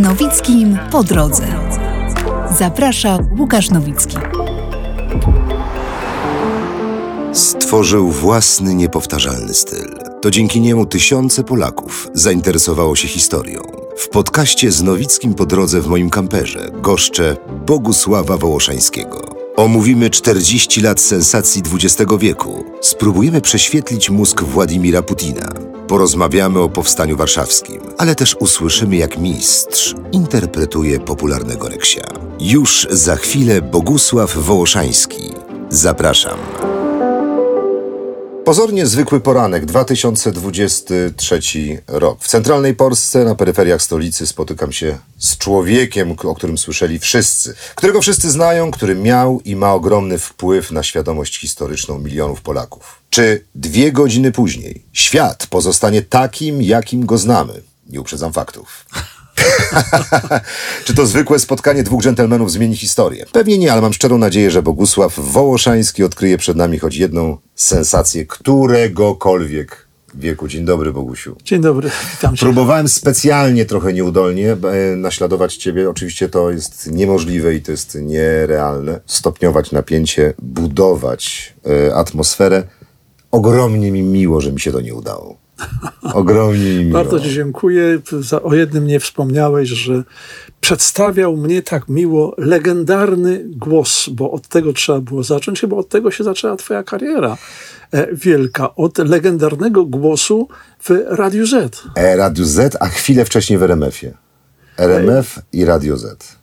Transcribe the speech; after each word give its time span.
Nowickim 0.00 0.78
po 0.90 1.04
drodze. 1.04 1.46
Zaprasza 2.58 3.18
Łukasz 3.38 3.70
Nowicki. 3.70 4.16
Stworzył 7.32 8.10
własny, 8.10 8.74
niepowtarzalny 8.74 9.54
styl. 9.54 9.98
To 10.22 10.30
dzięki 10.30 10.60
niemu 10.60 10.86
tysiące 10.86 11.44
Polaków 11.44 12.08
zainteresowało 12.14 12.96
się 12.96 13.08
historią. 13.08 13.60
W 13.96 14.08
podcaście 14.08 14.72
z 14.72 14.82
Nowickim 14.82 15.34
po 15.34 15.46
drodze 15.46 15.80
w 15.80 15.86
moim 15.86 16.10
kamperze 16.10 16.70
goszczę 16.82 17.36
Bogusława 17.66 18.36
Wołoszańskiego. 18.36 19.36
Omówimy 19.56 20.10
40 20.10 20.80
lat 20.80 21.00
sensacji 21.00 21.62
XX 21.74 22.12
wieku. 22.18 22.64
Spróbujemy 22.80 23.40
prześwietlić 23.40 24.10
mózg 24.10 24.42
Władimira 24.42 25.02
Putina. 25.02 25.69
Porozmawiamy 25.90 26.60
o 26.60 26.68
powstaniu 26.68 27.16
warszawskim, 27.16 27.80
ale 27.98 28.14
też 28.14 28.36
usłyszymy, 28.40 28.96
jak 28.96 29.18
mistrz 29.18 29.94
interpretuje 30.12 31.00
popularnego 31.00 31.68
Reksia. 31.68 32.04
Już 32.40 32.86
za 32.90 33.16
chwilę 33.16 33.62
Bogusław 33.62 34.36
Wołoszański. 34.36 35.32
Zapraszam. 35.70 36.38
Pozornie 38.50 38.86
zwykły 38.86 39.20
poranek, 39.20 39.66
2023 39.66 41.40
rok. 41.86 42.18
W 42.20 42.28
centralnej 42.28 42.74
Polsce, 42.74 43.24
na 43.24 43.34
peryferiach 43.34 43.82
stolicy, 43.82 44.26
spotykam 44.26 44.72
się 44.72 44.98
z 45.18 45.38
człowiekiem, 45.38 46.16
o 46.24 46.34
którym 46.34 46.58
słyszeli 46.58 46.98
wszyscy, 46.98 47.54
którego 47.74 48.00
wszyscy 48.00 48.30
znają, 48.30 48.70
który 48.70 48.94
miał 48.94 49.40
i 49.44 49.56
ma 49.56 49.74
ogromny 49.74 50.18
wpływ 50.18 50.70
na 50.70 50.82
świadomość 50.82 51.38
historyczną 51.38 51.98
milionów 51.98 52.40
Polaków. 52.40 53.02
Czy 53.10 53.44
dwie 53.54 53.92
godziny 53.92 54.32
później 54.32 54.84
świat 54.92 55.46
pozostanie 55.46 56.02
takim, 56.02 56.62
jakim 56.62 57.06
go 57.06 57.18
znamy? 57.18 57.62
Nie 57.86 58.00
uprzedzam 58.00 58.32
faktów. 58.32 58.86
Czy 60.84 60.94
to 60.94 61.06
zwykłe 61.06 61.38
spotkanie 61.38 61.82
dwóch 61.82 62.02
dżentelmenów 62.02 62.52
zmieni 62.52 62.76
historię? 62.76 63.26
Pewnie 63.32 63.58
nie, 63.58 63.72
ale 63.72 63.80
mam 63.82 63.92
szczerą 63.92 64.18
nadzieję, 64.18 64.50
że 64.50 64.62
Bogusław 64.62 65.18
Wołoszański 65.18 66.04
odkryje 66.04 66.38
przed 66.38 66.56
nami 66.56 66.78
choć 66.78 66.96
jedną 66.96 67.36
sensację 67.54 68.26
któregokolwiek 68.26 69.90
wieku. 70.14 70.48
Dzień 70.48 70.64
dobry, 70.64 70.92
Bogusiu. 70.92 71.36
Dzień 71.44 71.60
dobry, 71.60 71.90
witam 72.12 72.36
cię. 72.36 72.46
Próbowałem 72.46 72.88
specjalnie, 72.88 73.64
trochę 73.64 73.92
nieudolnie 73.92 74.52
e, 74.52 74.96
naśladować 74.96 75.56
ciebie. 75.56 75.90
Oczywiście 75.90 76.28
to 76.28 76.50
jest 76.50 76.92
niemożliwe 76.92 77.54
i 77.54 77.62
to 77.62 77.70
jest 77.70 77.94
nierealne. 77.94 79.00
Stopniować 79.06 79.72
napięcie, 79.72 80.34
budować 80.38 81.54
e, 81.66 81.94
atmosferę. 81.94 82.62
Ogromnie 83.30 83.92
mi 83.92 84.02
miło, 84.02 84.40
że 84.40 84.52
mi 84.52 84.60
się 84.60 84.72
to 84.72 84.80
nie 84.80 84.94
udało. 84.94 85.39
Ogromnie 86.02 86.74
mi 86.78 86.84
miło. 86.84 86.92
Bardzo 86.92 87.20
Ci 87.20 87.30
dziękuję. 87.30 87.98
O 88.42 88.54
jednym 88.54 88.86
nie 88.86 89.00
wspomniałeś, 89.00 89.68
że 89.68 90.02
przedstawiał 90.60 91.36
mnie 91.36 91.62
tak 91.62 91.88
miło 91.88 92.34
legendarny 92.38 93.44
głos, 93.46 94.08
bo 94.08 94.30
od 94.30 94.48
tego 94.48 94.72
trzeba 94.72 95.00
było 95.00 95.22
zacząć, 95.22 95.66
bo 95.66 95.76
od 95.76 95.88
tego 95.88 96.10
się 96.10 96.24
zaczęła 96.24 96.56
Twoja 96.56 96.82
kariera 96.82 97.36
e, 97.92 98.14
wielka. 98.14 98.74
Od 98.74 98.98
legendarnego 98.98 99.84
głosu 99.84 100.48
w 100.82 100.90
Radiu 101.06 101.46
Z. 101.46 101.82
E, 101.96 102.16
Radio 102.16 102.44
Z, 102.44 102.76
a 102.80 102.88
chwilę 102.88 103.24
wcześniej 103.24 103.58
w 103.58 103.62
RMF-ie. 103.62 104.14
RMF 104.78 105.38
i 105.52 105.64
Radio 105.64 105.96
Z. 105.96 106.40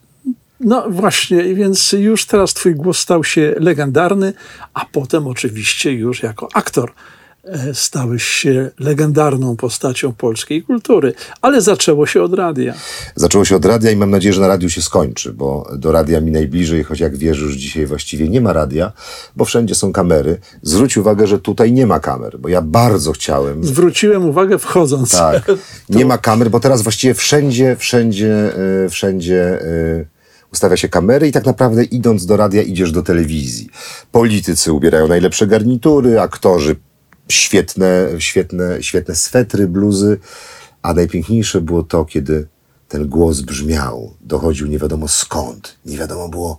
No 0.60 0.90
właśnie, 0.90 1.54
więc 1.54 1.92
już 1.92 2.26
teraz 2.26 2.54
Twój 2.54 2.74
głos 2.74 2.98
stał 2.98 3.24
się 3.24 3.54
legendarny, 3.58 4.32
a 4.74 4.84
potem 4.92 5.26
oczywiście 5.26 5.92
już 5.92 6.22
jako 6.22 6.48
aktor 6.54 6.90
e, 6.90 7.17
stałeś 7.72 8.24
się 8.24 8.70
legendarną 8.78 9.56
postacią 9.56 10.12
polskiej 10.12 10.62
kultury. 10.62 11.14
Ale 11.42 11.60
zaczęło 11.60 12.06
się 12.06 12.22
od 12.22 12.34
radia. 12.34 12.74
Zaczęło 13.16 13.44
się 13.44 13.56
od 13.56 13.64
radia 13.64 13.90
i 13.90 13.96
mam 13.96 14.10
nadzieję, 14.10 14.32
że 14.32 14.40
na 14.40 14.48
radiu 14.48 14.70
się 14.70 14.82
skończy, 14.82 15.32
bo 15.32 15.70
do 15.76 15.92
radia 15.92 16.20
mi 16.20 16.30
najbliżej, 16.30 16.84
choć 16.84 17.00
jak 17.00 17.16
wiesz, 17.16 17.38
już 17.38 17.54
dzisiaj 17.54 17.86
właściwie 17.86 18.28
nie 18.28 18.40
ma 18.40 18.52
radia, 18.52 18.92
bo 19.36 19.44
wszędzie 19.44 19.74
są 19.74 19.92
kamery. 19.92 20.40
Zwróć 20.62 20.96
uwagę, 20.96 21.26
że 21.26 21.38
tutaj 21.38 21.72
nie 21.72 21.86
ma 21.86 22.00
kamer, 22.00 22.38
bo 22.38 22.48
ja 22.48 22.62
bardzo 22.62 23.12
chciałem. 23.12 23.64
Zwróciłem 23.64 24.28
uwagę 24.28 24.58
wchodząc. 24.58 25.12
Tak, 25.12 25.46
nie 25.88 26.04
ma 26.04 26.18
kamer, 26.18 26.50
bo 26.50 26.60
teraz 26.60 26.82
właściwie 26.82 27.14
wszędzie, 27.14 27.76
wszędzie, 27.76 28.52
yy, 28.82 28.90
wszędzie. 28.90 29.58
Yy, 29.96 30.18
ustawia 30.52 30.76
się 30.76 30.88
kamery 30.88 31.28
i 31.28 31.32
tak 31.32 31.46
naprawdę 31.46 31.84
idąc 31.84 32.26
do 32.26 32.36
radia 32.36 32.62
idziesz 32.62 32.92
do 32.92 33.02
telewizji. 33.02 33.68
Politycy 34.12 34.72
ubierają 34.72 35.08
najlepsze 35.08 35.46
garnitury, 35.46 36.20
aktorzy 36.20 36.76
świetne, 37.30 38.08
świetne, 38.18 38.82
świetne 38.82 39.14
swetry, 39.14 39.68
bluzy, 39.68 40.18
a 40.82 40.94
najpiękniejsze 40.94 41.60
było 41.60 41.82
to, 41.82 42.04
kiedy 42.04 42.48
ten 42.88 43.08
głos 43.08 43.40
brzmiał, 43.40 44.14
dochodził 44.20 44.66
nie 44.66 44.78
wiadomo 44.78 45.08
skąd, 45.08 45.78
nie 45.86 45.98
wiadomo 45.98 46.28
było 46.28 46.58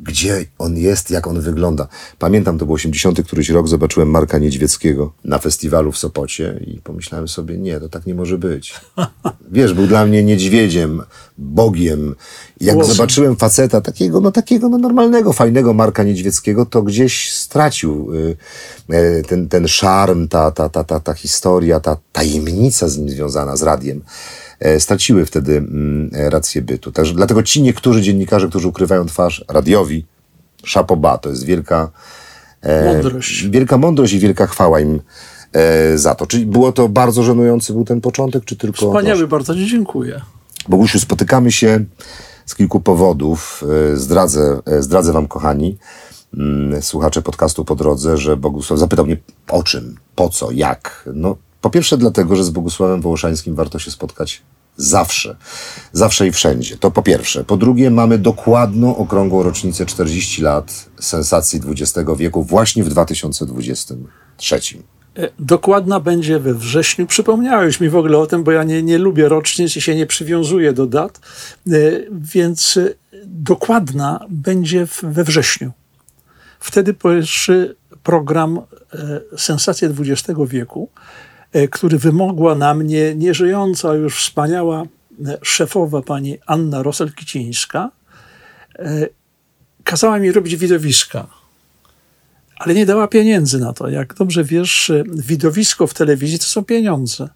gdzie 0.00 0.44
on 0.58 0.76
jest, 0.76 1.10
jak 1.10 1.26
on 1.26 1.40
wygląda. 1.40 1.88
Pamiętam, 2.18 2.58
to 2.58 2.66
był 2.66 2.74
80 2.74 3.22
któryś 3.22 3.48
rok, 3.48 3.68
zobaczyłem 3.68 4.10
Marka 4.10 4.38
Niedźwieckiego 4.38 5.12
na 5.24 5.38
festiwalu 5.38 5.92
w 5.92 5.98
Sopocie 5.98 6.60
i 6.66 6.80
pomyślałem 6.80 7.28
sobie, 7.28 7.58
nie, 7.58 7.80
to 7.80 7.88
tak 7.88 8.06
nie 8.06 8.14
może 8.14 8.38
być. 8.38 8.74
Wiesz, 9.50 9.74
był 9.74 9.86
dla 9.86 10.06
mnie 10.06 10.24
niedźwiedziem, 10.24 11.02
bogiem. 11.38 12.14
Jak 12.60 12.74
Głosem. 12.74 12.94
zobaczyłem 12.94 13.36
faceta 13.36 13.80
takiego, 13.80 14.20
no 14.20 14.32
takiego 14.32 14.68
no, 14.68 14.78
normalnego, 14.78 15.32
fajnego 15.32 15.74
Marka 15.74 16.02
Niedźwieckiego, 16.02 16.66
to 16.66 16.82
gdzieś 16.82 17.32
stracił 17.32 18.14
y, 18.14 18.36
y, 18.94 19.22
ten, 19.28 19.48
ten 19.48 19.68
szarm, 19.68 20.28
ta, 20.28 20.50
ta, 20.50 20.68
ta, 20.68 20.84
ta, 20.84 21.00
ta 21.00 21.14
historia, 21.14 21.80
ta 21.80 21.96
tajemnica 22.12 22.88
z 22.88 22.98
nim 22.98 23.08
związana, 23.08 23.56
z 23.56 23.62
radiem 23.62 24.02
straciły 24.78 25.26
wtedy 25.26 25.56
mm, 25.56 26.10
e, 26.14 26.30
rację 26.30 26.62
bytu. 26.62 26.92
Także 26.92 27.14
dlatego 27.14 27.42
ci 27.42 27.62
niektórzy 27.62 28.02
dziennikarze, 28.02 28.48
którzy 28.48 28.68
ukrywają 28.68 29.06
twarz 29.06 29.44
radiowi, 29.48 30.04
szapoba, 30.64 31.18
to 31.18 31.28
jest 31.30 31.44
wielka 31.44 31.90
e, 32.60 32.94
Mądrość. 32.94 33.48
wielka 33.48 33.78
mądrość 33.78 34.12
i 34.12 34.18
wielka 34.18 34.46
chwała 34.46 34.80
im 34.80 35.00
e, 35.52 35.98
za 35.98 36.14
to. 36.14 36.26
Czyli 36.26 36.46
było 36.46 36.72
to 36.72 36.88
bardzo 36.88 37.22
żenujący 37.22 37.72
był 37.72 37.84
ten 37.84 38.00
początek, 38.00 38.44
czy 38.44 38.56
tylko... 38.56 38.86
Wspaniały, 38.86 39.26
bardzo 39.28 39.54
Ci 39.54 39.66
dziękuję. 39.66 40.20
Bogusiu, 40.68 41.00
spotykamy 41.00 41.52
się 41.52 41.84
z 42.46 42.54
kilku 42.54 42.80
powodów. 42.80 43.64
E, 43.92 43.96
Zdradzę, 43.96 44.60
e, 44.66 44.82
zdradzę 44.82 45.12
wam, 45.12 45.28
kochani, 45.28 45.78
mm, 46.34 46.82
słuchacze 46.82 47.22
podcastu 47.22 47.64
po 47.64 47.74
drodze, 47.74 48.16
że 48.16 48.36
Bogusław 48.36 48.80
zapytał 48.80 49.06
mnie 49.06 49.16
o 49.48 49.62
czym, 49.62 49.96
po 50.14 50.28
co, 50.28 50.50
jak. 50.50 51.08
No, 51.14 51.36
po 51.66 51.70
pierwsze 51.70 51.98
dlatego, 51.98 52.36
że 52.36 52.44
z 52.44 52.50
Bogusławem 52.50 53.00
Wołoszańskim 53.00 53.54
warto 53.54 53.78
się 53.78 53.90
spotkać 53.90 54.42
zawsze. 54.76 55.36
Zawsze 55.92 56.26
i 56.26 56.32
wszędzie. 56.32 56.76
To 56.76 56.90
po 56.90 57.02
pierwsze. 57.02 57.44
Po 57.44 57.56
drugie, 57.56 57.90
mamy 57.90 58.18
dokładną, 58.18 58.96
okrągłą 58.96 59.42
rocznicę 59.42 59.86
40 59.86 60.42
lat 60.42 60.88
sensacji 61.00 61.60
XX 61.68 62.10
wieku 62.16 62.44
właśnie 62.44 62.84
w 62.84 62.88
2023. 62.88 64.60
E, 65.16 65.28
Dokładna 65.38 66.00
będzie 66.00 66.38
we 66.38 66.54
wrześniu. 66.54 67.06
Przypomniałeś 67.06 67.80
mi 67.80 67.88
w 67.88 67.96
ogóle 67.96 68.18
o 68.18 68.26
tym, 68.26 68.44
bo 68.44 68.52
ja 68.52 68.64
nie, 68.64 68.82
nie 68.82 68.98
lubię 68.98 69.28
rocznic 69.28 69.76
i 69.76 69.80
się 69.80 69.94
nie 69.94 70.06
przywiązuję 70.06 70.72
do 70.72 70.86
dat, 70.86 71.20
E, 71.66 71.80
więc 72.10 72.76
e, 72.76 72.90
dokładna 73.24 74.26
będzie 74.28 74.86
we 75.02 75.24
wrześniu. 75.24 75.72
Wtedy 76.60 76.94
pierwszy 76.94 77.76
program 78.02 78.60
Sensacje 79.36 79.88
XX 79.88 80.40
wieku, 80.48 80.88
który 81.70 81.98
wymogła 81.98 82.54
na 82.54 82.74
mnie 82.74 83.14
nieżyjąca 83.14 83.94
już 83.94 84.16
wspaniała 84.16 84.82
e, 85.26 85.38
szefowa 85.42 86.02
pani 86.02 86.38
Anna 86.46 86.82
Rosel-Kicińska, 86.82 87.88
e, 88.78 89.08
kazała 89.84 90.18
mi 90.18 90.32
robić 90.32 90.56
widowiska 90.56 91.26
ale 92.56 92.74
nie 92.74 92.86
dała 92.86 93.08
pieniędzy 93.08 93.58
na 93.58 93.72
to. 93.72 93.88
Jak 93.88 94.14
dobrze 94.14 94.44
wiesz, 94.44 94.90
e, 94.90 95.04
widowisko 95.08 95.86
w 95.86 95.94
telewizji 95.94 96.38
to 96.38 96.44
są 96.44 96.64
pieniądze. 96.64 97.28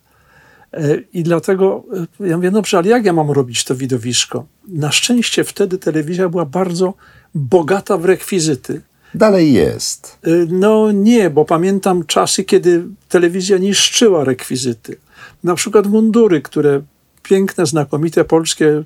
E, 0.73 0.97
I 1.13 1.23
dlatego 1.23 1.85
e, 2.21 2.27
ja 2.27 2.37
mówię, 2.37 2.51
dobrze, 2.51 2.79
ale 2.79 2.89
jak 2.89 3.05
ja 3.05 3.13
mam 3.13 3.31
robić 3.31 3.65
to 3.65 3.75
widowisko? 3.77 4.47
Na 4.69 4.93
szczęście 4.93 5.45
wtedy 5.45 5.79
telewizja 5.79 6.29
była 6.29 6.45
bardzo 6.45 6.95
bogata 7.35 7.97
w 7.97 8.05
rekwizyty. 8.05 8.81
Dalej 9.15 9.53
jest. 9.53 10.19
E, 10.23 10.31
No 10.49 10.93
nie, 10.93 11.31
bo 11.31 11.45
pamiętam 11.45 12.07
czasy, 12.07 12.45
kiedy 12.45 12.85
telewizja 13.09 13.59
niszczyła 13.59 14.25
rekwizyty. 14.25 14.97
Na 15.45 15.55
przykład 15.55 15.87
mundury, 15.87 16.43
które 16.43 16.83
piękne, 17.23 17.67
znakomite 17.67 18.25
polskie 18.25 18.83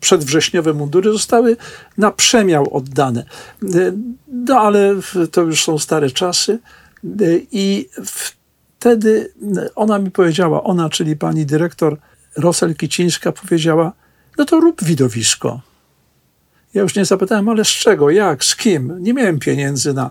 przedwrześniowe 0.00 0.72
mundury 0.72 1.12
zostały 1.12 1.56
na 1.98 2.10
przemiał 2.10 2.74
oddane. 2.74 3.24
E, 3.74 3.92
No 4.28 4.60
ale 4.60 4.94
to 5.30 5.42
już 5.42 5.64
są 5.64 5.78
stare 5.78 6.10
czasy 6.10 6.58
E, 7.06 7.40
i 7.52 7.88
wtedy 8.78 9.32
ona 9.74 9.98
mi 9.98 10.10
powiedziała, 10.10 10.62
ona, 10.64 10.90
czyli 10.90 11.16
pani 11.16 11.46
dyrektor 11.46 11.96
Rosel 12.36 12.74
Kicińska 12.74 13.32
powiedziała, 13.32 13.92
no 14.38 14.44
to 14.44 14.60
rób 14.60 14.84
widowisko. 14.84 15.60
Ja 16.74 16.82
już 16.82 16.96
nie 16.96 17.04
zapytałem, 17.04 17.48
ale 17.48 17.64
z 17.64 17.68
czego, 17.68 18.10
jak, 18.10 18.44
z 18.44 18.56
kim? 18.56 18.96
Nie 19.00 19.14
miałem 19.14 19.38
pieniędzy 19.38 19.94
na, 19.94 20.10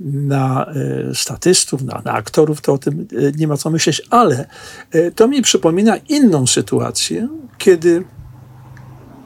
na 0.00 0.66
e, 0.66 1.14
statystów, 1.14 1.82
na, 1.82 2.02
na 2.04 2.12
aktorów, 2.12 2.60
to 2.60 2.72
o 2.72 2.78
tym 2.78 3.08
e, 3.12 3.32
nie 3.36 3.48
ma 3.48 3.56
co 3.56 3.70
myśleć, 3.70 4.02
ale 4.10 4.46
e, 4.90 5.10
to 5.10 5.28
mi 5.28 5.42
przypomina 5.42 5.96
inną 5.96 6.46
sytuację, 6.46 7.28
kiedy 7.58 8.04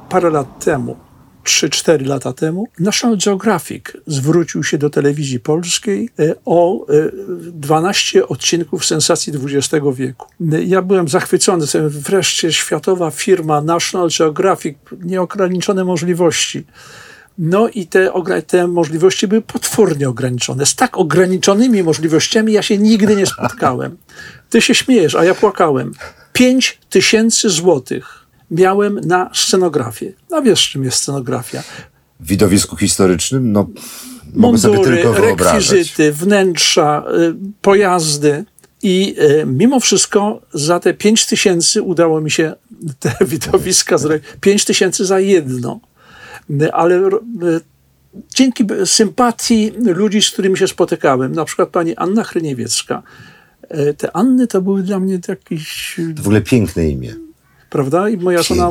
parę 0.09 0.31
lat 0.31 0.65
temu, 0.65 0.97
3-4 1.45 2.07
lata 2.07 2.33
temu, 2.33 2.69
National 2.81 3.19
Geographic 3.25 3.85
zwrócił 4.07 4.65
się 4.65 4.79
do 4.79 4.91
telewizji 4.91 5.41
polskiej 5.41 6.09
e, 6.19 6.35
o 6.45 6.87
12 7.39 8.19
e, 8.19 8.29
odcinków 8.29 8.87
sensacji 8.87 9.33
XX 9.45 9.85
wieku. 9.95 10.27
Ja 10.67 10.83
byłem 10.83 11.09
zachwycony, 11.09 11.67
wreszcie 11.89 12.53
światowa 12.53 13.11
firma 13.11 13.61
National 13.61 14.09
Geographic, 14.19 14.77
nieograniczone 15.03 15.85
możliwości. 15.85 16.65
No 17.39 17.69
i 17.69 17.87
te, 17.87 18.13
te 18.47 18.67
możliwości 18.67 19.29
były 19.29 19.43
potwornie 19.43 20.09
ograniczone. 20.09 20.67
Z 20.67 20.75
tak 20.75 20.99
ograniczonymi 20.99 21.83
możliwościami 21.83 22.53
ja 22.53 22.63
się 22.63 22.79
nigdy 22.79 23.17
nie 23.17 23.27
spotkałem. 23.27 23.97
Ty 24.51 24.61
się 24.61 24.75
śmiejesz, 24.75 25.15
a 25.15 25.25
ja 25.25 25.35
płakałem. 25.35 25.93
5 26.33 26.81
tysięcy 26.91 27.51
złotych 27.51 28.24
miałem 28.51 29.01
na 29.01 29.31
scenografię. 29.35 30.13
A 30.33 30.41
wiesz, 30.41 30.71
czym 30.71 30.85
jest 30.85 30.97
scenografia? 30.97 31.63
W 32.21 32.27
widowisku 32.27 32.77
historycznym? 32.77 33.53
No, 33.53 33.69
mogę 34.35 34.59
sobie 34.59 34.81
tylko 34.81 35.13
wyobrażać. 35.13 35.71
rekwizyty, 35.71 36.13
wnętrza, 36.13 37.05
y, 37.19 37.35
pojazdy. 37.63 38.45
I 38.83 39.17
y, 39.19 39.47
mimo 39.47 39.81
wszystko 39.81 40.41
za 40.53 40.81
te 40.81 40.95
5 40.95 41.27
tysięcy 41.27 41.83
udało 41.83 42.21
mi 42.21 42.31
się 42.31 42.55
te 43.01 43.15
widowiska 43.27 43.99
zrobić. 43.99 44.25
5 44.41 44.65
tysięcy 44.65 45.05
za 45.05 45.21
jedno. 45.21 45.81
Y, 46.51 46.73
ale 46.73 47.11
dzięki 48.35 48.65
sympatii 48.85 49.73
ludzi, 49.77 50.23
z 50.23 50.31
którymi 50.31 50.59
się 50.59 50.69
spotykałem, 50.69 51.33
na 51.33 51.45
przykład 51.45 51.69
pani 51.69 51.97
Anna 51.97 52.25
Hryniewiecka, 52.25 53.03
te 53.99 54.17
Anny 54.17 54.47
to 54.47 54.63
były 54.63 54.83
dla 54.83 55.01
mnie 55.01 55.19
jakiś... 55.29 55.97
To 56.17 56.23
w 56.23 56.27
ogóle 56.27 56.41
piękne 56.41 56.89
imię 56.89 57.15
prawda? 57.75 58.09
I 58.09 58.17
moja 58.17 58.43
żona 58.43 58.71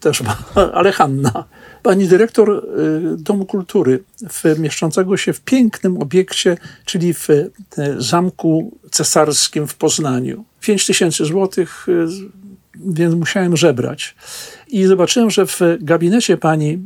też 0.00 0.22
ma, 0.22 0.36
ale 0.78 0.92
Hanna. 0.92 1.44
Pani 1.82 2.08
dyrektor 2.08 2.50
y, 2.50 3.16
Domu 3.16 3.46
Kultury, 3.46 4.02
w, 4.30 4.58
mieszczącego 4.58 5.16
się 5.16 5.32
w 5.32 5.40
pięknym 5.40 6.02
obiekcie, 6.02 6.56
czyli 6.84 7.14
w 7.14 7.28
Zamku 7.98 8.78
Cesarskim 8.90 9.66
w 9.66 9.74
Poznaniu. 9.74 10.44
5 10.60 10.86
tysięcy 10.86 11.24
złotych, 11.24 11.88
y, 11.88 12.06
więc 12.86 13.14
musiałem 13.14 13.56
żebrać. 13.56 14.14
I 14.68 14.84
zobaczyłem, 14.84 15.30
że 15.30 15.46
w 15.46 15.60
gabinecie 15.80 16.36
pani 16.36 16.78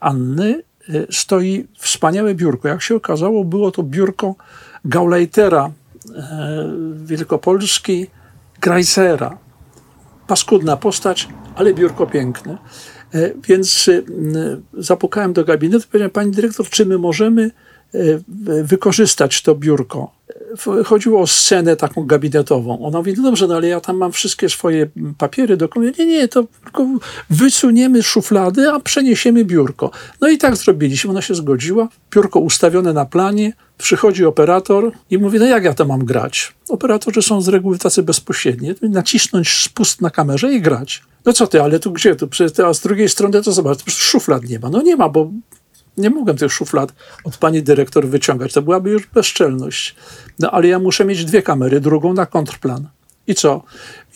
Anny 0.00 0.62
y, 0.88 1.06
stoi 1.10 1.66
wspaniałe 1.78 2.34
biurko. 2.34 2.68
Jak 2.68 2.82
się 2.82 2.94
okazało, 2.94 3.44
było 3.44 3.70
to 3.70 3.82
biurko 3.82 4.34
Gauleitera 4.84 5.70
Wielkopolski, 7.04 8.06
Greisera 8.60 9.38
paskudna 10.26 10.76
postać, 10.76 11.28
ale 11.54 11.74
biurko 11.74 12.06
piękne. 12.06 12.58
E, 13.14 13.30
więc 13.48 13.88
e, 13.88 14.02
zapukałem 14.78 15.32
do 15.32 15.44
gabinetu, 15.44 15.86
powiedziałem, 15.86 16.10
pani 16.10 16.30
dyrektor, 16.30 16.68
czy 16.68 16.86
my 16.86 16.98
możemy 16.98 17.50
e, 17.94 17.98
wykorzystać 18.62 19.42
to 19.42 19.54
biurko? 19.54 20.22
chodziło 20.84 21.20
o 21.20 21.26
scenę 21.26 21.76
taką 21.76 22.06
gabinetową. 22.06 22.86
Ona 22.86 22.98
mówi, 22.98 23.14
no 23.16 23.22
dobrze, 23.22 23.46
no 23.46 23.56
ale 23.56 23.68
ja 23.68 23.80
tam 23.80 23.96
mam 23.96 24.12
wszystkie 24.12 24.48
swoje 24.48 24.88
papiery, 25.18 25.56
dokumenty. 25.56 26.06
Nie, 26.06 26.18
nie, 26.18 26.28
to 26.28 26.44
tylko 26.64 26.86
wysuniemy 27.30 28.02
szuflady, 28.02 28.70
a 28.70 28.80
przeniesiemy 28.80 29.44
biurko. 29.44 29.90
No 30.20 30.28
i 30.28 30.38
tak 30.38 30.56
zrobiliśmy. 30.56 31.10
Ona 31.10 31.22
się 31.22 31.34
zgodziła. 31.34 31.88
Biurko 32.14 32.40
ustawione 32.40 32.92
na 32.92 33.04
planie. 33.04 33.52
Przychodzi 33.82 34.24
operator 34.24 34.92
i 35.10 35.18
mówi, 35.18 35.38
no 35.38 35.46
jak 35.46 35.64
ja 35.64 35.74
to 35.74 35.84
mam 35.84 36.04
grać? 36.04 36.54
Operatorzy 36.68 37.22
są 37.22 37.40
z 37.40 37.48
reguły 37.48 37.78
tacy 37.78 38.02
bezpośredni. 38.02 38.74
Nacisnąć 38.82 39.48
spust 39.48 40.00
na 40.00 40.10
kamerze 40.10 40.52
i 40.52 40.60
grać. 40.60 41.02
No 41.24 41.32
co 41.32 41.46
ty, 41.46 41.62
ale 41.62 41.78
tu 41.78 41.92
gdzie? 41.92 42.16
Tu, 42.16 42.28
a 42.66 42.74
z 42.74 42.80
drugiej 42.80 43.08
strony 43.08 43.42
to 43.42 43.52
zobacz, 43.52 43.90
szuflad 43.90 44.44
nie 44.44 44.58
ma. 44.58 44.70
No 44.70 44.82
nie 44.82 44.96
ma, 44.96 45.08
bo 45.08 45.30
nie 45.96 46.10
mogłem 46.10 46.36
tych 46.36 46.52
szuflad 46.52 46.92
od 47.24 47.36
pani 47.36 47.62
dyrektor 47.62 48.06
wyciągać. 48.06 48.52
To 48.52 48.62
byłaby 48.62 48.90
już 48.90 49.06
bezczelność. 49.06 49.96
No 50.38 50.50
ale 50.50 50.68
ja 50.68 50.78
muszę 50.78 51.04
mieć 51.04 51.24
dwie 51.24 51.42
kamery, 51.42 51.80
drugą 51.80 52.14
na 52.14 52.26
kontrplan. 52.26 52.88
I 53.26 53.34
co? 53.34 53.62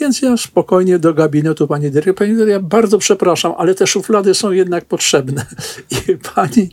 Więc 0.01 0.23
ja 0.23 0.37
spokojnie 0.37 0.99
do 0.99 1.15
gabinetu 1.15 1.67
pani 1.67 1.91
dyrektor. 1.91 2.15
Pani 2.15 2.37
dyrektor, 2.37 2.49
ja 2.49 2.61
bardzo 2.61 2.99
przepraszam, 2.99 3.53
ale 3.59 3.75
te 3.75 3.87
szuflady 3.87 4.35
są 4.35 4.53
jednak 4.53 4.85
potrzebne. 4.85 5.47
I 6.09 6.17
pani, 6.35 6.71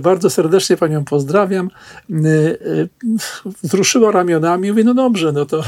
bardzo 0.00 0.30
serdecznie 0.30 0.76
panią 0.76 1.04
pozdrawiam, 1.04 1.70
y, 2.10 2.14
y, 2.26 2.88
wzruszyła 3.62 4.12
ramionami 4.12 4.68
i 4.68 4.70
mówi, 4.70 4.84
no 4.84 4.94
dobrze, 4.94 5.32
no 5.32 5.46
to 5.46 5.62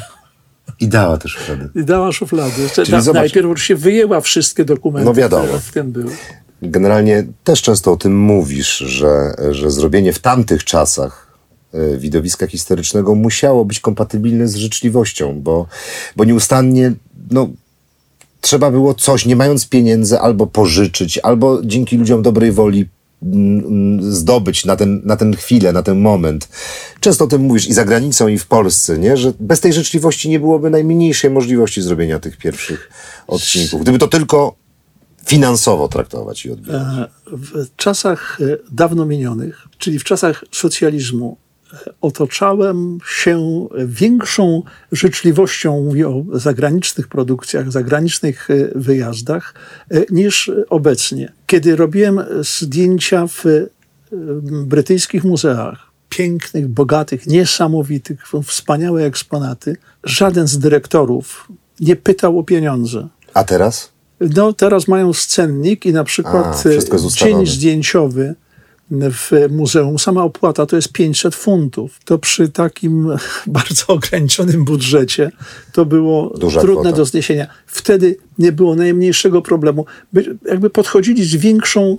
i 0.81 0.88
dała 0.88 1.19
te 1.19 1.29
szuflady. 1.29 1.69
I 1.75 1.85
dała 1.85 2.12
szuflady. 2.12 2.69
Da, 2.91 3.12
najpierw 3.12 3.62
się 3.62 3.76
wyjęła 3.76 4.20
wszystkie 4.20 4.64
dokumenty, 4.64 5.05
no 5.05 5.14
wiadomo. 5.14 5.44
które 5.44 5.61
w 5.61 5.73
tym 5.73 5.93
były. 5.93 6.12
Generalnie 6.62 7.26
też 7.44 7.62
często 7.62 7.93
o 7.93 7.97
tym 7.97 8.19
mówisz, 8.19 8.76
że, 8.76 9.35
że 9.50 9.70
zrobienie 9.70 10.12
w 10.12 10.19
tamtych 10.19 10.64
czasach 10.64 11.25
widowiska 11.99 12.46
historycznego 12.46 13.14
musiało 13.14 13.64
być 13.64 13.81
kompatybilne 13.81 14.49
z 14.49 14.56
życzliwością, 14.56 15.40
bo, 15.40 15.67
bo 16.17 16.25
nieustannie 16.25 16.93
no, 17.31 17.49
trzeba 18.40 18.70
było 18.70 18.94
coś, 18.94 19.26
nie 19.26 19.37
mając 19.37 19.69
pieniędzy, 19.69 20.19
albo 20.19 20.46
pożyczyć, 20.46 21.19
albo 21.19 21.62
dzięki 21.64 21.96
ludziom 21.96 22.23
dobrej 22.23 22.52
woli 22.52 22.88
mm, 23.23 23.58
mm, 23.58 24.12
zdobyć 24.12 24.64
na 24.64 24.76
ten, 24.76 25.02
na 25.05 25.17
ten 25.17 25.37
chwilę, 25.37 25.73
na 25.73 25.82
ten 25.82 26.00
moment. 26.00 26.49
Często 27.00 27.25
o 27.25 27.28
tym 27.28 27.43
mówisz 27.43 27.69
i 27.69 27.73
za 27.73 27.84
granicą, 27.84 28.28
i 28.28 28.38
w 28.38 28.46
Polsce, 28.46 28.99
nie? 28.99 29.17
że 29.17 29.32
bez 29.40 29.61
tej 29.61 29.73
życzliwości 29.73 30.28
nie 30.28 30.40
byłoby 30.40 30.70
najmniejszej 30.70 31.31
możliwości 31.31 31.82
zrobienia 31.82 32.19
tych 32.19 32.37
pierwszych 32.37 32.90
odcinków. 33.26 33.82
Gdyby 33.82 33.99
to 33.99 34.08
tylko 34.08 34.55
finansowo 35.26 35.88
traktować 35.88 36.46
i 36.46 36.50
odbierać? 36.50 36.82
E, 36.82 37.08
w 37.26 37.76
czasach 37.76 38.38
e, 38.40 38.56
dawno 38.73 39.06
minionych, 39.06 39.67
czyli 39.78 39.99
w 39.99 40.05
czasach 40.05 40.44
socjalizmu, 40.52 41.37
e, 41.40 41.45
otaczałem 42.00 42.98
się 43.08 43.66
większą 43.86 44.62
życzliwością, 44.92 45.82
mówię 45.82 46.08
o 46.08 46.24
zagranicznych 46.32 47.08
produkcjach, 47.08 47.72
zagranicznych 47.72 48.48
wyjazdach, 48.74 49.54
niż 50.10 50.50
obecnie. 50.70 51.32
Kiedy 51.46 51.76
robiłem 51.76 52.20
zdjęcia 52.40 53.26
w 53.26 53.44
brytyjskich 54.66 55.24
muzeach, 55.24 55.86
pięknych, 56.08 56.68
bogatych, 56.68 57.26
niesamowitych, 57.26 58.24
wspaniałe 58.44 59.04
eksponaty, 59.04 59.76
żaden 60.04 60.46
z 60.46 60.58
dyrektorów 60.58 61.48
nie 61.80 61.96
pytał 61.96 62.38
o 62.38 62.42
pieniądze. 62.42 63.08
A 63.34 63.44
teraz? 63.44 63.92
No, 64.20 64.52
teraz 64.52 64.88
mają 64.88 65.12
scennik 65.12 65.87
i 65.87 65.92
na 65.92 66.04
przykład 66.04 66.64
A, 66.66 67.11
cień 67.11 67.46
zdjęciowy 67.46 68.35
w 68.90 69.31
muzeum, 69.50 69.99
sama 69.99 70.23
opłata 70.23 70.66
to 70.66 70.76
jest 70.76 70.93
500 70.93 71.35
funtów. 71.35 72.00
To 72.05 72.19
przy 72.19 72.49
takim 72.49 73.09
bardzo 73.47 73.87
ograniczonym 73.87 74.64
budżecie 74.64 75.31
to 75.73 75.85
było 75.85 76.38
Duża 76.38 76.61
trudne 76.61 76.83
kwota. 76.83 76.97
do 76.97 77.05
zniesienia. 77.05 77.47
Wtedy 77.66 78.16
nie 78.38 78.52
było 78.52 78.75
najmniejszego 78.75 79.43
problemu. 79.43 79.87
By, 80.12 80.38
jakby 80.49 80.71
podchodzili 80.71 81.25
z 81.25 81.37
większą 81.37 81.99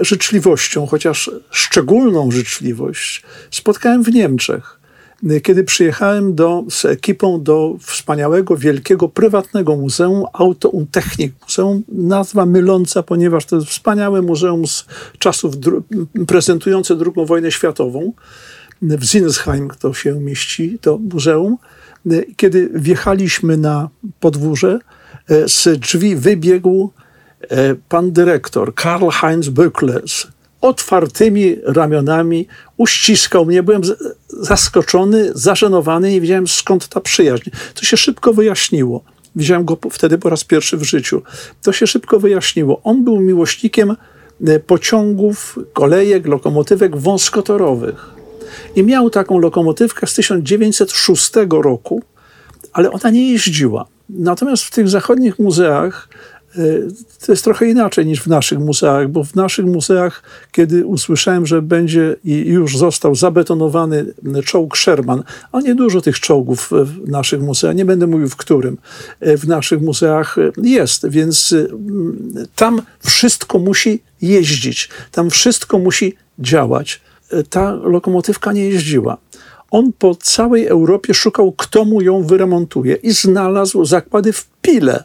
życzliwością, 0.00 0.86
chociaż 0.86 1.30
szczególną 1.50 2.30
życzliwość, 2.30 3.22
spotkałem 3.50 4.02
w 4.02 4.12
Niemczech 4.14 4.83
kiedy 5.42 5.64
przyjechałem 5.64 6.34
do, 6.34 6.64
z 6.70 6.84
ekipą 6.84 7.42
do 7.42 7.76
wspaniałego, 7.80 8.56
wielkiego, 8.56 9.08
prywatnego 9.08 9.76
muzeum 9.76 10.24
Auto 10.32 10.68
und 10.68 10.90
Technik. 10.90 11.34
Muzeum, 11.42 11.82
nazwa 11.88 12.46
myląca, 12.46 13.02
ponieważ 13.02 13.46
to 13.46 13.56
jest 13.56 13.68
wspaniałe 13.68 14.22
muzeum 14.22 14.66
z 14.66 14.86
czasów 15.18 15.54
prezentujące 16.26 16.94
II 16.94 17.26
wojnę 17.26 17.52
światową. 17.52 18.12
W 18.82 19.04
Zinsheim 19.04 19.70
to 19.78 19.94
się 19.94 20.20
mieści, 20.20 20.78
to 20.80 20.98
muzeum. 20.98 21.56
Kiedy 22.36 22.70
wjechaliśmy 22.74 23.56
na 23.56 23.88
podwórze, 24.20 24.78
e, 25.28 25.48
z 25.48 25.78
drzwi 25.78 26.16
wybiegł 26.16 26.90
e, 27.40 27.74
pan 27.88 28.12
dyrektor 28.12 28.74
Karl-Heinz 28.74 29.48
Böckles, 29.48 30.26
otwartymi 30.64 31.56
ramionami, 31.64 32.46
uściskał 32.76 33.46
mnie. 33.46 33.62
Byłem 33.62 33.82
zaskoczony, 34.28 35.30
zażenowany, 35.34 36.10
nie 36.10 36.20
wiedziałem 36.20 36.48
skąd 36.48 36.88
ta 36.88 37.00
przyjaźń. 37.00 37.50
To 37.74 37.84
się 37.84 37.96
szybko 37.96 38.32
wyjaśniło. 38.32 39.04
Widziałem 39.36 39.64
go 39.64 39.78
wtedy 39.90 40.18
po 40.18 40.30
raz 40.30 40.44
pierwszy 40.44 40.76
w 40.76 40.82
życiu. 40.82 41.22
To 41.62 41.72
się 41.72 41.86
szybko 41.86 42.20
wyjaśniło. 42.20 42.80
On 42.84 43.04
był 43.04 43.20
miłośnikiem 43.20 43.96
e, 44.46 44.60
pociągów, 44.60 45.58
kolejek, 45.72 46.26
lokomotywek 46.26 46.96
wąskotorowych. 46.96 48.10
I 48.76 48.82
miał 48.82 49.10
taką 49.10 49.38
lokomotywkę 49.38 50.06
z 50.06 50.14
1906 50.14 51.32
roku, 51.48 52.02
ale 52.72 52.90
ona 52.90 53.10
nie 53.10 53.32
jeździła. 53.32 53.86
Natomiast 54.08 54.64
w 54.64 54.70
tych 54.70 54.88
zachodnich 54.88 55.38
muzeach 55.38 56.08
to 57.26 57.32
jest 57.32 57.44
trochę 57.44 57.66
inaczej 57.66 58.06
niż 58.06 58.20
w 58.20 58.26
naszych 58.26 58.58
muzeach, 58.58 59.08
bo 59.08 59.24
w 59.24 59.34
naszych 59.34 59.66
muzeach, 59.66 60.22
kiedy 60.52 60.86
usłyszałem, 60.86 61.46
że 61.46 61.62
będzie 61.62 62.16
i 62.24 62.36
już 62.46 62.78
został 62.78 63.14
zabetonowany 63.14 64.06
czołg 64.44 64.76
Sherman, 64.76 65.22
a 65.52 65.60
niedużo 65.60 66.00
tych 66.00 66.20
czołgów 66.20 66.70
w 66.70 67.08
naszych 67.08 67.40
muzeach, 67.40 67.76
nie 67.76 67.84
będę 67.84 68.06
mówił 68.06 68.28
w 68.28 68.36
którym, 68.36 68.78
w 69.20 69.48
naszych 69.48 69.80
muzeach 69.80 70.36
jest, 70.62 71.08
więc 71.08 71.54
tam 72.56 72.82
wszystko 73.06 73.58
musi 73.58 74.02
jeździć, 74.22 74.88
tam 75.12 75.30
wszystko 75.30 75.78
musi 75.78 76.14
działać. 76.38 77.00
Ta 77.50 77.72
lokomotywka 77.72 78.52
nie 78.52 78.64
jeździła. 78.68 79.16
On 79.70 79.92
po 79.98 80.14
całej 80.14 80.66
Europie 80.66 81.14
szukał, 81.14 81.52
kto 81.52 81.84
mu 81.84 82.00
ją 82.00 82.22
wyremontuje 82.22 82.94
i 82.94 83.12
znalazł 83.12 83.84
zakłady 83.84 84.32
w 84.32 84.46
Pile. 84.62 85.04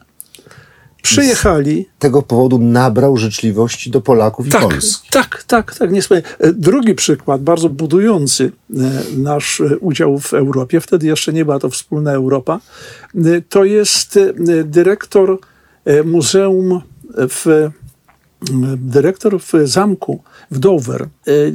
Przyjechali. 1.01 1.86
Z 1.98 2.01
tego 2.01 2.22
powodu 2.22 2.60
nabrał 2.60 3.18
życzliwości 3.18 3.91
do 3.91 4.01
Polaków 4.01 4.48
i 4.48 4.50
tak, 4.50 4.62
Polski. 4.62 5.10
Tak, 5.12 5.44
tak, 5.48 5.75
tak. 5.75 5.91
Niesłychanie. 5.91 6.36
Drugi 6.53 6.96
przykład, 6.96 7.41
bardzo 7.41 7.70
budujący 7.70 8.51
e, 8.70 8.75
nasz 9.18 9.62
e, 9.62 9.77
udział 9.77 10.20
w 10.20 10.34
Europie, 10.34 10.82
wtedy 10.82 11.08
jeszcze 11.08 11.34
nie 11.34 11.46
była 11.46 11.60
to 11.60 11.70
wspólna 11.70 12.12
Europa, 12.12 12.60
e, 13.15 13.20
to 13.50 13.65
jest 13.65 14.20
dyrektor 14.63 15.39
muzeum 16.06 16.82
w 17.15 17.70
dyrektor 18.77 19.39
w 19.41 19.51
zamku 19.63 20.24
w 20.51 20.60
Dover. 20.60 21.08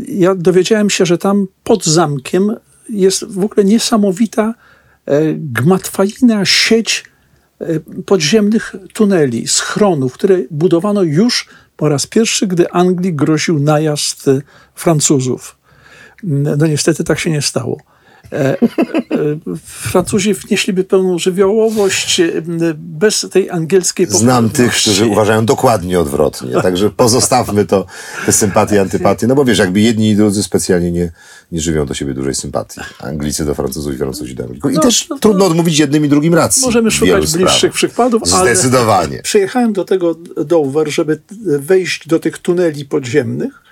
Ja 0.08 0.34
dowiedziałem 0.34 0.90
się, 0.90 1.06
że 1.06 1.18
tam 1.18 1.46
pod 1.64 1.84
zamkiem 1.84 2.56
jest 2.90 3.24
w 3.24 3.44
ogóle 3.44 3.64
niesamowita 3.64 4.54
gmatwaina 5.36 6.44
sieć 6.44 7.04
E, 7.04 7.13
podziemnych 8.06 8.75
tuneli, 8.92 9.49
schronów, 9.49 10.12
które 10.12 10.38
budowano 10.50 11.02
już 11.02 11.49
po 11.76 11.88
raz 11.88 12.06
pierwszy, 12.06 12.46
gdy 12.46 12.70
Anglii 12.70 13.14
groził 13.14 13.58
najazd 13.58 14.28
e, 14.28 14.40
Francuzów. 14.75 15.56
No 16.23 16.66
niestety 16.66 17.04
tak 17.04 17.18
się 17.18 17.30
nie 17.30 17.42
stało. 17.42 17.80
E, 18.34 18.56
Francuzi 19.64 20.34
wnieśliby 20.34 20.84
pełną 20.84 21.18
żywiołowość 21.18 22.20
bez 22.76 23.26
tej 23.32 23.50
angielskiej 23.50 24.06
Znam 24.06 24.50
tych, 24.50 24.72
którzy 24.72 25.06
uważają 25.06 25.46
dokładnie 25.46 26.00
odwrotnie. 26.00 26.62
Także 26.62 26.90
pozostawmy 26.90 27.64
to, 27.64 27.86
te 28.26 28.32
sympatie, 28.32 28.80
antypatie. 28.80 29.26
No 29.26 29.34
bo 29.34 29.44
wiesz, 29.44 29.58
jakby 29.58 29.80
jedni 29.80 30.10
i 30.10 30.16
drudzy 30.16 30.42
specjalnie 30.42 30.92
nie, 30.92 31.12
nie 31.52 31.60
żywią 31.60 31.86
do 31.86 31.94
siebie 31.94 32.14
dużej 32.14 32.34
sympatii. 32.34 32.80
Anglicy 33.00 33.44
do 33.44 33.54
Francuzów 33.54 33.94
i 33.94 33.98
Francuzi 33.98 34.34
do 34.34 34.44
Anglików. 34.44 34.72
I 34.72 34.74
no, 34.74 34.82
też 34.82 35.08
no, 35.08 35.18
trudno 35.18 35.46
odmówić 35.46 35.78
jednym 35.78 36.04
i 36.04 36.08
drugim 36.08 36.34
racji. 36.34 36.62
Możemy 36.62 36.90
szukać 36.90 37.32
bliższych 37.32 37.72
przykładów, 37.72 38.22
Zdecydowanie. 38.28 39.22
przyjechałem 39.22 39.72
do 39.72 39.84
tego 39.84 40.14
Dover, 40.44 40.90
żeby 40.90 41.20
wejść 41.58 42.08
do 42.08 42.18
tych 42.18 42.38
tuneli 42.38 42.84
podziemnych 42.84 43.63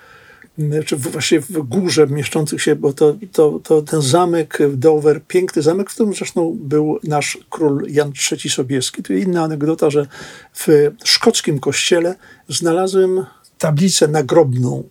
czy 0.87 0.97
właśnie 0.97 1.41
w 1.41 1.63
górze 1.63 2.07
mieszczących 2.07 2.63
się, 2.63 2.77
bo 2.77 2.93
to, 2.93 3.17
to, 3.33 3.61
to 3.65 3.83
ten 3.83 4.03
zamek 4.03 4.59
Dover, 4.75 5.21
piękny 5.29 5.63
zamek, 5.63 5.91
w 5.91 5.95
którym 5.95 6.15
zresztą 6.15 6.57
był 6.61 6.99
nasz 7.05 7.39
król 7.51 7.87
Jan 7.89 8.13
III 8.33 8.51
Sobieski. 8.51 9.03
Tu 9.03 9.15
inna 9.15 9.43
anegdota, 9.43 9.91
że 9.91 10.07
w 10.55 10.91
szkockim 11.05 11.61
kościele 11.61 12.15
znalazłem 12.49 13.25
tablicę 13.59 14.09
nagrobną 14.09 14.85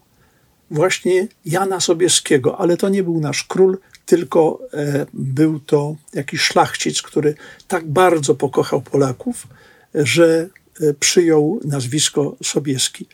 właśnie 0.72 1.28
Jana 1.46 1.80
Sobieskiego, 1.80 2.58
ale 2.58 2.78
to 2.78 2.90
nie 2.90 3.04
był 3.04 3.20
nasz 3.20 3.44
król, 3.44 3.78
tylko 4.06 4.60
e, 4.74 5.06
był 5.14 5.60
to 5.60 5.96
jakiś 6.14 6.42
szlachcic, 6.42 7.02
który 7.02 7.36
tak 7.68 7.88
bardzo 7.88 8.36
pokochał 8.36 8.82
Polaków, 8.82 9.48
że 9.96 10.50
e, 10.82 10.94
przyjął 10.94 11.60
nazwisko 11.66 12.36
Sobieski. 12.44 13.06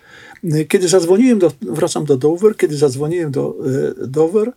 Kiedy 0.67 0.87
zadzwoniłem, 0.87 1.39
do, 1.39 1.51
wracam 1.61 2.05
do 2.05 2.17
Dover, 2.17 2.57
kiedy 2.57 2.77
zadzwoniłem 2.77 3.31
do 3.31 3.55
e, 4.01 4.07
Dover, 4.07 4.51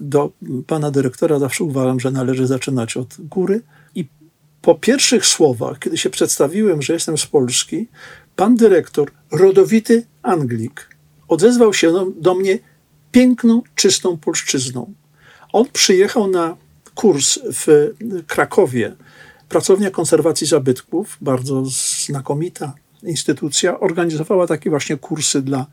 do 0.00 0.32
pana 0.66 0.90
dyrektora, 0.90 1.38
zawsze 1.38 1.64
uważam, 1.64 2.00
że 2.00 2.10
należy 2.10 2.46
zaczynać 2.46 2.96
od 2.96 3.16
góry. 3.18 3.60
I 3.94 4.06
po 4.62 4.74
pierwszych 4.74 5.26
słowach, 5.26 5.78
kiedy 5.78 5.98
się 5.98 6.10
przedstawiłem, 6.10 6.82
że 6.82 6.92
jestem 6.92 7.18
z 7.18 7.26
Polski, 7.26 7.88
pan 8.36 8.56
dyrektor, 8.56 9.10
rodowity 9.30 10.06
Anglik, 10.22 10.88
odezwał 11.28 11.74
się 11.74 11.92
do, 11.92 12.06
do 12.20 12.34
mnie 12.34 12.58
piękną, 13.12 13.62
czystą 13.74 14.16
polszczyzną. 14.16 14.92
On 15.52 15.64
przyjechał 15.72 16.30
na 16.30 16.56
kurs 16.94 17.38
w 17.44 17.94
Krakowie, 18.26 18.96
pracownia 19.48 19.90
konserwacji 19.90 20.46
zabytków, 20.46 21.16
bardzo 21.20 21.62
znakomita 22.06 22.74
instytucja, 23.02 23.80
organizowała 23.80 24.46
takie 24.46 24.70
właśnie 24.70 24.96
kursy 24.96 25.42
dla 25.42 25.66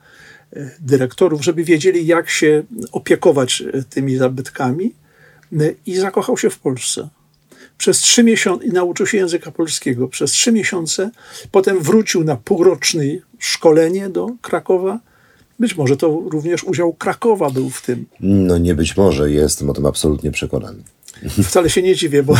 e, 0.53 0.71
dyrektorów, 0.79 1.43
żeby 1.43 1.63
wiedzieli, 1.63 2.05
jak 2.05 2.29
się 2.29 2.63
opiekować 2.91 3.61
e, 3.61 3.83
tymi 3.83 4.15
zabytkami 4.15 4.93
e, 5.53 5.73
i 5.85 5.95
zakochał 5.95 6.37
się 6.37 6.49
w 6.49 6.59
Polsce. 6.59 7.09
Przez 7.77 7.97
trzy 7.97 8.23
miesiące 8.23 8.65
i 8.65 8.69
nauczył 8.69 9.07
się 9.07 9.17
języka 9.17 9.51
polskiego. 9.51 10.07
Przez 10.07 10.31
trzy 10.31 10.51
miesiące 10.51 11.11
potem 11.51 11.79
wrócił 11.79 12.23
na 12.23 12.35
półroczne 12.35 13.03
szkolenie 13.39 14.09
do 14.09 14.29
Krakowa 14.41 14.99
być 15.59 15.75
może 15.75 15.97
to 15.97 16.23
również 16.25 16.63
udział 16.63 16.93
Krakowa 16.93 17.49
był 17.49 17.69
w 17.69 17.81
tym. 17.81 18.05
No 18.19 18.57
nie 18.57 18.75
być 18.75 18.97
może, 18.97 19.31
jestem 19.31 19.69
o 19.69 19.73
tym 19.73 19.85
absolutnie 19.85 20.31
przekonany. 20.31 20.83
Wcale 21.43 21.69
się 21.69 21.81
nie 21.81 21.95
dziwię, 21.95 22.23
bo... 22.23 22.35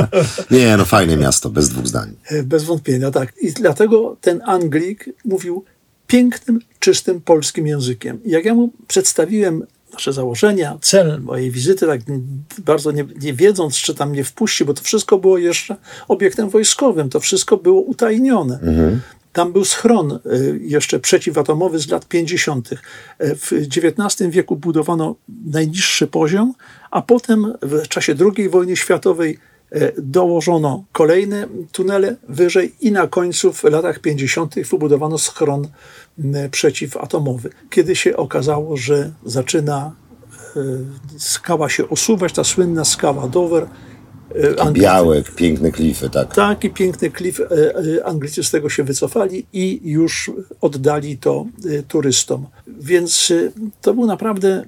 nie, 0.50 0.76
no 0.76 0.84
fajne 0.84 1.16
miasto, 1.16 1.50
bez 1.50 1.68
dwóch 1.68 1.86
zdań. 1.86 2.16
Bez 2.44 2.64
wątpienia, 2.64 3.10
tak. 3.10 3.32
I 3.40 3.52
dlatego 3.52 4.16
ten 4.20 4.40
Anglik 4.44 5.04
mówił 5.24 5.64
pięknym, 6.06 6.60
czystym 6.78 7.20
polskim 7.20 7.66
językiem. 7.66 8.20
Jak 8.24 8.44
ja 8.44 8.54
mu 8.54 8.72
przedstawiłem 8.88 9.66
nasze 9.92 10.12
założenia, 10.12 10.78
cel 10.80 11.20
mojej 11.20 11.50
wizyty, 11.50 11.86
tak 11.86 12.00
bardzo 12.64 12.92
nie, 12.92 13.06
nie, 13.20 13.34
wiedząc, 13.34 13.76
czy 13.76 13.94
tam 13.94 14.10
mnie 14.10 14.24
wpuści, 14.24 14.64
bo 14.64 14.74
to 14.74 14.82
wszystko 14.82 15.18
było 15.18 15.38
jeszcze 15.38 15.76
obiektem 16.08 16.48
wojskowym, 16.48 17.08
to 17.08 17.20
wszystko 17.20 17.56
było 17.56 17.80
utajnione. 17.80 18.54
Mhm. 18.54 19.00
Tam 19.38 19.52
był 19.52 19.64
schron 19.64 20.12
y, 20.12 20.60
jeszcze 20.62 21.00
przeciwatomowy 21.00 21.78
z 21.78 21.88
lat 21.88 22.08
50. 22.08 22.72
Y, 22.72 22.78
w 23.20 23.52
XIX 23.52 24.30
wieku 24.30 24.56
budowano 24.56 25.16
najniższy 25.46 26.06
poziom, 26.06 26.54
a 26.90 27.02
potem 27.02 27.54
w 27.62 27.88
czasie 27.88 28.14
II 28.36 28.48
wojny 28.48 28.76
światowej 28.76 29.38
y, 29.72 29.92
dołożono 29.98 30.84
kolejne 30.92 31.48
tunele 31.72 32.16
wyżej 32.28 32.74
i 32.80 32.92
na 32.92 33.06
końcu 33.06 33.52
w 33.52 33.64
latach 33.64 33.98
50. 33.98 34.54
wybudowano 34.54 35.18
schron 35.18 35.68
przeciwatomowy. 36.50 37.50
Kiedy 37.70 37.96
się 37.96 38.16
okazało, 38.16 38.76
że 38.76 39.12
zaczyna 39.24 39.92
skała 41.18 41.68
się 41.68 41.88
osuwać, 41.88 42.32
ta 42.32 42.44
słynna 42.44 42.84
skała 42.84 43.28
Dover, 43.28 43.66
E, 44.34 44.72
białek, 44.72 45.30
piękne 45.30 45.72
klify, 45.72 46.10
tak. 46.10 46.34
Tak, 46.34 46.64
i 46.64 46.70
piękny 46.70 47.10
klif. 47.10 47.40
E, 47.40 47.44
e, 47.46 48.04
Anglicy 48.04 48.44
z 48.44 48.50
tego 48.50 48.68
się 48.68 48.84
wycofali 48.84 49.46
i 49.52 49.80
już 49.84 50.30
oddali 50.60 51.18
to 51.18 51.46
turystom. 51.88 52.46
Więc 52.66 53.32
to 53.80 53.94
był 53.94 54.06
naprawdę 54.06 54.64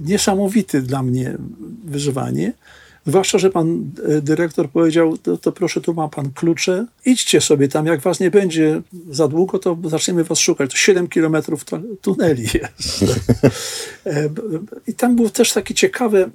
niesamowity 0.00 0.82
dla 0.82 1.02
mnie 1.02 1.36
wyzwanie. 1.84 2.52
Zwłaszcza, 3.10 3.38
że 3.38 3.50
pan 3.50 3.90
e, 4.08 4.20
dyrektor 4.20 4.70
powiedział, 4.70 5.18
to, 5.18 5.36
to, 5.36 5.52
proszę, 5.52 5.80
tu 5.80 5.94
ma 5.94 6.08
pan 6.08 6.30
klucze, 6.34 6.86
idźcie 7.04 7.40
sobie 7.40 7.68
tam, 7.68 7.86
jak 7.86 8.00
was 8.00 8.20
nie 8.20 8.30
będzie 8.30 8.82
za 9.10 9.28
długo, 9.28 9.58
to 9.58 9.78
zaczniemy 9.84 10.24
was 10.24 10.38
szukać. 10.38 10.70
To 10.70 10.76
7 10.76 11.08
kilometrów 11.08 11.64
tuneli 12.00 12.42
jest. 12.42 13.04
E, 14.06 14.28
I 14.86 14.94
tam 14.94 15.16
było 15.16 15.30
też 15.30 15.52
takie 15.52 15.74
ciekawe, 15.74 16.30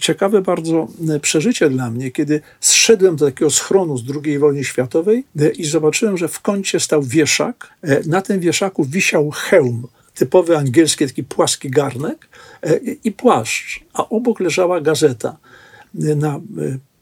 ciekawe 0.00 0.42
bardzo 0.42 0.88
przeżycie 1.22 1.70
dla 1.70 1.90
mnie, 1.90 2.10
kiedy 2.10 2.40
zszedłem 2.60 3.16
do 3.16 3.26
takiego 3.26 3.50
schronu 3.50 3.98
z 3.98 4.02
II 4.24 4.38
wojny 4.38 4.64
światowej 4.64 5.24
e, 5.40 5.48
i 5.48 5.64
zobaczyłem, 5.64 6.16
że 6.16 6.28
w 6.28 6.40
kącie 6.40 6.80
stał 6.80 7.02
wieszak. 7.02 7.68
Na 8.06 8.22
tym 8.22 8.40
wieszaku 8.40 8.84
wisiał 8.84 9.30
hełm 9.30 9.86
typowy 10.14 10.56
angielski, 10.56 11.06
taki 11.06 11.24
płaski 11.24 11.70
garnek 11.70 12.28
i 13.04 13.12
płaszcz, 13.12 13.80
a 13.92 14.08
obok 14.08 14.40
leżała 14.40 14.80
gazeta 14.80 15.36
na 15.96 16.36
e, 16.36 16.40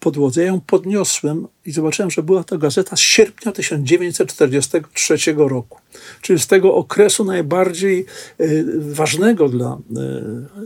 podłodze. 0.00 0.40
Ja 0.40 0.46
ją 0.46 0.60
podniosłem 0.60 1.46
i 1.66 1.72
zobaczyłem, 1.72 2.10
że 2.10 2.22
była 2.22 2.44
to 2.44 2.58
gazeta 2.58 2.96
z 2.96 3.00
sierpnia 3.00 3.52
1943 3.52 5.16
roku, 5.36 5.78
czyli 6.20 6.38
z 6.38 6.46
tego 6.46 6.74
okresu 6.74 7.24
najbardziej 7.24 8.06
e, 8.38 8.46
ważnego 8.78 9.48
dla 9.48 9.78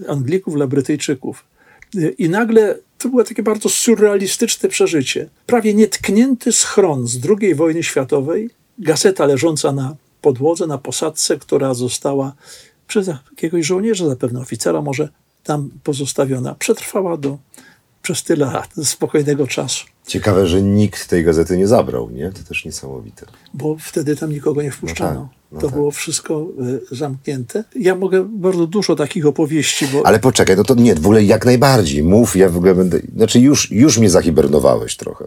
e, 0.06 0.10
Anglików, 0.10 0.54
dla 0.54 0.66
Brytyjczyków. 0.66 1.44
I 2.18 2.28
nagle 2.28 2.78
to 2.98 3.08
było 3.08 3.24
takie 3.24 3.42
bardzo 3.42 3.68
surrealistyczne 3.68 4.68
przeżycie. 4.68 5.28
Prawie 5.46 5.74
nietknięty 5.74 6.52
schron 6.52 7.06
z 7.06 7.18
II 7.28 7.54
wojny 7.54 7.82
światowej, 7.82 8.50
gazeta 8.78 9.26
leżąca 9.26 9.72
na 9.72 9.96
podłodze, 10.22 10.66
na 10.66 10.78
posadce, 10.78 11.38
która 11.38 11.74
została 11.74 12.32
przez 12.86 13.06
jakiegoś 13.06 13.66
żołnierza, 13.66 14.08
zapewne 14.08 14.40
oficera, 14.40 14.82
może 14.82 15.08
tam 15.44 15.70
pozostawiona, 15.84 16.54
przetrwała 16.54 17.16
do 17.16 17.38
przez 18.08 18.24
tyle 18.24 18.46
lat 18.46 18.70
spokojnego 18.84 19.46
czasu. 19.46 19.86
Ciekawe, 20.06 20.46
że 20.46 20.62
nikt 20.62 21.08
tej 21.08 21.24
gazety 21.24 21.56
nie 21.56 21.66
zabrał, 21.66 22.10
nie? 22.10 22.30
To 22.30 22.42
też 22.48 22.64
niesamowite. 22.64 23.26
Bo 23.54 23.76
wtedy 23.80 24.16
tam 24.16 24.32
nikogo 24.32 24.62
nie 24.62 24.70
wpuszczano. 24.70 25.14
No 25.14 25.20
tak, 25.20 25.52
no 25.52 25.60
to 25.60 25.66
tak. 25.66 25.76
było 25.76 25.90
wszystko 25.90 26.46
y, 26.92 26.96
zamknięte. 26.96 27.64
Ja 27.76 27.94
mogę 27.94 28.24
bardzo 28.24 28.66
dużo 28.66 28.96
takich 28.96 29.26
opowieści, 29.26 29.86
bo 29.92 30.06
Ale 30.06 30.18
poczekaj, 30.18 30.56
no 30.56 30.64
to 30.64 30.74
nie, 30.74 30.94
w 30.94 30.98
ogóle 30.98 31.24
jak 31.24 31.44
najbardziej. 31.44 32.02
Mów, 32.02 32.36
ja 32.36 32.48
w 32.48 32.56
ogóle 32.56 32.74
będę... 32.74 33.00
Znaczy 33.16 33.40
już, 33.40 33.70
już 33.70 33.98
mnie 33.98 34.10
zahibernowałeś 34.10 34.96
trochę. 34.96 35.24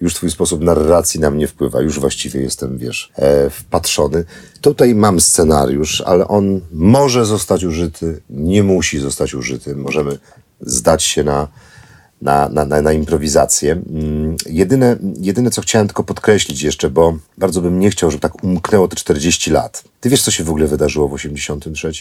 Już 0.00 0.14
twój 0.14 0.30
sposób 0.30 0.60
narracji 0.60 1.20
na 1.20 1.30
mnie 1.30 1.48
wpływa. 1.48 1.80
Już 1.80 2.00
właściwie 2.00 2.40
jestem, 2.40 2.78
wiesz, 2.78 3.12
e, 3.16 3.50
wpatrzony. 3.50 4.24
Tutaj 4.60 4.94
mam 4.94 5.20
scenariusz, 5.20 6.00
ale 6.00 6.28
on 6.28 6.60
może 6.72 7.24
zostać 7.24 7.64
użyty, 7.64 8.20
nie 8.30 8.62
musi 8.62 8.98
zostać 8.98 9.34
użyty. 9.34 9.76
Możemy 9.76 10.18
zdać 10.60 11.02
się 11.02 11.24
na, 11.24 11.48
na, 12.22 12.48
na, 12.48 12.64
na, 12.64 12.82
na 12.82 12.92
improwizację. 12.92 13.72
Mm, 13.72 14.36
Jedyne, 14.46 14.96
jedyne, 15.20 15.50
co 15.50 15.62
chciałem 15.62 15.88
tylko 15.88 16.04
podkreślić 16.04 16.62
jeszcze, 16.62 16.90
bo 16.90 17.18
bardzo 17.38 17.60
bym 17.60 17.80
nie 17.80 17.90
chciał, 17.90 18.10
żeby 18.10 18.20
tak 18.20 18.44
umknęło 18.44 18.88
te 18.88 18.96
40 18.96 19.50
lat. 19.50 19.84
Ty 20.00 20.10
wiesz, 20.10 20.22
co 20.22 20.30
się 20.30 20.44
w 20.44 20.50
ogóle 20.50 20.66
wydarzyło 20.66 21.08
w 21.08 21.12
83? 21.12 21.92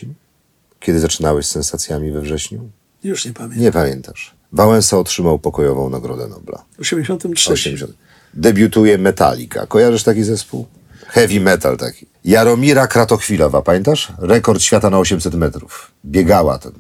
Kiedy 0.80 1.00
zaczynałeś 1.00 1.46
z 1.46 1.52
sensacjami 1.52 2.12
we 2.12 2.22
wrześniu? 2.22 2.70
już 3.04 3.26
nie 3.26 3.34
pamiętam. 3.34 3.60
Nie 3.62 3.72
pamiętasz. 3.72 4.36
Wałęsa 4.52 4.98
otrzymał 4.98 5.40
pokojową 5.40 5.90
Nagrodę 5.90 6.28
Nobla. 6.28 6.64
W 6.78 6.80
83. 6.82 7.54
80. 7.54 7.94
Debiutuje 8.34 8.98
Metallica. 8.98 9.68
Kojarzysz 9.68 10.04
taki 10.04 10.24
zespół? 10.24 10.66
Heavy 11.08 11.40
metal 11.40 11.78
taki. 11.78 12.06
Jaromira 12.26 12.88
Kratochwilowa, 12.88 13.62
pamiętasz? 13.62 14.14
Rekord 14.18 14.62
świata 14.62 14.90
na 14.90 15.00
800 15.00 15.36
metrów. 15.36 15.92
Biegała 16.06 16.58
ten. 16.58 16.72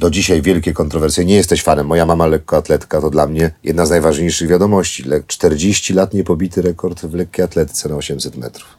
Do 0.00 0.10
dzisiaj 0.10 0.42
wielkie 0.42 0.72
kontrowersje. 0.72 1.24
Nie 1.24 1.34
jesteś 1.34 1.62
fanem. 1.62 1.86
Moja 1.86 2.06
mama 2.06 2.26
lekkoatletka 2.26 3.00
to 3.00 3.10
dla 3.10 3.26
mnie 3.26 3.50
jedna 3.64 3.86
z 3.86 3.90
najważniejszych 3.90 4.48
wiadomości. 4.48 5.02
Le- 5.02 5.22
40 5.26 5.94
lat 5.94 6.14
niepobity 6.14 6.62
rekord 6.62 7.00
w 7.00 7.14
lekkiej 7.14 7.44
atletyce 7.44 7.88
na 7.88 7.96
800 7.96 8.36
metrów. 8.36 8.76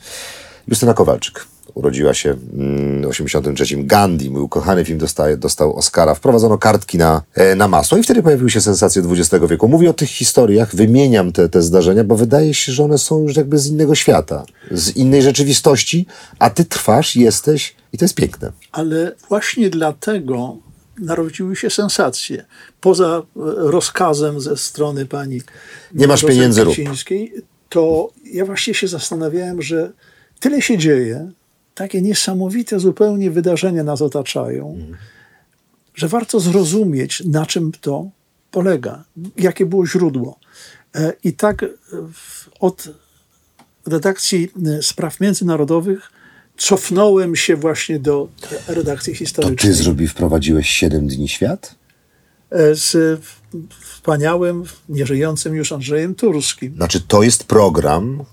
Justyna 0.68 0.94
Kowalczyk. 0.94 1.46
Urodziła 1.74 2.14
się 2.14 2.36
mm, 2.54 3.04
w 3.04 3.08
83. 3.08 3.66
Gandhi, 3.78 4.30
mój 4.30 4.42
ukochany 4.42 4.86
film, 4.86 5.00
dostaje, 5.00 5.38
dostał 5.38 5.76
Oscara. 5.76 6.16
Wprowadzono 6.16 6.58
kartki 6.58 6.98
na, 6.98 7.22
e, 7.34 7.56
na 7.56 7.68
masło 7.68 7.98
i 7.98 8.04
wtedy 8.04 8.24
pojawiły 8.24 8.50
się 8.50 8.62
sensacje 8.62 9.02
XX 9.10 9.46
wieku. 9.50 9.68
Mówię 9.68 9.90
o 9.90 9.94
tych 9.94 10.10
historiach, 10.10 10.76
wymieniam 10.76 11.32
te, 11.32 11.50
te 11.50 11.62
zdarzenia, 11.62 12.04
bo 12.04 12.16
wydaje 12.16 12.54
się, 12.54 12.72
że 12.72 12.84
one 12.84 12.98
są 12.98 13.20
już 13.20 13.36
jakby 13.36 13.58
z 13.60 13.68
innego 13.68 13.96
świata, 13.96 14.46
z 14.72 14.96
innej 14.96 15.22
rzeczywistości, 15.22 16.06
a 16.40 16.50
ty 16.50 16.66
trwasz, 16.66 17.16
jesteś 17.16 17.76
i 17.94 17.98
to 17.98 18.06
jest 18.06 18.16
piękne. 18.16 18.52
Ale 18.72 19.16
właśnie 19.30 19.70
dlatego 19.70 20.58
narodziły 21.00 21.56
się 21.56 21.70
sensacje. 21.70 22.46
Poza 22.82 23.18
e, 23.18 23.24
rozkazem 23.56 24.42
ze 24.42 24.58
strony 24.58 25.06
pani 25.06 25.42
Nie 25.94 26.08
masz 26.08 26.26
pieniędzy, 26.26 26.66
to 27.70 28.12
ja 28.24 28.46
właściwie 28.46 28.76
się 28.76 28.88
zastanawiałem, 28.88 29.62
że 29.62 29.92
tyle 30.40 30.62
się 30.62 30.78
dzieje, 30.78 31.32
takie 31.76 32.02
niesamowite 32.02 32.80
zupełnie 32.80 33.32
wydarzenia 33.32 33.84
nas 33.84 34.02
otaczają, 34.02 34.78
że 35.96 36.08
warto 36.08 36.40
zrozumieć, 36.40 37.24
na 37.26 37.46
czym 37.46 37.72
to 37.82 38.10
polega, 38.52 39.04
jakie 39.38 39.66
było 39.66 39.88
źródło. 39.88 40.40
E, 40.96 41.14
I 41.24 41.34
tak 41.34 41.64
e, 41.64 41.68
od 42.60 42.90
redakcji 43.86 44.52
spraw 44.82 45.20
międzynarodowych 45.20 46.12
cofnąłem 46.58 47.36
się 47.36 47.56
właśnie 47.56 48.00
do 48.00 48.28
redakcji 48.68 49.14
To 49.14 49.20
historycznej. 49.20 49.58
ty 49.58 49.74
zrobi, 49.74 50.08
wprowadziłeś 50.08 50.70
7 50.70 51.08
dni 51.08 51.30
świat? 51.30 51.76
E, 52.52 52.76
z 52.76 53.22
wspaniałym, 53.94 54.64
nieżyjącym 54.90 55.56
już 55.56 55.72
Andrzejem 55.72 56.16
Turskim. 56.16 56.76
Znaczy, 56.76 57.02
to 57.08 57.24
jest 57.24 57.44
program, 57.44 58.24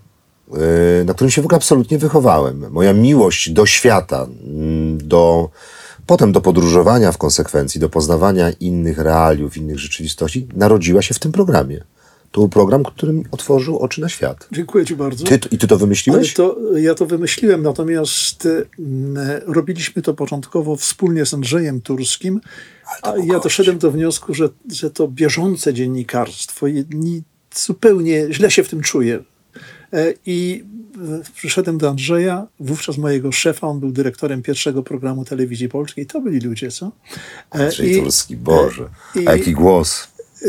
yy, 0.52 0.58
na 1.04 1.14
którym 1.14 1.30
się 1.30 1.42
w 1.42 1.44
ogóle 1.44 1.56
absolutnie 1.56 1.98
wychowałem. 1.98 2.70
Moja 2.70 2.92
miłość 2.92 3.50
do 3.50 3.66
świata, 3.66 4.26
do, 4.96 5.50
potem 6.06 6.32
do 6.32 6.40
podróżowania 6.40 7.12
w 7.12 7.18
konsekwencji, 7.18 7.80
do 7.80 7.88
poznawania 7.88 8.50
innych 8.50 8.98
realiów, 8.98 9.56
innych 9.56 9.78
rzeczywistości, 9.78 10.48
narodziła 10.56 11.02
się 11.02 11.14
w 11.14 11.18
tym 11.18 11.32
programie. 11.32 11.84
To 12.32 12.40
był 12.40 12.48
program, 12.48 12.82
który 12.84 13.12
mi 13.12 13.24
otworzył 13.30 13.78
oczy 13.78 14.00
na 14.00 14.08
świat. 14.08 14.48
Dziękuję 14.52 14.86
Ci 14.86 14.96
bardzo. 14.96 15.24
Ty, 15.24 15.34
I 15.50 15.58
ty 15.58 15.66
to 15.66 15.74
Ale 15.74 15.80
wymyśliłeś? 15.80 16.34
to, 16.34 16.56
ja 16.76 16.94
to 16.94 17.06
wymyśliłem, 17.06 17.62
natomiast 17.62 18.48
mm, 18.78 19.16
robiliśmy 19.46 20.02
to 20.02 20.14
początkowo 20.14 20.76
wspólnie 20.76 21.26
z 21.26 21.34
Andrzejem 21.34 21.80
Turskim, 21.80 22.40
a 23.02 23.12
ja 23.24 23.38
doszedłem 23.38 23.78
do 23.78 23.90
wniosku, 23.90 24.34
że, 24.34 24.48
że 24.72 24.90
to 24.90 25.08
bieżące 25.08 25.74
dziennikarstwo, 25.74 26.66
zupełnie 27.54 28.26
źle 28.30 28.50
się 28.50 28.64
w 28.64 28.68
tym 28.68 28.80
czuję. 28.80 29.22
E, 29.92 30.14
I 30.26 30.64
e, 31.18 31.20
przyszedłem 31.36 31.78
do 31.78 31.88
Andrzeja, 31.90 32.46
wówczas 32.60 32.98
mojego 32.98 33.32
szefa, 33.32 33.66
on 33.66 33.80
był 33.80 33.90
dyrektorem 33.90 34.42
pierwszego 34.42 34.82
programu 34.82 35.24
telewizji 35.24 35.68
polskiej. 35.68 36.06
To 36.06 36.20
byli 36.20 36.40
ludzie, 36.40 36.70
co? 36.70 36.86
E, 36.86 36.90
Andrzej 37.50 37.92
i- 37.92 38.00
Turski, 38.02 38.36
Boże, 38.36 38.88
i- 39.14 39.28
a 39.28 39.36
jaki 39.36 39.52
głos. 39.52 40.08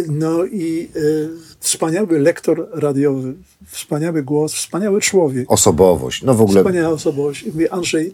No 0.09 0.45
i 0.45 0.89
y, 0.95 1.29
wspaniały 1.59 2.19
lektor 2.19 2.69
radiowy, 2.73 3.33
wspaniały 3.67 4.23
głos, 4.23 4.53
wspaniały 4.53 5.01
człowiek, 5.01 5.51
Osobowość, 5.51 6.23
no 6.23 6.33
w 6.33 6.41
ogóle... 6.41 6.61
wspaniała 6.61 6.89
osobowość. 6.89 7.43
I 7.43 7.47
mówię, 7.51 7.73
Andrzej, 7.73 8.13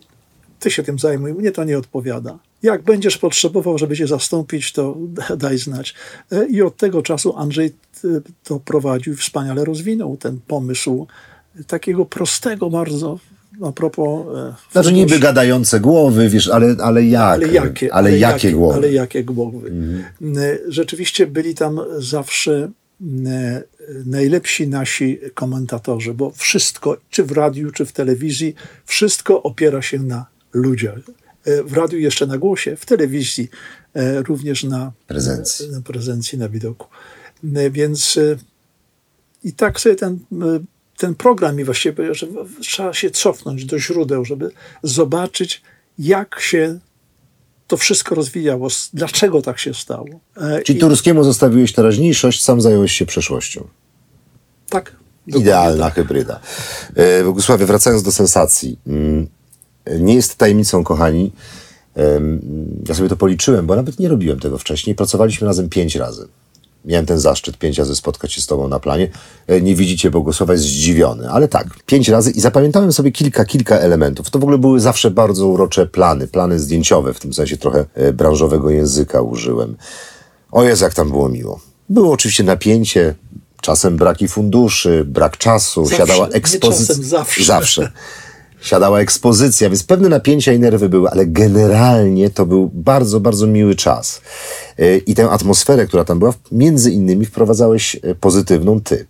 ty 0.60 0.72
się 0.72 0.84
tym 0.84 1.00
zajmuj, 1.00 1.34
mnie 1.34 1.52
to 1.52 1.64
nie 1.64 1.78
odpowiada. 1.78 2.40
Jak 2.64 2.84
będziesz 2.84 3.18
potrzebował, 3.18 3.78
żeby 3.78 3.96
cię 3.98 4.08
zastąpić, 4.08 4.74
to 4.74 4.98
daj 5.38 5.58
znać. 5.58 5.94
E, 6.32 6.46
I 6.46 6.62
od 6.62 6.78
tego 6.78 7.02
czasu 7.02 7.38
Andrzej 7.38 7.72
y, 8.06 8.22
to 8.44 8.60
prowadził 8.60 9.16
wspaniale 9.16 9.66
rozwinął 9.66 10.18
ten 10.18 10.40
pomysł 10.48 11.08
takiego 11.68 12.06
prostego 12.06 12.70
bardzo, 12.70 13.20
a 13.62 13.72
propos... 13.72 14.26
e, 14.38 14.54
Znaczy 14.72 14.94
niby 14.94 15.20
gadające 15.20 15.80
głowy, 15.80 16.30
wiesz, 16.30 16.48
ale, 16.48 16.76
ale 16.84 17.04
jak? 17.06 17.34
ale 17.44 17.48
jakie, 17.48 17.94
Ale, 17.94 18.18
jakie 18.18 18.52
głowy? 18.52 18.76
Ale 18.78 18.92
jakie 18.92 19.24
głowy. 19.24 19.72
E, 20.38 20.58
Rzeczywiście 20.68 21.28
byli 21.28 21.56
tam 21.56 21.80
zawsze 21.98 22.52
e, 22.54 22.70
najlepsi 24.06 24.68
nasi 24.68 25.20
komentatorzy, 25.34 26.14
bo 26.14 26.32
wszystko, 26.32 26.98
czy 27.10 27.24
w 27.24 27.32
radiu, 27.32 27.72
czy 27.72 27.86
w 27.86 27.92
telewizji, 27.92 28.56
wszystko 28.86 29.44
opiera 29.44 29.82
się 29.82 30.00
na 30.00 30.26
ludziach. 30.54 31.00
E, 31.46 31.64
W 31.64 31.74
radiu 31.74 32.00
jeszcze 32.00 32.28
na 32.28 32.38
głosie, 32.38 32.76
w 32.76 32.86
telewizji 32.86 33.50
e, 33.94 34.22
również 34.24 34.64
na 34.64 34.92
Prezencji. 35.08 35.72
na 35.72 35.82
prezencji, 35.82 36.38
na 36.38 36.50
widoku. 36.50 36.88
E, 37.56 37.70
Więc 37.70 38.18
e, 38.18 38.38
i 39.44 39.54
tak 39.54 39.80
sobie 39.80 39.96
ten, 39.96 40.20
e, 40.42 40.60
ten 40.98 41.16
program 41.16 41.56
mi 41.56 41.64
właściwie 41.64 41.94
powiedział, 41.94 42.16
że 42.16 42.28
trzeba 42.62 42.94
się 42.94 43.10
cofnąć 43.12 43.66
do 43.66 43.80
źródeł, 43.80 44.26
żeby 44.26 44.52
zobaczyć, 44.84 45.62
jak 46.00 46.40
się 46.40 46.80
to 47.68 47.78
wszystko 47.78 48.16
rozwijało, 48.16 48.68
dlaczego 48.94 49.42
tak 49.42 49.60
się 49.60 49.74
stało. 49.74 50.08
E, 50.38 50.62
Czyli 50.62 50.78
i- 50.78 50.82
Turskiemu 50.82 51.24
zostawiłeś 51.24 51.74
teraźniejszość, 51.74 52.44
sam 52.44 52.62
zająłeś 52.62 52.92
się 52.92 53.06
przeszłością. 53.06 53.68
Tak. 54.70 54.96
Idealna 55.28 55.90
hybryda. 55.90 56.40
E, 56.96 57.24
Bogusławie, 57.24 57.66
wracając 57.66 58.04
do 58.04 58.12
sensacji. 58.12 58.80
Mm, 58.88 59.28
Nie 60.00 60.16
jest 60.16 60.36
tajemnicą, 60.36 60.84
kochani. 60.84 61.32
Ja 62.88 62.96
sobie 62.96 63.10
to 63.10 63.16
policzyłem, 63.16 63.66
bo 63.66 63.76
nawet 63.76 64.00
nie 64.00 64.08
robiłem 64.10 64.40
tego 64.40 64.58
wcześniej. 64.58 64.96
Pracowaliśmy 64.96 65.48
razem 65.48 65.70
pięć 65.70 65.96
razy. 65.96 66.28
Miałem 66.86 67.06
ten 67.06 67.20
zaszczyt 67.20 67.58
pięć 67.58 67.78
razy 67.78 67.96
spotkać 67.96 68.34
się 68.34 68.42
z 68.42 68.48
tobą 68.48 68.68
na 68.68 68.80
planie. 68.80 69.10
E, 69.48 69.62
Nie 69.62 69.76
widzicie, 69.76 70.12
Bogusława 70.12 70.54
jest 70.54 70.66
zdziwiony, 70.66 71.30
ale 71.30 71.48
tak, 71.48 71.68
pięć 71.86 72.10
razy 72.10 72.32
i 72.32 72.42
zapamiętałem 72.42 72.94
sobie 72.94 73.12
kilka, 73.12 73.46
kilka 73.46 73.76
elementów. 73.78 74.30
To 74.30 74.40
w 74.40 74.44
ogóle 74.44 74.58
były 74.58 74.80
zawsze 74.80 75.12
bardzo 75.12 75.48
urocze 75.48 75.86
plany, 75.88 76.28
plany 76.28 76.60
zdjęciowe, 76.60 77.14
w 77.14 77.20
tym 77.20 77.34
sensie 77.34 77.58
trochę 77.58 77.86
e, 77.94 78.14
branżowego 78.14 78.70
języka 78.70 79.22
użyłem. 79.22 79.76
O 80.52 80.64
Jezu, 80.64 80.84
jak 80.84 80.94
tam 80.94 81.10
było 81.12 81.30
miło. 81.30 81.60
Było 81.90 82.12
oczywiście 82.12 82.44
napięcie, 82.44 83.16
czasem 83.62 83.98
braki 83.98 84.28
funduszy, 84.28 85.04
brak 85.08 85.38
czasu, 85.38 85.86
Zawsze, 85.86 85.98
siadała 85.98 86.28
ekspozycja. 86.28 86.96
zawsze. 86.96 87.44
zawsze. 87.44 87.92
Siadała 88.66 89.00
ekspozycja, 89.00 89.70
więc 89.70 89.84
pewne 89.84 90.10
napięcia 90.10 90.54
i 90.54 90.60
nerwy 90.60 90.90
były, 90.90 91.10
ale 91.10 91.26
generalnie 91.26 92.30
to 92.30 92.46
był 92.46 92.70
bardzo, 92.74 93.20
bardzo 93.20 93.48
miły 93.48 93.76
czas. 93.76 94.22
Yy, 94.78 94.98
I 94.98 95.16
tę 95.16 95.30
atmosferę, 95.30 95.88
która 95.88 96.06
tam 96.06 96.20
była, 96.20 96.34
między 96.52 96.92
innymi 96.92 97.26
wprowadzałeś 97.26 97.96
e, 97.96 98.16
pozytywną 98.16 98.82
ty. 98.82 99.06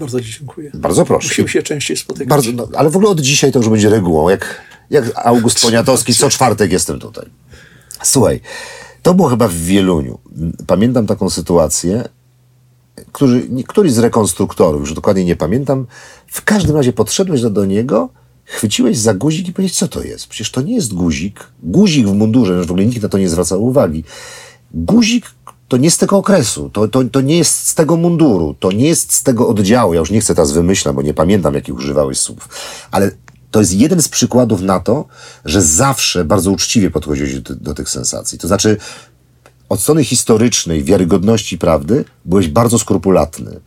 Bardzo 0.00 0.20
Ci 0.20 0.32
dziękuję. 0.38 0.70
Bardzo 0.74 1.04
proszę. 1.04 1.28
Musimy 1.28 1.48
się 1.48 1.62
częściej 1.62 1.96
spotykać. 1.96 2.28
Bardzo, 2.28 2.52
no, 2.52 2.68
ale 2.74 2.90
w 2.90 2.96
ogóle 2.96 3.10
od 3.10 3.20
dzisiaj 3.20 3.52
to 3.52 3.58
już 3.58 3.68
będzie 3.68 3.90
regułą. 3.90 4.28
Jak, 4.28 4.60
jak 4.90 5.04
August 5.14 5.62
Poniatowski, 5.62 6.14
co 6.14 6.30
czwartek 6.30 6.72
jestem 6.72 6.98
tutaj. 6.98 7.26
Słuchaj, 8.02 8.40
to 9.02 9.14
było 9.14 9.28
chyba 9.28 9.48
w 9.48 9.54
Wieluniu. 9.54 10.18
Pamiętam 10.66 11.06
taką 11.06 11.30
sytuację, 11.30 12.08
który, 13.12 13.48
któryś 13.68 13.92
z 13.92 13.98
rekonstruktorów, 13.98 14.80
już 14.80 14.94
dokładnie 14.94 15.24
nie 15.24 15.36
pamiętam, 15.36 15.86
w 16.26 16.44
każdym 16.44 16.76
razie 16.76 16.92
podszedłeś 16.92 17.40
do, 17.40 17.50
do 17.50 17.64
niego, 17.64 18.08
chwyciłeś 18.52 18.98
za 18.98 19.14
guzik 19.14 19.48
i 19.48 19.52
powiedziałeś, 19.52 19.78
co 19.78 19.88
to 19.88 20.02
jest? 20.02 20.26
Przecież 20.26 20.50
to 20.50 20.62
nie 20.62 20.74
jest 20.74 20.94
guzik. 20.94 21.46
Guzik 21.62 22.06
w 22.06 22.12
mundurze, 22.12 22.64
w 22.64 22.70
ogóle 22.70 22.86
nikt 22.86 23.02
na 23.02 23.08
to 23.08 23.18
nie 23.18 23.28
zwracał 23.28 23.64
uwagi. 23.64 24.04
Guzik, 24.74 25.30
to 25.68 25.76
nie 25.76 25.90
z 25.90 25.98
tego 25.98 26.16
okresu, 26.16 26.70
to, 26.70 26.88
to, 26.88 27.04
to 27.04 27.20
nie 27.20 27.38
jest 27.38 27.68
z 27.68 27.74
tego 27.74 27.96
munduru, 27.96 28.54
to 28.60 28.72
nie 28.72 28.88
jest 28.88 29.12
z 29.12 29.22
tego 29.22 29.48
oddziału. 29.48 29.94
Ja 29.94 30.00
już 30.00 30.10
nie 30.10 30.20
chcę 30.20 30.34
teraz 30.34 30.52
wymyślać, 30.52 30.96
bo 30.96 31.02
nie 31.02 31.14
pamiętam, 31.14 31.54
jakich 31.54 31.74
używałeś 31.74 32.18
słów, 32.18 32.48
ale 32.90 33.10
to 33.50 33.60
jest 33.60 33.72
jeden 33.72 34.02
z 34.02 34.08
przykładów 34.08 34.62
na 34.62 34.80
to, 34.80 35.04
że 35.44 35.62
zawsze 35.62 36.24
bardzo 36.24 36.50
uczciwie 36.50 36.90
podchodziłeś 36.90 37.40
do, 37.40 37.54
do 37.54 37.74
tych 37.74 37.88
sensacji. 37.88 38.38
To 38.38 38.48
znaczy, 38.48 38.76
od 39.68 39.80
strony 39.80 40.04
historycznej, 40.04 40.84
wiarygodności 40.84 41.58
prawdy, 41.58 42.04
byłeś 42.24 42.48
bardzo 42.48 42.78
skrupulatny. 42.78 43.60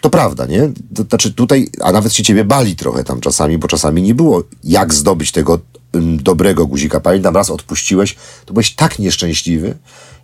To 0.00 0.10
prawda, 0.10 0.46
nie? 0.46 0.70
To 0.94 1.02
znaczy 1.02 1.34
tutaj, 1.34 1.68
a 1.80 1.92
nawet 1.92 2.12
się 2.12 2.22
ciebie 2.22 2.44
bali 2.44 2.76
trochę 2.76 3.04
tam 3.04 3.20
czasami, 3.20 3.58
bo 3.58 3.68
czasami 3.68 4.02
nie 4.02 4.14
było 4.14 4.42
jak 4.64 4.94
zdobyć 4.94 5.32
tego 5.32 5.58
ym, 5.96 6.22
dobrego 6.22 6.66
guzika. 6.66 7.00
Pamiętam, 7.00 7.34
raz 7.34 7.50
odpuściłeś, 7.50 8.16
to 8.46 8.52
byłeś 8.52 8.74
tak 8.74 8.98
nieszczęśliwy, 8.98 9.74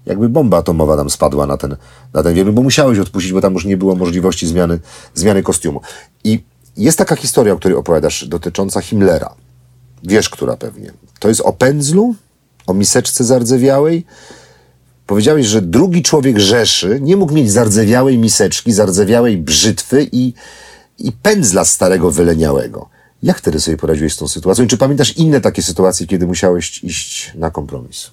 jakby 0.07 0.29
bomba 0.29 0.57
atomowa 0.57 0.97
nam 0.97 1.11
spadła 1.11 1.47
na 1.47 1.57
ten, 1.57 1.77
na 2.13 2.23
ten 2.23 2.35
wielki, 2.35 2.53
bo 2.53 2.63
musiałeś 2.63 2.99
odpuścić, 2.99 3.33
bo 3.33 3.41
tam 3.41 3.55
już 3.55 3.65
nie 3.65 3.77
było 3.77 3.95
możliwości 3.95 4.47
zmiany, 4.47 4.79
zmiany 5.15 5.43
kostiumu. 5.43 5.81
I 6.25 6.43
jest 6.77 6.99
taka 6.99 7.17
historia, 7.17 7.53
o 7.53 7.57
której 7.57 7.77
opowiadasz, 7.77 8.29
dotycząca 8.29 8.81
Himmlera. 8.81 9.35
Wiesz, 10.03 10.31
która 10.31 10.57
pewnie. 10.57 10.93
To 11.19 11.29
jest 11.29 11.41
o 11.41 11.53
pędzlu, 11.53 12.15
o 12.67 12.75
miseczce 12.75 13.25
zardzewiałej. 13.25 14.07
Powiedziałeś, 15.07 15.47
że 15.47 15.63
drugi 15.63 16.03
człowiek 16.03 16.39
Rzeszy 16.39 16.99
nie 17.01 17.17
mógł 17.17 17.35
mieć 17.35 17.53
zardzewiałej 17.53 18.19
miseczki, 18.19 18.73
zardzewiałej 18.73 19.39
brzytwy 19.39 20.09
i, 20.13 20.33
i 20.99 21.13
pędzla 21.13 21.65
starego, 21.65 22.11
wyleniałego. 22.11 22.89
Jak 23.23 23.39
wtedy 23.39 23.61
sobie 23.61 23.77
poradziłeś 23.77 24.15
z 24.15 24.17
tą 24.17 24.29
sytuacją? 24.29 24.67
Czy 24.67 24.77
pamiętasz 24.77 25.17
inne 25.17 25.41
takie 25.41 25.63
sytuacje, 25.63 26.07
kiedy 26.07 26.27
musiałeś 26.27 26.85
iść 26.85 27.33
na 27.35 27.51
kompromis? 27.51 28.11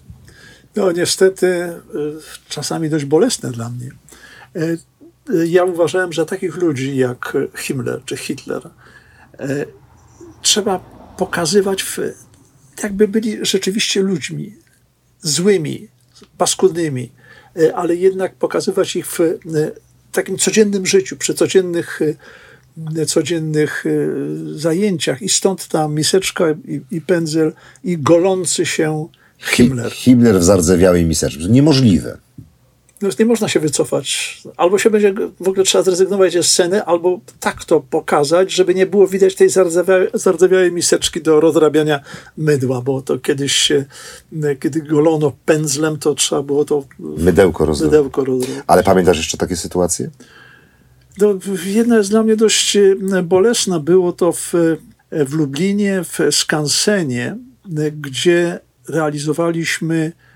No 0.76 0.92
niestety 0.92 1.48
y, 1.48 1.74
czasami 2.50 2.90
dość 2.90 3.06
bolesne 3.06 3.52
dla 3.52 3.70
mnie. 3.70 3.90
Y, 4.56 4.80
y, 5.34 5.48
Ja 5.48 5.64
uważałem, 5.64 6.14
że 6.14 6.26
takich 6.26 6.56
ludzi 6.56 6.98
jak 6.98 7.38
Himmler 7.58 8.02
czy 8.06 8.18
Hitler 8.18 8.70
trzeba 10.42 10.80
pokazywać, 11.18 11.84
w, 11.84 12.00
jakby 12.84 13.08
byli 13.08 13.38
rzeczywiście 13.42 14.02
ludźmi 14.02 14.56
złymi, 15.22 15.88
paskudnymi, 16.38 17.12
ale 17.76 17.96
jednak 17.96 18.36
pokazywać 18.36 18.96
ich 18.96 19.08
w 19.08 19.20
takim 20.12 20.38
codziennym 20.38 20.86
życiu, 20.86 21.18
przy 21.18 21.34
codziennych, 21.34 22.00
codziennych 23.08 23.86
zajęciach. 24.56 25.22
I 25.22 25.30
stąd 25.30 25.68
ta 25.68 25.88
miseczka 25.88 26.46
i, 26.68 26.82
i 26.92 27.02
pędzel 27.02 27.54
i 27.84 27.98
golący 27.98 28.66
się 28.66 29.08
Himmler. 29.42 29.92
Himmler 29.92 30.40
w 30.40 30.44
zardzewiałej 30.44 31.06
miseczce. 31.06 31.50
Niemożliwe. 31.50 32.18
No, 33.02 33.10
nie 33.20 33.26
można 33.26 33.48
się 33.48 33.60
wycofać. 33.60 34.42
Albo 34.58 34.78
się 34.78 34.90
będzie, 34.90 35.14
w 35.40 35.48
ogóle 35.48 35.64
trzeba 35.66 35.84
zrezygnować 35.84 36.34
ze 36.34 36.44
sceny, 36.44 36.84
albo 36.84 37.20
tak 37.40 37.66
to 37.66 37.80
pokazać, 37.80 38.52
żeby 38.52 38.76
nie 38.76 38.86
było 38.86 39.08
widać 39.08 39.36
tej 39.36 39.50
zardzewiałej, 39.50 40.08
zardzewiałej 40.14 40.72
miseczki 40.72 41.22
do 41.22 41.40
rozrabiania 41.40 42.00
mydła, 42.38 42.82
bo 42.82 43.02
to 43.02 43.20
kiedyś 43.20 43.56
się, 43.56 43.86
kiedy 44.60 44.82
golono 44.82 45.32
pędzlem, 45.46 45.98
to 45.98 46.16
trzeba 46.16 46.42
było 46.44 46.66
to 46.66 46.84
Mydełko 47.00 47.66
rozrobić. 47.66 47.92
mydełko 47.92 48.26
rozrobić. 48.26 48.64
Ale 48.68 48.84
pamiętasz 48.84 49.18
jeszcze 49.18 49.38
takie 49.38 49.56
sytuacje? 49.56 50.10
No, 51.20 51.28
jedna 51.66 51.98
jest 51.98 52.10
dla 52.10 52.24
mnie 52.24 52.36
dość 52.36 52.76
e, 52.76 52.96
bolesna. 53.24 53.80
Było 53.80 54.12
to 54.14 54.32
w, 54.32 54.54
w 55.12 55.34
Lublinie, 55.34 56.04
w 56.04 56.36
Skansenie, 56.36 57.38
e, 57.78 57.92
gdzie 57.92 58.60
realizowaliśmy 58.90 60.12
e, 60.18 60.31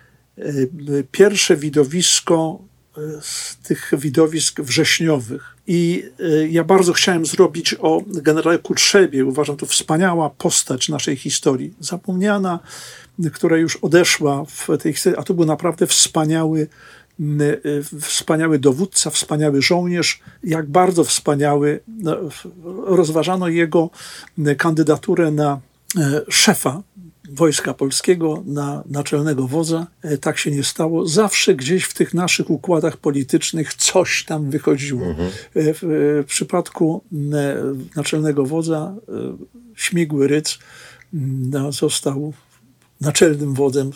pierwsze 1.12 1.56
widowisko 1.56 2.60
e, 2.98 3.02
z 3.22 3.58
tych 3.64 3.92
widowisk 3.98 4.62
wrześniowych. 4.62 5.56
I 5.68 6.04
e, 6.20 6.48
ja 6.48 6.64
bardzo 6.64 6.94
chciałem 6.94 7.26
zrobić 7.26 7.76
o 7.80 8.02
generale 8.08 8.60
Kutrzebie. 8.60 9.26
Uważam, 9.26 9.58
to 9.58 9.66
wspaniała 9.66 10.30
postać 10.30 10.90
naszej 10.90 11.16
historii. 11.16 11.74
Zapomniana, 11.80 12.60
która 13.34 13.58
już 13.58 13.76
odeszła 13.76 14.46
w 14.46 14.68
tej 14.78 14.94
historii, 14.94 15.20
a 15.20 15.24
to 15.24 15.34
był 15.34 15.46
naprawdę 15.46 15.88
wspaniały, 15.88 16.68
e, 17.20 18.00
wspaniały 18.02 18.60
dowódca, 18.60 19.10
wspaniały 19.10 19.62
żołnierz, 19.62 20.20
jak 20.44 20.70
bardzo 20.70 21.04
wspaniały. 21.04 21.80
No, 21.88 22.18
Rozważano 22.86 23.48
jego 23.48 23.90
kandydaturę 24.58 25.32
na 25.32 25.60
szefa 26.30 26.82
Wojska 27.30 27.74
Polskiego 27.74 28.44
na 28.46 28.84
naczelnego 28.90 29.48
wodza. 29.48 29.88
E, 30.02 30.18
Tak 30.18 30.38
się 30.38 30.52
nie 30.52 30.64
stało. 30.64 31.08
Zawsze 31.08 31.56
gdzieś 31.56 31.84
w 31.84 31.94
tych 31.94 32.14
naszych 32.14 32.50
układach 32.50 32.98
politycznych 32.98 33.74
coś 33.74 34.26
tam 34.26 34.50
wychodziło. 34.50 35.06
E, 35.56 35.74
W, 35.74 35.80
w 36.24 36.26
przypadku 36.28 37.02
e, 37.14 37.58
naczelnego 37.96 38.46
wodza 38.46 38.96
e, 39.10 39.12
Śmigły 39.76 40.28
Ryc 40.28 40.60
no, 41.52 41.72
został 41.72 42.34
naczelnym 43.02 43.54
wodzem. 43.54 43.92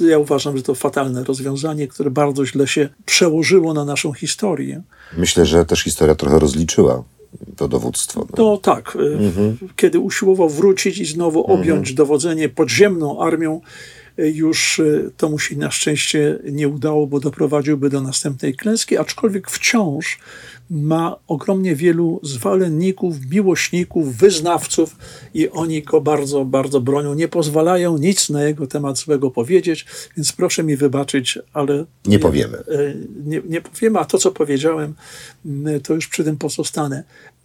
Ja 0.00 0.18
uważam, 0.18 0.56
że 0.56 0.62
to 0.62 0.74
fatalne 0.74 1.24
rozwiązanie, 1.24 1.88
które 1.88 2.10
bardzo 2.10 2.46
źle 2.46 2.66
się 2.66 2.88
przełożyło 3.04 3.74
na 3.74 3.84
naszą 3.84 4.12
historię. 4.12 4.82
Myślę, 5.16 5.46
że 5.46 5.66
też 5.66 5.82
historia 5.82 6.14
trochę 6.14 6.38
rozliczyła 6.38 7.04
to 7.56 7.68
dowództwo. 7.68 8.26
No. 8.30 8.44
No 8.44 8.56
tak, 8.56 8.96
y, 8.96 9.56
kiedy 9.76 9.98
usiłował 9.98 10.48
wrócić 10.48 10.98
i 10.98 11.04
znowu 11.04 11.44
objąć 11.44 11.94
dowodzenie 11.94 12.48
podziemną 12.48 13.20
armią, 13.20 13.60
y, 14.18 14.30
już 14.30 14.78
y, 14.78 15.10
to 15.16 15.28
mu 15.28 15.38
się 15.38 15.56
na 15.56 15.70
szczęście 15.70 16.38
nie 16.44 16.68
udało, 16.68 17.06
bo 17.06 17.20
doprowadziłby 17.20 17.90
do 17.90 18.00
następnej 18.00 18.54
klęski, 18.54 18.98
aczkolwiek 18.98 19.50
wciąż 19.50 20.18
ma 20.70 21.16
ogromnie 21.26 21.76
wielu 21.76 22.20
zwolenników, 22.22 23.16
miłośników, 23.30 24.16
wyznawców 24.16 24.96
i 25.34 25.48
oni 25.48 25.82
go 25.82 26.00
bardzo, 26.00 26.44
bardzo 26.44 26.80
bronią. 26.80 27.14
Nie 27.14 27.28
pozwalają 27.28 27.98
nic 27.98 28.30
na 28.30 28.42
jego 28.44 28.66
temat 28.66 28.98
złego 28.98 29.30
powiedzieć, 29.30 29.86
więc 30.16 30.32
proszę 30.32 30.64
mi 30.64 30.76
wybaczyć, 30.76 31.38
ale 31.52 31.84
Nie 32.06 32.18
powiemy. 32.18 32.58
e, 32.58 32.94
nie, 33.26 33.42
nie 33.48 33.60
powiemy, 33.60 33.98
a 33.98 34.04
to, 34.04 34.18
co 34.18 34.30
powiedziałem, 34.32 34.94
to 35.82 35.94
już 35.94 36.08
przy 36.08 36.24
tym 36.24 36.36
pozostanę. 36.36 37.04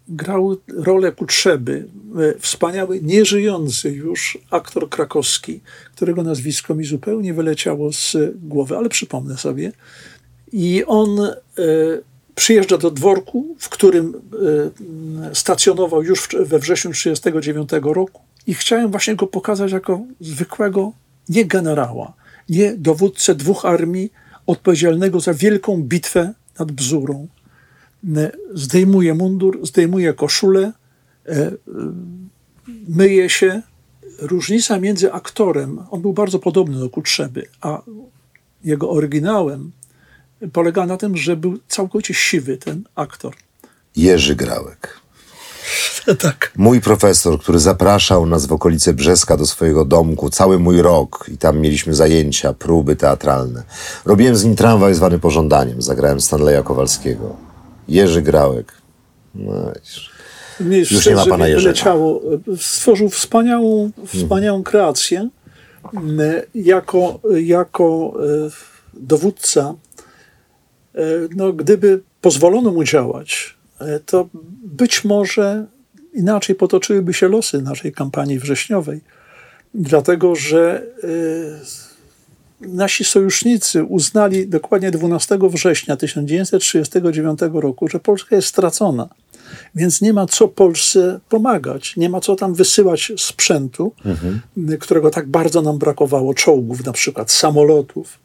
Grał 0.09 0.57
rolę 0.77 1.11
Kutrzeby, 1.11 1.87
e, 2.35 2.39
wspaniały, 2.39 3.01
nieżyjący 3.01 3.91
już 3.91 4.37
aktor 4.49 4.89
krakowski, 4.89 5.59
którego 5.95 6.23
nazwisko 6.23 6.75
mi 6.75 6.85
zupełnie 6.85 7.33
wyleciało 7.33 7.93
z 7.93 8.17
głowy, 8.35 8.77
ale 8.77 8.89
przypomnę 8.89 9.37
sobie. 9.37 9.71
I 10.51 10.83
on 10.87 11.19
e, 11.19 11.33
przyjeżdża 12.35 12.77
do 12.77 12.91
dworku, 12.91 13.55
w 13.59 13.69
którym 13.69 14.21
e, 15.31 15.35
stacjonował 15.35 16.03
już 16.03 16.29
we 16.39 16.59
wrześniu 16.59 16.91
1939 16.91 17.95
roku 17.95 18.21
i 18.47 18.53
chciałem 18.53 18.91
właśnie 18.91 19.15
go 19.15 19.27
pokazać 19.27 19.71
jako 19.71 20.01
zwykłego, 20.21 20.91
nie 21.29 21.45
generała, 21.45 22.13
nie 22.49 22.77
dowódcę 22.77 23.35
dwóch 23.35 23.65
armii 23.65 24.11
odpowiedzialnego 24.47 25.19
za 25.19 25.33
wielką 25.33 25.83
bitwę 25.83 26.33
nad 26.59 26.71
Bzurą. 26.71 27.27
E, 28.17 28.31
Zdejmuje 28.53 29.13
mundur, 29.13 29.59
zdejmuje 29.67 30.13
koszulę, 30.13 30.71
e, 31.27 31.51
myje 32.87 33.29
się. 33.29 33.61
Różnica 34.19 34.79
między 34.79 35.13
aktorem, 35.13 35.79
on 35.91 36.01
był 36.01 36.13
bardzo 36.13 36.39
podobny 36.39 36.79
do 36.79 36.89
Kutrzeby, 36.89 37.47
a 37.61 37.81
jego 38.63 38.89
oryginałem 38.89 39.71
polega 40.53 40.85
na 40.85 40.97
tym, 40.97 41.17
że 41.17 41.35
był 41.35 41.57
całkowicie 41.67 42.13
siwy 42.13 42.57
ten 42.57 42.83
aktor. 42.95 43.33
Jerzy 43.95 44.35
Grałek. 44.35 44.99
tak. 46.21 46.51
Mój 46.57 46.81
profesor, 46.81 47.39
który 47.39 47.59
zapraszał 47.59 48.25
nas 48.25 48.45
w 48.45 48.53
okolice 48.53 48.93
Brzeska 48.93 49.37
do 49.37 49.45
swojego 49.45 49.85
domku 49.85 50.29
cały 50.29 50.59
mój 50.59 50.81
rok 50.81 51.25
i 51.33 51.37
tam 51.37 51.59
mieliśmy 51.59 51.93
zajęcia, 51.93 52.53
próby 52.53 52.95
teatralne. 52.95 53.63
Robiłem 54.05 54.35
z 54.35 54.43
nim 54.43 54.55
tramwaj 54.55 54.93
zwany 54.95 55.19
pożądaniem. 55.19 55.81
Zagrałem 55.81 56.21
Stanleya 56.21 56.63
Kowalskiego. 56.63 57.35
Jerzy 57.87 58.21
Grałek. 58.21 58.73
No. 59.35 59.51
Mnie 60.59 60.77
Już 60.79 60.91
nie 60.91 60.97
ma 60.97 61.01
szczerze 61.01 61.29
pana 61.29 61.47
Jerzego. 61.47 61.63
wyleciało. 61.63 62.21
Stworzył 62.59 63.09
wspaniałą, 63.09 63.91
wspaniałą 64.07 64.63
kreację. 64.63 65.29
M, 65.93 66.19
Jako, 66.55 67.19
jako 67.43 68.13
e, 68.45 68.49
dowódca, 68.93 69.73
no, 71.35 71.53
gdyby 71.53 72.01
pozwolono 72.21 72.71
mu 72.71 72.83
działać, 72.83 73.55
e, 73.79 73.99
to 73.99 74.29
być 74.63 75.03
może 75.03 75.65
inaczej 76.13 76.55
potoczyłyby 76.55 77.13
się 77.13 77.27
losy 77.27 77.61
naszej 77.61 77.91
kampanii 77.91 78.39
wrześniowej. 78.39 79.01
Dlatego, 79.73 80.35
że 80.35 80.85
e, 81.03 81.07
nasi 82.67 83.03
sojusznicy 83.03 83.83
uznali 83.83 84.47
dokładnie 84.47 84.91
12 84.91 85.37
września 85.41 85.97
1939 85.97 87.39
roku, 87.53 87.87
że 87.87 87.99
Polska 87.99 88.35
jest 88.35 88.47
stracona. 88.47 89.09
Więc 89.75 90.01
nie 90.01 90.13
ma 90.13 90.25
co 90.25 90.47
Polsce 90.47 91.19
pomagać, 91.29 91.97
nie 91.97 92.09
ma 92.09 92.19
co 92.19 92.35
tam 92.35 92.53
wysyłać 92.53 93.11
sprzętu, 93.17 93.91
mhm. 94.05 94.41
którego 94.79 95.09
tak 95.09 95.27
bardzo 95.27 95.61
nam 95.61 95.77
brakowało, 95.77 96.33
czołgów 96.33 96.85
na 96.85 96.91
przykład, 96.91 97.31
samolotów. 97.31 98.19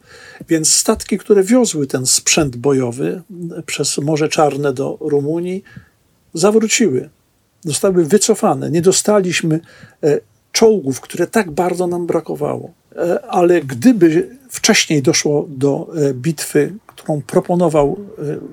Więc 0.49 0.73
statki, 0.73 1.17
które 1.17 1.43
wiozły 1.43 1.87
ten 1.87 2.05
sprzęt 2.05 2.55
bojowy 2.55 3.21
przez 3.65 3.97
Morze 3.97 4.29
Czarne 4.29 4.73
do 4.73 4.97
Rumunii, 5.01 5.63
zawróciły, 6.33 7.09
zostały 7.65 8.05
wycofane. 8.05 8.71
Nie 8.71 8.81
dostaliśmy 8.81 9.59
e, 10.03 10.19
czołgów, 10.51 11.01
które 11.01 11.27
tak 11.27 11.51
bardzo 11.51 11.87
nam 11.87 12.07
brakowało. 12.07 12.73
E, 12.99 13.25
ale 13.25 13.61
gdyby 13.61 14.37
wcześniej 14.49 15.01
doszło 15.01 15.45
do 15.49 15.87
e, 15.95 16.13
bitwy, 16.13 16.73
którą 16.87 17.21
proponował 17.21 17.99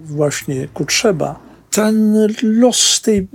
właśnie 0.05 0.69
Kutrzeba, 0.75 1.47
ten 1.71 2.17
los 2.43 3.01
tej, 3.03 3.29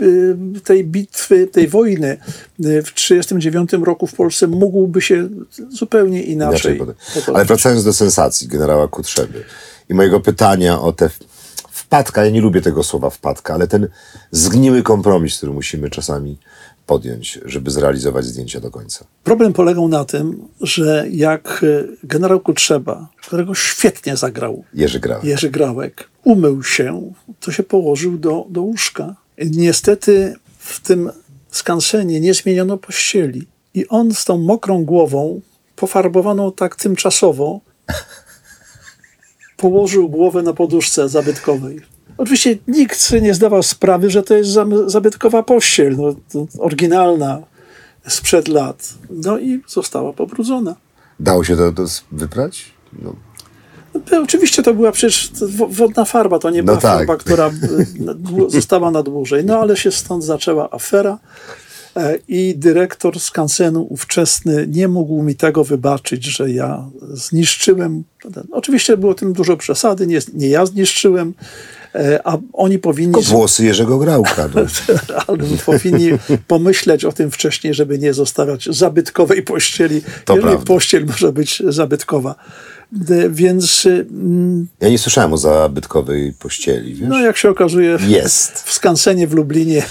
tej 0.64 0.84
bitwy, 0.84 1.48
tej 1.48 1.68
wojny 1.68 2.18
w 2.60 2.92
1939 2.94 3.72
roku 3.86 4.08
w 4.08 4.14
Polsce 4.14 4.48
mógłby 4.48 5.02
się 5.02 5.30
zupełnie 5.70 6.24
inaczej. 6.24 6.78
inaczej 6.78 6.96
Ale 7.36 7.46
wracając 7.46 7.84
do 7.84 7.94
sensacji 7.94 8.48
generała 8.48 8.88
Kutrzeby 8.88 9.44
i 9.90 9.94
mojego 9.94 10.20
pytania 10.20 10.82
o 10.82 10.92
te 10.92 11.10
wpadka, 11.72 12.26
ja 12.26 12.32
nie 12.32 12.42
lubię 12.42 12.62
tego 12.62 12.84
słowa 12.84 13.10
wpadka, 13.10 13.54
ale 13.54 13.68
ten 13.68 13.88
zgniły 14.32 14.84
kompromis, 14.84 15.38
który 15.38 15.52
musimy 15.52 15.90
czasami 15.90 16.38
podjąć, 16.92 17.40
żeby 17.46 17.72
zrealizować 17.72 18.26
zdjęcia 18.26 18.60
do 18.60 18.72
końca. 18.72 19.06
Problem 19.24 19.54
polegał 19.54 19.88
na 19.88 20.06
tym, 20.06 20.48
że 20.62 21.06
jak 21.12 21.64
e, 21.64 21.84
generał 22.04 22.40
Kutrzeba, 22.40 23.08
którego 23.22 23.56
świetnie 23.56 24.18
zagrał 24.18 24.64
Jerzy 24.74 25.00
Grałek, 25.00 25.24
Jerzy 25.24 25.50
Grałek 25.50 26.10
umył 26.24 26.64
się, 26.64 27.14
to 27.40 27.52
się 27.52 27.64
położył 27.64 28.18
do, 28.18 28.46
do 28.50 28.62
łóżka. 28.62 29.16
Niestety 29.38 30.36
w 30.58 30.80
tym 30.80 31.12
skansenie 31.52 32.20
nie 32.20 32.34
zmieniono 32.34 32.78
pościeli 32.78 33.48
i 33.74 33.88
on 33.88 34.14
z 34.14 34.26
tą 34.26 34.38
mokrą 34.38 34.86
głową, 34.86 35.42
pofarbowaną 35.76 36.52
tak 36.52 36.76
tymczasowo, 36.76 37.60
położył 39.64 40.10
głowę 40.10 40.42
na 40.42 40.54
poduszce 40.54 41.10
zabytkowej. 41.10 41.91
Oczywiście 42.22 42.58
nikt 42.68 43.12
nie 43.22 43.34
zdawał 43.34 43.64
sprawy, 43.64 44.10
że 44.10 44.24
to 44.24 44.34
jest 44.34 44.50
zabytkowa 44.86 45.44
pościel, 45.44 45.98
no, 45.98 46.16
oryginalna 46.60 47.42
sprzed 48.08 48.48
lat. 48.48 48.94
No 49.10 49.40
i 49.40 49.62
została 49.68 50.14
pobrudzona. 50.14 50.76
Dało 51.20 51.44
się 51.44 51.56
to, 51.56 51.72
to 51.72 51.86
wyprać? 52.12 52.72
No. 53.02 53.16
No, 54.12 54.22
oczywiście 54.24 54.64
to 54.64 54.74
była 54.74 54.92
przecież 54.92 55.32
wodna 55.70 56.06
farba, 56.06 56.40
to 56.40 56.50
nie 56.50 56.64
była 56.64 56.76
no 56.76 56.82
tak. 56.82 56.98
farba, 56.98 57.18
która 57.18 57.48
e, 57.48 57.52
została 58.58 58.92
na 58.92 59.04
dłużej. 59.04 59.46
No 59.46 59.60
ale 59.60 59.78
się 59.78 59.92
stąd 59.92 60.24
zaczęła 60.24 60.72
afera. 60.72 61.18
E, 61.98 62.18
i 62.28 62.56
dyrektor 62.58 63.20
skansenu 63.20 63.88
ówczesny 63.90 64.68
nie 64.68 64.88
mógł 64.88 65.24
mi 65.24 65.36
tego 65.36 65.64
wybaczyć, 65.64 66.26
że 66.26 66.52
ja 66.52 66.90
zniszczyłem. 67.02 68.04
Oczywiście 68.52 68.98
było 68.98 69.14
tym 69.14 69.34
dużo 69.34 69.58
przesady, 69.58 70.08
nie, 70.08 70.20
nie 70.34 70.48
ja 70.48 70.66
zniszczyłem, 70.66 71.34
a 72.24 72.38
oni 72.54 72.80
powinni... 72.80 73.14
To 73.14 73.22
włosy 73.22 73.66
Jerzego 73.66 73.98
Grałka. 73.98 74.50
No. 74.56 74.62
ale 75.28 75.38
powinni 75.66 76.10
pomyśleć 76.48 77.06
o 77.06 77.12
tym 77.12 77.32
wcześniej, 77.32 77.74
żeby 77.74 78.00
nie 78.00 78.14
zostawiać 78.14 78.66
zabytkowej 78.66 79.44
pościeli. 79.44 80.02
To 80.26 80.36
Jeżeli 80.36 80.52
prawda. 80.52 80.66
pościel 80.66 81.06
może 81.06 81.34
być 81.34 81.64
zabytkowa. 81.68 82.36
Więc. 83.30 83.86
Mm, 83.86 84.68
ja 84.82 84.90
nie 84.90 84.98
słyszałem 84.98 85.34
o 85.34 85.38
zabytkowej 85.38 86.34
pościeli. 86.34 86.96
Wiesz? 86.96 87.10
No, 87.10 87.20
jak 87.20 87.38
się 87.38 87.50
okazuje, 87.50 87.98
jest. 88.08 88.52
w 88.60 88.74
skansenie 88.74 89.28
w 89.28 89.34
Lublinie 89.34 89.84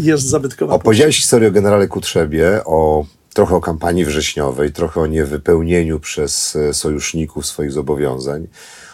jest 0.00 0.24
zabytkowa. 0.24 0.74
Opowiedziałeś 0.74 1.16
historię 1.16 1.48
o 1.48 1.52
generale 1.52 1.88
Kutrzebie, 1.88 2.60
o 2.64 3.04
trochę 3.34 3.56
o 3.56 3.60
kampanii 3.60 4.04
wrześniowej, 4.04 4.72
trochę 4.72 5.00
o 5.00 5.06
niewypełnieniu 5.06 6.00
przez 6.00 6.56
e, 6.56 6.74
sojuszników 6.74 7.46
swoich 7.46 7.72
zobowiązań, 7.72 8.46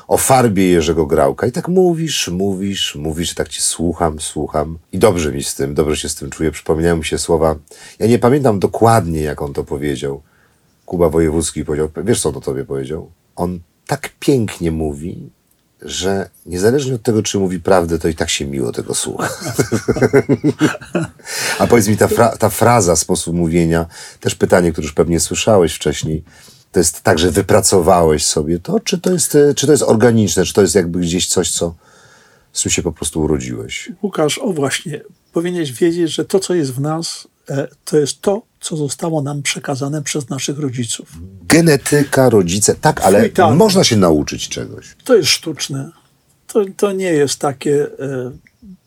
o 0.08 0.16
farbie 0.16 0.68
Jerzego 0.68 1.06
Grałka. 1.06 1.46
I 1.46 1.52
tak 1.52 1.68
mówisz, 1.68 2.28
mówisz, 2.28 2.94
mówisz, 2.94 3.34
tak 3.34 3.48
ci 3.48 3.62
słucham, 3.62 4.20
słucham. 4.20 4.78
I 4.92 4.98
dobrze 4.98 5.32
mi 5.32 5.44
z 5.44 5.54
tym, 5.54 5.74
dobrze 5.74 5.96
się 5.96 6.08
z 6.08 6.14
tym 6.14 6.30
czuję. 6.30 6.50
Przypominają 6.50 6.96
mi 6.96 7.04
się 7.04 7.18
słowa, 7.18 7.56
ja 7.98 8.06
nie 8.06 8.18
pamiętam 8.18 8.58
dokładnie, 8.58 9.20
jak 9.20 9.42
on 9.42 9.52
to 9.52 9.64
powiedział. 9.64 10.22
Kuba 10.86 11.08
Wojewódzki 11.08 11.64
powiedział, 11.64 11.88
wiesz 12.04 12.20
co 12.20 12.28
on 12.28 12.36
o 12.36 12.40
tobie 12.40 12.64
powiedział? 12.64 13.10
on 13.38 13.60
tak 13.86 14.10
pięknie 14.20 14.72
mówi, 14.72 15.30
że 15.82 16.30
niezależnie 16.46 16.94
od 16.94 17.02
tego, 17.02 17.22
czy 17.22 17.38
mówi 17.38 17.60
prawdę, 17.60 17.98
to 17.98 18.08
i 18.08 18.14
tak 18.14 18.30
się 18.30 18.46
miło 18.46 18.72
tego 18.72 18.94
słucha. 18.94 19.28
A 21.58 21.66
powiedz 21.66 21.88
mi, 21.88 21.96
ta, 21.96 22.08
fra 22.08 22.36
ta 22.36 22.48
fraza, 22.48 22.96
sposób 22.96 23.34
mówienia, 23.34 23.86
też 24.20 24.34
pytanie, 24.34 24.72
które 24.72 24.84
już 24.84 24.94
pewnie 24.94 25.20
słyszałeś 25.20 25.74
wcześniej, 25.74 26.24
to 26.72 26.80
jest 26.80 27.02
tak, 27.02 27.18
że 27.18 27.30
wypracowałeś 27.30 28.26
sobie 28.26 28.58
to, 28.58 28.80
czy 28.80 28.98
to 28.98 29.12
jest, 29.12 29.36
czy 29.56 29.66
to 29.66 29.72
jest 29.72 29.84
organiczne, 29.84 30.44
czy 30.44 30.54
to 30.54 30.62
jest 30.62 30.74
jakby 30.74 31.00
gdzieś 31.00 31.28
coś, 31.28 31.50
co, 31.50 31.74
z 32.52 32.62
czym 32.62 32.70
się 32.70 32.82
po 32.82 32.92
prostu 32.92 33.20
urodziłeś? 33.20 33.92
Łukasz, 34.02 34.38
o 34.38 34.52
właśnie, 34.52 35.00
powinieneś 35.32 35.72
wiedzieć, 35.72 36.10
że 36.10 36.24
to, 36.24 36.40
co 36.40 36.54
jest 36.54 36.72
w 36.72 36.80
nas, 36.80 37.28
e, 37.50 37.68
to 37.84 37.98
jest 37.98 38.20
to, 38.20 38.42
co 38.60 38.76
zostało 38.76 39.22
nam 39.22 39.42
przekazane 39.42 40.02
przez 40.02 40.28
naszych 40.28 40.58
rodziców. 40.58 41.08
Genetyka, 41.42 42.30
rodzice, 42.30 42.74
tak, 42.74 43.00
ale 43.00 43.30
można 43.54 43.84
się 43.84 43.96
nauczyć 43.96 44.48
czegoś. 44.48 44.96
To 45.04 45.16
jest 45.16 45.28
sztuczne. 45.28 45.90
To, 46.46 46.64
to 46.76 46.92
nie 46.92 47.12
jest 47.12 47.38
takie 47.38 47.82
e, 47.82 48.30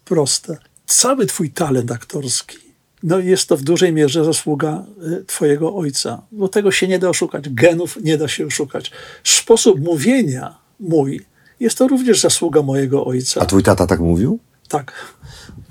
proste. 0.05 0.57
Cały 0.87 1.25
twój 1.25 1.51
talent 1.51 1.91
aktorski, 1.91 2.57
no 3.03 3.19
jest 3.19 3.47
to 3.47 3.57
w 3.57 3.61
dużej 3.61 3.93
mierze 3.93 4.25
zasługa 4.25 4.85
e, 5.19 5.23
twojego 5.23 5.75
ojca, 5.75 6.21
bo 6.31 6.47
tego 6.47 6.71
się 6.71 6.87
nie 6.87 6.99
da 6.99 7.09
oszukać. 7.09 7.49
Genów 7.49 7.97
nie 8.03 8.17
da 8.17 8.27
się 8.27 8.45
oszukać. 8.45 8.91
Sposób 9.23 9.79
mówienia 9.79 10.57
mój 10.79 11.25
jest 11.59 11.77
to 11.77 11.87
również 11.87 12.21
zasługa 12.21 12.61
mojego 12.61 13.05
ojca. 13.05 13.41
A 13.41 13.45
twój 13.45 13.63
tata 13.63 13.87
tak 13.87 13.99
mówił? 13.99 14.39
Tak 14.67 14.93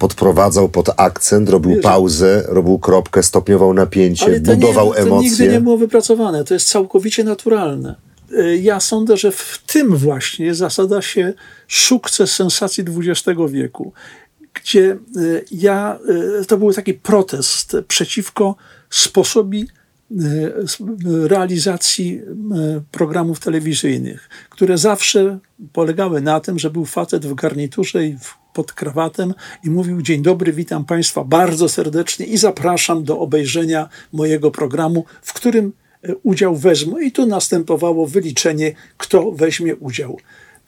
podprowadzał 0.01 0.69
pod 0.69 0.91
akcent, 0.97 1.49
robił 1.49 1.71
Wiesz, 1.71 1.83
pauzę, 1.83 2.45
robił 2.49 2.79
kropkę, 2.79 3.23
stopniował 3.23 3.75
napięcie, 3.75 4.41
budował 4.41 4.87
nie, 4.87 4.93
to 4.93 4.99
emocje. 4.99 5.17
To 5.17 5.23
nigdy 5.23 5.49
nie 5.49 5.61
było 5.61 5.77
wypracowane, 5.77 6.45
to 6.45 6.55
jest 6.55 6.69
całkowicie 6.69 7.25
naturalne. 7.25 7.95
Y, 8.33 8.59
ja 8.63 8.81
sądzę, 8.81 9.17
że 9.17 9.33
w 9.33 9.63
tym 9.67 9.97
właśnie 9.97 10.55
zasada 10.55 11.03
się 11.03 11.33
sukces 11.69 12.33
sensacji 12.33 12.85
XX 12.99 13.41
wieku, 13.49 13.93
gdzie 14.63 14.99
y, 15.17 15.45
ja, 15.51 15.99
y, 16.41 16.47
to 16.47 16.57
był 16.57 16.73
taki 16.73 16.95
protest 16.95 17.77
przeciwko 17.89 18.57
sposobi 18.91 19.69
realizacji 21.27 22.21
programów 22.91 23.41
telewizyjnych, 23.41 24.29
które 24.51 24.79
zawsze 24.79 25.39
polegały 25.73 26.21
na 26.21 26.41
tym, 26.41 26.59
że 26.59 26.71
był 26.71 26.85
facet 26.85 27.27
w 27.27 27.35
garniturze 27.35 28.07
i 28.07 28.17
pod 28.53 28.73
krawatem 28.73 29.35
i 29.65 29.71
mówił: 29.71 30.03
Dzień 30.03 30.23
dobry, 30.23 30.53
witam 30.53 30.85
Państwa 30.85 31.25
bardzo 31.25 31.69
serdecznie 31.69 32.27
i 32.27 32.37
zapraszam 32.37 33.05
do 33.05 33.19
obejrzenia 33.19 33.89
mojego 34.13 34.51
programu, 34.51 35.05
w 35.23 35.33
którym 35.33 35.73
e, 36.03 36.15
udział 36.23 36.57
wezmę. 36.57 37.05
I 37.05 37.13
tu 37.13 37.27
następowało 37.27 38.07
wyliczenie, 38.07 38.73
kto 38.97 39.33
weźmie 39.33 39.77
udział. 39.77 40.19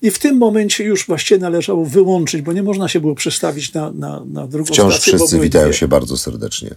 I 0.02 0.10
w 0.10 0.18
tym 0.18 0.36
momencie 0.36 0.84
już 0.84 1.06
właściwie 1.06 1.40
należało 1.40 1.84
wyłączyć, 1.84 2.42
bo 2.42 2.52
nie 2.52 2.62
można 2.62 2.88
się 2.88 3.00
było 3.00 3.14
przestawić 3.14 3.72
na, 3.74 3.90
na, 3.90 4.24
na 4.32 4.46
drugą 4.46 4.72
Wciąż 4.72 4.94
stację. 4.94 5.18
wszyscy 5.18 5.40
witają 5.40 5.68
dwie. 5.68 5.74
się 5.74 5.88
bardzo 5.88 6.16
serdecznie. 6.16 6.70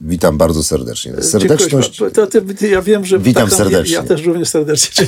Witam 0.00 0.38
bardzo 0.38 0.62
serdecznie. 0.62 1.22
Serdeczność. 1.22 2.02
To, 2.14 2.26
to, 2.26 2.38
ja 2.66 2.82
wiem, 2.82 3.04
że 3.04 3.18
witam 3.18 3.48
tak, 3.48 3.58
serdecznie. 3.58 3.94
Ja, 3.94 4.00
ja, 4.00 4.06
też 4.06 4.22
również 4.22 4.48
serdecznie. 4.48 5.06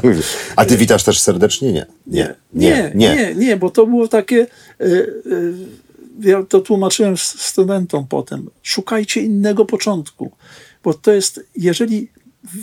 A 0.56 0.64
ty 0.64 0.76
witasz 0.76 1.04
też 1.04 1.20
serdecznie? 1.20 1.72
Nie. 1.72 1.86
Nie, 2.06 2.34
nie, 2.54 2.92
nie, 2.94 3.16
nie, 3.16 3.34
nie 3.34 3.56
bo 3.56 3.70
to 3.70 3.86
było 3.86 4.08
takie. 4.08 4.46
Y, 4.80 4.84
y, 4.84 5.54
ja 6.20 6.42
to 6.42 6.60
tłumaczyłem 6.60 7.16
studentom 7.16 8.06
potem. 8.06 8.50
Szukajcie 8.62 9.20
innego 9.20 9.64
początku, 9.64 10.30
bo 10.84 10.94
to 10.94 11.12
jest, 11.12 11.40
jeżeli 11.56 12.08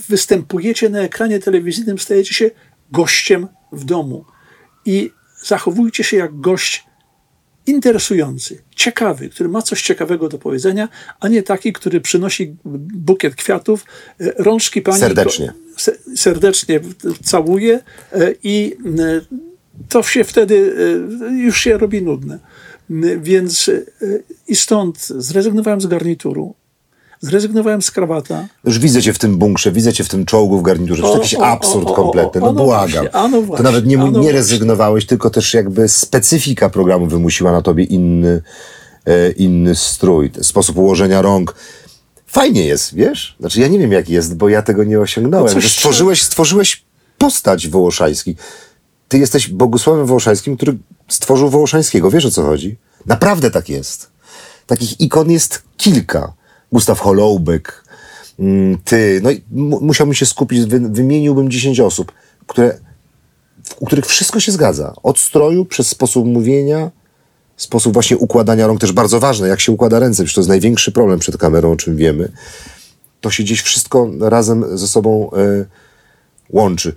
występujecie 0.09 0.89
na 0.89 0.99
ekranie 0.99 1.39
telewizyjnym, 1.39 1.99
stajecie 1.99 2.33
się 2.33 2.51
gościem 2.91 3.47
w 3.75 3.83
domu 3.83 4.25
i 4.85 5.11
zachowujcie 5.43 6.03
się 6.03 6.17
jak 6.17 6.39
gość 6.39 6.85
interesujący, 7.67 8.61
ciekawy, 8.75 9.29
który 9.29 9.49
ma 9.49 9.61
coś 9.61 9.81
ciekawego 9.81 10.29
do 10.29 10.37
powiedzenia, 10.37 10.89
a 11.19 11.27
nie 11.27 11.43
taki, 11.43 11.73
który 11.73 12.01
przynosi 12.01 12.55
bukiet 12.95 13.35
kwiatów, 13.35 13.85
e, 14.19 14.31
rączki 14.37 14.81
pani 14.81 14.99
serdecznie, 14.99 15.53
serdecznie 16.15 16.79
całuje 17.23 17.79
e, 18.11 18.33
i 18.43 18.77
e, 18.99 19.21
to 19.89 20.03
się 20.03 20.23
wtedy 20.23 20.75
już 21.31 21.59
się 21.59 21.77
robi 21.77 22.01
nudne. 22.01 22.39
Więc 23.21 23.71
i 24.47 24.55
stąd 24.55 25.07
zrezygnowałem 25.07 25.81
z 25.81 25.87
garnituru, 25.87 26.55
Zrezygnowałem 27.25 27.81
z 27.81 27.91
krawata. 27.91 28.47
Już 28.63 28.79
widzę 28.79 29.01
cię 29.01 29.13
w 29.13 29.19
tym 29.19 29.37
bunkrze, 29.37 29.71
widzę 29.71 29.93
cię 29.93 30.03
w 30.03 30.09
tym 30.09 30.25
czołgu 30.25 30.59
w 30.59 30.61
garniturze. 30.63 31.03
To 31.03 31.13
jakiś 31.17 31.33
absurd 31.33 31.91
kompletny. 31.95 32.41
No 32.41 32.53
no 32.53 32.63
błagam. 32.63 33.07
to 33.57 33.63
nawet 33.63 33.85
nie, 33.85 33.97
nie 33.97 34.31
rezygnowałeś, 34.31 35.05
tylko 35.05 35.29
też 35.29 35.53
jakby 35.53 35.89
specyfika 35.89 36.69
programu 36.69 37.07
wymusiła 37.07 37.51
na 37.51 37.61
tobie 37.61 37.83
inny, 37.83 38.41
e, 39.05 39.31
inny 39.31 39.75
strój, 39.75 40.31
sposób 40.41 40.77
ułożenia 40.77 41.21
rąk. 41.21 41.55
Fajnie 42.27 42.65
jest, 42.65 42.95
wiesz? 42.95 43.35
Znaczy 43.39 43.61
ja 43.61 43.67
nie 43.67 43.79
wiem 43.79 43.91
jak 43.91 44.09
jest, 44.09 44.35
bo 44.35 44.49
ja 44.49 44.61
tego 44.61 44.83
nie 44.83 44.99
osiągnąłem. 44.99 45.55
No 45.55 45.61
stworzyłeś, 45.61 46.23
stworzyłeś 46.23 46.83
postać 47.17 47.67
Wołoszański. 47.67 48.35
Ty 49.07 49.17
jesteś 49.17 49.49
Bogusławem 49.49 50.05
Wołoszańskim, 50.05 50.57
który 50.57 50.77
stworzył 51.07 51.49
Wołoszańskiego. 51.49 52.11
Wiesz 52.11 52.25
o 52.25 52.31
co 52.31 52.43
chodzi? 52.43 52.77
Naprawdę 53.05 53.51
tak 53.51 53.69
jest. 53.69 54.09
Takich 54.67 55.01
ikon 55.01 55.31
jest 55.31 55.63
kilka. 55.77 56.33
Gustaw 56.75 56.99
Holoubek, 56.99 57.83
mm, 58.39 58.77
ty. 58.83 59.19
No 59.23 59.31
i 59.31 59.41
mu- 59.51 59.81
musiałbym 59.81 60.13
się 60.13 60.25
skupić, 60.25 60.65
wy, 60.65 60.79
wymieniłbym 60.79 61.49
10 61.51 61.79
osób, 61.79 62.11
które, 62.47 62.77
u 63.79 63.85
których 63.85 64.05
wszystko 64.05 64.39
się 64.39 64.51
zgadza. 64.51 64.93
Od 65.03 65.19
stroju, 65.19 65.65
przez 65.65 65.87
sposób 65.87 66.25
mówienia, 66.25 66.91
sposób 67.57 67.93
właśnie 67.93 68.17
układania 68.17 68.67
rąk, 68.67 68.81
też 68.81 68.91
bardzo 68.91 69.19
ważne, 69.19 69.47
jak 69.47 69.59
się 69.59 69.71
układa 69.71 69.99
ręce, 69.99 70.23
przecież 70.23 70.35
to 70.35 70.41
jest 70.41 70.49
największy 70.49 70.91
problem 70.91 71.19
przed 71.19 71.37
kamerą, 71.37 71.71
o 71.71 71.75
czym 71.75 71.95
wiemy. 71.95 72.31
To 73.21 73.31
się 73.31 73.43
gdzieś 73.43 73.61
wszystko 73.61 74.09
razem 74.19 74.77
ze 74.77 74.87
sobą 74.87 75.31
e, 75.31 75.65
łączy. 76.49 76.95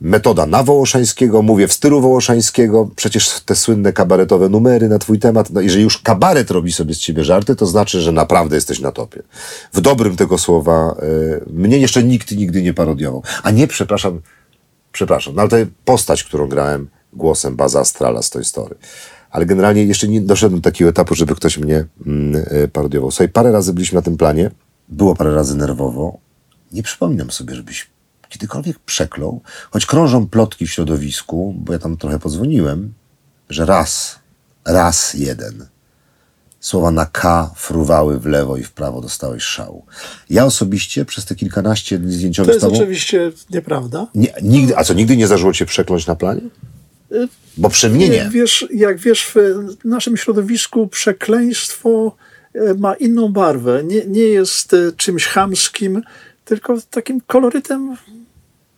Metoda 0.00 0.46
na 0.46 0.62
Wołoszańskiego, 0.62 1.42
mówię 1.42 1.68
w 1.68 1.72
stylu 1.72 2.00
Wołoszańskiego, 2.00 2.90
przecież 2.96 3.40
te 3.40 3.56
słynne 3.56 3.92
kabaretowe 3.92 4.48
numery 4.48 4.88
na 4.88 4.98
twój 4.98 5.18
temat. 5.18 5.50
No, 5.50 5.60
jeżeli 5.60 5.82
już 5.82 5.98
kabaret 5.98 6.50
robi 6.50 6.72
sobie 6.72 6.94
z 6.94 6.98
ciebie 6.98 7.24
żarty, 7.24 7.56
to 7.56 7.66
znaczy, 7.66 8.00
że 8.00 8.12
naprawdę 8.12 8.54
jesteś 8.54 8.80
na 8.80 8.92
topie. 8.92 9.22
W 9.72 9.80
dobrym 9.80 10.16
tego 10.16 10.38
słowa, 10.38 10.96
e, 10.98 11.50
mnie 11.52 11.78
jeszcze 11.78 12.02
nikt 12.02 12.32
nigdy 12.32 12.62
nie 12.62 12.74
parodiował. 12.74 13.22
A 13.42 13.50
nie, 13.50 13.66
przepraszam, 13.66 14.20
przepraszam, 14.92 15.34
no 15.34 15.42
ale 15.42 15.50
to 15.50 15.56
postać, 15.84 16.24
którą 16.24 16.48
grałem 16.48 16.88
głosem 17.12 17.56
Baza 17.56 17.80
Astrala 17.80 18.22
z 18.22 18.30
Toy 18.30 18.44
Story. 18.44 18.74
Ale 19.30 19.46
generalnie 19.46 19.84
jeszcze 19.84 20.08
nie 20.08 20.20
doszedłem 20.20 20.60
do 20.60 20.70
takiego 20.70 20.90
etapu, 20.90 21.14
żeby 21.14 21.34
ktoś 21.34 21.58
mnie 21.58 21.86
e, 22.34 22.68
parodiował. 22.68 23.10
Słuchaj, 23.10 23.28
parę 23.28 23.52
razy 23.52 23.72
byliśmy 23.72 23.96
na 23.96 24.02
tym 24.02 24.16
planie, 24.16 24.50
było 24.88 25.14
parę 25.14 25.34
razy 25.34 25.56
nerwowo. 25.56 26.18
Nie 26.72 26.82
przypominam 26.82 27.30
sobie, 27.30 27.54
żebyś 27.54 27.90
kiedykolwiek 28.30 28.78
przeklął, 28.78 29.40
choć 29.70 29.86
krążą 29.86 30.28
plotki 30.28 30.66
w 30.66 30.72
środowisku, 30.72 31.54
bo 31.58 31.72
ja 31.72 31.78
tam 31.78 31.96
trochę 31.96 32.18
podzwoniłem, 32.18 32.92
że 33.50 33.66
raz, 33.66 34.18
raz 34.64 35.14
jeden 35.14 35.66
słowa 36.60 36.90
na 36.90 37.06
K 37.06 37.50
fruwały 37.56 38.18
w 38.18 38.26
lewo 38.26 38.56
i 38.56 38.62
w 38.62 38.72
prawo, 38.72 39.00
dostałeś 39.00 39.42
szału. 39.42 39.86
Ja 40.30 40.44
osobiście 40.44 41.04
przez 41.04 41.24
te 41.24 41.34
kilkanaście 41.34 41.98
dni 41.98 42.12
To 42.12 42.16
zdjęciowych 42.16 42.52
z 42.52 42.54
jest 42.54 42.66
tobą... 42.66 42.76
oczywiście 42.76 43.32
nieprawda. 43.50 44.06
Nie, 44.14 44.32
nigdy, 44.42 44.76
a 44.76 44.84
co, 44.84 44.94
nigdy 44.94 45.16
nie 45.16 45.26
zdarzyło 45.26 45.52
cię 45.52 45.66
przekląć 45.66 46.06
na 46.06 46.16
planie? 46.16 46.40
Bo 47.56 47.68
przy 47.68 47.90
mnie 47.90 48.08
nie. 48.08 48.28
Wiesz, 48.30 48.66
jak 48.74 48.98
wiesz, 48.98 49.26
w 49.26 49.34
naszym 49.84 50.16
środowisku 50.16 50.88
przekleństwo 50.88 52.16
e, 52.54 52.74
ma 52.74 52.94
inną 52.94 53.32
barwę. 53.32 53.84
Nie, 53.84 54.06
nie 54.06 54.22
jest 54.22 54.74
e, 54.74 54.92
czymś 54.96 55.26
chamskim, 55.26 56.02
tylko 56.50 56.76
takim 56.90 57.20
kolorytem 57.26 57.96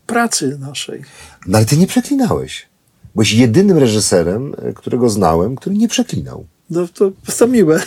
pracy 0.07 0.59
naszej. 0.61 1.03
No 1.47 1.59
ale 1.59 1.67
ty 1.67 1.77
nie 1.77 1.87
przeklinałeś. 1.87 2.69
Byłeś 3.15 3.33
jedynym 3.33 3.79
reżyserem, 3.79 4.55
e, 4.63 4.73
którego 4.73 5.11
znałem, 5.11 5.57
który 5.57 5.77
nie 5.77 5.89
przeklinał. 5.89 6.47
No 6.71 6.89
to, 6.95 7.11
to 7.39 7.47
miłe. 7.47 7.83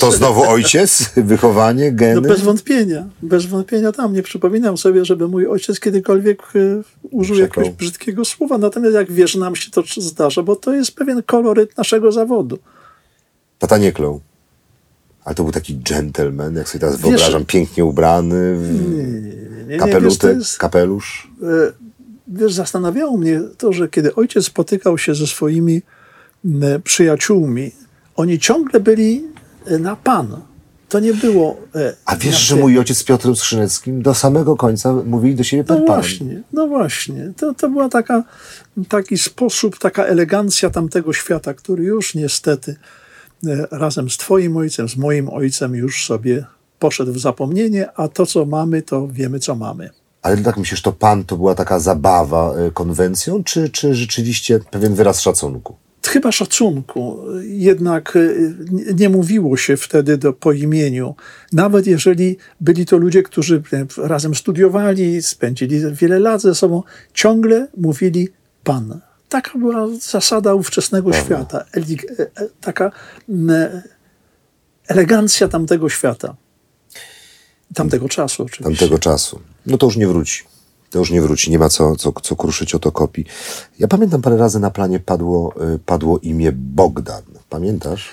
To 0.00 0.12
znowu 0.12 0.42
ojciec, 0.42 1.10
wychowanie, 1.16 1.90
No 1.90 1.96
geny. 1.96 2.20
bez 2.20 2.40
wątpienia. 2.40 3.08
Bez 3.22 3.46
wątpienia 3.46 3.92
tam. 3.92 4.12
Nie 4.12 4.22
przypominam 4.22 4.78
sobie, 4.78 5.04
żeby 5.04 5.28
mój 5.28 5.46
ojciec 5.46 5.80
kiedykolwiek 5.80 6.42
e, 6.42 6.82
użył 7.10 7.36
Przeklął. 7.36 7.64
jakiegoś 7.64 7.78
brzydkiego 7.78 8.24
słowa. 8.24 8.58
Natomiast 8.58 8.94
jak 8.94 9.12
wiesz, 9.12 9.34
nam 9.36 9.56
się 9.56 9.70
to 9.70 9.82
zdarza, 9.96 10.42
bo 10.42 10.56
to 10.56 10.74
jest 10.74 10.92
pewien 10.92 11.22
koloryt 11.22 11.76
naszego 11.78 12.12
zawodu. 12.12 12.58
Tata 13.58 13.78
nie 13.78 13.92
klął. 13.92 14.20
Ale 15.28 15.34
to 15.34 15.42
był 15.42 15.52
taki 15.52 15.76
gentleman, 15.76 16.54
jak 16.56 16.68
sobie 16.68 16.80
teraz 16.80 16.94
Wiesz- 16.96 17.02
wyobrażam, 17.02 17.44
pięknie 17.44 17.84
ubrany, 17.84 18.56
Nie, 18.58 19.02
nie, 19.04 19.66
wiesz, 19.66 19.78
kapelutek, 19.80 20.38
jest, 20.38 20.58
kapelusz. 20.58 21.30
E, 21.42 21.72
Wiesz, 22.28 22.52
zastanawiało 22.54 23.16
mnie 23.16 23.40
to, 23.58 23.72
że 23.72 23.88
kiedy 23.88 24.14
ojciec 24.14 24.44
spotykał 24.44 24.98
się 24.98 25.14
ze 25.14 25.26
swoimi 25.26 25.82
przyjaciółmi, 26.84 27.72
oni 28.16 28.38
ciągle 28.38 28.80
byli 28.80 29.24
e, 29.66 29.78
na 29.78 29.96
pan. 29.96 30.40
To 30.88 31.00
nie 31.00 31.14
było. 31.14 31.56
e, 31.74 31.94
A 32.04 32.16
wiesz, 32.16 32.38
że 32.40 32.56
mój 32.56 32.78
ojciec 32.78 32.98
z 32.98 33.04
Piotrem 33.04 33.36
Skrzyneckim 33.36 34.02
do 34.02 34.14
samego 34.14 34.56
końca 34.56 34.92
mówili 34.92 35.34
do 35.34 35.44
siebie 35.44 35.64
No 35.68 35.76
pan. 35.76 35.86
właśnie, 35.86 36.42
no 36.52 36.66
właśnie. 36.66 37.32
To, 37.36 37.54
to 37.54 37.70
była 37.70 37.88
taka, 37.88 38.24
taki 38.88 39.18
sposób, 39.18 39.78
taka 39.78 40.04
elegancja 40.04 40.70
tamtego 40.70 41.12
świata, 41.12 41.54
który 41.54 41.84
już 41.84 42.14
niestety 42.14 42.76
razem 43.70 44.10
z 44.10 44.16
Twoim 44.16 44.56
ojcem, 44.56 44.88
z 44.88 44.96
moim 44.96 45.28
ojcem 45.28 45.74
już 45.74 46.06
sobie 46.06 46.44
poszedł 46.78 47.12
w 47.12 47.18
zapomnienie, 47.18 47.92
a 47.96 48.08
to, 48.08 48.26
co 48.26 48.44
mamy, 48.46 48.82
to 48.82 49.08
wiemy, 49.08 49.38
co 49.40 49.54
mamy. 49.54 49.90
Ale 50.22 50.36
tak 50.36 50.56
myślisz, 50.56 50.82
to 50.82 50.92
pan 50.92 51.24
to 51.24 51.36
była 51.36 51.54
taka 51.54 51.78
zabawa 51.78 52.54
y, 52.68 52.72
konwencją, 52.72 53.44
czy, 53.44 53.68
czy 53.68 53.94
rzeczywiście 53.94 54.60
pewien 54.70 54.94
wyraz 54.94 55.20
szacunku? 55.20 55.76
Chyba 56.06 56.32
szacunku, 56.32 57.18
jednak 57.42 58.16
y, 58.16 58.54
nie- 58.94 59.08
mówiło 59.08 59.56
się 59.56 59.76
wtedy 59.76 60.18
do, 60.18 60.32
po 60.32 60.52
imieniu. 60.52 61.14
Nawet 61.52 61.86
jeżeli 61.86 62.36
byli 62.60 62.86
to 62.86 62.96
ludzie, 62.96 63.22
którzy 63.22 63.62
e, 63.72 63.86
razem 64.08 64.34
studiowali, 64.34 65.22
spędzili 65.22 65.80
wiele 65.92 66.18
lat 66.18 66.40
ze 66.40 66.54
sobą, 66.54 66.82
ciągle 67.14 67.68
mówili 67.76 68.28
pan. 68.64 69.00
Taka 69.28 69.58
była 69.58 69.86
zasada 70.00 70.54
ówczesnego 70.54 71.12
świata. 71.12 71.64
E, 71.76 71.80
e, 72.22 72.48
taka 72.60 72.92
elegancja 74.88 75.48
tamtego 75.48 75.88
świata. 75.88 76.36
Tamtego 77.74 78.08
czasu 78.08 78.42
oczywiście. 78.42 78.64
tamtego 78.64 78.98
czasu. 78.98 79.40
No 79.66 79.78
to 79.78 79.86
już 79.86 79.96
nie 79.96 80.06
wróci. 80.06 80.44
To 80.90 80.98
już 80.98 81.10
nie 81.10 81.22
wróci, 81.22 81.50
nie 81.50 81.58
ma 81.58 81.68
co, 81.68 81.96
co, 81.96 82.12
co 82.22 82.36
kruszyć 82.36 82.74
o 82.74 82.78
to 82.78 82.92
kopii. 82.92 83.24
Ja 83.78 83.88
pamiętam 83.88 84.22
parę 84.22 84.36
razy 84.36 84.60
na 84.60 84.70
planie 84.70 85.00
padło, 85.00 85.54
y, 85.74 85.78
padło 85.78 86.18
imię 86.18 86.52
Bogdan. 86.52 87.22
Pamiętasz? 87.48 88.10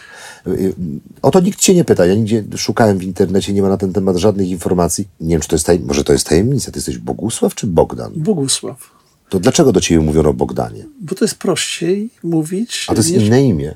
Y, 0.47 0.51
y, 0.51 0.73
O 1.21 1.31
to 1.31 1.39
nikt 1.39 1.59
cię 1.59 1.75
nie 1.75 1.85
pyta. 1.85 2.05
Ja 2.05 2.15
nigdzie 2.15 2.43
szukałem 2.55 2.97
w 2.97 3.03
internecie, 3.03 3.53
nie 3.53 3.61
ma 3.61 3.69
na 3.69 3.77
ten 3.77 3.93
temat 3.93 4.17
żadnych 4.17 4.49
informacji. 4.49 5.07
Nie 5.19 5.29
wiem, 5.29 5.41
czy 5.41 5.47
to 5.47 5.55
jest 5.55 5.65
tajemnica. 5.65 5.87
Może 5.87 6.03
to 6.03 6.13
jest 6.13 6.27
tajemnica. 6.27 6.71
Ty 6.71 6.77
jesteś 6.77 6.97
Bogusław 6.97 7.55
czy 7.55 7.67
Bogdan? 7.67 8.11
Bogusław. 8.15 8.94
To 9.29 9.39
dlaczego 9.39 9.71
do 9.71 9.81
ciebie 9.81 10.01
mówiono 10.01 10.33
Bogdanie? 10.33 10.85
Bo 11.01 11.15
to 11.15 11.25
jest 11.25 11.35
prościej 11.37 12.09
mówić. 12.23 12.85
A 12.89 12.93
to 12.93 12.99
jest 12.99 13.11
niż- 13.11 13.23
inne 13.23 13.43
imię. 13.43 13.75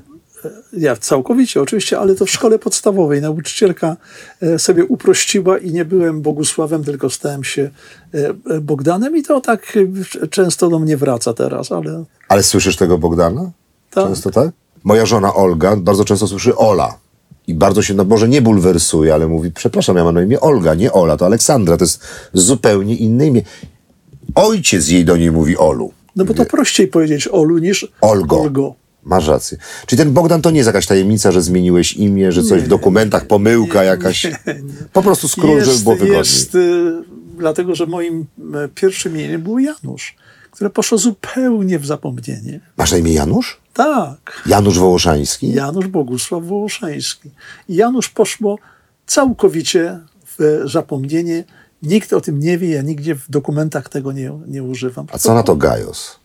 Ja 0.72 0.96
całkowicie, 0.96 1.62
oczywiście, 1.62 1.98
ale 1.98 2.14
to 2.14 2.26
w 2.26 2.30
szkole 2.30 2.58
podstawowej 2.58 3.20
nauczycielka 3.20 3.96
e, 4.42 4.58
sobie 4.58 4.84
uprościła 4.84 5.58
i 5.58 5.72
nie 5.72 5.84
byłem 5.84 6.22
Bogusławem, 6.22 6.84
tylko 6.84 7.10
stałem 7.10 7.44
się 7.44 7.70
e, 8.14 8.28
e, 8.56 8.60
Bogdanem 8.60 9.16
i 9.16 9.22
to 9.22 9.40
tak 9.40 9.76
e, 10.22 10.26
często 10.28 10.68
do 10.68 10.78
mnie 10.78 10.96
wraca 10.96 11.34
teraz, 11.34 11.72
ale 11.72 12.04
Ale 12.28 12.42
słyszysz 12.42 12.76
tego 12.76 12.98
Bogdana? 12.98 13.50
Tak. 13.90 14.04
Często 14.04 14.30
tak? 14.30 14.50
Moja 14.84 15.06
żona 15.06 15.34
Olga 15.34 15.76
bardzo 15.76 16.04
często 16.04 16.26
słyszy 16.26 16.56
Ola. 16.56 16.98
I 17.46 17.54
bardzo 17.54 17.82
się, 17.82 17.94
no 17.94 18.04
może 18.04 18.28
nie 18.28 18.42
bulwersuje, 18.42 19.14
ale 19.14 19.28
mówi, 19.28 19.52
przepraszam, 19.52 19.96
ja 19.96 20.04
mam 20.04 20.14
na 20.14 20.22
imię 20.22 20.40
Olga, 20.40 20.74
nie 20.74 20.92
Ola, 20.92 21.16
to 21.16 21.26
Aleksandra, 21.26 21.76
to 21.76 21.84
jest 21.84 22.00
zupełnie 22.32 22.96
inne 22.96 23.26
imię. 23.26 23.42
Ojciec 24.34 24.88
jej 24.88 25.04
do 25.04 25.16
niej 25.16 25.30
mówi 25.30 25.56
Olu. 25.56 25.92
no 26.16 26.24
bo 26.24 26.34
to 26.34 26.44
prościej 26.44 26.88
powiedzieć 26.88 27.28
Olu 27.28 27.58
niż 27.58 27.88
Olgo. 28.00 28.40
Olgo. 28.40 28.74
Masz 29.04 29.26
rację. 29.28 29.58
Czyli 29.86 30.02
ten 30.02 30.12
Bogdan 30.12 30.42
to 30.42 30.50
nie 30.50 30.56
jest 30.56 30.66
jakaś 30.66 30.86
tajemnica, 30.86 31.32
że 31.32 31.42
zmieniłeś 31.42 31.92
imię, 31.92 32.32
że 32.32 32.42
coś 32.42 32.62
w 32.62 32.68
dokumentach, 32.68 33.26
pomyłka 33.26 33.84
jakaś. 33.84 34.26
Po 34.92 35.02
prostu 35.02 35.28
skrót, 35.28 35.62
żeby 35.62 35.78
było 35.78 35.94
wygodniej. 35.96 36.18
jest 36.18 36.54
y, 36.54 36.92
dlatego, 37.38 37.74
że 37.74 37.86
moim 37.86 38.26
e, 38.54 38.68
pierwszym 38.74 39.14
imieniem 39.16 39.42
był 39.42 39.58
Janusz, 39.58 40.16
które 40.50 40.70
poszło 40.70 40.98
zupełnie 40.98 41.78
w 41.78 41.86
zapomnienie. 41.86 42.60
Masz 42.76 42.92
na 42.92 42.98
imię 42.98 43.12
Janusz? 43.12 43.60
Tak. 43.74 44.42
Janusz 44.46 44.78
Wołoszański? 44.78 45.52
Janusz 45.52 45.86
Bogusław 45.86 46.44
Wołoszański. 46.44 47.30
I 47.68 47.74
Janusz 47.74 48.08
poszło 48.08 48.58
całkowicie 49.06 49.98
w 50.38 50.62
zapomnienie. 50.64 51.44
Nikt 51.82 52.12
o 52.12 52.20
tym 52.20 52.40
nie 52.40 52.58
wie, 52.58 52.70
ja 52.70 52.82
nigdzie 52.82 53.14
w 53.14 53.30
dokumentach 53.30 53.88
tego 53.88 54.12
nie, 54.12 54.32
nie 54.46 54.62
używam. 54.62 55.06
A 55.12 55.18
co 55.18 55.34
na 55.34 55.42
to 55.42 55.56
Gajos? 55.56 56.20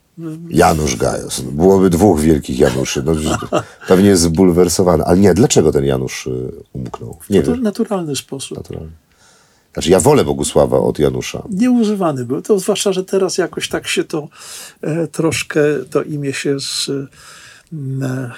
Janusz 0.49 0.95
Gajos. 0.95 1.41
Byłoby 1.41 1.89
dwóch 1.89 2.19
wielkich 2.19 2.59
Januszy. 2.59 3.03
No, 3.05 3.13
pewnie 3.87 4.09
jest 4.09 4.21
zbulwersowany. 4.21 5.03
Ale 5.03 5.17
nie, 5.17 5.33
dlaczego 5.33 5.71
ten 5.71 5.85
Janusz 5.85 6.27
y, 6.27 6.51
umknął? 6.73 7.17
Nie 7.29 7.43
To 7.43 7.51
wiem. 7.51 7.63
naturalny 7.63 8.15
sposób. 8.15 8.57
Naturalnie. 8.57 8.91
Znaczy 9.73 9.89
ja 9.89 9.99
wolę 9.99 10.23
Bogusława 10.23 10.79
od 10.79 10.99
Janusza. 10.99 11.43
Nieużywany 11.49 12.25
był. 12.25 12.41
To 12.41 12.59
zwłaszcza, 12.59 12.93
że 12.93 13.03
teraz 13.03 13.37
jakoś 13.37 13.69
tak 13.69 13.87
się 13.87 14.03
to 14.03 14.27
e, 14.81 15.07
troszkę, 15.07 15.59
to 15.91 16.03
imię 16.03 16.33
się 16.33 16.59
z, 16.59 16.89
e, 16.89 18.32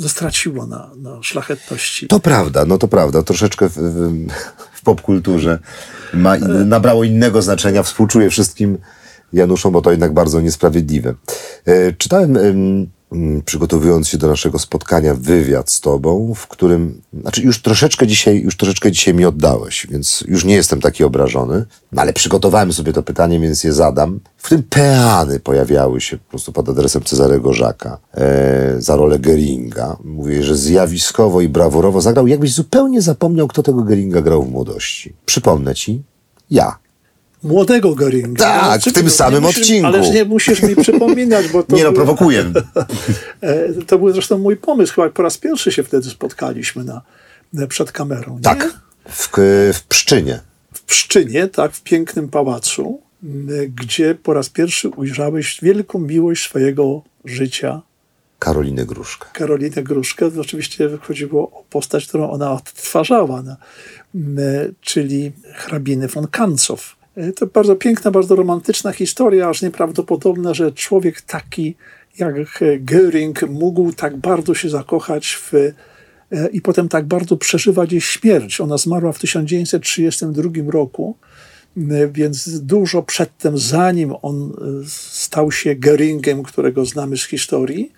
to 0.00 0.08
straciło 0.08 0.66
na, 0.66 0.90
na 0.96 1.22
szlachetności. 1.22 2.06
To 2.08 2.20
prawda, 2.20 2.64
no 2.66 2.78
to 2.78 2.88
prawda. 2.88 3.22
Troszeczkę 3.22 3.68
w, 3.68 3.74
w, 4.73 4.73
popkulturze 4.84 5.58
ma, 6.14 6.36
nabrało 6.66 7.04
innego 7.04 7.42
znaczenia. 7.42 7.82
Współczuję 7.82 8.30
wszystkim 8.30 8.78
Januszom, 9.32 9.72
bo 9.72 9.82
to 9.82 9.90
jednak 9.90 10.12
bardzo 10.12 10.40
niesprawiedliwe. 10.40 11.14
E, 11.66 11.92
czytałem 11.92 12.38
przygotowując 13.44 14.08
się 14.08 14.18
do 14.18 14.28
naszego 14.28 14.58
spotkania, 14.58 15.14
wywiad 15.14 15.70
z 15.70 15.80
tobą, 15.80 16.32
w 16.34 16.46
którym, 16.46 17.00
znaczy 17.20 17.42
już 17.42 17.62
troszeczkę 17.62 18.06
dzisiaj, 18.06 18.40
już 18.40 18.56
troszeczkę 18.56 18.92
dzisiaj 18.92 19.14
mi 19.14 19.24
oddałeś, 19.24 19.86
więc 19.90 20.24
już 20.28 20.44
nie 20.44 20.54
jestem 20.54 20.80
taki 20.80 21.04
obrażony, 21.04 21.64
no 21.92 22.02
ale 22.02 22.12
przygotowałem 22.12 22.72
sobie 22.72 22.92
to 22.92 23.02
pytanie, 23.02 23.40
więc 23.40 23.64
je 23.64 23.72
zadam. 23.72 24.20
W 24.36 24.48
tym 24.48 24.62
peany 24.62 25.40
pojawiały 25.40 26.00
się 26.00 26.18
po 26.18 26.30
prostu 26.30 26.52
pod 26.52 26.68
adresem 26.68 27.02
Cezarego 27.02 27.52
Żaka 27.52 27.98
e, 28.14 28.74
za 28.78 28.96
rolę 28.96 29.18
Geringa. 29.18 29.96
Mówię, 30.04 30.42
że 30.42 30.56
zjawiskowo 30.56 31.40
i 31.40 31.48
brawurowo 31.48 32.00
zagrał, 32.00 32.26
jakbyś 32.26 32.52
zupełnie 32.52 33.02
zapomniał, 33.02 33.48
kto 33.48 33.62
tego 33.62 33.82
Geringa 33.82 34.22
grał 34.22 34.42
w 34.42 34.50
młodości. 34.50 35.14
Przypomnę 35.26 35.74
ci, 35.74 36.02
ja 36.50 36.83
młodego 37.44 37.94
Göringa. 37.94 38.38
Tak, 38.38 38.80
w 38.80 38.92
tym 38.92 39.10
samym 39.10 39.42
musisz, 39.42 39.60
odcinku. 39.60 39.86
Ależ 39.86 40.10
nie 40.10 40.24
musisz 40.24 40.62
mi 40.62 40.76
przypominać, 40.76 41.48
bo 41.48 41.62
to... 41.62 41.76
nie 41.76 41.84
no, 41.84 41.92
prowokuję. 41.92 42.44
E, 43.40 43.72
to 43.86 43.98
był 43.98 44.12
zresztą 44.12 44.38
mój 44.38 44.56
pomysł, 44.56 44.94
chyba 44.94 45.10
po 45.10 45.22
raz 45.22 45.38
pierwszy 45.38 45.72
się 45.72 45.82
wtedy 45.82 46.10
spotkaliśmy 46.10 46.84
na, 46.84 47.66
przed 47.66 47.92
kamerą. 47.92 48.34
Nie? 48.34 48.40
Tak, 48.40 48.74
w, 49.08 49.28
w 49.74 49.82
Pszczynie. 49.88 50.40
W 50.72 50.82
Pszczynie, 50.82 51.48
tak, 51.48 51.72
w 51.72 51.82
pięknym 51.82 52.28
pałacu, 52.28 53.00
gdzie 53.74 54.14
po 54.14 54.34
raz 54.34 54.48
pierwszy 54.48 54.88
ujrzałeś 54.88 55.58
wielką 55.62 55.98
miłość 55.98 56.44
swojego 56.44 57.02
życia. 57.24 57.80
Karolinę 58.38 58.86
Gruszkę. 58.86 59.26
Karolinę 59.32 59.82
Gruszkę. 59.82 60.30
Oczywiście 60.40 60.88
chodziło 61.02 61.42
o 61.42 61.64
postać, 61.70 62.06
którą 62.06 62.30
ona 62.30 62.52
odtwarzała, 62.52 63.42
no, 63.42 63.56
czyli 64.80 65.32
hrabiny 65.54 66.08
von 66.08 66.26
Kancow 66.26 66.96
to 67.36 67.46
bardzo 67.46 67.76
piękna, 67.76 68.10
bardzo 68.10 68.36
romantyczna 68.36 68.92
historia, 68.92 69.48
aż 69.48 69.62
nieprawdopodobne, 69.62 70.54
że 70.54 70.72
człowiek 70.72 71.20
taki 71.20 71.74
jak 72.18 72.34
Göring 72.84 73.48
mógł 73.48 73.92
tak 73.92 74.16
bardzo 74.16 74.54
się 74.54 74.68
zakochać 74.70 75.34
w, 75.34 75.54
e, 75.54 75.72
i 76.52 76.60
potem 76.60 76.88
tak 76.88 77.06
bardzo 77.06 77.36
przeżywać 77.36 77.92
jej 77.92 78.00
śmierć. 78.00 78.60
Ona 78.60 78.78
zmarła 78.78 79.12
w 79.12 79.18
1932 79.18 80.70
roku, 80.70 81.16
więc 82.12 82.60
dużo 82.60 83.02
przedtem, 83.02 83.58
zanim 83.58 84.14
on 84.22 84.52
e, 84.52 84.52
stał 84.88 85.52
się 85.52 85.74
Göringiem, 85.74 86.42
którego 86.42 86.84
znamy 86.84 87.16
z 87.16 87.24
historii, 87.24 87.92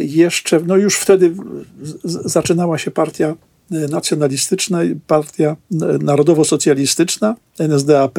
jeszcze, 0.00 0.60
no 0.66 0.76
już 0.76 0.96
wtedy 0.96 1.34
zaczynała 2.04 2.78
się 2.78 2.90
partia 2.90 3.34
nacjonalistyczna, 3.70 4.80
partia 5.06 5.56
narodowo-socjalistyczna, 6.00 7.36
NSDAP, 7.58 8.18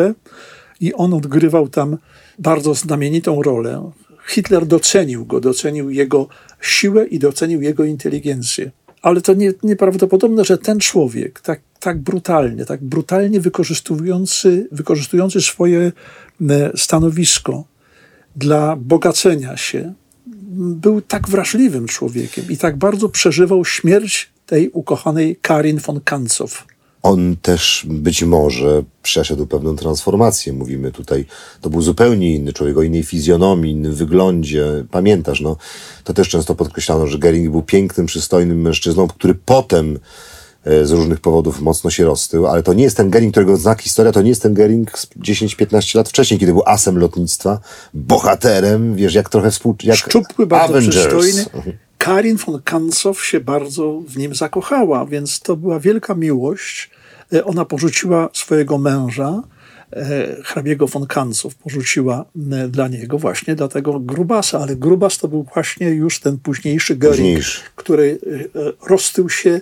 i 0.79 0.93
on 0.93 1.13
odgrywał 1.13 1.67
tam 1.67 1.97
bardzo 2.39 2.73
znamienitą 2.73 3.41
rolę. 3.41 3.91
Hitler 4.27 4.65
docenił 4.65 5.25
go, 5.25 5.39
docenił 5.39 5.89
jego 5.89 6.27
siłę 6.61 7.05
i 7.05 7.19
docenił 7.19 7.61
jego 7.61 7.83
inteligencję. 7.83 8.71
Ale 9.01 9.21
to 9.21 9.33
nie, 9.33 9.53
nieprawdopodobne, 9.63 10.45
że 10.45 10.57
ten 10.57 10.79
człowiek 10.79 11.41
tak, 11.41 11.61
tak 11.79 11.99
brutalnie, 11.99 12.65
tak 12.65 12.83
brutalnie 12.83 13.39
wykorzystujący, 13.39 14.67
wykorzystujący 14.71 15.41
swoje 15.41 15.91
stanowisko 16.75 17.63
dla 18.35 18.75
bogacenia 18.75 19.57
się, 19.57 19.93
był 20.55 21.01
tak 21.01 21.29
wrażliwym 21.29 21.87
człowiekiem 21.87 22.45
i 22.49 22.57
tak 22.57 22.77
bardzo 22.77 23.09
przeżywał 23.09 23.65
śmierć 23.65 24.32
tej 24.45 24.69
ukochanej 24.69 25.35
Karin 25.41 25.79
von 25.79 26.01
Kancow. 26.01 26.65
On 27.03 27.35
też 27.41 27.85
być 27.89 28.23
może 28.23 28.83
przeszedł 29.01 29.47
pewną 29.47 29.75
transformację. 29.75 30.53
Mówimy 30.53 30.91
tutaj, 30.91 31.25
to 31.61 31.69
był 31.69 31.81
zupełnie 31.81 32.35
inny 32.35 32.53
człowiek, 32.53 32.77
o 32.77 32.83
innej 32.83 33.03
fizjonomii, 33.03 33.71
innym 33.71 33.93
wyglądzie. 33.93 34.65
Pamiętasz, 34.91 35.41
no, 35.41 35.57
to 36.03 36.13
też 36.13 36.29
często 36.29 36.55
podkreślano, 36.55 37.07
że 37.07 37.19
Gering 37.19 37.51
był 37.51 37.61
pięknym, 37.61 38.05
przystojnym 38.05 38.61
mężczyzną, 38.61 39.07
który 39.07 39.35
potem 39.35 39.99
e, 40.65 40.85
z 40.85 40.91
różnych 40.91 41.19
powodów 41.19 41.61
mocno 41.61 41.89
się 41.89 42.05
roztył, 42.05 42.47
ale 42.47 42.63
to 42.63 42.73
nie 42.73 42.83
jest 42.83 42.97
ten 42.97 43.09
Gering, 43.09 43.33
którego 43.33 43.57
zna 43.57 43.75
historia, 43.75 44.11
to 44.11 44.21
nie 44.21 44.29
jest 44.29 44.41
ten 44.41 44.53
Gering 44.53 44.91
10-15 44.91 45.95
lat 45.95 46.09
wcześniej, 46.09 46.39
kiedy 46.39 46.51
był 46.51 46.63
asem 46.65 46.97
lotnictwa, 46.97 47.59
bohaterem, 47.93 48.95
wiesz, 48.95 49.13
jak 49.13 49.29
trochę 49.29 49.51
współcześnie. 49.51 49.95
Szczupły, 49.95 50.47
bardzo 50.47 50.77
Avengers. 50.77 51.07
przystojny. 51.07 51.45
Karin 52.03 52.37
von 52.37 52.61
Kancow 52.61 53.25
się 53.25 53.39
bardzo 53.39 54.01
w 54.07 54.17
nim 54.17 54.35
zakochała, 54.35 55.05
więc 55.05 55.39
to 55.39 55.55
była 55.55 55.79
wielka 55.79 56.15
miłość. 56.15 56.89
E, 57.33 57.45
ona 57.45 57.65
porzuciła 57.65 58.29
swojego 58.33 58.77
męża, 58.77 59.43
e, 59.93 60.35
hrabiego 60.43 60.87
von 60.87 61.07
Kancow, 61.07 61.55
porzuciła 61.55 62.25
e, 62.51 62.67
dla 62.67 62.87
niego 62.87 63.17
właśnie 63.17 63.55
dla 63.55 63.67
tego 63.67 63.99
Grubasa, 63.99 64.59
ale 64.59 64.75
Grubas 64.75 65.17
to 65.17 65.27
był 65.27 65.45
właśnie 65.53 65.89
już 65.89 66.19
ten 66.19 66.37
późniejszy 66.37 66.95
Göring, 66.95 67.41
który 67.75 68.19
roztył 68.87 69.29
się 69.29 69.61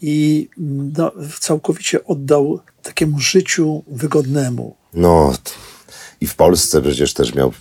i 0.00 0.48
no, 0.96 1.12
całkowicie 1.40 2.04
oddał 2.04 2.60
takiemu 2.82 3.18
życiu 3.18 3.84
wygodnemu. 3.86 4.76
No, 4.94 5.34
i 6.20 6.26
w 6.26 6.34
Polsce 6.34 6.82
przecież 6.82 7.14
też 7.14 7.34
miał 7.34 7.52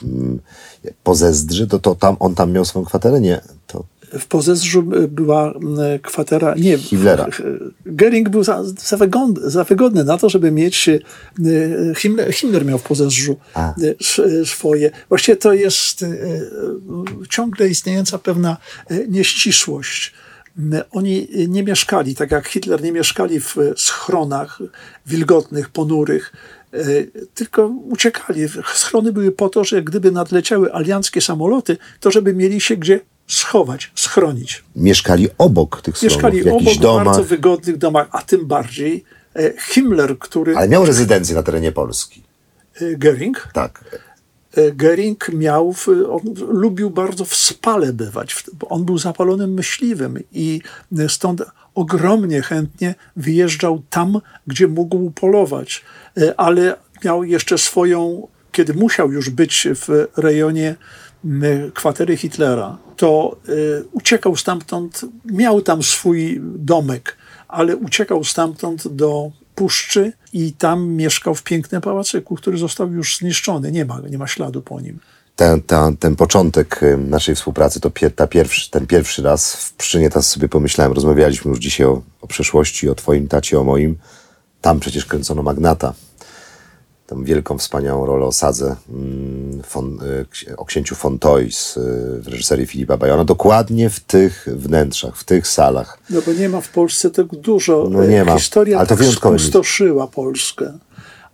Pozezdrzy, 1.03 1.67
to, 1.67 1.79
to 1.79 1.95
tam, 1.95 2.15
on 2.19 2.35
tam 2.35 2.51
miał 2.51 2.65
swoją 2.65 2.85
kwaterę? 2.85 3.21
Nie, 3.21 3.41
to 3.67 3.90
w 4.19 4.25
Pozezdrzu 4.25 4.83
była 5.07 5.53
kwatera, 6.01 6.55
nie, 6.57 6.77
Hitlera. 6.77 7.27
Gering 7.85 8.29
był 8.29 8.43
za, 8.43 8.63
za, 8.63 8.97
wygodny, 8.97 9.49
za 9.49 9.63
wygodny 9.63 10.03
na 10.03 10.17
to, 10.17 10.29
żeby 10.29 10.51
mieć, 10.51 10.89
e, 10.89 10.99
Himmler, 11.95 12.33
Himmler 12.33 12.65
miał 12.65 12.77
w 12.77 12.83
A. 13.53 13.73
E, 13.73 14.45
swoje. 14.45 14.91
Właściwie 15.09 15.35
to 15.35 15.53
jest 15.53 16.03
e, 16.03 16.07
ciągle 17.29 17.69
istniejąca 17.69 18.17
pewna 18.19 18.57
nieścisłość. 19.07 20.13
Oni 20.91 21.27
nie 21.47 21.63
mieszkali, 21.63 22.15
tak 22.15 22.31
jak 22.31 22.47
Hitler, 22.47 22.83
nie 22.83 22.91
mieszkali 22.91 23.39
w 23.39 23.55
schronach 23.75 24.59
wilgotnych, 25.05 25.69
ponurych, 25.69 26.33
tylko 27.33 27.67
uciekali. 27.67 28.41
Schrony 28.73 29.13
były 29.13 29.31
po 29.31 29.49
to, 29.49 29.63
że 29.63 29.83
gdyby 29.83 30.11
nadleciały 30.11 30.73
alianckie 30.73 31.21
samoloty, 31.21 31.77
to 31.99 32.11
żeby 32.11 32.33
mieli 32.33 32.61
się 32.61 32.77
gdzie 32.77 32.99
schować, 33.31 33.91
schronić. 33.95 34.63
Mieszkali 34.75 35.27
obok 35.37 35.81
tych 35.81 36.03
Mieszkali 36.03 36.43
w 36.43 36.47
obok 36.47 36.75
domach. 36.75 37.05
bardzo 37.05 37.23
wygodnych 37.23 37.77
domach, 37.77 38.07
a 38.11 38.21
tym 38.21 38.45
bardziej 38.45 39.03
e, 39.35 39.53
Himmler, 39.59 40.19
który... 40.19 40.57
Ale 40.57 40.67
miał 40.67 40.85
rezydencję 40.85 41.35
na 41.35 41.43
terenie 41.43 41.71
Polski. 41.71 42.23
E, 42.81 42.97
Göring? 42.97 43.33
Tak. 43.53 43.99
E, 44.57 44.71
Göring 44.71 45.33
miał, 45.33 45.75
on 46.09 46.21
lubił 46.47 46.89
bardzo 46.89 47.25
w 47.25 47.35
spale 47.35 47.93
bywać, 47.93 48.43
bo 48.53 48.67
on 48.67 48.85
był 48.85 48.97
zapalonym 48.97 49.53
myśliwym 49.53 50.19
i 50.31 50.61
stąd 51.07 51.41
ogromnie 51.75 52.41
chętnie 52.41 52.95
wyjeżdżał 53.15 53.81
tam, 53.89 54.21
gdzie 54.47 54.67
mógł 54.67 55.11
polować, 55.11 55.85
ale 56.37 56.75
miał 57.05 57.23
jeszcze 57.23 57.57
swoją, 57.57 58.27
kiedy 58.51 58.73
musiał 58.73 59.11
już 59.11 59.29
być 59.29 59.67
w 59.75 60.07
rejonie 60.17 60.75
kwatery 61.73 62.17
Hitlera, 62.17 62.77
to 62.97 63.37
y, 63.49 63.83
uciekał 63.91 64.35
stamtąd, 64.35 65.01
miał 65.25 65.61
tam 65.61 65.83
swój 65.83 66.41
domek, 66.43 67.17
ale 67.47 67.77
uciekał 67.77 68.23
stamtąd 68.23 68.87
do 68.87 69.31
puszczy 69.55 70.13
i 70.33 70.53
tam 70.53 70.87
mieszkał 70.87 71.35
w 71.35 71.43
pięknym 71.43 71.81
pałacyku, 71.81 72.35
który 72.35 72.57
został 72.57 72.91
już 72.91 73.17
zniszczony. 73.17 73.71
Nie 73.71 73.85
ma, 73.85 73.99
nie 74.09 74.17
ma 74.17 74.27
śladu 74.27 74.61
po 74.61 74.81
nim. 74.81 74.99
Ten, 75.35 75.61
ten, 75.61 75.97
ten 75.97 76.15
początek 76.15 76.83
y, 76.83 76.97
naszej 76.97 77.35
współpracy, 77.35 77.79
to 77.79 77.89
pie, 77.91 78.11
ta 78.11 78.27
pierwszy, 78.27 78.71
ten 78.71 78.87
pierwszy 78.87 79.21
raz 79.21 79.55
w 79.55 79.73
Pszczynie, 79.73 80.09
teraz 80.09 80.29
sobie 80.29 80.49
pomyślałem, 80.49 80.93
rozmawialiśmy 80.93 81.49
już 81.49 81.59
dzisiaj 81.59 81.87
o, 81.87 82.01
o 82.21 82.27
przeszłości, 82.27 82.89
o 82.89 82.95
twoim 82.95 83.27
tacie, 83.27 83.59
o 83.59 83.63
moim. 83.63 83.97
Tam 84.61 84.79
przecież 84.79 85.05
kręcono 85.05 85.43
Magnata, 85.43 85.93
tą 87.11 87.23
wielką, 87.23 87.57
wspaniałą 87.57 88.05
rolę 88.05 88.25
osadze 88.25 88.75
mm, 88.89 89.61
fon, 89.63 89.99
y, 90.47 90.57
o 90.57 90.65
księciu 90.65 90.95
Fontois 90.95 91.79
w 92.19 92.27
reżyserii 92.27 92.65
Filipa 92.67 92.97
Bajona, 92.97 93.25
dokładnie 93.25 93.89
w 93.89 93.99
tych 93.99 94.47
wnętrzach, 94.55 95.17
w 95.17 95.23
tych 95.23 95.47
salach. 95.47 95.99
No 96.09 96.21
bo 96.25 96.33
nie 96.33 96.49
ma 96.49 96.61
w 96.61 96.69
Polsce 96.69 97.09
tak 97.09 97.27
dużo. 97.27 97.87
No 97.91 98.05
nie 98.05 98.25
ma, 98.25 98.37
Historia 98.37 98.77
ale 98.77 98.87
to 98.87 98.97
tak 98.97 99.05
spustoszyła 99.07 100.07
Polskę. 100.07 100.77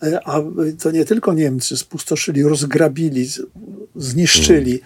E, 0.03 0.19
a 0.25 0.41
to 0.83 0.91
nie 0.91 1.05
tylko 1.05 1.33
Niemcy 1.33 1.77
spustoszyli, 1.77 2.43
rozgrabili, 2.43 3.27
zniszczyli, 3.95 4.81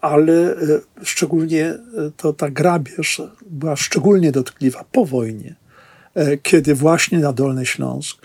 ale 0.00 0.32
e, 0.32 0.56
szczególnie 1.02 1.74
to 2.16 2.32
ta 2.32 2.50
grabież 2.50 3.22
była 3.50 3.76
szczególnie 3.76 4.32
dotkliwa 4.32 4.84
po 4.92 5.04
wojnie, 5.04 5.54
kiedy 6.42 6.74
właśnie 6.74 7.18
na 7.18 7.32
Dolny 7.32 7.66
Śląsk 7.66 8.16
E, 8.22 8.24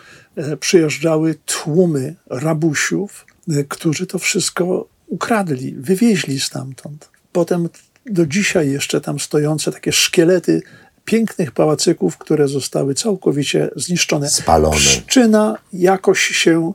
przyjeżdżały 0.60 1.36
tłumy 1.46 2.16
rabusiów, 2.30 3.26
e, 3.50 3.64
którzy 3.64 4.08
to 4.08 4.20
wszystko 4.20 4.88
ukradli, 5.08 5.76
wywieźli 5.78 6.40
stamtąd. 6.40 7.10
Potem 7.32 7.70
do 8.06 8.26
dzisiaj 8.26 8.72
jeszcze 8.72 9.02
tam 9.02 9.20
stojące 9.20 9.72
takie 9.72 9.92
szkielety 9.92 10.62
pięknych 11.06 11.52
pałacyków, 11.52 12.18
które 12.18 12.48
zostały 12.48 12.94
całkowicie 12.96 13.70
zniszczone. 13.76 14.30
Spalone. 14.30 14.76
Pszczyna 14.76 15.58
jakoś 15.74 16.20
się, 16.20 16.74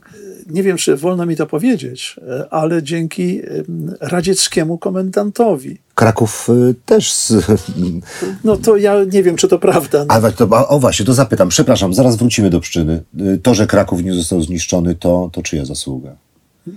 nie 0.50 0.62
wiem 0.62 0.76
czy 0.76 0.96
wolno 0.96 1.26
mi 1.26 1.36
to 1.36 1.46
powiedzieć, 1.46 2.16
ale 2.50 2.82
dzięki 2.82 3.40
em, 3.44 3.94
radzieckiemu 4.00 4.78
komendantowi. 4.78 5.78
Kraków 5.94 6.48
y, 6.70 6.74
też. 6.86 7.12
Z... 7.12 7.32
No 8.44 8.56
to 8.56 8.76
ja 8.76 8.94
nie 9.12 9.22
wiem, 9.22 9.36
czy 9.36 9.48
to 9.48 9.58
prawda. 9.58 10.04
No, 10.08 10.14
A, 10.14 10.32
to, 10.32 10.48
a, 10.50 10.68
o 10.68 10.80
właśnie, 10.80 11.06
to 11.06 11.14
zapytam. 11.14 11.48
Przepraszam, 11.48 11.94
zaraz 11.94 12.16
wrócimy 12.16 12.50
do 12.50 12.60
Pszczyny. 12.60 13.02
To, 13.42 13.54
że 13.54 13.66
Kraków 13.66 14.04
nie 14.04 14.14
został 14.14 14.42
zniszczony, 14.42 14.94
to, 14.94 15.30
to 15.32 15.42
czyja 15.42 15.64
zasługa? 15.64 16.16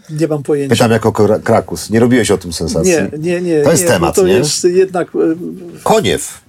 nie 0.10 0.28
mam 0.28 0.44
pojęcia. 0.44 0.76
Pytam 0.76 0.92
jako 0.92 1.12
Kra- 1.12 1.42
Krakus. 1.44 1.90
Nie 1.90 2.00
robiłeś 2.00 2.32
o 2.32 2.38
tym 2.38 2.54
sensacji? 2.54 2.92
Nie, 2.92 3.10
nie, 3.20 3.42
nie. 3.42 3.62
To 3.62 3.72
jest 3.72 3.84
nie, 3.84 3.90
temat, 3.90 4.16
to 4.16 4.28
nie? 4.28 4.34
jest 4.34 4.64
jednak. 4.64 5.08
e, 5.08 5.20
Koniew. 5.84 6.43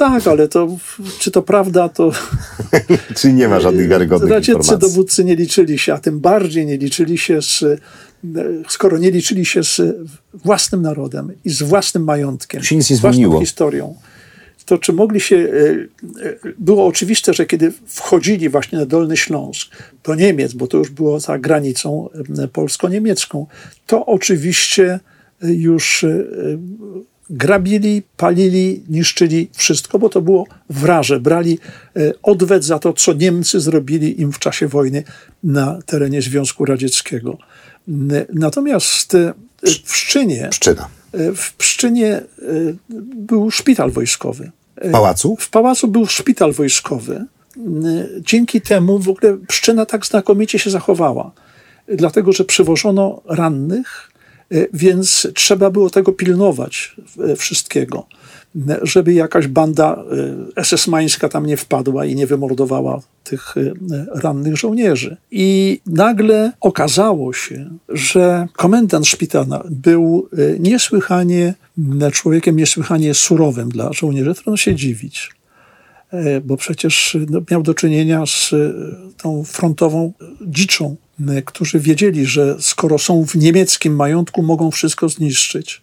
Tak, 0.00 0.26
ale 0.26 0.48
to 0.48 0.68
czy 1.18 1.30
to 1.30 1.42
prawda, 1.42 1.88
to 1.88 2.12
Czy 3.18 3.32
nie 3.32 3.48
ma 3.48 3.60
żadnych 3.60 3.88
wiarygodnych 3.88 4.30
radzieccy 4.30 4.52
informacji? 4.52 4.88
dowódcy 4.88 5.24
nie 5.24 5.36
liczyli 5.36 5.78
się, 5.78 5.94
a 5.94 5.98
tym 5.98 6.20
bardziej 6.20 6.66
nie 6.66 6.78
liczyli 6.78 7.18
się 7.18 7.42
z, 7.42 7.64
skoro 8.68 8.98
nie 8.98 9.10
liczyli 9.10 9.44
się 9.46 9.64
z 9.64 9.80
własnym 10.34 10.82
narodem 10.82 11.32
i 11.44 11.50
z 11.50 11.62
własnym 11.62 12.04
majątkiem, 12.04 12.62
się 12.62 12.76
nic 12.76 12.90
nie 12.90 12.96
z 12.96 13.00
własną 13.00 13.16
zmieniło. 13.16 13.40
historią, 13.40 13.94
to 14.66 14.78
czy 14.78 14.92
mogli 14.92 15.20
się, 15.20 15.36
e, 15.36 16.26
e, 16.26 16.36
było 16.58 16.86
oczywiste, 16.86 17.34
że 17.34 17.46
kiedy 17.46 17.72
wchodzili 17.86 18.48
właśnie 18.48 18.78
na 18.78 18.86
Dolny 18.86 19.16
Śląsk 19.16 19.68
do 20.04 20.14
Niemiec, 20.14 20.52
bo 20.52 20.66
to 20.66 20.78
już 20.78 20.90
było 20.90 21.20
za 21.20 21.38
granicą 21.38 22.08
e, 22.38 22.48
polsko-niemiecką, 22.48 23.46
to 23.86 24.06
oczywiście 24.06 25.00
już 25.42 26.04
grabili, 27.30 28.02
palili, 28.16 28.82
niszczyli 28.88 29.48
wszystko, 29.52 29.98
bo 29.98 30.08
to 30.08 30.20
było 30.20 30.46
wraże. 30.70 31.20
Brali 31.20 31.58
e, 31.96 32.12
odwet 32.22 32.64
za 32.64 32.78
to, 32.78 32.92
co 32.92 33.12
Niemcy 33.12 33.60
zrobili 33.60 34.20
im 34.20 34.32
w 34.32 34.38
czasie 34.38 34.68
wojny 34.68 35.04
na 35.44 35.78
terenie 35.86 36.22
Związku 36.22 36.64
Radzieckiego. 36.64 37.38
Natomiast 38.32 39.14
e, 39.14 39.34
w 39.62 39.82
Pszczynie, 39.82 40.48
Pszczyna. 40.50 40.88
e, 41.12 41.32
w 41.32 41.54
Pszczynie 41.54 42.08
e, 42.12 42.22
był 43.14 43.50
szpital 43.50 43.90
wojskowy. 43.90 44.50
W 44.82 44.90
pałacu? 44.90 45.36
W 45.40 45.50
pałacu 45.50 45.88
był 45.88 46.06
szpital 46.06 46.52
wojskowy. 46.52 47.24
Dzięki 48.20 48.60
temu 48.60 48.98
w 48.98 49.08
ogóle 49.08 49.38
Pszczyna 49.48 49.86
tak 49.86 50.06
znakomicie 50.06 50.58
się 50.58 50.70
zachowała. 50.70 51.32
Dlatego, 51.88 52.32
że 52.32 52.44
przywożono 52.44 53.22
rannych, 53.26 54.09
e, 54.09 54.09
więc 54.72 55.28
trzeba 55.34 55.70
było 55.70 55.90
tego 55.90 56.12
pilnować 56.12 56.96
e, 57.28 57.36
wszystkiego, 57.36 58.06
żeby 58.82 59.12
jakaś 59.12 59.46
banda 59.46 60.04
e, 60.56 60.62
SS-mańska 60.62 61.28
tam 61.28 61.46
nie 61.46 61.56
wpadła 61.56 62.04
i 62.04 62.14
nie 62.14 62.26
wymordowała 62.26 63.00
tych 63.24 63.54
rannych 64.14 64.56
żołnierzy. 64.56 65.16
I 65.30 65.80
nagle 65.86 66.52
okazało 66.60 67.32
się, 67.32 67.70
że 67.88 68.46
komendant 68.56 69.06
szpitala 69.06 69.64
był 69.70 70.28
niesłychanie 70.58 71.54
człowiekiem 72.12 72.56
niesłychanie 72.56 73.14
surowym 73.14 73.68
dla 73.68 73.92
żołnierzy. 73.92 74.34
Trudno 74.34 74.56
się 74.56 74.74
dziwić 74.74 75.39
bo 76.44 76.56
przecież 76.56 77.16
no, 77.30 77.40
miał 77.50 77.62
do 77.62 77.74
czynienia 77.74 78.26
z 78.26 78.52
e, 78.52 78.56
tą 79.16 79.44
frontową 79.44 80.12
dziczą, 80.46 80.96
m, 81.20 81.42
którzy 81.44 81.80
wiedzieli, 81.80 82.26
że 82.26 82.56
skoro 82.60 82.98
są 82.98 83.26
w 83.26 83.34
niemieckim 83.34 83.96
majątku, 83.96 84.42
mogą 84.42 84.70
wszystko 84.70 85.08
zniszczyć. 85.08 85.82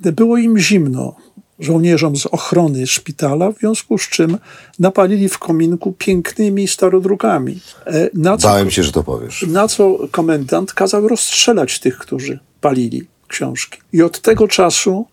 Było 0.00 0.36
im 0.36 0.58
zimno, 0.58 1.16
żołnierzom 1.58 2.16
z 2.16 2.26
ochrony 2.26 2.86
szpitala, 2.86 3.50
w 3.52 3.58
związku 3.58 3.98
z 3.98 4.08
czym 4.08 4.38
napalili 4.78 5.28
w 5.28 5.38
kominku 5.38 5.92
pięknymi 5.92 6.68
starodrukami. 6.68 7.60
E, 7.86 8.10
Na 8.14 8.36
co, 8.36 8.48
Bałem 8.48 8.70
się, 8.70 8.82
że 8.82 8.92
to 8.92 9.04
powiesz. 9.04 9.44
na 9.48 9.68
co 9.68 9.98
komendant 10.10 10.72
kazał 10.72 11.08
rozstrzelać 11.08 11.78
tych, 11.78 11.98
którzy 11.98 12.38
palili 12.60 13.02
książki. 13.28 13.78
I 13.92 14.02
od 14.02 14.20
tego 14.20 14.48
czasu 14.48 15.06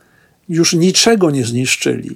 już 0.50 0.74
niczego 0.74 1.32
nie 1.32 1.46
zniszczyli. 1.46 2.16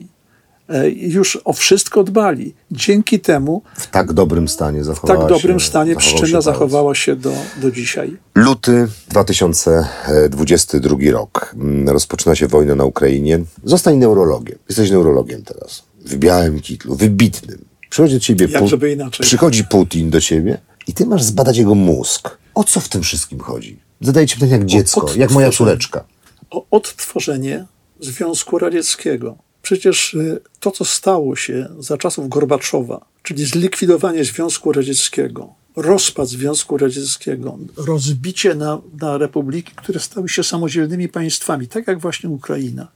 E, 0.70 0.89
Już 0.89 1.39
o 1.45 1.53
wszystko 1.53 2.03
dbali. 2.03 2.53
Dzięki 2.72 3.20
temu 3.20 3.61
W 3.76 3.88
tak 3.88 4.13
dobrym 4.13 4.47
stanie 4.47 4.82
w 4.82 4.86
zachowała 4.86 5.20
tak 5.20 5.30
dobrym 5.30 5.59
się, 5.59 5.66
stanie 5.68 5.93
zachował 5.93 6.09
się 6.11 6.16
Pszczyna 6.16 6.32
pałac. 6.41 6.45
zachowała 6.45 6.95
się 6.95 7.16
do, 7.16 7.34
do 7.61 7.72
dzisiaj. 7.72 8.18
Luty 8.36 8.88
2022 9.09 10.97
rok. 11.11 11.55
Mm, 11.55 11.89
Rozpoczyna 11.89 12.36
się 12.36 12.47
wojna 12.47 12.76
na 12.76 12.84
Ukrainie. 12.86 13.39
Zostań 13.63 13.97
neurologiem. 13.97 14.57
Jesteś 14.70 14.91
neurologiem 14.91 15.43
teraz. 15.43 15.84
W 16.05 16.16
białym 16.16 16.59
kitlu, 16.61 16.95
wybitnym. 16.95 17.66
Przychodzi 17.89 18.13
do 18.13 18.20
ciebie 18.20 18.47
Jak 18.51 18.68
żeby 18.68 18.91
inaczej. 18.91 19.24
Przychodzi 19.24 19.63
Putin 19.63 20.09
do 20.09 20.22
ciebie 20.22 20.57
i 20.88 20.93
ty 20.93 21.05
masz 21.05 21.24
zbadać 21.24 21.57
jego 21.57 21.76
mózg. 21.76 22.38
O 22.55 22.63
co 22.63 22.80
w 22.80 22.89
tym 22.89 23.01
wszystkim 23.01 23.39
chodzi? 23.39 23.80
Zadaję 24.01 24.28
ci 24.28 24.34
pytanie 24.36 24.51
jak 24.51 24.66
dziecko, 24.66 25.07
jak 25.18 25.32
moja 25.32 25.51
córeczka. 25.51 26.03
o 26.51 26.66
odtworzenie 26.72 27.66
Związku 27.99 28.59
Radzieckiego. 28.59 29.38
Przecież 29.66 30.13
y, 30.13 30.41
to, 30.59 30.72
co 30.72 30.86
stało 30.86 31.36
się 31.36 31.70
za 31.80 31.97
czasów 31.97 32.30
Gorbaczowa, 32.30 33.05
czyli 33.24 33.45
zlikwidowanie 33.45 34.24
Związku 34.24 34.72
Radzieckiego, 34.72 35.53
rozpad 35.76 36.30
Związku 36.30 36.78
Radzieckiego, 36.78 37.57
rozbicie 37.78 38.55
na, 38.55 38.82
na 39.01 39.18
republiki, 39.18 39.72
które 39.76 39.99
stały 39.99 40.30
się 40.30 40.43
samodzielnymi 40.43 41.09
państwami, 41.09 41.68
tak 41.68 41.88
jak 41.88 41.99
właśnie 41.99 42.30
Ukraina, 42.30 42.88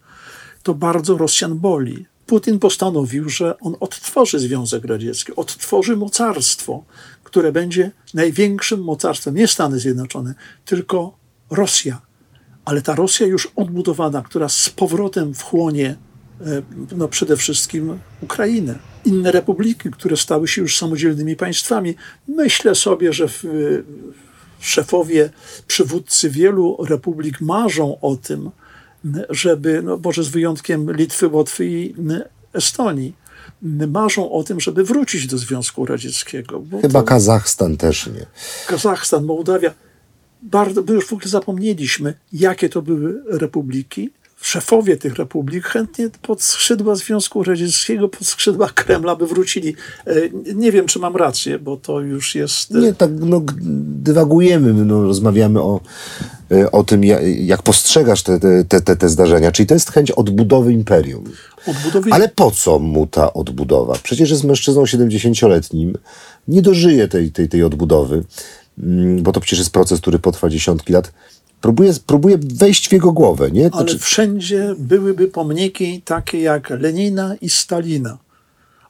to 0.64 0.74
bardzo 0.74 1.18
Rosjan 1.18 1.60
boli. 1.60 2.06
Putin 2.26 2.60
postanowił, 2.60 3.30
że 3.30 3.60
on 3.60 3.76
odtworzy 3.80 4.40
Związek 4.40 4.86
Radziecki, 4.86 5.36
odtworzy 5.36 5.98
mocarstwo, 5.98 6.84
które 7.24 7.52
będzie 7.52 7.92
największym 8.14 8.84
mocarstwem, 8.84 9.36
nie 9.36 9.48
Stany 9.48 9.80
Zjednoczone, 9.80 10.34
tylko 10.66 11.18
Rosja. 11.50 12.02
Ale 12.66 12.82
ta 12.82 12.96
Rosja 12.96 13.28
już 13.28 13.48
odbudowana, 13.56 14.22
która 14.22 14.50
z 14.50 14.70
powrotem 14.70 15.34
wchłonie 15.34 15.96
no 16.98 17.08
przede 17.08 17.38
wszystkim 17.38 18.00
Ukrainę. 18.22 18.80
Inne 19.06 19.32
republiki, 19.32 19.92
które 19.92 20.18
stały 20.18 20.48
się 20.48 20.62
już 20.62 20.78
samodzielnymi 20.78 21.36
państwami. 21.36 21.96
Myślę 22.28 22.76
sobie, 22.76 23.14
że 23.14 23.28
w, 23.28 23.44
szefowie, 24.60 25.30
przywódcy 25.68 26.30
wielu 26.30 26.86
republik 26.90 27.42
marzą 27.42 27.98
o 28.02 28.16
tym, 28.16 28.50
żeby, 29.30 29.82
no 29.84 30.00
może 30.04 30.24
z 30.24 30.28
wyjątkiem 30.28 30.96
Litwy, 30.96 31.28
Łotwy 31.28 31.66
i 31.66 31.96
Estonii, 32.54 33.14
marzą 33.88 34.32
o 34.32 34.44
tym, 34.44 34.60
żeby 34.60 34.84
wrócić 34.84 35.28
do 35.28 35.38
Związku 35.38 35.86
Radzieckiego. 35.86 36.64
Chyba 36.82 37.00
to 37.00 37.06
Kazachstan 37.06 37.78
też 37.78 38.08
nie. 38.08 38.26
Kazachstan, 38.68 39.26
Mołdawia, 39.26 39.74
bardzo, 40.42 40.84
my 40.88 40.94
już 40.94 41.06
w 41.06 41.14
ogóle 41.14 41.28
zapomnieliśmy, 41.28 42.14
jakie 42.34 42.70
to 42.70 42.82
były 42.82 43.24
republiki. 43.28 44.10
Szefowie 44.42 44.98
tych 44.98 45.16
republik 45.16 45.66
chętnie 45.66 46.10
pod 46.22 46.42
skrzydła 46.44 46.96
Związku 46.96 47.44
Radzieckiego, 47.44 48.10
pod 48.10 48.28
skrzydła 48.28 48.70
Kremla 48.70 49.16
by 49.16 49.28
wrócili. 49.28 49.76
E, 50.08 50.14
Nie 50.56 50.72
wiem, 50.72 50.86
czy 50.86 51.00
mam 51.00 51.16
rację, 51.16 51.60
bo 51.60 51.78
to 51.78 52.00
już 52.00 52.36
jest... 52.36 52.76
e, 52.76 52.80
Nie, 52.80 52.94
tak 52.94 53.10
no, 53.20 53.42
dywagujemy, 54.04 54.74
no, 54.74 55.04
rozmawiamy 55.04 55.62
o, 55.62 55.80
y, 56.52 56.72
o 56.72 56.84
tym, 56.84 57.04
ja- 57.04 57.22
jak 57.22 57.64
postrzegasz 57.64 58.24
te, 58.24 58.40
te, 58.40 58.64
te, 58.64 58.82
te, 58.82 58.96
te 58.96 59.10
zdarzenia. 59.10 59.52
Czyli 59.52 59.68
to 59.68 59.74
jest 59.74 59.92
chęć 59.92 60.12
odbudowy 60.12 60.74
imperium. 60.74 61.24
Odbudowy 61.68 62.10
Ale 62.14 62.30
po 62.30 62.52
co 62.52 62.80
mu 62.80 63.08
ta 63.08 63.34
odbudowa? 63.34 63.96
Przecież 64.04 64.30
jest 64.30 64.44
mężczyzną 64.44 64.84
70-letnim, 64.84 65.94
nie 66.48 66.62
dożyje 66.62 67.08
tej, 67.08 67.32
tej, 67.32 67.50
tej 67.50 67.64
odbudowy, 67.64 68.24
mm, 68.84 69.24
bo 69.24 69.32
to 69.32 69.40
przecież 69.40 69.60
jest 69.60 69.72
proces, 69.72 70.02
który 70.02 70.20
potrwa 70.20 70.50
dziesiątki 70.50 70.94
lat. 70.94 71.12
Próbuje, 71.62 71.94
próbuje 72.06 72.38
wejść 72.38 72.90
w 72.90 72.92
jego 72.92 73.12
głowę, 73.12 73.52
nie? 73.52 73.62
Ale 73.64 73.70
Znaczy, 73.72 74.00
wszędzie 74.00 74.76
byłyby 74.78 75.28
pomniki 75.28 76.02
takie 76.06 76.42
jak 76.42 76.70
Lenina 76.70 77.36
i 77.42 77.50
Stalina. 77.50 78.18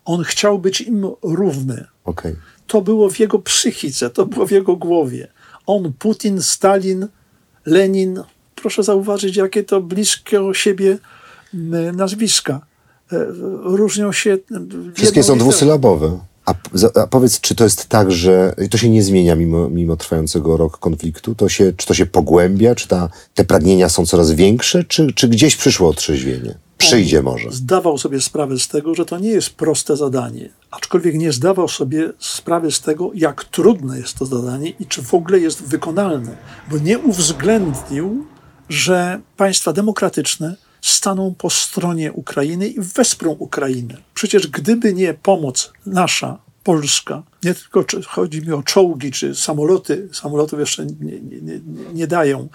On 0.06 0.24
chciał 0.24 0.60
być 0.60 0.82
im 0.82 1.06
równy. 1.24 1.86
okej. 2.04 2.36
To 2.68 2.82
było 2.82 3.10
w 3.10 3.20
jego 3.20 3.40
psychice, 3.40 4.10
to 4.10 4.26
było 4.26 4.48
w 4.48 4.52
jego 4.52 4.76
głowie. 4.76 5.28
On, 5.66 5.94
Putin, 6.00 6.42
Stalin, 6.42 7.08
Lenin, 7.66 8.24
proszę 8.56 8.84
zauważyć, 8.84 9.36
jakie 9.36 9.64
to 9.64 9.82
blisko 9.82 10.54
siebie 10.54 10.98
m, 11.54 11.96
nazwiska. 11.96 12.62
E, 13.12 13.26
Różnią 13.64 14.12
się. 14.12 14.38
Wszystkie 14.96 15.20
jedną 15.20 15.24
są 15.24 15.34
literą. 15.34 15.38
dwusylabowe. 15.40 16.20
A, 16.50 16.54
a 17.02 17.08
powiedz, 17.08 17.41
czy 17.41 17.56
to 17.56 17.64
jest 17.64 17.86
tak, 17.86 18.12
że 18.12 18.56
to 18.72 18.78
się 18.78 18.89
nie 18.89 19.04
zmienia 19.04 19.36
mimo, 19.36 19.70
mimo 19.70 19.95
trwającego 19.97 20.58
rok 20.58 20.78
konfliktu? 20.78 21.36
To 21.36 21.50
się, 21.50 21.74
czy 21.78 21.88
to 21.88 21.93
się 21.93 22.06
pogłębia? 22.06 22.76
Czy 22.76 22.88
ta, 22.88 23.10
te 23.34 23.43
pragnienia 23.43 23.89
są 23.89 24.06
coraz 24.06 24.32
większe? 24.32 24.84
Czy, 24.84 25.14
czy 25.14 25.28
gdzieś 25.28 25.56
przyszło 25.56 25.89
otrzeźwienie? 25.89 26.56
Przyjdzie 26.78 27.22
może. 27.22 27.52
Zdawał 27.52 27.97
sobie 27.97 28.22
sprawę 28.22 28.60
z 28.60 28.68
tego, 28.68 28.95
że 28.95 29.06
to 29.06 29.20
nie 29.20 29.30
jest 29.30 29.50
proste 29.50 29.97
zadanie, 29.97 30.50
aczkolwiek 30.72 31.16
nie 31.16 31.32
zdawał 31.32 31.68
sobie 31.68 32.14
sprawy 32.20 32.72
z 32.72 32.82
tego, 32.82 33.12
jak 33.16 33.43
trudne 33.43 33.97
jest 33.97 34.18
to 34.18 34.26
zadanie 34.26 34.70
i 34.70 34.86
czy 34.86 35.02
w 35.02 35.14
ogóle 35.14 35.39
jest 35.39 35.64
wykonalne, 35.64 36.38
bo 36.72 36.78
nie 36.78 37.00
uwzględnił, 37.00 38.26
że 38.70 39.20
państwa 39.38 39.74
demokratyczne 39.74 40.56
staną 40.82 41.36
po 41.38 41.50
stronie 41.50 42.14
Ukrainy 42.14 42.68
i 42.68 42.82
wesprą 42.82 43.32
Ukrainę. 43.32 43.98
Przecież 44.14 44.48
gdyby 44.48 44.94
nie 44.94 45.14
pomoc 45.14 45.74
nasza, 45.86 46.38
Polska, 46.64 47.24
nie 47.44 47.54
tylko 47.54 47.86
chodzi 48.08 48.42
mi 48.42 48.52
o 48.52 48.64
czołgi 48.64 49.12
czy 49.12 49.36
samoloty, 49.36 50.10
samolotów 50.12 50.60
jeszcze 50.60 50.86
nie, 50.86 51.20
nie, 51.22 51.60
nie 51.94 52.08
dają 52.08 52.48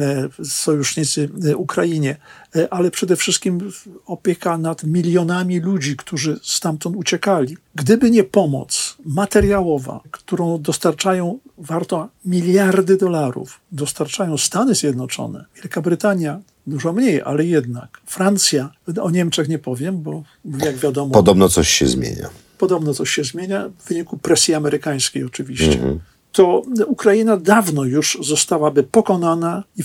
e, 0.00 0.28
sojusznicy 0.44 1.28
e, 1.44 1.56
Ukrainie, 1.56 2.16
e, 2.56 2.72
ale 2.72 2.90
przede 2.90 3.16
wszystkim 3.16 3.70
opieka 4.06 4.58
nad 4.58 4.84
milionami 4.84 5.60
ludzi, 5.60 5.96
którzy 5.96 6.40
stamtąd 6.42 6.96
uciekali. 6.96 7.56
Gdyby 7.74 8.10
nie 8.10 8.24
pomoc 8.24 8.96
materiałowa, 9.04 10.00
którą 10.10 10.62
dostarczają, 10.62 11.38
warto 11.58 12.08
miliardy 12.24 12.96
dolarów, 12.96 13.60
dostarczają 13.72 14.38
Stany 14.38 14.74
Zjednoczone, 14.74 15.44
Wielka 15.56 15.80
Brytania, 15.80 16.40
dużo 16.66 16.92
mniej, 16.92 17.22
ale 17.22 17.44
jednak. 17.44 18.00
Francja, 18.06 18.72
o 19.02 19.10
Niemczech 19.10 19.48
nie 19.48 19.58
powiem, 19.58 20.02
bo 20.02 20.22
jak 20.44 20.76
wiadomo. 20.76 21.14
Podobno 21.14 21.48
coś 21.48 21.68
się 21.68 21.86
zmienia 21.86 22.30
podobno 22.58 22.94
coś 22.94 23.10
się 23.10 23.24
zmienia 23.24 23.70
w 23.78 23.88
wyniku 23.88 24.18
presji 24.18 24.54
amerykańskiej 24.54 25.24
oczywiście. 25.24 25.72
Mhm. 25.72 26.00
To 26.34 26.62
Ukraina 26.86 27.36
dawno 27.36 27.84
już 27.84 28.18
zostałaby 28.22 28.82
pokonana 28.82 29.64
i 29.76 29.82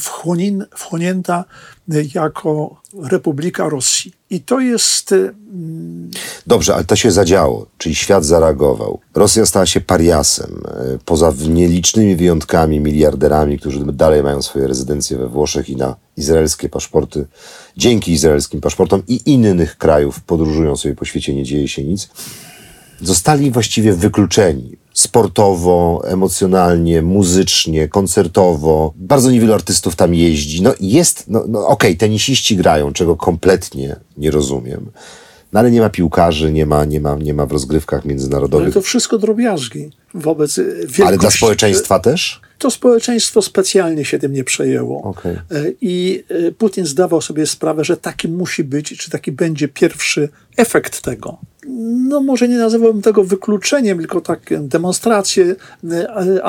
wchłonięta 0.76 1.46
jako 2.16 2.82
Republika 3.04 3.70
Rosji. 3.70 4.14
I 4.30 4.42
to 4.42 4.60
jest. 4.60 5.12
Mm, 5.12 6.12
Dobrze, 6.48 6.76
ale 6.76 6.84
to 6.84 6.96
się 6.96 7.12
zadziało, 7.12 7.66
czyli 7.78 7.96
świat 7.96 8.26
zareagował. 8.26 9.00
Rosja 9.16 9.46
stała 9.46 9.66
się 9.66 9.82
pariasem. 9.82 10.62
E, 10.68 10.98
poza 11.06 11.34
nielicznymi 11.50 12.16
wyjątkami, 12.16 12.80
miliarderami, 12.80 13.60
którzy 13.60 13.86
dalej 13.86 14.24
mają 14.24 14.42
swoje 14.42 14.68
rezydencje 14.68 15.18
we 15.18 15.28
Włoszech 15.28 15.70
i 15.70 15.76
na 15.76 15.96
izraelskie 16.18 16.70
paszporty, 16.70 17.28
dzięki 17.78 18.12
izraelskim 18.12 18.62
paszportom 18.62 19.04
i 19.08 19.32
innych 19.32 19.78
krajów 19.78 20.22
podróżują 20.22 20.76
sobie 20.76 20.96
po 20.96 21.06
świecie, 21.06 21.36
nie 21.36 21.44
dzieje 21.44 21.68
się 21.68 21.84
nic 21.84 22.10
zostali 23.02 23.52
właściwie 23.52 23.94
wykluczeni 23.94 24.78
sportowo, 24.94 26.02
emocjonalnie, 26.06 27.02
muzycznie, 27.02 27.88
koncertowo. 27.88 28.94
Bardzo 28.96 29.32
niewielu 29.32 29.54
artystów 29.54 29.96
tam 29.96 30.14
jeździ. 30.14 30.62
No 30.62 30.74
jest, 30.80 31.24
no, 31.28 31.44
no 31.48 31.60
okej, 31.60 31.92
okay, 31.92 31.96
tenisiści 31.96 32.56
grają, 32.56 32.94
czego 32.94 33.16
kompletnie 33.16 33.96
nie 34.18 34.32
rozumiem. 34.32 34.92
No 35.54 35.60
ale 35.60 35.72
nie 35.72 35.82
ma 35.82 35.90
piłkarzy, 35.90 36.54
nie 36.54 36.66
ma, 36.66 36.86
nie 36.86 37.00
ma, 37.00 37.16
nie 37.16 37.34
ma 37.34 37.46
w 37.46 37.52
rozgrywkach 37.52 38.06
międzynarodowych. 38.06 38.66
Ale 38.66 38.74
to 38.74 38.82
wszystko 38.82 39.18
drobiazgi 39.18 39.90
wobec 40.14 40.60
wielkości. 40.60 41.04
Ale 41.04 41.18
dla 41.18 41.32
społeczeństwa 41.32 42.00
też? 42.00 42.42
To 42.58 42.72
społeczeństwo 42.72 43.42
specjalnie 43.42 44.06
się 44.06 44.20
tym 44.20 44.34
nie 44.34 44.44
przejęło. 44.44 45.02
Okay. 45.02 45.42
E, 45.52 45.64
I 45.82 46.24
e, 46.30 46.52
Putin 46.52 46.86
zdawał 46.86 47.22
sobie 47.22 47.48
sprawę, 47.48 47.84
że 47.84 47.98
taki 47.98 48.28
musi 48.28 48.64
być, 48.64 48.98
czy 48.98 49.12
taki 49.12 49.32
będzie 49.32 49.68
pierwszy 49.68 50.30
efekt 50.58 51.02
tego 51.02 51.38
no 52.10 52.22
może 52.22 52.48
nie 52.48 52.58
nazywałbym 52.58 53.02
tego 53.02 53.24
wykluczeniem, 53.24 53.98
tylko 53.98 54.22
takie 54.22 54.58
demonstracje 54.58 55.56
e, 55.92 56.44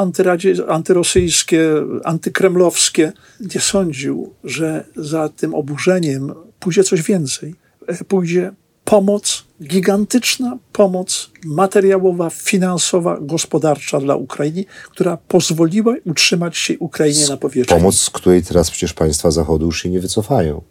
antyrosyjskie, 0.69 1.73
antykremlowskie. 2.05 3.13
Nie 3.55 3.61
sądził, 3.61 4.35
że 4.45 4.85
za 4.97 5.29
tym 5.29 5.55
oburzeniem 5.55 6.33
pójdzie 6.61 6.85
coś 6.85 7.03
więcej. 7.03 7.55
E, 7.87 8.05
pójdzie 8.05 8.53
pomoc, 8.85 9.45
gigantyczna 9.63 10.59
pomoc 10.73 11.31
materiałowa, 11.45 12.31
finansowa, 12.31 13.19
gospodarcza 13.21 14.01
dla 14.01 14.17
Ukrainy, 14.17 14.65
która 14.91 15.17
pozwoliła 15.17 15.95
utrzymać 16.05 16.57
się 16.57 16.79
Ukrainie 16.79 17.29
na 17.29 17.37
powierzchni. 17.37 17.77
Pomoc, 17.77 17.99
z 17.99 18.11
której 18.11 18.43
teraz 18.43 18.71
przecież 18.71 18.93
państwa 18.93 19.31
Zachodu 19.31 19.67
już 19.67 19.83
się 19.83 19.91
nie 19.91 20.01
wycofają. 20.01 20.63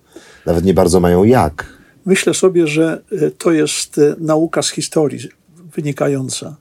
Nawet 0.46 0.66
nie 0.66 0.74
bardzo 0.74 1.00
mają 1.00 1.24
jak. 1.24 1.79
Myślę 2.06 2.34
sobie, 2.34 2.68
że 2.68 3.02
e, 3.12 3.32
to 3.32 3.52
jest 3.52 3.98
e, 3.98 4.16
nauka 4.20 4.62
z 4.62 4.70
historii 4.70 5.20
wynikająca. 5.76 6.56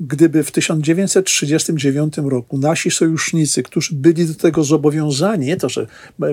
Gdyby 0.00 0.44
w 0.44 0.50
1939 0.50 2.14
roku 2.16 2.58
nasi 2.58 2.90
sojusznicy, 2.90 3.62
którzy 3.62 3.94
byli 3.94 4.26
do 4.26 4.34
tego 4.34 4.64
zobowiązani, 4.64 5.46
nie 5.46 5.56
to, 5.56 5.68
że 5.68 5.86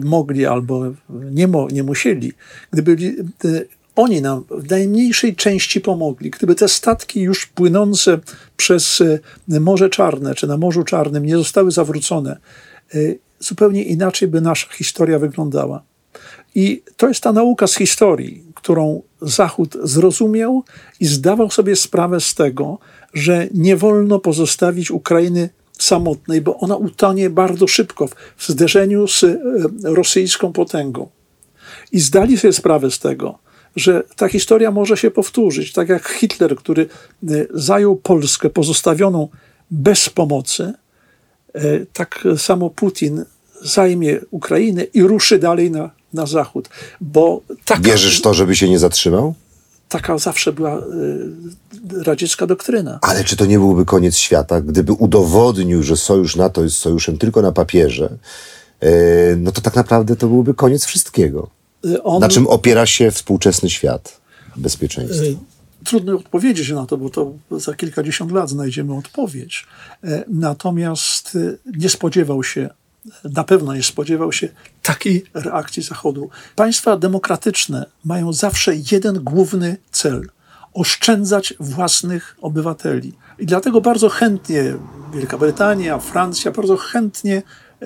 mogli 0.04 0.46
albo 0.46 0.84
nie, 1.10 1.48
mo, 1.48 1.68
nie 1.72 1.84
musieli, 1.84 2.34
gdyby 2.72 3.16
oni 3.96 4.22
nam 4.22 4.44
w 4.50 4.70
najmniejszej 4.70 5.36
części 5.36 5.82
pomogli, 5.82 6.30
gdyby 6.30 6.56
te 6.56 6.68
statki 6.68 7.22
już 7.22 7.46
płynące 7.46 8.20
przez 8.58 9.02
e, 9.50 9.60
Morze 9.60 9.90
Czarne 9.90 10.36
czy 10.36 10.48
na 10.48 10.58
Morzu 10.58 10.84
Czarnym 10.84 11.26
nie 11.26 11.38
zostały 11.38 11.72
zawrócone, 11.72 12.38
zupełnie 13.40 13.84
inaczej 13.84 14.28
by 14.28 14.42
nasza 14.42 14.68
historia 14.74 15.20
wyglądała. 15.20 15.84
I 16.56 16.84
to 16.98 17.08
jest 17.08 17.22
ta 17.22 17.34
nauka 17.34 17.68
z 17.68 17.76
historii, 17.76 18.44
którą 18.56 19.02
Zachód 19.22 19.78
zrozumiał 19.84 20.64
i 21.00 21.06
zdawał 21.06 21.52
sobie 21.52 21.76
sprawę 21.76 22.22
z 22.22 22.34
tego, 22.34 22.78
że 23.14 23.48
nie 23.54 23.78
wolno 23.78 24.20
pozostawić 24.20 24.92
Ukrainy 24.92 25.50
samotnej, 25.80 26.42
bo 26.42 26.58
ona 26.58 26.76
utonie 26.76 27.30
bardzo 27.30 27.68
szybko 27.68 28.08
w 28.38 28.48
zderzeniu 28.48 29.08
z 29.08 29.24
e, 29.24 29.38
rosyjską 29.84 30.54
potęgą. 30.54 31.10
I 31.92 32.00
zdali 32.00 32.38
sobie 32.38 32.54
sprawę 32.54 32.92
z 32.92 33.00
tego, 33.00 33.40
że 33.76 34.04
ta 34.16 34.28
historia 34.28 34.72
może 34.72 34.98
się 34.98 35.12
powtórzyć, 35.12 35.74
tak 35.74 35.90
jak 35.90 36.08
Hitler, 36.08 36.56
który 36.56 36.82
e, 36.84 37.28
zajął 37.54 37.96
Polskę 37.96 38.50
pozostawioną 38.50 39.28
bez 39.72 40.10
pomocy, 40.10 40.74
e, 41.54 41.62
tak 41.94 42.24
samo 42.38 42.70
Putin 42.70 43.26
zajmie 43.62 44.20
Ukrainę 44.32 44.84
i 44.84 45.04
ruszy 45.04 45.40
dalej 45.40 45.72
na 45.72 45.92
na 46.16 46.26
zachód. 46.26 46.70
Bo 47.02 47.42
taka, 47.66 47.82
Wierzysz 47.82 48.22
to, 48.22 48.34
żeby 48.34 48.56
się 48.56 48.70
nie 48.70 48.80
zatrzymał? 48.80 49.34
Taka 49.90 50.18
zawsze 50.18 50.54
była 50.54 50.78
y, 50.78 52.04
radziecka 52.04 52.48
doktryna. 52.48 53.00
Ale 53.02 53.24
czy 53.24 53.38
to 53.38 53.46
nie 53.46 53.60
byłby 53.60 53.86
koniec 53.86 54.18
świata, 54.18 54.62
gdyby 54.62 54.94
udowodnił, 54.94 55.84
że 55.84 55.98
sojusz 55.98 56.36
NATO 56.36 56.64
jest 56.64 56.78
sojuszem 56.78 57.18
tylko 57.18 57.42
na 57.42 57.52
papierze, 57.52 58.18
y, 58.84 59.38
no 59.38 59.52
to 59.52 59.62
tak 59.62 59.76
naprawdę 59.76 60.16
to 60.16 60.28
byłby 60.28 60.54
koniec 60.54 60.86
wszystkiego. 60.86 61.50
Y, 61.86 62.04
on, 62.04 62.22
na 62.22 62.30
czym 62.30 62.48
opiera 62.48 62.86
się 62.86 63.12
współczesny 63.12 63.70
świat 63.70 64.22
bezpieczeństwa? 64.56 65.24
Y, 65.24 65.38
trudno 65.86 66.16
odpowiedzieć 66.16 66.70
na 66.70 66.86
to, 66.86 66.98
bo 66.98 67.10
to 67.10 67.34
za 67.52 67.74
kilkadziesiąt 67.74 68.32
lat 68.32 68.50
znajdziemy 68.50 68.98
odpowiedź. 68.98 69.66
Y, 70.04 70.24
natomiast 70.28 71.38
nie 71.78 71.90
spodziewał 71.90 72.44
się 72.44 72.70
na 73.24 73.44
pewno 73.44 73.76
nie 73.76 73.84
spodziewał 73.84 74.32
się 74.32 74.48
takiej 74.82 75.26
reakcji 75.34 75.84
Zachodu. 75.84 76.30
Państwa 76.56 76.98
demokratyczne 76.98 77.86
mają 78.06 78.34
zawsze 78.34 78.72
jeden 78.92 79.24
główny 79.24 79.78
cel 79.92 80.30
oszczędzać 80.74 81.54
własnych 81.60 82.38
obywateli. 82.42 83.14
I 83.40 83.46
dlatego 83.46 83.82
bardzo 83.82 84.10
chętnie 84.10 84.74
Wielka 85.14 85.38
Brytania, 85.38 86.00
Francja 86.00 86.52
bardzo 86.52 86.78
chętnie 86.78 87.36
e, 87.82 87.86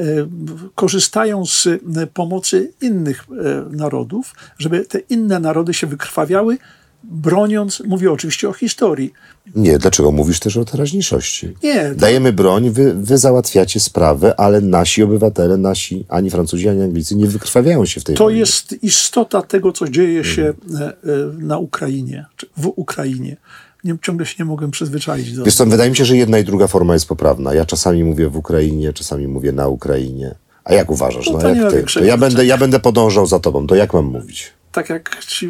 korzystają 0.76 1.46
z 1.46 1.68
e, 1.68 2.08
pomocy 2.14 2.74
innych 2.82 3.24
e, 3.30 3.76
narodów, 3.76 4.36
żeby 4.58 4.86
te 4.86 5.00
inne 5.00 5.40
narody 5.40 5.74
się 5.74 5.88
wykrwawiały, 5.88 6.58
broniąc, 7.04 7.84
mówię 7.88 8.12
oczywiście 8.12 8.50
o 8.50 8.54
historii. 8.54 9.14
Nie, 9.56 9.78
dlaczego 9.78 10.12
mówisz 10.12 10.40
też 10.40 10.58
o 10.58 10.66
teraźniejszości? 10.66 11.54
Nie. 11.64 11.92
Dajemy 11.96 12.34
broń, 12.34 12.70
wy, 12.70 12.94
wy 12.94 13.18
załatwiacie 13.18 13.80
sprawę, 13.80 14.40
ale 14.40 14.62
nasi 14.62 15.04
obywatele, 15.04 15.58
nasi 15.58 16.06
ani 16.10 16.30
Francuzi, 16.30 16.70
ani 16.70 16.84
Anglicy 16.84 17.16
nie 17.16 17.28
wykrwawiają 17.28 17.86
się 17.86 18.02
w 18.02 18.04
tej 18.04 18.16
To 18.16 18.24
wojnie. 18.24 18.40
jest 18.40 18.84
istota 18.84 19.42
tego, 19.42 19.72
co 19.72 19.90
dzieje 19.90 20.24
się 20.24 20.54
mhm. 20.70 21.48
na 21.48 21.58
Ukrainie, 21.58 22.26
w 22.58 22.72
Ukrainie. 22.76 23.38
Nie, 23.84 23.98
ciągle 24.02 24.26
się 24.26 24.36
nie 24.40 24.46
mogłem 24.46 24.72
przyzwyczaić 24.72 25.34
do 25.34 25.44
Wiesz 25.44 25.56
co, 25.56 25.66
wydaje 25.66 25.90
mi 25.90 25.96
się, 25.96 26.06
że 26.06 26.18
jedna 26.18 26.40
i 26.40 26.44
druga 26.44 26.68
forma 26.68 26.94
jest 26.94 27.08
poprawna. 27.08 27.54
Ja 27.54 27.66
czasami 27.66 28.04
mówię 28.04 28.30
w 28.30 28.38
Ukrainie, 28.38 28.94
czasami 28.94 29.28
mówię 29.28 29.52
na 29.52 29.68
Ukrainie. 29.68 30.36
A 30.64 30.74
jak 30.74 30.92
uważasz? 30.92 31.30
No, 31.30 31.40
no 31.44 31.50
jak 31.50 31.72
ty? 31.72 31.84
To 31.94 32.04
ja, 32.04 32.18
będę, 32.18 32.46
ja 32.46 32.58
będę 32.58 32.80
podążał 32.80 33.26
za 33.26 33.40
tobą. 33.40 33.68
To 33.68 33.76
jak 33.76 33.94
mam 33.94 34.06
mówić? 34.06 34.54
Tak 34.72 34.90
jak 34.90 35.26
ci 35.26 35.50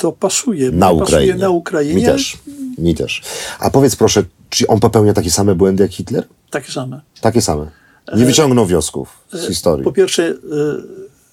to 0.00 0.12
pasuje. 0.12 0.70
Na 0.70 0.90
Ukrainie. 0.90 1.34
na 1.34 1.50
Ukrainie. 1.50 1.94
Mi 1.94 2.04
też. 2.04 2.38
Mi 2.78 2.94
też. 2.94 3.22
A 3.58 3.70
powiedz 3.70 3.96
proszę, 3.96 4.24
czy 4.50 4.66
on 4.66 4.80
popełnia 4.80 5.12
takie 5.12 5.30
same 5.30 5.54
błędy 5.54 5.82
jak 5.82 5.92
Hitler? 5.92 6.24
Takie 6.50 6.72
same. 6.72 7.00
Takie 7.20 7.42
same. 7.42 7.70
Nie 8.16 8.24
wyciągnął 8.24 8.66
wniosków 8.66 9.08
z 9.32 9.46
historii. 9.46 9.84
Po 9.84 9.92
pierwsze, 9.92 10.28
e, 10.28 10.34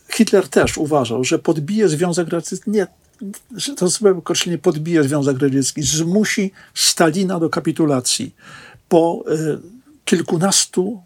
Hitler 0.10 0.48
też 0.48 0.78
uważał, 0.78 1.24
że 1.24 1.40
podbije 1.40 1.90
Związek 1.90 2.30
Radziecki. 2.30 2.72
Nie, 2.72 2.88
że 3.56 3.76
to 3.76 3.88
złe 3.88 4.12
określenie 4.12 4.58
podbije 4.58 5.04
Związek 5.04 5.40
Radziecki, 5.40 5.82
zmusi 5.84 6.52
Stalina 6.74 7.40
do 7.40 7.50
kapitulacji 7.50 8.36
po 8.90 9.24
e, 9.28 9.58
kilkunastu 10.06 11.02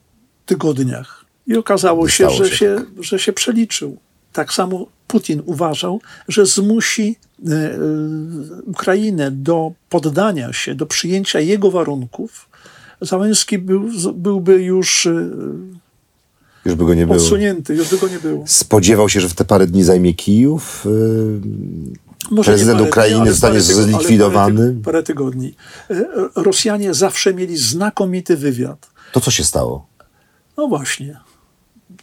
tygodniach. 0.46 1.26
I 1.48 1.58
okazało 1.58 2.10
się, 2.10 2.30
że 2.30 2.50
się, 2.50 2.56
się, 2.56 2.76
że 3.00 3.20
się 3.20 3.34
przeliczył. 3.34 3.98
Tak 4.34 4.54
samo 4.54 4.86
Putin 5.12 5.42
uważał, 5.46 6.02
że 6.28 6.46
zmusi 6.46 7.16
e, 7.50 7.54
e, 7.54 7.78
Ukrainę 8.66 9.32
do 9.32 9.72
poddania 9.90 10.54
się, 10.54 10.76
do 10.76 10.86
przyjęcia 10.86 11.40
jego 11.40 11.72
warunków. 11.72 12.50
Załęski 13.02 13.58
był, 13.58 13.90
byłby 14.14 14.64
już 14.64 15.06
e, 15.06 15.30
Już 16.66 16.76
by 16.76 16.86
go 16.86 16.94
nie 16.94 17.08
było. 17.08 17.18
Odsunięty, 17.18 17.76
już 17.76 17.90
by 17.90 17.98
go 17.98 18.08
nie 18.08 18.20
było. 18.20 18.44
Spodziewał 18.48 19.10
się, 19.10 19.22
że 19.22 19.30
w 19.30 19.34
te 19.34 19.46
parę 19.46 19.68
dni 19.68 19.84
zajmie 19.84 20.14
Kijów? 20.14 20.88
Może 22.32 22.52
Prezydent 22.52 22.82
Ukrainy 22.82 23.22
dni, 23.22 23.30
zostanie 23.30 23.62
zlikwidowany? 23.62 24.68
Parę, 24.68 24.82
parę 24.84 25.04
tygodni. 25.04 25.56
Rosjanie 26.36 26.94
zawsze 26.94 27.34
mieli 27.34 27.58
znakomity 27.58 28.38
wywiad. 28.38 28.90
To 29.12 29.22
co 29.22 29.32
się 29.32 29.44
stało? 29.44 29.88
No 30.58 30.68
właśnie. 30.68 31.20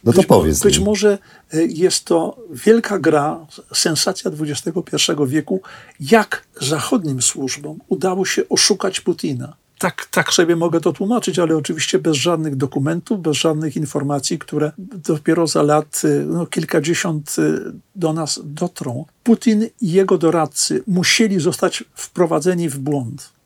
No 0.03 0.13
to 0.13 0.17
być, 0.17 0.27
powiedz 0.27 0.59
Być 0.59 0.79
mi. 0.79 0.85
może 0.85 1.17
e, 1.53 1.63
jest 1.63 2.05
to 2.05 2.37
wielka 2.49 2.99
gra, 2.99 3.45
sensacja 3.73 4.31
XXI 4.39 5.11
wieku, 5.27 5.61
jak 5.99 6.45
zachodnim 6.61 7.21
służbom 7.21 7.79
udało 7.87 8.25
się 8.25 8.41
oszukać 8.49 9.01
Putina. 9.01 9.53
Tak, 9.77 10.05
tak 10.11 10.33
sobie 10.33 10.55
mogę 10.55 10.81
to 10.81 10.93
tłumaczyć, 10.93 11.39
ale 11.39 11.57
oczywiście 11.57 11.99
bez 11.99 12.15
żadnych 12.17 12.55
dokumentów, 12.55 13.21
bez 13.21 13.37
żadnych 13.37 13.75
informacji, 13.75 14.39
które 14.39 14.71
dopiero 14.77 15.47
za 15.47 15.63
lat 15.63 16.01
e, 16.03 16.25
no, 16.25 16.45
kilkadziesiąt 16.45 17.35
e, 17.39 17.71
do 17.95 18.13
nas 18.13 18.39
dotrą. 18.43 19.05
Putin 19.23 19.67
i 19.81 19.91
jego 19.91 20.17
doradcy 20.17 20.83
musieli 20.87 21.39
zostać 21.39 21.83
wprowadzeni 21.95 22.69
w 22.69 22.79
błąd 22.79 23.39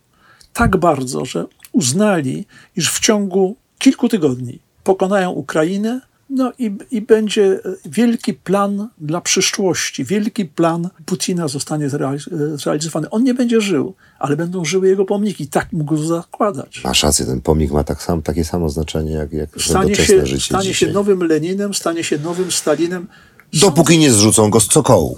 tak 0.54 0.78
bardzo, 0.78 1.26
że 1.26 1.46
uznali, 1.72 2.46
iż 2.76 2.92
w 2.92 3.00
ciągu 3.00 3.56
kilku 3.80 4.10
tygodni 4.10 4.60
pokonają 4.84 5.32
Ukrainę, 5.32 6.02
no 6.34 6.52
i, 6.58 6.78
i 6.92 7.02
będzie 7.02 7.60
wielki 7.86 8.34
plan 8.34 8.90
dla 8.98 9.22
przyszłości, 9.22 10.06
wielki 10.06 10.46
plan 10.46 10.90
Putina 11.06 11.48
zostanie 11.48 11.90
zrealiz- 11.90 12.58
zrealizowany. 12.58 13.10
On 13.10 13.24
nie 13.24 13.34
będzie 13.34 13.62
żył, 13.62 13.96
ale 14.20 14.36
będą 14.36 14.66
żyły 14.66 14.88
jego 14.88 15.06
pomniki. 15.06 15.48
Tak 15.48 15.74
mógł 15.74 15.98
zakładać. 15.98 16.82
Masz 16.84 17.04
rację, 17.04 17.26
ten 17.26 17.42
pomnik 17.42 17.72
ma 17.72 17.84
tak 17.84 18.02
sam, 18.02 18.22
takie 18.22 18.46
samo 18.46 18.70
znaczenie 18.70 19.12
jak, 19.12 19.34
jak 19.34 19.50
Stanie 19.62 19.96
się, 19.96 20.26
życie 20.26 20.46
stanie 20.46 20.64
się 20.64 20.70
dzisiaj. 20.70 20.94
nowym 20.94 21.24
Leninem, 21.24 21.74
stanie 21.74 22.04
się 22.04 22.18
nowym 22.20 22.52
Stalinem. 22.52 23.08
Dopóki 23.54 23.98
nie 23.98 24.12
zrzucą 24.12 24.50
go 24.50 24.60
z 24.60 24.68
cokołu. 24.68 25.18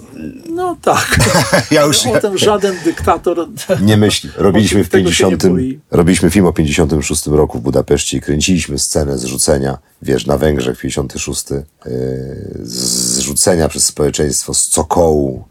No 0.50 0.76
tak. 0.82 1.18
Ja 1.70 1.82
już 1.82 2.06
O 2.06 2.20
tym 2.20 2.38
żaden 2.48 2.76
dyktator 2.84 3.48
nie 3.80 3.96
myśli. 3.96 4.30
Robiliśmy 4.36 4.84
w 4.84 4.88
Tego 4.88 5.12
się 5.12 5.24
nie 5.24 5.30
50. 5.30 5.54
boi. 5.54 5.80
Robiliśmy 5.90 6.30
film 6.30 6.46
o 6.46 6.52
56 6.52 7.26
roku 7.26 7.58
w 7.58 7.62
Budapeszcie 7.62 8.18
i 8.18 8.20
kręciliśmy 8.20 8.78
scenę 8.78 9.18
zrzucenia, 9.18 9.78
wiesz, 10.02 10.26
na 10.26 10.38
Węgrzech 10.38 10.78
56. 10.78 11.50
Yy, 11.50 11.64
zrzucenia 12.62 13.68
przez 13.68 13.86
społeczeństwo 13.86 14.54
z 14.54 14.68
cokołu 14.68 15.44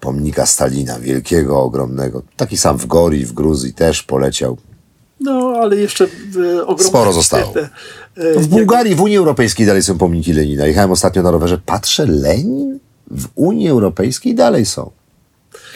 pomnika 0.00 0.46
Stalina, 0.46 1.00
wielkiego, 1.00 1.62
ogromnego. 1.62 2.22
Taki 2.36 2.56
sam 2.56 2.78
w 2.78 2.86
Gori, 2.86 3.24
w 3.24 3.32
Gruzji 3.32 3.74
też 3.74 4.02
poleciał. 4.02 4.58
No, 5.22 5.54
ale 5.60 5.76
jeszcze 5.76 6.04
e, 6.04 6.62
ogromne... 6.62 6.84
Sporo 6.84 7.12
zostało. 7.12 7.52
te- 7.52 7.68
W 8.36 8.46
Bułgarii, 8.46 8.94
w 8.94 9.00
Unii 9.00 9.16
Europejskiej 9.16 9.66
dalej 9.66 9.82
są 9.82 9.98
pomniki 9.98 10.32
Lenina. 10.32 10.66
Jechałem 10.66 10.90
ostatnio 10.90 11.22
na 11.22 11.30
rowerze, 11.30 11.58
patrzę, 11.66 12.06
Lenin 12.06 12.78
w 13.10 13.28
Unii 13.34 13.68
Europejskiej 13.68 14.34
dalej 14.34 14.66
są. 14.66 14.90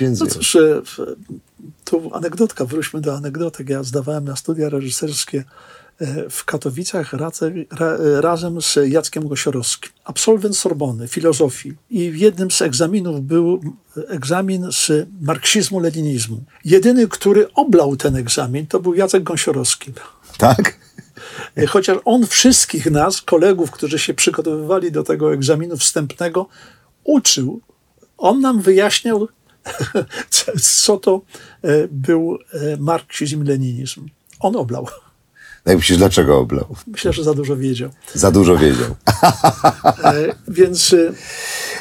Więc 0.01 0.21
No 0.21 0.27
cóż, 0.27 0.57
e, 0.57 0.83
tu 1.85 2.11
anegdotka, 2.15 2.65
wróćmy 2.65 3.01
do 3.01 3.15
anegdotek. 3.17 3.69
Ja 3.69 3.83
zdawałem 3.83 4.25
na 4.25 4.37
studia 4.37 4.69
reżyserskie 4.69 5.45
w 6.31 6.45
Katowicach 6.45 7.13
race, 7.13 7.53
ra, 7.71 7.87
e, 7.87 8.21
razem 8.21 8.63
z 8.63 8.79
Jackiem 8.87 9.29
Gosiorowskim. 9.29 9.91
Absolwent 10.05 10.57
Sorbony, 10.57 11.09
filozofii. 11.09 11.75
I 11.91 12.11
w 12.11 12.17
jednym 12.17 12.51
z 12.51 12.63
egzaminów 12.63 13.23
był 13.23 13.61
egzamin 14.09 14.73
z 14.73 14.91
marksizmu-leninizmu. 15.23 16.37
Jedyny, 16.65 17.09
który 17.09 17.53
oblał 17.55 17.97
ten 17.97 18.17
egzamin, 18.17 18.67
to 18.67 18.81
był 18.81 18.95
Jacek 18.95 19.23
Gąsiorowski. 19.23 19.93
Tak? 20.39 20.79
E, 21.57 21.67
Chociaż 21.67 21.99
on 22.05 22.27
wszystkich 22.27 22.91
nas, 22.91 23.23
kolegów, 23.23 23.71
którzy 23.71 23.99
się 23.99 24.15
przygotowywali 24.15 24.93
do 24.93 25.03
tego 25.03 25.35
egzaminu 25.35 25.77
wstępnego, 25.77 26.47
uczył. 27.05 27.61
On 28.19 28.41
nam 28.41 28.61
wyjaśniał, 28.61 29.29
co- 30.61 30.99
to 30.99 31.21
e, 31.63 31.89
był 31.91 32.39
e, 32.53 32.77
marksizm-leninizm. 32.77 34.01
On 34.41 34.57
oblał. 34.57 34.89
No 35.67 35.73
i 35.73 35.77
myślisz, 35.77 35.99
dlaczego 35.99 36.39
oblał? 36.39 36.65
Myślę, 36.87 37.13
że 37.13 37.25
za 37.25 37.35
dużo 37.35 37.57
wiedział. 37.57 37.91
Za 38.15 38.31
dużo 38.31 38.57
wiedział. 38.57 38.95
E, 40.05 40.15
Więc 40.49 40.93
e, 40.93 41.13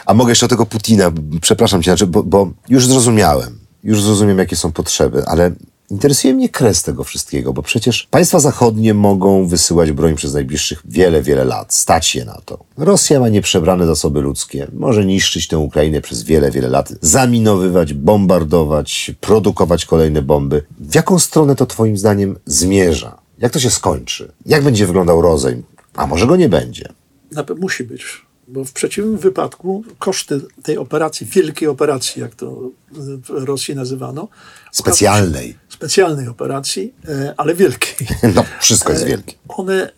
A 0.06 0.14
mogę 0.14 0.32
jeszcze 0.32 0.46
o 0.46 0.50
tego 0.50 0.66
Putina, 0.66 1.12
przepraszam 1.42 1.84
cię, 1.84 1.92
znaczy, 1.92 2.08
bo, 2.08 2.24
bo 2.24 2.52
już 2.70 2.88
zrozumiałem, 2.88 3.60
już 3.84 4.04
zrozumiem, 4.04 4.38
jakie 4.38 4.56
są 4.56 4.72
potrzeby, 4.72 5.24
ale 5.26 5.52
interesuje 5.90 6.34
mnie 6.34 6.50
kres 6.50 6.84
tego 6.84 7.04
wszystkiego, 7.04 7.54
bo 7.54 7.62
przecież 7.62 8.08
państwa 8.12 8.40
zachodnie 8.40 8.94
mogą 8.94 9.48
wysyłać 9.48 9.92
broń 9.92 10.16
przez 10.16 10.34
najbliższych 10.34 10.82
wiele, 10.86 11.22
wiele 11.22 11.46
lat, 11.46 11.74
stać 11.74 12.16
je 12.16 12.26
na 12.26 12.42
to. 12.46 12.60
Rosja 12.78 13.20
ma 13.20 13.30
nieprzebrane 13.30 13.86
zasoby 13.86 14.22
ludzkie, 14.22 14.68
może 14.74 15.06
niszczyć 15.06 15.48
tę 15.48 15.58
Ukrainę 15.58 16.02
przez 16.02 16.24
wiele, 16.24 16.52
wiele 16.52 16.70
lat, 16.70 16.94
zaminowywać, 17.02 17.94
bombardować, 17.94 19.12
produkować 19.22 19.86
kolejne 19.86 20.22
bomby. 20.22 20.66
W 20.80 20.96
jaką 20.96 21.20
stronę 21.20 21.56
to 21.56 21.66
twoim 21.66 21.98
zdaniem 21.98 22.36
zmierza? 22.46 23.25
Jak 23.38 23.52
to 23.52 23.60
się 23.60 23.70
skończy? 23.70 24.32
Jak 24.46 24.64
będzie 24.64 24.86
wyglądał 24.88 25.22
rozejm? 25.22 25.64
A 25.96 26.08
może 26.08 26.28
go 26.28 26.36
nie 26.36 26.50
będzie? 26.50 26.94
na 27.32 27.44
pe- 27.44 27.60
musi 27.60 27.84
być. 27.84 28.26
Bo 28.48 28.64
w 28.66 28.72
przeciwnym 28.74 29.18
wypadku 29.18 29.84
koszty 30.00 30.42
tej 30.64 30.78
operacji, 30.78 31.28
wielkiej 31.28 31.68
operacji, 31.68 32.22
jak 32.22 32.36
to 32.36 32.70
w 32.92 33.30
Rosji 33.30 33.76
nazywano, 33.76 34.28
Specjalnej. 34.72 35.56
specjalnej 35.70 36.28
operacji, 36.28 36.94
e, 37.10 37.34
ale 37.38 37.56
wielkiej. 37.56 38.08
No, 38.36 38.44
wszystko 38.62 38.92
jest 38.94 39.06
wielkie. 39.06 39.34
one 39.48 39.84
e, 39.84 39.90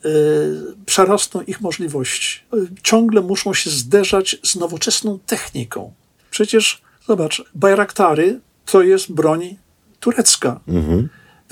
przerosną 0.85 1.41
ich 1.41 1.61
możliwości. 1.61 2.39
E, 2.53 2.57
Ciągle 2.83 3.21
muszą 3.21 3.53
się 3.53 3.69
zderzać 3.69 4.37
z 4.43 4.55
nowoczesną 4.55 5.19
techniką. 5.25 5.93
Przecież, 6.31 6.81
zobacz, 7.07 7.43
Bayraktary 7.55 8.39
to 8.65 8.81
jest 8.81 9.11
broń 9.11 9.57
turecka. 9.99 10.59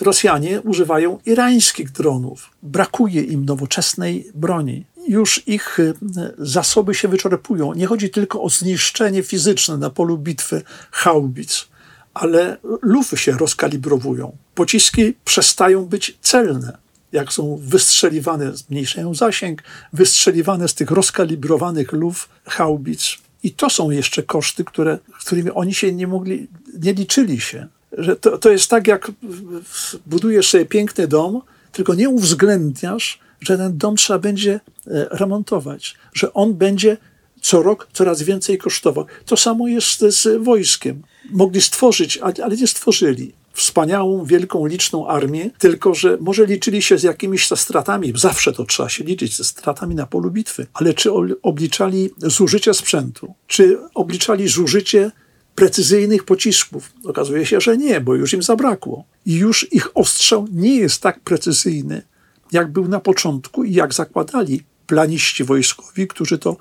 Rosjanie 0.02 0.62
używają 0.62 1.20
irańskich 1.26 1.92
dronów. 1.92 2.52
Brakuje 2.64 3.22
im 3.22 3.46
nowoczesnej 3.46 4.32
broni. 4.36 4.86
Już 5.08 5.48
ich 5.48 5.80
e, 5.80 5.94
zasoby 6.38 6.96
się 6.96 7.08
wyczerpują. 7.08 7.74
Nie 7.74 7.88
chodzi 7.88 8.10
tylko 8.10 8.42
o 8.42 8.50
zniszczenie 8.50 9.24
fizyczne 9.24 9.78
na 9.78 9.90
polu 9.90 10.18
bitwy 10.18 10.62
haubic, 10.92 11.68
ale 12.14 12.58
lufy 12.82 13.18
się 13.18 13.32
rozkalibrowują. 13.32 14.38
Pociski 14.56 15.14
przestają 15.26 15.86
być 15.86 16.18
celne. 16.22 16.78
Jak 17.12 17.34
są 17.34 17.60
wystrzeliwane, 17.62 18.58
zmniejszają 18.58 19.14
zasięg, 19.14 19.64
wystrzeliwane 19.94 20.68
z 20.68 20.74
tych 20.74 20.92
rozkalibrowanych 20.92 21.92
luf 21.92 22.30
haubic. 22.46 23.18
I 23.44 23.52
to 23.52 23.70
są 23.70 23.90
jeszcze 23.90 24.24
koszty, 24.24 24.64
które, 24.64 25.00
którymi 25.20 25.52
oni 25.52 25.74
się 25.74 25.94
nie 25.94 26.08
mogli, 26.08 26.48
nie 26.80 26.94
liczyli 26.94 27.42
się. 27.42 27.68
Że 27.98 28.16
to, 28.16 28.38
to 28.38 28.50
jest 28.50 28.70
tak, 28.70 28.88
jak 28.88 29.12
budujesz 30.06 30.50
sobie 30.50 30.66
piękny 30.66 31.08
dom, 31.08 31.42
tylko 31.72 31.94
nie 31.94 32.10
uwzględniasz, 32.10 33.20
że 33.42 33.58
ten 33.58 33.78
dom 33.78 33.96
trzeba 33.96 34.20
będzie 34.20 34.54
e, 34.54 34.60
remontować, 35.12 35.96
że 36.14 36.34
on 36.34 36.54
będzie 36.54 36.98
co 37.42 37.64
rok 37.64 37.88
coraz 37.94 38.24
więcej 38.24 38.58
kosztował. 38.58 39.06
To 39.26 39.38
samo 39.38 39.68
jest 39.68 40.00
z 40.00 40.44
wojskiem. 40.44 41.02
Mogli 41.32 41.62
stworzyć, 41.62 42.18
ale 42.18 42.58
nie 42.58 42.68
stworzyli. 42.68 43.34
Wspaniałą, 43.54 44.26
wielką, 44.26 44.66
liczną 44.66 45.08
armię, 45.08 45.50
tylko 45.60 45.94
że 45.94 46.18
może 46.22 46.46
liczyli 46.46 46.82
się 46.82 46.98
z 46.98 47.04
jakimiś 47.04 47.48
stratami, 47.48 48.14
zawsze 48.16 48.54
to 48.54 48.66
trzeba 48.66 48.90
się 48.90 49.04
liczyć 49.04 49.38
ze 49.38 49.44
stratami 49.44 49.96
na 49.96 50.06
polu 50.06 50.32
bitwy, 50.32 50.68
ale 50.74 50.94
czy 50.94 51.10
obliczali 51.42 52.10
zużycie 52.18 52.74
sprzętu, 52.74 53.34
czy 53.48 53.78
obliczali 53.94 54.48
zużycie 54.48 55.12
precyzyjnych 55.56 56.24
pocisków? 56.24 56.94
Okazuje 57.06 57.46
się, 57.46 57.62
że 57.62 57.78
nie, 57.78 58.02
bo 58.02 58.16
już 58.16 58.34
im 58.34 58.44
zabrakło. 58.44 59.04
I 59.26 59.36
już 59.36 59.74
ich 59.74 59.98
ostrzał 59.98 60.48
nie 60.52 60.76
jest 60.76 61.02
tak 61.02 61.20
precyzyjny, 61.20 62.02
jak 62.52 62.72
był 62.72 62.88
na 62.88 63.00
początku 63.00 63.64
i 63.64 63.74
jak 63.74 63.94
zakładali 63.94 64.64
planiści 64.88 65.44
wojskowi, 65.44 66.08
którzy 66.08 66.38
to 66.38 66.58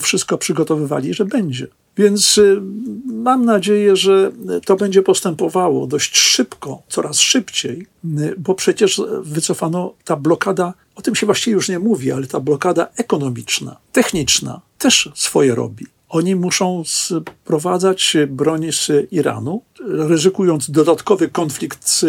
wszystko 0.00 0.38
przygotowywali, 0.38 1.14
że 1.14 1.24
będzie. 1.24 1.66
Więc 1.96 2.38
y, 2.38 2.60
mam 3.04 3.44
nadzieję, 3.44 3.96
że 3.96 4.32
to 4.64 4.76
będzie 4.76 5.02
postępowało 5.02 5.86
dość 5.86 6.16
szybko, 6.16 6.82
coraz 6.88 7.18
szybciej, 7.18 7.86
y, 8.04 8.34
bo 8.38 8.54
przecież 8.54 9.02
wycofano 9.22 9.94
ta 10.04 10.16
blokada, 10.16 10.74
o 10.94 11.02
tym 11.02 11.14
się 11.14 11.26
właściwie 11.26 11.54
już 11.54 11.68
nie 11.68 11.78
mówi, 11.78 12.12
ale 12.12 12.26
ta 12.26 12.40
blokada 12.40 12.88
ekonomiczna, 12.96 13.76
techniczna 13.92 14.60
też 14.78 15.10
swoje 15.14 15.54
robi. 15.54 15.86
Oni 16.08 16.36
muszą 16.36 16.82
sprowadzać 16.86 18.16
broń 18.28 18.72
z 18.72 19.12
Iranu, 19.12 19.62
ryzykując 19.86 20.70
dodatkowy 20.70 21.28
konflikt 21.28 21.88
z, 21.88 22.04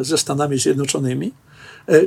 ze 0.00 0.18
Stanami 0.18 0.58
Zjednoczonymi, 0.58 1.26
e, 1.26 1.53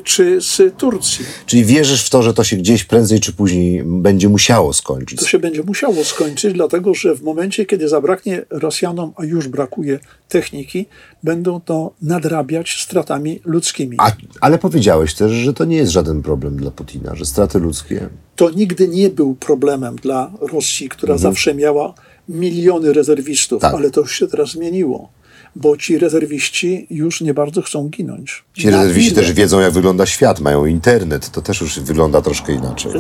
czy 0.04 0.42
z 0.42 0.78
Turcji. 0.78 1.26
Czyli 1.46 1.66
wierzysz 1.66 2.06
w 2.06 2.10
to, 2.10 2.24
że 2.24 2.34
to 2.34 2.44
się 2.44 2.56
gdzieś 2.58 2.84
prędzej 2.84 3.20
czy 3.20 3.34
później 3.34 3.84
będzie 3.86 4.30
musiało 4.30 4.74
skończyć? 4.74 5.20
To 5.20 5.26
się 5.26 5.40
będzie 5.40 5.64
musiało 5.64 6.04
skończyć, 6.04 6.54
dlatego 6.54 6.94
że 6.94 7.16
w 7.16 7.24
momencie, 7.24 7.66
kiedy 7.66 7.90
zabraknie 7.90 8.46
Rosjanom, 8.50 9.14
a 9.16 9.26
już 9.26 9.48
brakuje 9.48 10.00
techniki, 10.30 10.86
będą 11.24 11.62
to 11.62 11.94
nadrabiać 12.02 12.82
stratami 12.82 13.40
ludzkimi. 13.46 13.98
A, 14.00 14.12
ale 14.42 14.58
powiedziałeś 14.58 15.14
też, 15.14 15.32
że 15.32 15.54
to 15.54 15.66
nie 15.66 15.78
jest 15.78 15.92
żaden 15.92 16.22
problem 16.22 16.58
dla 16.58 16.72
Putina, 16.72 17.16
że 17.16 17.26
straty 17.26 17.60
ludzkie. 17.60 18.10
To 18.36 18.50
nigdy 18.50 18.88
nie 18.88 19.10
był 19.10 19.36
problemem 19.36 19.96
dla 19.96 20.32
Rosji, 20.54 20.90
która 20.90 21.18
zawsze 21.18 21.54
miała 21.56 21.94
miliony 22.30 22.94
rezerwistów, 22.94 23.64
Mhm. 23.64 23.72
Tak. 23.74 23.82
ale 23.82 23.92
to 23.92 24.02
już 24.02 24.20
się 24.20 24.28
teraz 24.28 24.50
zmieniło, 24.52 25.10
bo 25.58 25.78
ci 25.78 25.98
rezerwiści 25.98 26.88
już 26.90 27.22
nie 27.22 27.34
bardzo 27.34 27.62
chcą 27.62 27.90
ginąć. 27.90 28.44
Ci 28.54 28.68
Na 28.68 28.82
rezerwiści 28.82 29.16
też 29.16 29.34
wiedzą, 29.34 29.60
jak 29.60 29.72
wygląda 29.72 30.06
świat, 30.06 30.40
mają 30.40 30.66
internet, 30.66 31.30
to 31.30 31.42
też 31.42 31.62
już 31.62 31.80
wygląda 31.80 32.22
troszkę 32.22 32.54
inaczej. 32.54 32.92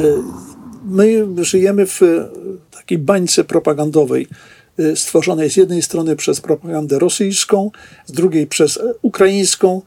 My 0.85 1.25
żyjemy 1.37 1.85
w 1.85 2.03
e, 2.03 2.29
takiej 2.71 2.97
bańce 2.97 3.43
propagandowej, 3.43 4.27
e, 4.79 4.95
stworzonej 4.95 5.49
z 5.49 5.57
jednej 5.57 5.81
strony 5.81 6.15
przez 6.15 6.41
propagandę 6.41 6.99
rosyjską, 6.99 7.71
z 8.05 8.11
drugiej 8.11 8.47
przez 8.47 8.79
ukraińską, 9.01 9.81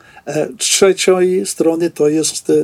trzeciej 0.58 1.46
strony 1.46 1.90
to 1.90 2.08
jest 2.08 2.50
e, 2.50 2.54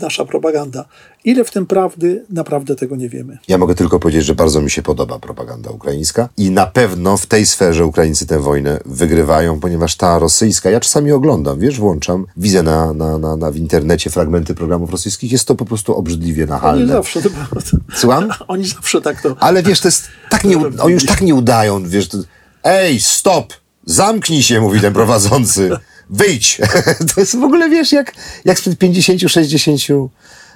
nasza 0.00 0.24
propaganda. 0.24 0.84
Ile 1.24 1.44
w 1.44 1.50
tym 1.50 1.66
prawdy, 1.66 2.24
naprawdę 2.30 2.76
tego 2.76 2.96
nie 2.96 3.08
wiemy. 3.08 3.38
Ja 3.48 3.58
mogę 3.58 3.74
tylko 3.74 3.98
powiedzieć, 4.00 4.24
że 4.24 4.34
bardzo 4.34 4.60
mi 4.60 4.70
się 4.70 4.82
podoba 4.82 5.18
propaganda 5.18 5.70
ukraińska 5.70 6.28
i 6.36 6.50
na 6.50 6.66
pewno 6.66 7.16
w 7.16 7.26
tej 7.26 7.46
sferze 7.46 7.86
Ukraińcy 7.86 8.26
tę 8.26 8.40
wojnę 8.40 8.80
wygrywają, 8.86 9.60
ponieważ 9.60 9.96
ta 9.96 10.18
rosyjska, 10.18 10.70
ja 10.70 10.80
czasami 10.80 11.12
oglądam, 11.12 11.58
wiesz, 11.60 11.80
włączam, 11.80 12.26
widzę 12.36 12.62
na, 12.62 12.92
na, 12.92 13.18
na, 13.18 13.36
na 13.36 13.50
w 13.50 13.56
internecie 13.56 14.10
fragmenty 14.10 14.54
programów 14.54 14.90
rosyjskich, 14.90 15.32
jest 15.32 15.44
to 15.44 15.54
po 15.54 15.64
prostu 15.64 15.94
obrzydliwie 15.96 16.42
Oni 16.42 16.50
nachalne. 16.50 16.92
zawsze, 16.92 17.22
to, 17.22 17.28
to, 17.70 17.76
Słucham? 17.94 18.28
oni 18.48 18.64
zawsze 18.64 19.00
tak 19.00 19.22
to. 19.22 19.36
Ale 19.40 19.62
wiesz, 19.62 19.80
to 19.80 19.88
jest 19.88 20.08
tak 20.30 20.44
nie, 20.44 20.56
oni 20.78 20.94
już 20.94 21.06
tak 21.06 21.20
nie 21.20 21.34
udają, 21.34 21.88
wiesz, 21.88 22.08
to, 22.08 22.18
ej, 22.64 23.00
stop, 23.00 23.52
zamknij 23.86 24.42
się, 24.42 24.60
mówi 24.60 24.80
ten 24.80 24.92
prowadzący, 24.92 25.70
wyjdź. 26.12 26.60
to 27.14 27.20
jest 27.20 27.36
w 27.36 27.42
ogóle, 27.42 27.70
wiesz, 27.70 27.92
jak, 27.92 28.14
jak 28.44 28.58
sprzed 28.58 28.78
50-60 28.78 30.08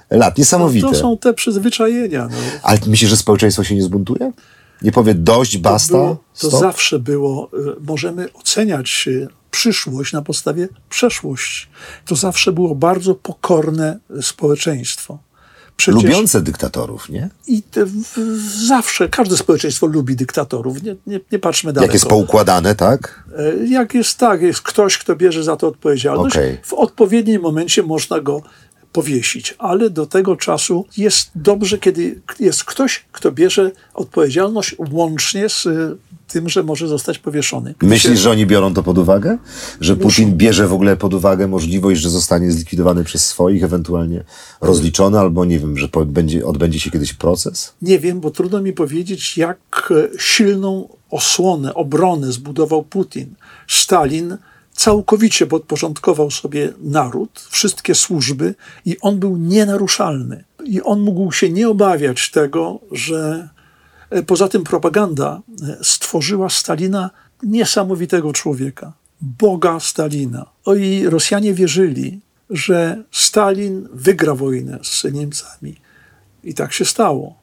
lat, 0.09 0.37
niesamowite. 0.37 0.87
To 0.87 0.95
są 0.95 1.17
te 1.17 1.33
przyzwyczajenia. 1.33 2.27
No. 2.31 2.37
Ale 2.63 2.79
myślisz, 2.87 3.09
że 3.09 3.17
społeczeństwo 3.17 3.63
się 3.63 3.75
nie 3.75 3.83
zbuntuje? 3.83 4.31
Nie 4.81 4.91
powie 4.91 5.13
dość, 5.13 5.57
basta, 5.57 5.93
było, 5.93 6.23
to 6.39 6.49
zawsze 6.49 6.99
było, 6.99 7.49
y, 7.53 7.75
możemy 7.79 8.33
oceniać 8.33 9.05
y, 9.07 9.27
przyszłość 9.51 10.13
na 10.13 10.21
podstawie 10.21 10.67
przeszłości. 10.89 11.67
To 12.05 12.15
zawsze 12.15 12.51
było 12.51 12.75
bardzo 12.75 13.15
pokorne 13.15 13.99
y, 14.17 14.23
społeczeństwo. 14.23 15.19
Przecież 15.77 16.03
Lubiące 16.03 16.41
dyktatorów, 16.41 17.09
nie? 17.09 17.29
i 17.47 17.61
te, 17.61 17.85
w, 17.85 18.19
zawsze, 18.67 19.09
każde 19.09 19.37
społeczeństwo 19.37 19.87
lubi 19.87 20.15
dyktatorów. 20.15 20.83
Nie, 20.83 20.95
nie, 21.07 21.19
nie 21.31 21.39
patrzmy 21.39 21.73
daleko. 21.73 21.85
Jak 21.85 21.93
jest 21.93 22.05
poukładane, 22.05 22.75
tak? 22.75 23.23
E, 23.37 23.67
Jak 23.67 23.93
jest 23.93 24.17
tak, 24.17 24.41
jest 24.41 24.61
ktoś, 24.61 24.97
kto 24.97 25.15
bierze 25.15 25.43
za 25.43 25.55
to 25.55 25.67
odpowiedzialność, 25.67 26.35
Okej. 26.35 26.57
w 26.63 26.73
odpowiednim 26.73 27.41
momencie 27.41 27.83
można 27.83 28.19
go 28.19 28.41
powiesić, 28.97 29.55
ale 29.57 29.89
do 29.89 30.05
tego 30.05 30.35
czasu 30.35 30.85
jest 30.97 31.29
dobrze, 31.35 31.77
kiedy 31.77 32.21
jest 32.39 32.63
ktoś, 32.63 33.05
kto 33.11 33.31
bierze 33.31 33.71
odpowiedzialność 33.93 34.75
łącznie 34.91 35.49
z 35.49 35.67
e, 35.67 35.95
tym, 36.27 36.49
że 36.49 36.63
może 36.63 36.87
zostać 36.87 37.19
powieszony. 37.19 37.75
Myślisz, 37.81 38.19
że 38.19 38.31
oni 38.31 38.45
biorą 38.45 38.73
to 38.73 38.83
pod 38.83 38.97
uwagę? 38.97 39.37
Że 39.81 39.95
Putin 39.95 40.37
bierze 40.37 40.67
w 40.67 40.73
ogóle 40.73 40.97
pod 40.97 41.13
uwagę 41.13 41.47
możliwość, 41.47 42.01
że 42.01 42.09
zostanie 42.09 42.51
zlikwidowany 42.51 43.03
przez 43.03 43.25
swoich, 43.25 43.63
ewentualnie 43.63 44.23
rozliczony, 44.61 45.19
albo 45.19 45.45
nie 45.45 45.59
wiem, 45.59 45.77
że 45.77 45.87
będzie, 46.05 46.45
odbędzie 46.45 46.79
się 46.79 46.91
kiedyś 46.91 47.13
proces? 47.13 47.73
Nie 47.81 47.99
wiem, 47.99 48.19
bo 48.19 48.31
trudno 48.31 48.61
mi 48.61 48.73
powiedzieć, 48.73 49.37
jak 49.37 49.91
e, 49.91 50.19
silną 50.19 50.89
osłonę, 51.09 51.73
obronę 51.73 52.31
zbudował 52.31 52.83
Putin. 52.83 53.35
Stalin 53.67 54.37
całkowicie 54.77 55.47
podporządkował 55.47 56.31
sobie 56.31 56.73
naród, 56.81 57.47
wszystkie 57.49 57.95
służby 57.95 58.55
i 58.85 58.97
on 59.01 59.19
był 59.19 59.37
nienaruszalny. 59.37 60.43
I 60.65 60.81
on 60.81 61.01
mógł 61.01 61.31
się 61.31 61.49
nie 61.49 61.69
obawiać 61.69 62.31
tego, 62.31 62.79
że 62.91 63.49
e, 64.09 64.23
poza 64.23 64.47
tym 64.47 64.63
propaganda 64.63 65.41
e, 65.61 65.77
stworzyła 65.83 66.49
Stalina 66.49 67.09
niesamowitego 67.43 68.33
człowieka, 68.33 68.93
Boga 69.21 69.79
Stalina. 69.79 70.45
O 70.65 70.75
i 70.75 71.09
Rosjanie 71.09 71.53
wierzyli, 71.53 72.19
że 72.49 73.03
Stalin 73.11 73.87
wygra 73.93 74.35
wojnę 74.35 74.79
z 74.83 75.03
Niemcami. 75.03 75.75
I 76.43 76.53
tak 76.53 76.73
się 76.73 76.85
stało, 76.85 77.35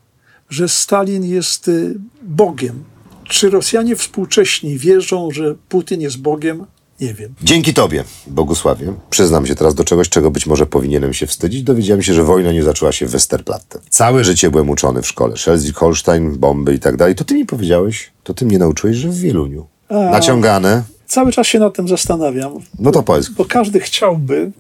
że 0.51 0.69
Stalin 0.69 1.25
jest 1.25 1.69
y, 1.69 1.95
Bogiem. 2.23 2.85
Czy 3.25 3.51
Rosjanie 3.51 3.97
współcześni 3.97 4.79
wierzą, 4.79 5.31
że 5.31 5.55
Putin 5.69 6.01
jest 6.01 6.21
Bogiem? 6.21 6.67
Nie 7.01 7.15
wiem. 7.15 7.35
Dzięki 7.43 7.75
Tobie, 7.75 8.05
Bogusławie, 8.27 8.93
przyznam 9.11 9.47
się 9.47 9.55
teraz 9.55 9.75
do 9.75 9.85
czegoś, 9.85 10.09
czego 10.09 10.31
być 10.31 10.47
może 10.47 10.67
powinienem 10.67 11.15
się 11.15 11.27
wstydzić. 11.27 11.63
Dowiedziałem 11.63 12.03
się, 12.03 12.15
że 12.15 12.23
wojna 12.23 12.53
nie 12.53 12.63
zaczęła 12.63 12.93
się 12.93 13.07
w 13.07 13.11
Westerplatte. 13.11 13.79
Całe 13.91 14.25
życie 14.25 14.51
byłem 14.51 14.71
uczony 14.71 15.03
w 15.03 15.07
szkole. 15.07 15.35
Schleswig-Holstein, 15.35 16.37
bomby 16.37 16.75
i 16.75 16.79
tak 16.79 16.97
dalej. 16.97 17.15
To 17.15 17.25
Ty 17.25 17.35
mi 17.35 17.47
powiedziałeś, 17.47 18.11
to 18.25 18.35
Ty 18.35 18.47
mnie 18.47 18.59
nauczyłeś, 18.59 18.97
że 18.97 19.09
w 19.09 19.19
Wieluniu. 19.19 19.67
Naciągane. 19.91 20.83
Cały 21.07 21.33
czas 21.33 21.47
się 21.47 21.59
nad 21.59 21.75
tym 21.75 21.89
zastanawiam. 21.89 22.53
No 22.79 22.91
to 22.91 23.03
powiedz. 23.03 23.29
Bo 23.29 23.45
każdy 23.45 23.81
chciałby, 23.81 24.53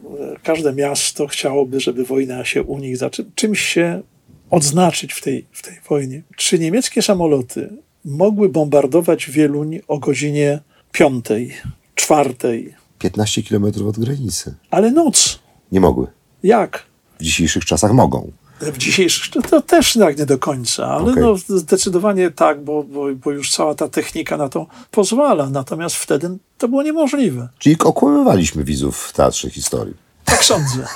każde 0.42 0.72
miasto 0.72 1.26
chciałoby, 1.26 1.80
żeby 1.80 2.04
wojna 2.04 2.44
się 2.44 2.62
u 2.62 2.78
nich 2.78 2.96
zaczęła. 2.96 3.28
Czymś 3.34 3.60
się 3.60 4.02
odznaczyć 4.50 5.12
w 5.12 5.22
tej, 5.22 5.46
w 5.52 5.62
tej 5.62 5.74
wojnie. 5.88 6.22
Czy 6.36 6.58
niemieckie 6.58 7.02
samoloty 7.02 7.68
mogły 8.04 8.48
bombardować 8.48 9.30
Wieluń 9.30 9.80
o 9.88 9.98
godzinie 9.98 10.60
piątej, 10.92 11.52
czwartej, 11.94 12.74
15 12.98 13.42
kilometrów 13.42 13.88
od 13.88 13.98
granicy. 13.98 14.54
ale 14.70 14.90
noc? 14.90 15.38
Nie 15.72 15.80
mogły. 15.80 16.06
Jak? 16.42 16.82
W 17.18 17.22
dzisiejszych 17.22 17.64
czasach 17.64 17.92
mogą. 17.92 18.32
W 18.60 18.78
dzisiejszych 18.78 19.32
to, 19.32 19.42
to 19.42 19.62
też 19.62 19.92
tak 19.92 20.18
nie 20.18 20.26
do 20.26 20.38
końca, 20.38 20.86
ale 20.86 21.12
Okej. 21.12 21.22
no, 21.22 21.36
zdecydowanie 21.58 22.30
tak, 22.30 22.64
bo, 22.64 22.82
bo, 22.82 23.06
bo 23.14 23.30
już 23.30 23.50
cała 23.50 23.74
ta 23.74 23.88
technika 23.88 24.36
na 24.36 24.48
to 24.48 24.66
pozwala. 24.90 25.50
Natomiast 25.50 25.96
wtedy 25.96 26.38
to 26.58 26.68
było 26.68 26.82
niemożliwe. 26.82 27.48
Czyli 27.58 27.76
okłamywaliśmy 27.78 28.64
widzów 28.64 28.98
w 28.98 29.12
Teatrze 29.12 29.50
Historii. 29.50 29.94
Tak 30.24 30.44
sądzę. 30.44 30.86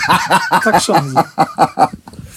tak 0.64 0.82
sądzę. 0.82 1.22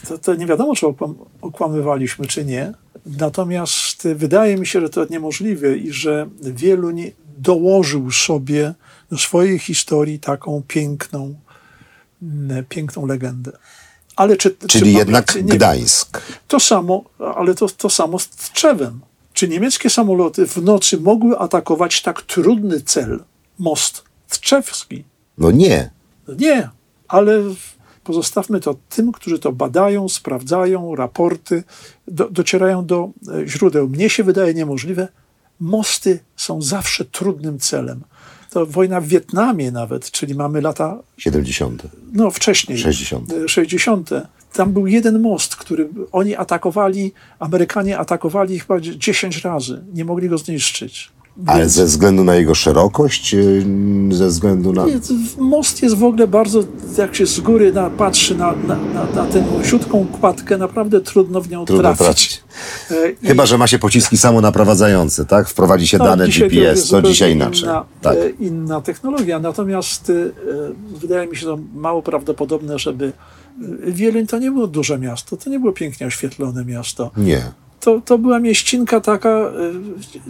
To, 0.08 0.18
to 0.18 0.36
nie 0.36 0.46
wiadomo, 0.46 0.76
czy 0.76 0.88
okłam, 0.88 1.16
okłamywaliśmy, 1.42 2.28
czy 2.28 2.46
nie. 2.46 2.74
Natomiast 3.06 4.08
wydaje 4.16 4.58
mi 4.58 4.66
się, 4.66 4.82
że 4.82 4.90
to 4.90 5.06
niemożliwe 5.10 5.78
i 5.78 5.92
że 5.92 6.30
Wieluń 6.42 7.12
dołożył 7.38 8.12
sobie 8.12 8.74
do 9.12 9.18
swojej 9.18 9.60
historii 9.60 10.20
taką 10.20 10.64
piękną, 10.68 11.36
mm, 12.22 12.66
piękną 12.66 13.06
legendę. 13.06 13.52
Ale 14.16 14.38
czy, 14.38 14.52
czy 14.52 14.68
Czyli 14.68 14.92
mam 14.92 15.00
jednak 15.00 15.34
wiem. 15.34 15.46
Gdańsk. 15.46 16.22
To 16.48 16.60
samo, 16.60 17.04
ale 17.36 17.56
to, 17.56 17.70
to 17.70 17.90
samo 17.90 18.20
z 18.20 18.30
Tczewem. 18.30 19.00
Czy 19.34 19.48
niemieckie 19.48 19.90
samoloty 19.90 20.48
w 20.48 20.58
nocy 20.58 20.98
mogły 20.98 21.40
atakować 21.40 22.02
tak 22.02 22.22
trudny 22.22 22.82
cel, 22.82 23.24
most 23.60 24.04
tczewski? 24.30 25.04
No 25.38 25.52
nie. 25.52 25.90
Nie, 26.40 26.70
ale 27.08 27.44
pozostawmy 28.04 28.60
to 28.60 28.76
tym, 28.90 29.12
którzy 29.12 29.40
to 29.40 29.52
badają, 29.52 30.10
sprawdzają, 30.10 30.96
raporty, 30.96 31.64
do, 32.08 32.30
docierają 32.30 32.86
do 32.86 33.10
e, 33.28 33.48
źródeł. 33.48 33.90
Mnie 33.90 34.10
się 34.10 34.24
wydaje 34.24 34.54
niemożliwe. 34.54 35.08
Mosty 35.64 36.20
są 36.36 36.62
zawsze 36.62 37.06
trudnym 37.06 37.60
celem. 37.60 38.02
To 38.50 38.66
wojna 38.66 39.02
w 39.02 39.08
Wietnamie 39.08 39.72
nawet, 39.72 40.12
czyli 40.12 40.36
mamy 40.36 40.62
lata 40.62 41.00
70. 41.18 41.84
no 42.14 42.32
wcześniej. 42.32 42.78
60. 42.78 43.34
e, 43.34 43.50
60. 43.50 44.10
Tam 44.54 44.74
był 44.74 44.88
jeden 44.88 45.22
most, 45.22 45.56
który 45.56 45.90
oni 46.12 46.36
atakowali, 46.36 47.12
Amerykanie 47.40 47.98
atakowali 47.98 48.60
chyba 48.60 48.80
10 48.80 49.44
razy. 49.44 49.84
Nie 49.94 50.06
mogli 50.06 50.30
go 50.30 50.38
zniszczyć. 50.38 51.12
Ale 51.46 51.70
ze 51.70 51.86
względu 51.86 52.24
na 52.24 52.36
jego 52.36 52.56
szerokość, 52.56 53.34
yy, 53.34 53.66
ze 54.12 54.28
względu 54.28 54.74
na... 54.74 54.84
To 54.86 55.44
most 55.44 55.84
jest 55.84 55.96
w 55.96 56.04
ogóle 56.04 56.28
bardzo, 56.28 56.64
jak 56.98 57.16
się 57.16 57.26
z 57.26 57.40
góry 57.40 57.74
na, 57.74 57.90
patrzy 57.90 58.36
na, 58.36 58.54
na, 58.68 58.78
na, 59.16 59.26
tę 59.26 59.44
siutką 59.64 60.08
kładkę, 60.20 60.58
naprawdę 60.58 61.02
trudno 61.02 61.42
w 61.42 61.50
nią 61.50 61.66
Trudno 61.66 61.96
trafić. 61.96 62.44
E, 62.92 63.10
i- 63.12 63.28
Chyba, 63.28 63.46
że 63.46 63.58
ma 63.58 63.68
się 63.68 63.80
pociski 63.80 64.18
samonaprowadzające, 64.18 65.26
tak? 65.26 65.50
Wprowadzi 65.50 65.88
się 65.88 65.98
no, 65.98 66.06
dane 66.06 66.28
GPS, 66.28 66.80
to 66.80 66.86
zupełnie 66.86 67.10
dzisiaj 67.10 67.32
inaczej. 67.32 67.64
Inna, 67.64 67.86
Tak. 68.02 68.18
e, 68.18 68.30
inna 68.30 68.82
technologia. 68.82 69.40
Natomiast 69.40 70.10
e, 70.10 70.14
wydaje 71.00 71.28
mi 71.28 71.36
się 71.38 71.46
to 71.46 71.60
mało 71.76 72.02
prawdopodobne, 72.02 72.80
żeby 72.80 73.12
Wieluń 73.88 74.28
to 74.28 74.40
nie 74.40 74.52
było 74.52 74.68
duże 74.68 75.00
miasto, 75.00 75.38
to 75.38 75.50
nie 75.50 75.60
było 75.60 75.72
pięknie 75.74 76.08
oświetlone 76.08 76.66
miasto. 76.66 77.12
Nie. 77.18 77.52
To, 77.84 78.02
to 78.02 78.18
była 78.18 78.40
mieścinka 78.40 79.02
taka 79.02 79.30
e, 79.30 79.52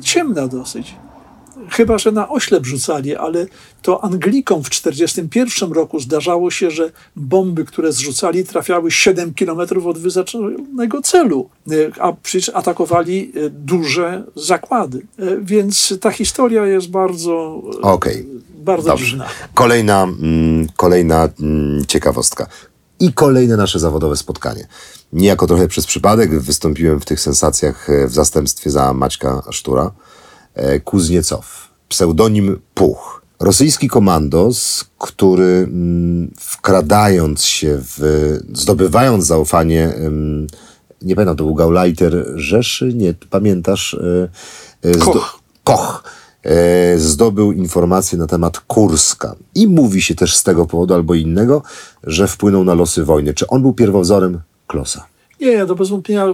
ciemna 0.01 0.47
dosyć. 0.47 0.95
chyba 1.69 1.97
że 1.97 2.11
na 2.11 2.29
oślep 2.29 2.65
rzucali, 2.65 3.15
ale 3.15 3.45
to 3.81 4.03
Anglikom 4.03 4.63
w 4.63 4.69
1941 4.69 5.71
roku 5.71 5.99
zdarzało 5.99 6.51
się, 6.51 6.71
że 6.71 6.91
bomby, 7.15 7.65
które 7.65 7.91
zrzucali, 7.93 8.43
trafiały 8.45 8.91
7 8.91 9.33
kilometrów 9.33 9.85
od 9.85 9.97
wyznaczonego 9.97 11.01
celu, 11.01 11.49
e, 11.71 11.73
a 12.01 12.13
przecież 12.13 12.49
atakowali 12.49 13.31
e, 13.35 13.49
duże 13.49 14.23
zakłady. 14.35 15.05
Więc 15.41 15.93
ta 16.01 16.11
historia 16.11 16.65
jest 16.65 16.89
bardzo, 16.89 17.61
Okej. 17.81 18.25
bardzo 18.55 18.87
Dobrze. 18.87 19.05
dziwna. 19.05 19.25
Kolejna, 19.53 20.03
mm, 20.03 20.67
kolejna 20.77 21.29
mm, 21.39 21.85
ciekawostka. 21.85 22.47
I 22.99 23.13
kolejne 23.13 23.57
nasze 23.57 23.79
zawodowe 23.79 24.17
spotkanie. 24.17 24.67
Niejako 25.13 25.47
trochę 25.47 25.67
przez 25.67 25.85
przypadek 25.85 26.39
wystąpiłem 26.39 26.99
w 26.99 27.05
tych 27.05 27.21
sensacjach 27.21 27.89
e, 27.89 28.07
w 28.07 28.13
zastępstwie 28.13 28.69
za 28.69 28.93
Maćka 28.93 29.43
Sztura. 29.51 29.91
E, 30.53 30.79
Kuzniecow, 30.79 31.69
pseudonim 31.89 32.59
Puch. 32.73 33.21
Rosyjski 33.39 33.87
komandos, 33.87 34.85
który 34.97 35.67
mm, 35.69 36.33
wkradając 36.39 37.43
się 37.43 37.79
w, 37.81 38.37
zdobywając 38.53 39.25
zaufanie, 39.25 39.93
nie 41.01 41.15
pamiętam, 41.15 41.37
to 41.37 41.43
był 41.43 41.55
Gauleiter 41.55 42.25
Rzeszy, 42.35 42.93
nie, 42.93 43.13
pamiętasz? 43.29 43.97
e, 44.83 44.97
Koch. 44.97 45.39
Koch 45.63 46.03
zdobył 46.97 47.51
informacje 47.51 48.17
na 48.17 48.27
temat 48.27 48.59
Kurska. 48.59 49.35
I 49.55 49.67
mówi 49.67 50.01
się 50.01 50.15
też 50.15 50.35
z 50.35 50.43
tego 50.43 50.65
powodu 50.65 50.93
albo 50.93 51.13
innego, 51.13 51.63
że 52.03 52.27
wpłynął 52.27 52.63
na 52.63 52.73
losy 52.73 53.03
wojny. 53.03 53.33
Czy 53.33 53.47
on 53.47 53.61
był 53.61 53.73
pierwowzorem 53.73 54.39
Klosa? 54.67 55.05
Nie, 55.43 55.65
to 55.65 55.75
bez 55.75 55.89
wątpienia 55.89 56.25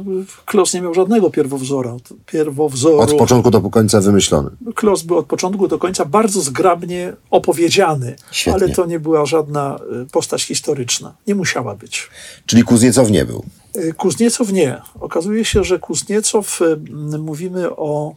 Klos 0.46 0.74
nie 0.74 0.82
miał 0.82 0.94
żadnego 0.94 1.30
pierwowzora. 1.30 1.96
Pierwowzoru. 2.26 3.00
Od 3.00 3.14
początku 3.14 3.52
do 3.52 3.62
końca 3.62 4.02
wymyślony. 4.02 4.50
Klos 4.76 5.04
był 5.04 5.18
od 5.18 5.26
początku 5.26 5.68
do 5.68 5.80
końca 5.80 6.06
bardzo 6.06 6.42
zgrabnie 6.42 7.14
opowiedziany, 7.32 8.16
Świetnie. 8.32 8.64
ale 8.64 8.76
to 8.76 8.86
nie 8.86 9.00
była 9.00 9.26
żadna 9.26 9.80
y, 10.04 10.06
postać 10.12 10.44
historyczna. 10.44 11.14
Nie 11.28 11.36
musiała 11.36 11.76
być. 11.76 12.10
Czyli 12.46 12.64
Kuzniecow 12.64 13.12
nie 13.12 13.26
był. 13.26 13.44
Y, 13.78 13.94
Kuzniecow 13.94 14.52
nie. 14.52 14.82
Okazuje 15.00 15.46
się, 15.46 15.64
że 15.64 15.80
Kuzniecow, 15.80 16.60
mówimy 17.20 17.76
o 17.76 18.16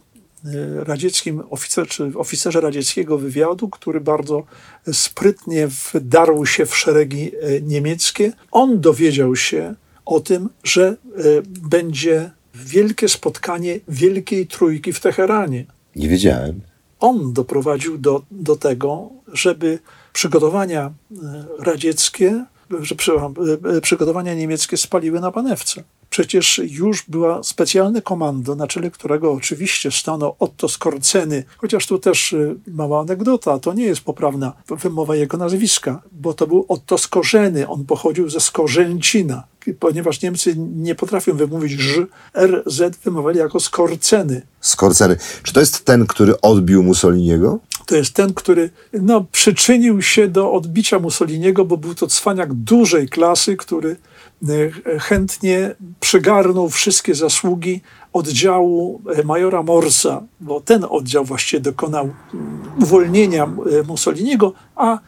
radzieckim 0.75 1.43
oficer, 1.49 1.87
czy 1.87 2.11
oficerze 2.15 2.61
radzieckiego 2.61 3.17
wywiadu, 3.17 3.69
który 3.69 4.01
bardzo 4.01 4.43
sprytnie 4.91 5.67
wdarł 5.93 6.45
się 6.45 6.65
w 6.65 6.77
szeregi 6.77 7.31
y, 7.35 7.61
niemieckie. 7.61 8.33
On 8.51 8.81
dowiedział 8.81 9.35
się 9.35 9.75
o 10.05 10.19
tym, 10.19 10.49
że 10.63 10.97
y, 11.19 11.43
będzie 11.69 12.31
wielkie 12.55 13.09
spotkanie 13.09 13.79
Wielkiej 13.87 14.47
Trójki 14.47 14.93
w 14.93 14.99
Teheranie 14.99 15.65
Nie 15.95 16.09
wiedziałem. 16.09 16.61
on 16.99 17.33
doprowadził 17.33 17.97
do, 17.97 18.21
do 18.31 18.55
tego, 18.55 19.09
żeby 19.33 19.79
przygotowania 20.13 20.81
e, 20.83 21.45
radzieckie, 21.59 22.45
że, 22.81 22.95
e, 22.95 23.77
e, 23.77 23.81
przygotowania 23.81 24.33
niemieckie 24.33 24.77
spaliły 24.77 25.19
na 25.19 25.31
panewce. 25.31 25.83
Przecież 26.13 26.61
już 26.63 27.03
była 27.07 27.43
specjalne 27.43 28.01
komando, 28.01 28.55
na 28.55 28.67
czele 28.67 28.91
którego 28.91 29.31
oczywiście 29.31 29.91
stanął 29.91 30.35
Otto 30.39 30.69
Skorceny, 30.69 31.43
chociaż 31.57 31.87
tu 31.87 31.99
też 31.99 32.33
e, 32.33 32.55
mała 32.67 33.01
anegdota, 33.01 33.59
to 33.59 33.73
nie 33.73 33.85
jest 33.85 34.01
poprawna 34.01 34.53
wymowa 34.69 35.15
jego 35.15 35.37
nazwiska, 35.37 36.01
bo 36.11 36.33
to 36.33 36.47
był 36.47 36.65
Otto 36.67 36.97
Skorzeny, 36.97 37.67
on 37.67 37.85
pochodził 37.85 38.29
ze 38.29 38.39
Skorzęcina, 38.39 39.43
ponieważ 39.79 40.21
Niemcy 40.21 40.55
nie 40.57 40.95
potrafią 40.95 41.37
wymówić 41.37 41.71
ż, 41.71 42.07
RZ 42.37 42.97
wymowili 43.03 43.39
jako 43.39 43.59
Skorceny. 43.59 44.41
Skorceny. 44.61 45.17
Czy 45.43 45.53
to 45.53 45.59
jest 45.59 45.85
ten, 45.85 46.05
który 46.05 46.41
odbił 46.41 46.83
Mussoliniego? 46.83 47.59
To 47.85 47.95
jest 47.95 48.13
ten, 48.13 48.33
który 48.33 48.69
no, 48.93 49.25
przyczynił 49.31 50.01
się 50.01 50.27
do 50.27 50.51
odbicia 50.51 50.99
Mussoliniego, 50.99 51.65
bo 51.65 51.77
był 51.77 51.95
to 51.95 52.07
cwaniak 52.07 52.53
dużej 52.53 53.09
klasy, 53.09 53.57
który 53.57 53.95
chętnie 54.99 55.75
przygarnął 55.99 56.69
wszystkie 56.69 57.15
zasługi 57.15 57.81
oddziału 58.13 59.01
e, 59.15 59.23
majora 59.23 59.63
Morsa, 59.63 60.21
bo 60.39 60.61
ten 60.61 60.85
oddział 60.89 61.25
właściwie 61.25 61.61
dokonał 61.61 62.03
mm, 62.33 62.61
uwolnienia 62.81 63.43
e, 63.43 63.83
Mussoliniego, 63.83 64.53
a 64.75 64.99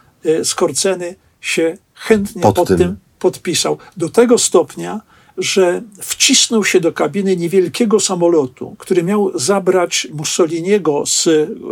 Skorceny 0.43 1.15
się 1.41 1.77
chętnie 1.93 2.41
Pod 2.41 2.55
pod, 2.55 2.67
tym. 2.67 2.77
tym 2.77 2.97
podpisał. 3.19 3.77
Do 3.97 4.09
tego 4.09 4.37
stopnia, 4.37 5.01
że 5.37 5.81
wcisnął 6.01 6.63
się 6.63 6.79
do 6.79 6.91
kabiny 6.91 7.37
niewielkiego 7.37 7.99
samolotu, 7.99 8.75
który 8.77 9.03
miał 9.03 9.39
zabrać 9.39 10.07
Mussoliniego 10.13 11.03
z 11.05 11.29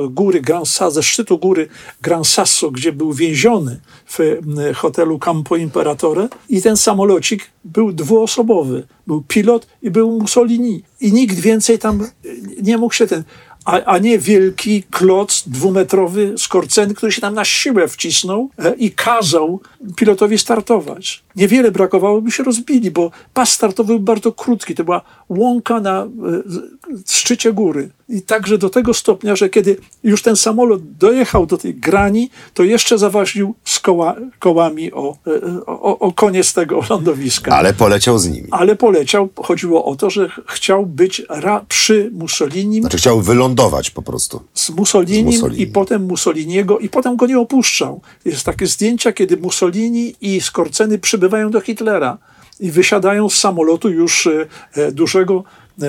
góry 0.09 0.41
Gran 0.41 0.65
Sasso, 0.65 0.91
ze 0.91 1.03
szczytu 1.03 1.37
góry 1.37 1.67
Gran 2.01 2.23
Sasso, 2.23 2.71
gdzie 2.71 2.91
był 2.91 3.13
więziony 3.13 3.79
w 4.07 4.39
hotelu 4.75 5.19
Campo 5.19 5.55
Imperatore. 5.55 6.27
I 6.49 6.61
ten 6.61 6.77
samolocik 6.77 7.49
był 7.63 7.93
dwuosobowy. 7.93 8.87
Był 9.07 9.23
pilot 9.27 9.67
i 9.81 9.91
był 9.91 10.19
Mussolini. 10.19 10.83
I 11.01 11.13
nikt 11.13 11.39
więcej 11.39 11.79
tam 11.79 12.01
y, 12.25 12.37
nie 12.61 12.77
mógł 12.77 12.93
się 12.93 13.07
ten... 13.07 13.23
A, 13.65 13.83
a 13.83 13.97
nie 13.97 14.19
wielki 14.19 14.83
kloc 14.91 15.43
dwumetrowy 15.47 16.33
skorceny, 16.37 16.93
który 16.93 17.11
się 17.11 17.21
tam 17.21 17.33
na 17.33 17.45
siłę 17.45 17.87
wcisnął 17.87 18.49
e, 18.59 18.73
i 18.75 18.91
kazał 18.91 19.59
pilotowi 19.95 20.37
startować. 20.37 21.23
Niewiele 21.35 21.71
brakowało, 21.71 22.21
by 22.21 22.31
się 22.31 22.43
rozbili, 22.43 22.91
bo 22.91 23.11
pas 23.33 23.51
startowy 23.51 23.87
był 23.93 23.99
bardzo 23.99 24.31
krótki. 24.31 24.75
To 24.75 24.83
była 24.83 25.01
łąka 25.29 25.79
na 25.79 26.03
e, 26.03 26.07
z- 26.45 26.61
szczycie 27.07 27.53
góry. 27.53 27.89
I 28.09 28.21
także 28.21 28.57
do 28.57 28.69
tego 28.69 28.93
stopnia, 28.93 29.35
że 29.35 29.49
kiedy 29.49 29.77
już 30.03 30.21
ten 30.21 30.35
samolot 30.35 30.81
dojechał 30.97 31.45
do 31.45 31.57
tej 31.57 31.75
grani, 31.75 32.29
to 32.53 32.63
jeszcze 32.63 32.97
zaważył 32.97 33.55
z 33.65 33.79
koła, 33.79 34.15
kołami 34.39 34.91
o, 34.93 35.17
e, 35.27 35.65
o, 35.65 35.99
o 35.99 36.11
koniec 36.11 36.53
tego 36.53 36.81
lądowiska 36.89 37.51
Ale 37.55 37.73
poleciał 37.73 38.19
z 38.19 38.29
nimi. 38.29 38.47
ale 38.51 38.75
poleciał. 38.75 39.29
Chodziło 39.43 39.85
o 39.85 39.95
to, 39.95 40.09
że 40.09 40.29
ch- 40.29 40.39
chciał 40.47 40.85
być 40.85 41.21
ra, 41.29 41.65
przy 41.69 42.09
Mussolinim, 42.13 42.83
Znaczy 42.83 42.97
chciał 42.97 43.21
wylądować 43.21 43.89
po 43.91 44.01
prostu. 44.01 44.41
z 44.53 44.69
Mussolinim, 44.69 45.31
z 45.31 45.35
Mussolinim. 45.35 45.67
i 45.67 45.71
potem 45.71 46.03
Mussoliniego 46.05 46.79
i 46.79 46.89
potem 46.89 47.15
go 47.15 47.27
nie 47.27 47.39
opuszczał. 47.39 48.01
Jest 48.25 48.43
takie 48.43 48.67
zdjęcia, 48.67 49.11
kiedy 49.11 49.37
Mussolini 49.37 50.15
i 50.21 50.41
Skorceny 50.41 50.99
przybywają 50.99 51.51
do 51.51 51.61
Hitlera 51.61 52.17
i 52.59 52.71
wysiadają 52.71 53.29
z 53.29 53.35
samolotu 53.35 53.89
już 53.89 54.27
e, 54.27 54.45
e, 54.73 54.91
dużego 54.91 55.43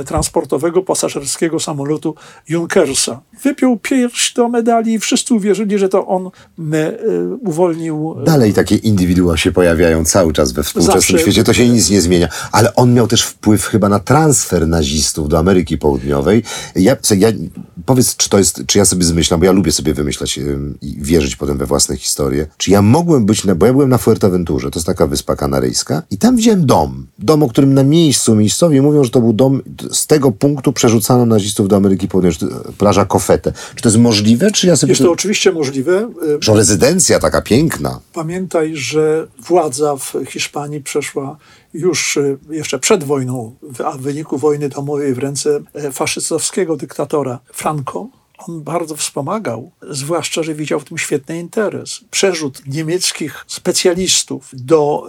transportowego, 0.07 0.83
pasażerskiego 0.83 1.61
samolotu 1.61 2.15
Junkersa. 2.49 3.21
Wypiął 3.43 3.77
pierś 3.77 4.33
do 4.33 4.49
medali 4.49 4.93
i 4.93 4.99
wszyscy 4.99 5.35
uwierzyli, 5.35 5.79
że 5.79 5.89
to 5.89 6.07
on 6.07 6.27
e, 6.27 6.77
e, 6.77 6.95
uwolnił 7.41 8.17
e, 8.21 8.25
Dalej 8.25 8.53
takie 8.53 8.77
indywidua 8.77 9.37
się 9.37 9.53
pojawiają 9.53 10.05
cały 10.05 10.33
czas 10.33 10.53
we 10.53 10.63
współczesnym 10.63 11.01
Zawsze. 11.01 11.19
świecie, 11.19 11.45
to 11.45 11.53
się 11.53 11.69
nic 11.69 11.91
nie 11.91 12.01
zmienia. 12.01 12.29
Ale 12.53 12.75
on 12.75 12.95
miał 12.95 13.07
też 13.07 13.23
wpływ 13.23 13.65
chyba 13.65 13.89
na 13.89 14.01
transfer 14.01 14.69
nazistów 14.69 15.29
do 15.29 15.39
Ameryki 15.39 15.79
Południowej. 15.79 16.43
Ja, 16.75 16.97
ja, 17.17 17.29
powiedz, 17.87 18.17
czy 18.17 18.29
to 18.31 18.39
jest, 18.39 18.63
czy 18.67 18.79
ja 18.79 18.85
sobie 18.85 19.05
zmyślam, 19.05 19.41
bo 19.41 19.47
ja 19.47 19.53
lubię 19.53 19.73
sobie 19.73 19.95
wymyślać 19.95 20.39
ym, 20.39 20.79
i 20.83 20.97
wierzyć 21.01 21.37
potem 21.37 21.59
we 21.59 21.67
własne 21.67 21.97
historie. 21.97 22.47
Czy 22.57 22.71
ja 22.71 22.83
mogłem 22.83 23.27
być, 23.27 23.45
na, 23.45 23.55
bo 23.55 23.67
ja 23.67 23.73
byłem 23.73 23.89
na 23.89 23.99
Fuerteventurze, 23.99 24.71
to 24.71 24.79
jest 24.79 24.87
taka 24.87 25.07
wyspa 25.07 25.37
kanaryjska 25.37 26.03
i 26.11 26.19
tam 26.19 26.37
widziałem 26.37 26.67
dom. 26.67 27.07
Dom, 27.19 27.43
o 27.43 27.49
którym 27.49 27.75
na 27.75 27.85
miejscu 27.85 28.35
miejscowi 28.35 28.81
mówią, 28.81 29.05
że 29.05 29.11
to 29.11 29.21
był 29.21 29.33
dom, 29.33 29.63
z 29.93 30.07
tego 30.07 30.33
punktu 30.33 30.73
przerzucano 30.73 31.27
nazistów 31.27 31.69
do 31.69 31.77
Ameryki 31.77 32.09
Południowej, 32.09 32.39
to- 32.39 32.73
plaża 32.73 33.05
Kofete. 33.05 33.53
Czy 33.75 33.83
to 33.83 33.89
jest 33.89 33.99
możliwe, 33.99 34.51
czy 34.51 34.67
ja 34.67 34.77
sobie... 34.77 34.91
Jest 34.91 35.03
to 35.03 35.11
oczywiście 35.13 35.53
możliwe. 35.53 35.99
E, 35.99 36.09
Że 36.41 36.55
rezydencja 36.55 37.19
taka 37.19 37.43
piękna. 37.43 38.01
Pamiętaj, 38.13 38.77
że 38.77 39.27
władza 39.49 39.97
w 39.97 40.13
Hiszpanii 40.29 40.81
przeszła 40.81 41.37
już 41.75 42.17
e, 42.17 42.37
jeszcze 42.51 42.79
przed 42.79 43.05
wojną, 43.05 43.55
a 43.85 43.91
w 43.93 44.01
wyniku 44.01 44.39
wojny 44.39 44.69
domowej 44.69 45.15
w 45.15 45.19
ręce 45.19 45.61
e, 45.75 45.93
faszystowskiego 45.93 46.77
dyktatora 46.77 47.39
Franco. 47.53 48.09
On 48.49 48.63
bardzo 48.63 48.97
wspomagał, 48.97 49.71
zwłaszcza, 49.91 50.43
że 50.43 50.55
widział 50.55 50.81
w 50.81 50.85
tym 50.85 50.99
świetny 50.99 51.39
interes. 51.39 52.01
Przerzut 52.11 52.63
niemieckich 52.67 53.45
specjalistów 53.49 54.51
do 54.53 55.07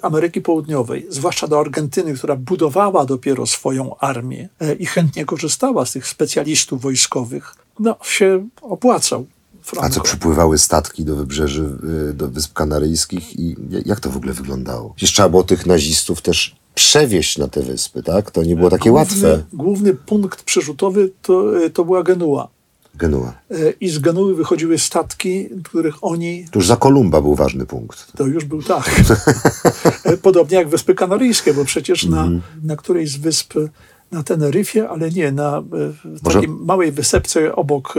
e, 0.00 0.04
Ameryki 0.04 0.40
Południowej, 0.40 1.06
zwłaszcza 1.10 1.46
do 1.48 1.60
Argentyny, 1.60 2.14
która 2.14 2.36
budowała 2.36 3.04
dopiero 3.06 3.46
swoją 3.46 3.96
armię 3.98 4.48
e, 4.60 4.74
i 4.74 4.86
chętnie 4.86 5.24
korzystała 5.24 5.86
z 5.86 5.92
tych 5.92 6.06
specjalistów 6.06 6.82
wojskowych, 6.82 7.54
no, 7.78 7.96
się 8.02 8.48
opłacał. 8.62 9.26
A 9.60 9.64
Franco. 9.64 9.94
co 9.94 10.00
przypływały 10.00 10.58
statki 10.58 11.04
do 11.04 11.16
wybrzeży, 11.16 11.70
y, 12.10 12.14
do 12.14 12.28
Wysp 12.28 12.52
Kanaryjskich 12.52 13.38
i 13.38 13.56
ja- 13.70 13.80
jak 13.86 14.00
to 14.00 14.10
w 14.10 14.16
ogóle 14.16 14.32
wyglądało? 14.32 14.92
Przecież 14.96 15.14
trzeba 15.14 15.28
było 15.28 15.42
tych 15.44 15.66
nazistów 15.66 16.22
też 16.22 16.56
przewieźć 16.74 17.38
na 17.38 17.48
te 17.48 17.62
wyspy, 17.62 18.02
tak? 18.02 18.30
To 18.30 18.42
nie 18.42 18.56
było 18.56 18.70
takie 18.70 18.92
łatwe. 18.92 19.16
Główny, 19.16 19.44
główny 19.52 19.94
punkt 19.94 20.42
przerzutowy 20.42 21.10
to, 21.22 21.64
e, 21.64 21.70
to 21.70 21.84
była 21.84 22.02
Genua. 22.02 22.48
Genua. 22.94 23.32
E, 23.50 23.54
I 23.80 23.88
z 23.88 23.98
Genuły 23.98 24.34
wychodziły 24.34 24.78
statki, 24.78 25.48
których 25.64 26.04
oni. 26.04 26.44
To 26.52 26.58
już 26.58 26.66
za 26.66 26.76
Kolumba 26.76 27.20
był 27.20 27.34
ważny 27.34 27.66
punkt. 27.66 28.12
To 28.16 28.26
już 28.26 28.44
był 28.44 28.62
tak. 28.62 28.90
E, 30.04 30.16
Podobnie 30.16 30.56
jak 30.58 30.68
Wyspy 30.68 30.94
Kanaryjskie, 30.94 31.54
bo 31.54 31.64
przecież 31.64 32.04
na, 32.06 32.22
Mhm. 32.22 32.42
na 32.64 32.76
którejś 32.76 33.10
z 33.10 33.16
wysp 33.16 33.54
na 34.12 34.22
Teneryfie, 34.22 34.88
ale 34.88 35.10
nie, 35.10 35.32
na 35.32 35.62
Może- 36.22 36.34
takiej 36.40 36.48
małej 36.48 36.92
wysepce 36.92 37.56
obok 37.56 37.94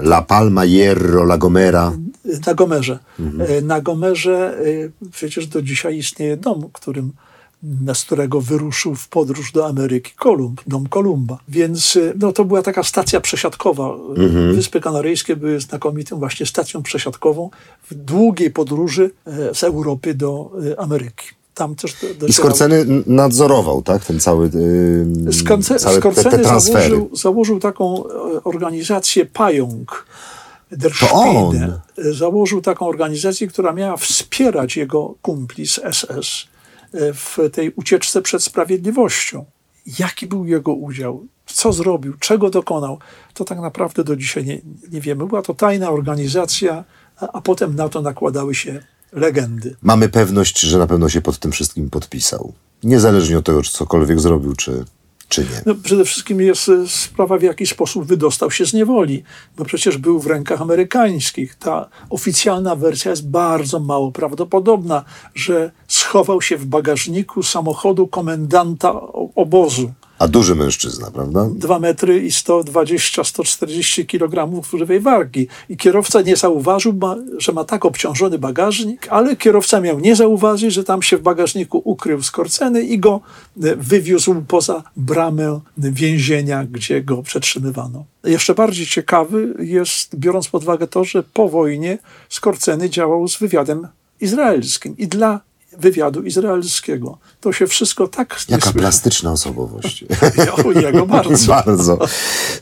La 0.00 0.22
Palma, 0.22 0.66
Hierro, 0.66 1.22
La 1.22 1.38
Gomera. 1.38 1.92
na 2.46 2.54
Gomerze. 2.54 2.98
Mhm. 3.20 3.50
E, 3.50 3.60
Na 3.62 3.80
Gomerze 3.80 4.58
przecież 5.12 5.46
do 5.46 5.62
dzisiaj 5.62 5.96
istnieje 5.98 6.36
dom, 6.36 6.68
którym, 6.72 7.12
z 7.94 8.04
którego 8.04 8.40
wyruszył 8.40 8.94
w 8.94 9.08
podróż 9.08 9.52
do 9.52 9.66
Ameryki 9.66 10.12
Kolumb, 10.16 10.60
dom 10.66 10.88
Kolumba. 10.88 11.38
Więc 11.48 11.96
e, 11.96 12.12
no, 12.18 12.32
to 12.32 12.44
była 12.44 12.62
taka 12.62 12.82
stacja 12.82 13.20
przesiadkowa. 13.20 13.94
Mhm. 14.16 14.54
Wyspy 14.54 14.80
Kanaryjskie 14.80 15.36
były 15.36 15.60
znakomitą 15.60 16.18
właśnie 16.18 16.46
stacją 16.46 16.82
przesiadkową 16.82 17.50
w 17.90 17.94
długiej 17.94 18.50
podróży 18.50 19.10
e, 19.26 19.54
z 19.54 19.64
Europy 19.64 20.14
do 20.14 20.50
e, 20.72 20.80
Ameryki. 20.80 21.26
Tam 21.54 21.74
też 21.74 21.96
I 22.28 22.32
Skorceny 22.32 22.86
nadzorował, 23.06 23.82
tak? 23.82 24.04
Ten 24.04 24.20
cały, 24.20 24.50
yy, 25.24 25.32
Skorce, 25.32 25.78
całe 25.78 25.94
te, 25.94 26.02
te 26.02 26.14
Skorceny 26.14 26.44
transfery. 26.44 26.88
założył, 26.88 27.16
założył 27.16 27.60
taką 27.60 28.04
e, 28.06 28.44
organizację 28.44 29.26
Pająk. 29.26 30.06
Der 30.70 30.92
To 31.00 31.10
on. 31.10 31.48
Spine. 31.48 31.80
E, 31.98 32.12
Założył 32.12 32.60
taką 32.62 32.86
organizację, 32.86 33.46
która 33.48 33.72
miała 33.72 33.96
wspierać 33.96 34.76
jego 34.76 35.14
kumpli 35.22 35.66
z 35.66 35.80
SS 35.92 36.51
w 36.94 37.38
tej 37.52 37.72
ucieczce 37.76 38.22
przed 38.22 38.44
sprawiedliwością. 38.44 39.44
Jaki 39.98 40.26
był 40.26 40.46
jego 40.46 40.74
udział? 40.74 41.26
Co 41.46 41.72
zrobił? 41.72 42.14
Czego 42.18 42.50
dokonał? 42.50 42.98
To 43.34 43.44
tak 43.44 43.58
naprawdę 43.58 44.04
do 44.04 44.16
dzisiaj 44.16 44.44
nie, 44.44 44.60
nie 44.90 45.00
wiemy. 45.00 45.26
Była 45.26 45.42
to 45.42 45.54
tajna 45.54 45.90
organizacja, 45.90 46.84
a, 47.16 47.28
a 47.32 47.40
potem 47.40 47.76
na 47.76 47.88
to 47.88 48.02
nakładały 48.02 48.54
się 48.54 48.82
legendy. 49.12 49.76
Mamy 49.82 50.08
pewność, 50.08 50.60
że 50.60 50.78
na 50.78 50.86
pewno 50.86 51.08
się 51.08 51.20
pod 51.20 51.38
tym 51.38 51.52
wszystkim 51.52 51.90
podpisał. 51.90 52.52
Niezależnie 52.82 53.38
od 53.38 53.46
tego, 53.46 53.62
czy 53.62 53.72
cokolwiek 53.72 54.20
zrobił, 54.20 54.56
czy, 54.56 54.84
czy 55.32 55.42
nie. 55.42 55.62
No, 55.66 55.74
przede 55.74 56.04
wszystkim 56.04 56.40
jest 56.40 56.68
e, 56.68 56.88
sprawa, 56.88 57.38
w 57.38 57.42
jaki 57.42 57.66
sposób 57.66 58.04
wydostał 58.04 58.50
się 58.50 58.66
z 58.66 58.72
niewoli, 58.72 59.22
bo 59.56 59.64
przecież 59.64 59.98
był 59.98 60.20
w 60.20 60.26
rękach 60.26 60.62
amerykańskich. 60.62 61.54
Ta 61.54 61.88
oficjalna 62.10 62.76
wersja 62.76 63.10
jest 63.10 63.30
bardzo 63.30 63.80
mało 63.80 64.12
prawdopodobna, 64.12 65.04
że 65.34 65.70
schował 65.88 66.42
się 66.42 66.56
w 66.56 66.66
bagażniku 66.66 67.42
samochodu 67.42 68.06
komendanta 68.06 69.00
obozu. 69.34 69.92
A 70.22 70.28
duży 70.28 70.54
mężczyzna, 70.54 71.10
prawda? 71.10 71.48
2 71.54 71.78
metry 71.78 72.22
i 72.24 72.30
120-140 72.30 74.06
kg 74.06 74.62
krzywej 74.62 75.00
wargi. 75.00 75.48
I 75.68 75.76
kierowca 75.76 76.20
nie 76.20 76.36
zauważył, 76.36 77.00
że 77.38 77.52
ma 77.52 77.64
tak 77.64 77.84
obciążony 77.84 78.38
bagażnik, 78.38 79.08
ale 79.10 79.36
kierowca 79.36 79.80
miał 79.80 80.00
nie 80.00 80.16
zauważyć, 80.16 80.72
że 80.72 80.84
tam 80.84 81.02
się 81.02 81.16
w 81.16 81.22
bagażniku 81.22 81.82
ukrył 81.84 82.22
skorceny 82.22 82.82
i 82.82 82.98
go 82.98 83.20
e, 83.62 83.76
wywiózł 83.76 84.34
poza 84.48 84.82
bramę 84.96 85.60
więzienia, 85.78 86.64
gdzie 86.64 87.02
go 87.02 87.22
przetrzymywano. 87.22 88.04
Jeszcze 88.24 88.54
bardziej 88.54 88.86
ciekawy 88.86 89.54
jest, 89.58 90.16
biorąc 90.16 90.48
pod 90.48 90.62
uwagę 90.62 90.86
to, 90.86 91.04
że 91.04 91.22
po 91.22 91.48
wojnie 91.48 91.98
Skorceny 92.28 92.90
działał 92.90 93.28
z 93.28 93.38
wywiadem 93.38 93.88
izraelskim 94.20 94.96
i 94.98 95.08
dla 95.08 95.40
wywiadu 95.78 96.22
izraelskiego. 96.22 97.18
To 97.40 97.52
się 97.52 97.66
wszystko 97.66 98.08
tak 98.08 98.36
Jaka 98.48 98.72
plastyczna 98.82 99.32
osobowość. 99.32 100.04
O, 100.64 100.72
jego 100.80 101.06
bardzo. 101.06 101.46
bardzo. 101.64 101.98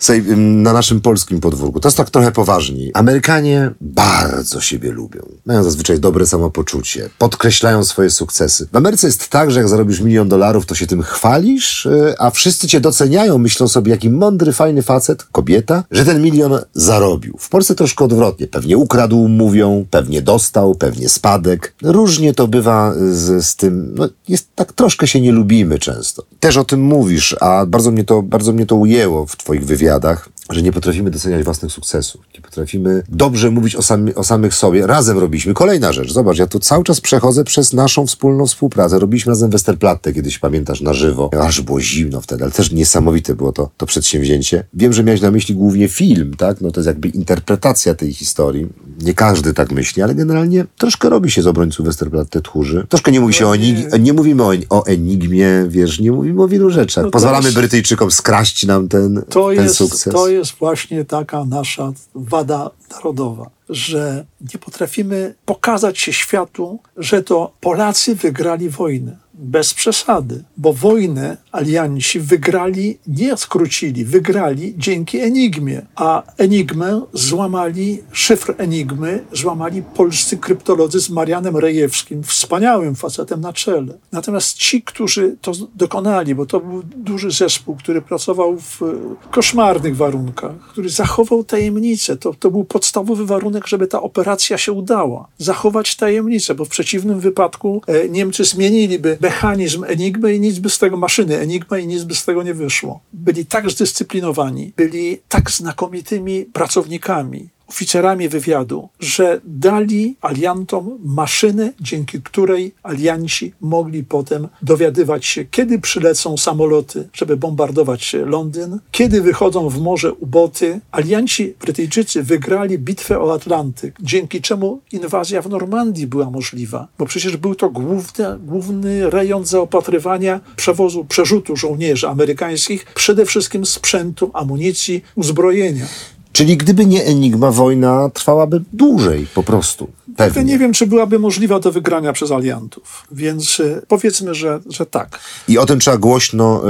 Słuchaj, 0.01 0.23
na 0.37 0.73
naszym 0.73 1.01
polskim 1.01 1.41
podwórku, 1.41 1.81
to 1.81 1.89
jest 1.89 1.97
tak 1.97 2.11
trochę 2.11 2.33
poważniej. 2.33 2.91
Amerykanie 2.95 3.71
bardzo 3.81 4.61
siebie 4.61 4.93
lubią. 4.93 5.21
Mają 5.47 5.63
zazwyczaj 5.63 6.01
dobre 6.01 6.27
samopoczucie. 6.27 7.11
Podkreślają 7.19 7.85
swoje 7.85 8.11
sukcesy. 8.11 8.69
W 8.73 8.77
Ameryce 8.77 9.07
jest 9.07 9.29
tak, 9.29 9.51
że 9.51 9.61
jak 9.61 9.69
zarobisz 9.69 10.01
milion 10.01 10.29
dolarów, 10.29 10.67
to 10.67 10.75
się 10.75 10.87
tym 10.87 11.03
chwalisz, 11.03 11.87
y, 11.87 12.15
a 12.19 12.31
wszyscy 12.31 12.69
cię 12.69 12.81
doceniają, 12.81 13.39
myślą 13.39 13.69
sobie, 13.69 13.91
jaki 13.91 14.11
mądry, 14.11 14.53
fajny 14.53 14.83
facet, 14.83 15.23
kobieta, 15.23 15.85
że 15.91 16.05
ten 16.05 16.23
milion 16.23 16.59
zarobił. 16.75 17.37
W 17.39 17.49
Polsce 17.49 17.75
troszkę 17.75 18.05
odwrotnie. 18.05 18.47
Pewnie 18.47 18.77
ukradł, 18.77 19.29
mówią, 19.29 19.87
pewnie 19.91 20.23
dostał, 20.23 20.75
pewnie 20.75 21.09
spadek. 21.09 21.75
Różnie 21.83 22.35
to 22.35 22.49
bywa 22.49 22.95
z, 23.01 23.47
z 23.47 23.57
tym, 23.57 23.95
no 23.95 24.09
jest 24.29 24.49
tak 24.55 24.73
troszkę 24.73 25.07
się 25.07 25.21
nie 25.21 25.33
lubimy 25.33 25.79
często. 25.79 26.23
Też 26.41 26.57
o 26.57 26.65
tym 26.65 26.83
mówisz, 26.83 27.37
a 27.41 27.67
bardzo 27.67 27.91
mnie 27.91 28.05
to, 28.05 28.23
bardzo 28.23 28.53
mnie 28.53 28.67
to 28.67 28.77
ujęło 28.77 29.27
w 29.27 29.37
twoich 29.37 29.65
wywiadach, 29.65 30.29
że 30.51 30.63
nie 30.63 30.73
potrafimy 30.73 31.11
doceniać 31.11 31.45
własnych 31.45 31.73
sukcesów. 31.73 32.21
Nie 32.35 32.41
potrafimy 32.41 33.03
dobrze 33.09 33.51
mówić 33.51 33.77
o, 33.77 33.83
sami, 33.83 34.15
o 34.15 34.25
samych 34.25 34.55
sobie. 34.55 34.87
Razem 34.87 35.19
robiliśmy. 35.19 35.55
Kolejna 35.55 35.93
rzecz. 35.93 36.13
Zobacz, 36.13 36.39
ja 36.39 36.47
tu 36.47 36.59
cały 36.59 36.85
czas 36.85 37.01
przechodzę 37.01 37.45
przez 37.45 37.73
naszą 37.73 38.07
wspólną 38.07 38.47
współpracę. 38.47 38.99
Robiliśmy 38.99 39.31
razem 39.31 39.51
Westerplatte 39.51 40.13
kiedyś, 40.13 40.39
pamiętasz, 40.39 40.81
na 40.81 40.93
żywo. 40.93 41.31
Aż 41.41 41.61
było 41.61 41.81
zimno 41.81 42.21
wtedy, 42.21 42.45
ale 42.45 42.53
też 42.53 42.73
niesamowite 42.73 43.35
było 43.35 43.53
to, 43.53 43.71
to 43.77 43.87
przedsięwzięcie. 43.87 44.65
Wiem, 44.75 44.93
że 44.93 45.05
miałeś 45.05 45.21
na 45.21 45.31
myśli 45.31 45.55
głównie 45.55 45.89
film, 45.89 46.35
tak? 46.39 46.61
No 46.61 46.71
to 46.71 46.81
jest 46.81 46.87
jakby 46.87 47.09
interpretacja 47.09 47.95
tej 47.95 48.13
historii. 48.13 48.67
Nie 49.03 49.15
każdy 49.15 49.55
tak 49.55 49.73
myśli, 49.73 50.03
ale 50.03 50.15
generalnie 50.15 50.65
troszkę 50.79 51.09
robi 51.09 51.31
się 51.31 51.43
z 51.43 51.47
obrońców 51.47 51.87
Westerplatte 51.87 52.41
tchórzy. 52.41 52.87
Troszkę 52.89 53.13
nie 53.13 53.21
mówi 53.21 53.35
się 53.35 53.47
o 53.47 53.55
enigmie, 53.55 53.99
nie 53.99 54.13
mówimy 54.13 54.43
o, 54.43 54.53
o 54.71 54.87
enigmie, 54.87 55.49
wiesz, 55.69 56.01
nie 56.01 56.13
mówimy 56.13 56.43
o 56.43 56.49
wielu 56.49 56.71
rzeczach. 56.71 57.05
No 57.05 57.11
Pozwalamy 57.11 57.53
Brytyjczykom 57.53 58.11
skraść 58.11 58.67
nam 58.67 58.89
ten, 58.89 59.23
ten 59.57 59.71
sukces. 59.71 60.15
Jest 60.41 60.53
właśnie 60.59 61.05
taka 61.05 61.45
nasza 61.45 61.93
wada 62.15 62.71
narodowa, 62.91 63.51
że 63.69 64.25
nie 64.53 64.59
potrafimy 64.61 65.35
pokazać 65.45 65.99
się 65.99 66.13
światu, 66.13 66.79
że 66.97 67.23
to 67.23 67.53
Polacy 67.61 68.15
wygrali 68.15 68.71
wojnę. 68.71 69.17
Bez 69.43 69.75
przesady, 69.75 70.45
bo 70.57 70.73
wojnę 70.73 71.37
alianci 71.53 72.21
wygrali, 72.21 72.99
nie 73.07 73.37
skrócili, 73.37 74.05
wygrali 74.05 74.75
dzięki 74.79 75.19
Enigmie, 75.19 75.87
a 75.97 76.23
Enigmę 76.39 77.03
złamali, 77.13 78.03
szyfr 78.13 78.55
Enigmy 78.59 79.25
złamali 79.33 79.83
polscy 79.83 80.37
kryptolodzy 80.37 81.01
z 81.01 81.11
Marianem 81.11 81.57
Rejewskim, 81.57 82.23
wspaniałym 82.23 82.95
facetem 82.95 83.41
na 83.41 83.53
czele. 83.53 83.95
Natomiast 84.13 84.55
ci, 84.55 84.83
którzy 84.83 85.37
to 85.41 85.53
dokonali, 85.75 86.35
bo 86.35 86.47
to 86.47 86.61
był 86.61 86.83
duży 86.83 87.31
zespół, 87.31 87.77
który 87.77 88.03
pracował 88.03 88.59
w 88.59 88.83
e, 88.83 88.87
koszmarnych 89.31 89.97
warunkach, 89.97 90.53
który 90.59 90.89
zachował 90.89 91.45
tajemnicę, 91.45 92.17
to, 92.17 92.35
to 92.35 92.51
był 92.51 92.65
podstawowy 92.65 93.27
warunek, 93.27 93.67
żeby 93.67 93.87
ta 93.87 94.03
operacja 94.03 94.59
się 94.59 94.73
udała. 94.73 95.29
Zachować 95.39 95.97
tajemnicę, 95.97 96.55
bo 96.55 96.65
w 96.65 96.69
przeciwnym 96.69 97.21
wypadku 97.21 97.83
e, 97.87 98.09
Niemcy 98.09 98.45
zmieniliby 98.45 99.19
mechanizm 99.31 99.85
Enigmy 99.85 100.35
i 100.35 100.41
nic 100.41 100.59
by 100.59 100.71
z 100.71 100.79
tego, 100.79 100.97
maszyny 100.97 101.39
Enigma 101.39 101.79
i 101.79 101.87
nic 101.87 102.05
by 102.05 102.15
z 102.15 102.25
tego 102.25 102.43
nie 102.43 102.55
wyszło. 102.55 103.01
Byli 103.13 103.47
tak 103.47 103.71
zdyscyplinowani, 103.71 104.73
byli 104.77 105.19
tak 105.29 105.51
znakomitymi 105.51 106.45
pracownikami, 106.45 107.49
oficerami 107.71 108.29
wywiadu, 108.29 108.89
że 109.01 109.41
dali 109.45 110.17
aliantom 110.21 110.99
maszynę, 111.05 111.73
dzięki 111.81 112.23
której 112.23 112.75
alianci 112.83 113.55
mogli 113.61 114.05
potem 114.05 114.49
dowiadywać 114.63 115.27
się, 115.27 115.45
kiedy 115.45 115.79
przylecą 115.79 116.37
samoloty, 116.37 117.09
żeby 117.13 117.37
bombardować 117.37 118.17
Londyn, 118.27 118.79
kiedy 118.91 119.23
wychodzą 119.23 119.69
w 119.69 119.81
morze 119.81 120.13
uboty. 120.13 120.81
Alianci 120.91 121.55
Brytyjczycy 121.61 122.23
wygrali 122.23 122.79
bitwę 122.79 123.21
o 123.21 123.35
Atlantyk, 123.35 123.97
dzięki 124.01 124.41
czemu 124.41 124.81
inwazja 124.93 125.43
w 125.43 125.49
Normandii 125.49 126.07
była 126.07 126.31
możliwa, 126.31 126.89
bo 126.99 127.07
przecież 127.07 127.37
był 127.37 127.55
to 127.55 127.71
główny, 127.71 128.39
główny 128.39 129.11
rejon 129.11 129.45
zaopatrywania 129.45 130.41
przewozu, 130.57 131.05
przerzutu 131.05 131.57
żołnierzy 131.57 132.09
amerykańskich, 132.09 132.85
przede 132.95 133.27
wszystkim 133.27 133.67
sprzętu, 133.67 134.31
amunicji, 134.35 135.03
uzbrojenia. 135.15 135.87
Czyli 136.33 136.57
gdyby 136.57 136.87
nie 136.87 137.05
Enigma, 137.05 137.51
wojna 137.51 138.11
trwałaby 138.15 138.63
dłużej 138.73 139.27
po 139.35 139.43
prostu. 139.43 139.89
Pewnie. 140.17 140.45
nie 140.45 140.59
wiem, 140.59 140.73
czy 140.73 140.87
byłaby 140.87 141.19
możliwa 141.19 141.61
do 141.61 141.73
wygrania 141.73 142.13
przez 142.13 142.31
aliantów, 142.31 143.07
więc 143.13 143.61
y, 143.61 143.83
powiedzmy, 143.89 144.35
że, 144.35 144.61
że 144.67 144.87
tak. 144.87 145.21
I 145.49 145.59
o 145.59 145.67
tym 145.67 145.81
trzeba 145.81 145.97
głośno, 145.97 146.63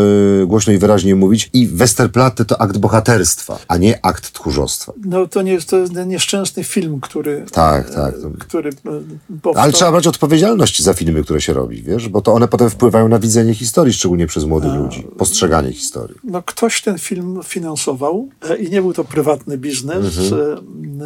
y, 0.43 0.47
głośno 0.47 0.73
i 0.73 0.79
wyraźnie 0.79 1.15
mówić. 1.15 1.51
I 1.53 1.67
Westerplatte 1.69 2.45
to 2.45 2.61
akt 2.61 2.79
bohaterstwa, 2.79 3.59
a 3.69 3.77
nie 3.77 4.05
akt 4.07 4.33
tchórzostwa. 4.33 4.93
No 5.05 5.27
to, 5.27 5.43
nie, 5.43 5.61
to 5.61 6.05
nieszczęsny 6.05 6.65
film, 6.65 7.01
który, 7.01 7.45
Tak, 7.53 7.95
tak. 7.95 8.15
To... 8.15 8.31
który 8.39 8.71
powstał. 9.43 9.63
Ale 9.63 9.73
trzeba 9.73 9.91
brać 9.91 10.07
odpowiedzialność 10.07 10.83
za 10.83 10.95
filmy, 10.95 11.23
które 11.23 11.41
się 11.41 11.53
robi, 11.53 11.83
wiesz? 11.83 12.09
Bo 12.09 12.21
to 12.23 12.33
one 12.33 12.49
potem 12.49 12.71
wpływają 12.71 13.09
na 13.09 13.19
widzenie 13.19 13.55
historii, 13.55 13.93
szczególnie 13.93 14.27
przez 14.27 14.45
młodych 14.45 14.75
ludzi. 14.75 15.07
Postrzeganie 15.19 15.73
historii. 15.73 16.17
No, 16.25 16.43
ktoś 16.43 16.83
ten 16.83 16.99
film 16.99 17.41
finansował 17.45 18.29
e, 18.51 18.57
i 18.57 18.71
nie 18.71 18.83
był 18.83 18.93
to 18.93 19.05
prywatny 19.05 19.59
biznes. 19.59 20.19
Mhm. 20.19 20.41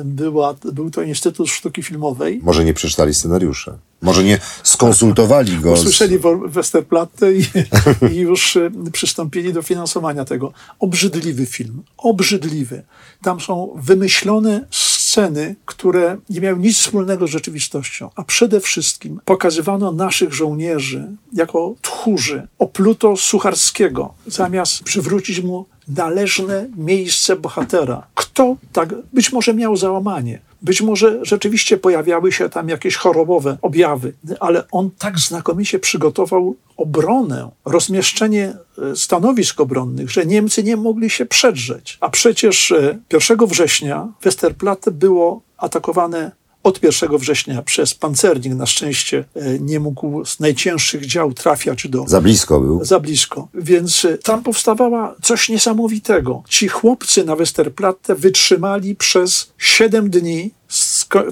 e, 0.00 0.04
Była, 0.04 0.54
był 0.72 0.90
to 0.90 1.02
Instytut 1.02 1.48
Sztuki 1.48 1.82
Filmowej. 1.82 2.23
Może 2.42 2.64
nie 2.64 2.74
przeczytali 2.74 3.14
scenariusza. 3.14 3.78
Może 4.02 4.24
nie 4.24 4.38
skonsultowali 4.62 5.58
go. 5.58 5.76
Z... 5.76 5.80
Usłyszeli 5.80 6.18
Wo- 6.18 6.48
Westerplatte 6.48 7.32
i, 7.32 7.44
i 8.12 8.16
już 8.16 8.56
e, 8.56 8.70
przystąpili 8.92 9.52
do 9.52 9.62
finansowania 9.62 10.24
tego. 10.24 10.52
Obrzydliwy 10.78 11.46
film. 11.46 11.82
Obrzydliwy. 11.96 12.82
Tam 13.22 13.40
są 13.40 13.70
wymyślone 13.76 14.66
sceny, 14.70 15.56
które 15.64 16.16
nie 16.30 16.40
miały 16.40 16.58
nic 16.58 16.78
wspólnego 16.78 17.26
z 17.26 17.30
rzeczywistością, 17.30 18.10
a 18.14 18.22
przede 18.24 18.60
wszystkim 18.60 19.20
pokazywano 19.24 19.92
naszych 19.92 20.34
żołnierzy 20.34 21.06
jako 21.32 21.74
tchórzy. 21.82 22.48
Opluto 22.58 23.16
Sucharskiego, 23.16 24.14
zamiast 24.26 24.82
przywrócić 24.82 25.40
mu 25.40 25.66
należne 25.88 26.66
miejsce 26.76 27.36
bohatera. 27.36 28.06
Kto 28.14 28.56
tak, 28.72 28.88
być 29.12 29.32
może 29.32 29.54
miał 29.54 29.76
załamanie, 29.76 30.40
być 30.62 30.82
może 30.82 31.18
rzeczywiście 31.22 31.76
pojawiały 31.76 32.32
się 32.32 32.48
tam 32.48 32.68
jakieś 32.68 32.96
chorobowe 32.96 33.58
objawy, 33.62 34.12
ale 34.40 34.64
on 34.72 34.90
tak 34.98 35.18
znakomicie 35.18 35.78
przygotował 35.78 36.56
obronę, 36.76 37.50
rozmieszczenie 37.64 38.54
e, 38.92 38.96
stanowisk 38.96 39.60
obronnych, 39.60 40.10
że 40.10 40.26
Niemcy 40.26 40.62
nie 40.62 40.76
mogli 40.76 41.10
się 41.10 41.26
przedrzeć. 41.26 41.98
A 42.00 42.08
przecież 42.08 42.74
1 43.12 43.40
e, 43.40 43.46
września 43.46 44.08
Westerplatte 44.22 44.90
było 44.90 45.40
atakowane 45.58 46.30
od 46.64 46.82
1 46.82 47.18
września 47.18 47.62
przez 47.62 47.94
pancernik 47.94 48.54
na 48.54 48.66
szczęście 48.66 49.24
e, 49.36 49.58
nie 49.58 49.80
mógł 49.80 50.24
z 50.24 50.40
najcięższych 50.40 51.06
dział 51.06 51.32
trafiać 51.32 51.88
do... 51.88 52.04
Za 52.08 52.20
blisko 52.20 52.60
był. 52.60 52.84
Za 52.84 53.00
blisko. 53.00 53.48
Więc 53.54 54.04
e, 54.04 54.18
tam 54.18 54.42
powstawała 54.42 55.14
coś 55.22 55.48
niesamowitego. 55.48 56.42
Ci 56.48 56.68
chłopcy 56.68 57.24
na 57.24 57.36
Westerplatte 57.36 58.14
wytrzymali 58.14 58.96
przez 58.96 59.52
7 59.58 60.10
dni, 60.10 60.50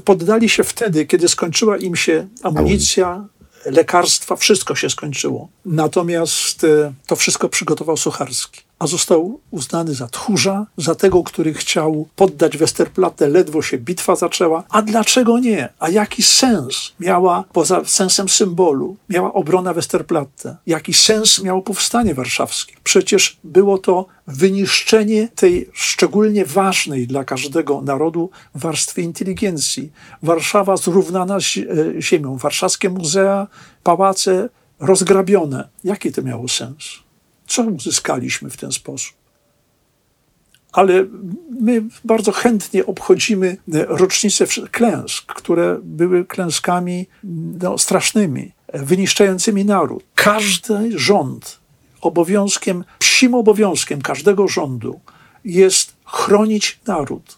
poddali 0.04 0.48
się 0.48 0.64
wtedy, 0.64 1.06
kiedy 1.06 1.28
skończyła 1.28 1.76
im 1.76 1.96
się 1.96 2.26
amunicja, 2.42 3.24
lekarstwa, 3.66 4.36
wszystko 4.36 4.74
się 4.74 4.90
skończyło. 4.90 5.48
Natomiast 5.64 6.64
e, 6.64 6.92
to 7.06 7.16
wszystko 7.16 7.48
przygotował 7.48 7.96
Sucharski 7.96 8.60
a 8.82 8.86
został 8.86 9.40
uznany 9.50 9.94
za 9.94 10.09
tchórza, 10.09 10.66
za 10.76 10.94
tego, 10.94 11.22
który 11.22 11.54
chciał 11.54 12.09
poddać 12.16 12.56
Westerplatte, 12.56 13.28
ledwo 13.28 13.62
się 13.62 13.78
bitwa 13.78 14.16
zaczęła. 14.16 14.64
A 14.70 14.82
dlaczego 14.82 15.38
nie? 15.38 15.68
A 15.78 15.88
jaki 15.88 16.22
sens 16.22 16.92
miała, 17.00 17.44
poza 17.52 17.84
sensem 17.84 18.28
symbolu, 18.28 18.96
miała 19.09 19.32
obrona 19.32 19.74
Westerplatte? 19.74 20.56
Jaki 20.66 20.94
sens 20.94 21.42
miało 21.42 21.62
powstanie 21.62 22.14
warszawskie? 22.14 22.74
Przecież 22.84 23.36
było 23.44 23.78
to 23.78 24.06
wyniszczenie 24.26 25.28
tej 25.28 25.70
szczególnie 25.72 26.44
ważnej 26.44 27.06
dla 27.06 27.24
każdego 27.24 27.82
narodu 27.82 28.30
warstwy 28.54 29.02
inteligencji. 29.02 29.92
Warszawa 30.22 30.76
zrównana 30.76 31.40
z 31.40 31.56
e, 31.56 32.02
ziemią, 32.02 32.36
warszawskie 32.36 32.90
muzea, 32.90 33.46
pałace 33.82 34.48
rozgrabione. 34.80 35.68
Jaki 35.84 36.12
to 36.12 36.22
miało 36.22 36.48
sens? 36.48 37.01
Co 37.52 37.62
uzyskaliśmy 37.62 38.50
w 38.50 38.56
ten 38.56 38.72
sposób? 38.72 39.14
Ale 40.72 41.06
my 41.60 41.82
bardzo 42.04 42.32
chętnie 42.32 42.86
obchodzimy 42.86 43.56
rocznice 43.88 44.46
klęsk, 44.46 45.26
które 45.34 45.80
były 45.82 46.24
klęskami 46.24 47.06
no, 47.62 47.78
strasznymi, 47.78 48.52
wyniszczającymi 48.74 49.64
naród. 49.64 50.04
Każdy 50.14 50.98
rząd, 50.98 51.58
obowiązkiem, 52.00 52.84
psim 52.98 53.34
obowiązkiem 53.34 54.02
każdego 54.02 54.48
rządu 54.48 55.00
jest 55.44 55.96
chronić 56.04 56.80
naród, 56.86 57.36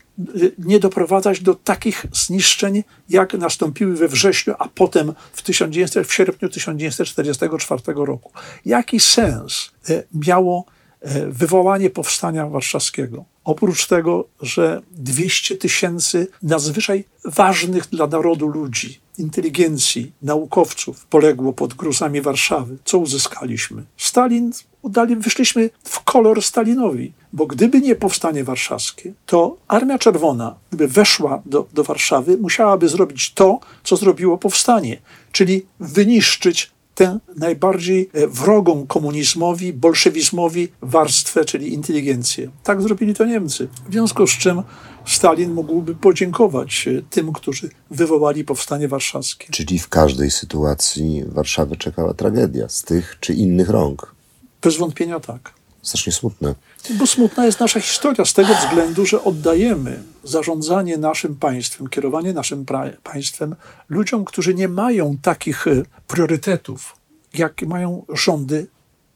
nie 0.58 0.80
doprowadzać 0.80 1.40
do 1.40 1.54
takich 1.54 2.06
zniszczeń, 2.12 2.84
jak 3.08 3.34
nastąpiły 3.34 3.96
we 3.96 4.08
wrześniu, 4.08 4.54
a 4.58 4.68
potem 4.68 5.12
w, 5.32 5.42
1900, 5.42 6.06
w 6.06 6.14
sierpniu 6.14 6.48
1944 6.48 7.82
roku. 7.96 8.32
Jaki 8.64 9.00
sens 9.00 9.70
e, 9.90 10.02
miało 10.26 10.64
e, 11.00 11.26
wywołanie 11.26 11.90
powstania 11.90 12.46
warszawskiego? 12.46 13.24
Oprócz 13.44 13.86
tego, 13.86 14.24
że 14.40 14.82
200 14.92 15.56
tysięcy 15.56 16.26
nadzwyczaj 16.42 17.04
ważnych 17.24 17.86
dla 17.86 18.06
narodu 18.06 18.48
ludzi, 18.48 19.00
inteligencji, 19.18 20.12
naukowców 20.22 21.06
poległo 21.06 21.52
pod 21.52 21.74
gruzami 21.74 22.20
Warszawy. 22.20 22.78
Co 22.84 22.98
uzyskaliśmy? 22.98 23.84
Stalin, 23.96 24.52
udali, 24.82 25.16
wyszliśmy 25.16 25.70
w 25.84 26.00
kolor 26.00 26.42
Stalinowi, 26.42 27.12
bo 27.34 27.46
gdyby 27.46 27.80
nie 27.80 27.94
powstanie 27.94 28.44
warszawskie, 28.44 29.12
to 29.26 29.56
Armia 29.68 29.98
Czerwona, 29.98 30.54
gdyby 30.68 30.88
weszła 30.88 31.42
do, 31.46 31.66
do 31.72 31.84
Warszawy, 31.84 32.36
musiałaby 32.36 32.88
zrobić 32.88 33.32
to, 33.32 33.60
co 33.84 33.96
zrobiło 33.96 34.38
powstanie, 34.38 35.00
czyli 35.32 35.66
wyniszczyć 35.80 36.70
tę 36.94 37.18
najbardziej 37.36 38.10
e, 38.12 38.26
wrogą 38.26 38.86
komunizmowi, 38.86 39.72
bolszewizmowi 39.72 40.68
warstwę, 40.82 41.44
czyli 41.44 41.74
inteligencję. 41.74 42.50
Tak 42.62 42.82
zrobili 42.82 43.14
to 43.14 43.24
Niemcy. 43.24 43.68
W 43.88 43.92
związku 43.92 44.26
z 44.26 44.30
czym 44.30 44.62
Stalin 45.06 45.52
mógłby 45.52 45.94
podziękować 45.94 46.88
e, 46.88 47.02
tym, 47.10 47.32
którzy 47.32 47.70
wywołali 47.90 48.44
powstanie 48.44 48.88
warszawskie. 48.88 49.46
Czyli 49.50 49.78
w 49.78 49.88
każdej 49.88 50.30
sytuacji 50.30 51.24
Warszawę 51.26 51.76
czekała 51.76 52.14
tragedia 52.14 52.68
z 52.68 52.82
tych 52.82 53.16
czy 53.20 53.34
innych 53.34 53.68
rąk. 53.68 54.14
Bez 54.62 54.76
wątpienia 54.76 55.20
tak. 55.20 55.52
Strasznie 55.82 56.12
smutne. 56.12 56.54
Bo 56.90 57.06
smutna 57.06 57.46
jest 57.46 57.60
nasza 57.60 57.80
historia 57.80 58.24
z 58.24 58.32
tego 58.32 58.54
względu, 58.54 59.06
że 59.06 59.24
oddajemy 59.24 60.02
zarządzanie 60.24 60.98
naszym 60.98 61.36
państwem, 61.36 61.88
kierowanie 61.88 62.32
naszym 62.32 62.66
państwem 63.02 63.56
ludziom, 63.88 64.24
którzy 64.24 64.54
nie 64.54 64.68
mają 64.68 65.16
takich 65.22 65.66
e, 65.66 65.82
priorytetów, 66.06 66.96
jak 67.34 67.62
mają 67.62 68.04
rządy 68.08 68.66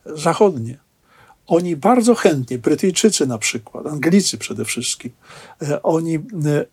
zachodnie. 0.07 0.79
Oni 1.47 1.77
bardzo 1.77 2.15
chętnie, 2.15 2.59
Brytyjczycy 2.59 3.27
na 3.27 3.39
przykład, 3.39 3.87
Anglicy 3.87 4.39
przede 4.39 4.65
wszystkim, 4.65 5.11
e, 5.63 5.83
oni 5.83 6.15
e, 6.15 6.21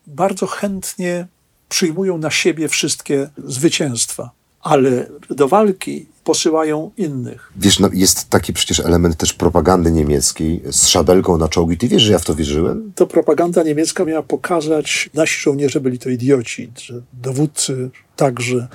bardzo 0.08 0.48
chętnie 0.48 1.28
przyjmują 1.70 2.18
na 2.18 2.32
siebie 2.32 2.68
wszystkie 2.68 3.30
zwycięstwa, 3.38 4.32
ale 4.62 5.08
do 5.30 5.48
walki 5.48 6.06
posyłają 6.26 6.92
innych. 6.98 7.52
Wiesz, 7.56 7.80
no 7.80 7.90
jest 7.94 8.30
taki 8.30 8.54
przecież 8.54 8.80
element 8.80 9.18
też 9.18 9.34
propagandy 9.34 9.92
niemieckiej 9.92 10.62
z 10.72 10.88
szabelką 10.88 11.38
na 11.38 11.50
czołgi. 11.50 11.78
Ty 11.78 11.88
wiesz, 11.88 12.02
że 12.02 12.12
ja 12.12 12.20
w 12.20 12.26
to 12.26 12.36
wierzyłem? 12.36 12.92
To 12.96 13.08
propaganda 13.08 13.64
niemiecka 13.64 14.06
miała 14.06 14.24
pokazać, 14.24 15.10
nasi 15.14 15.42
żołnierze 15.42 15.82
byli 15.82 16.00
to 16.00 16.10
idioci, 16.10 16.72
że 16.78 17.02
dowódcy 17.14 17.90
także, 18.16 18.68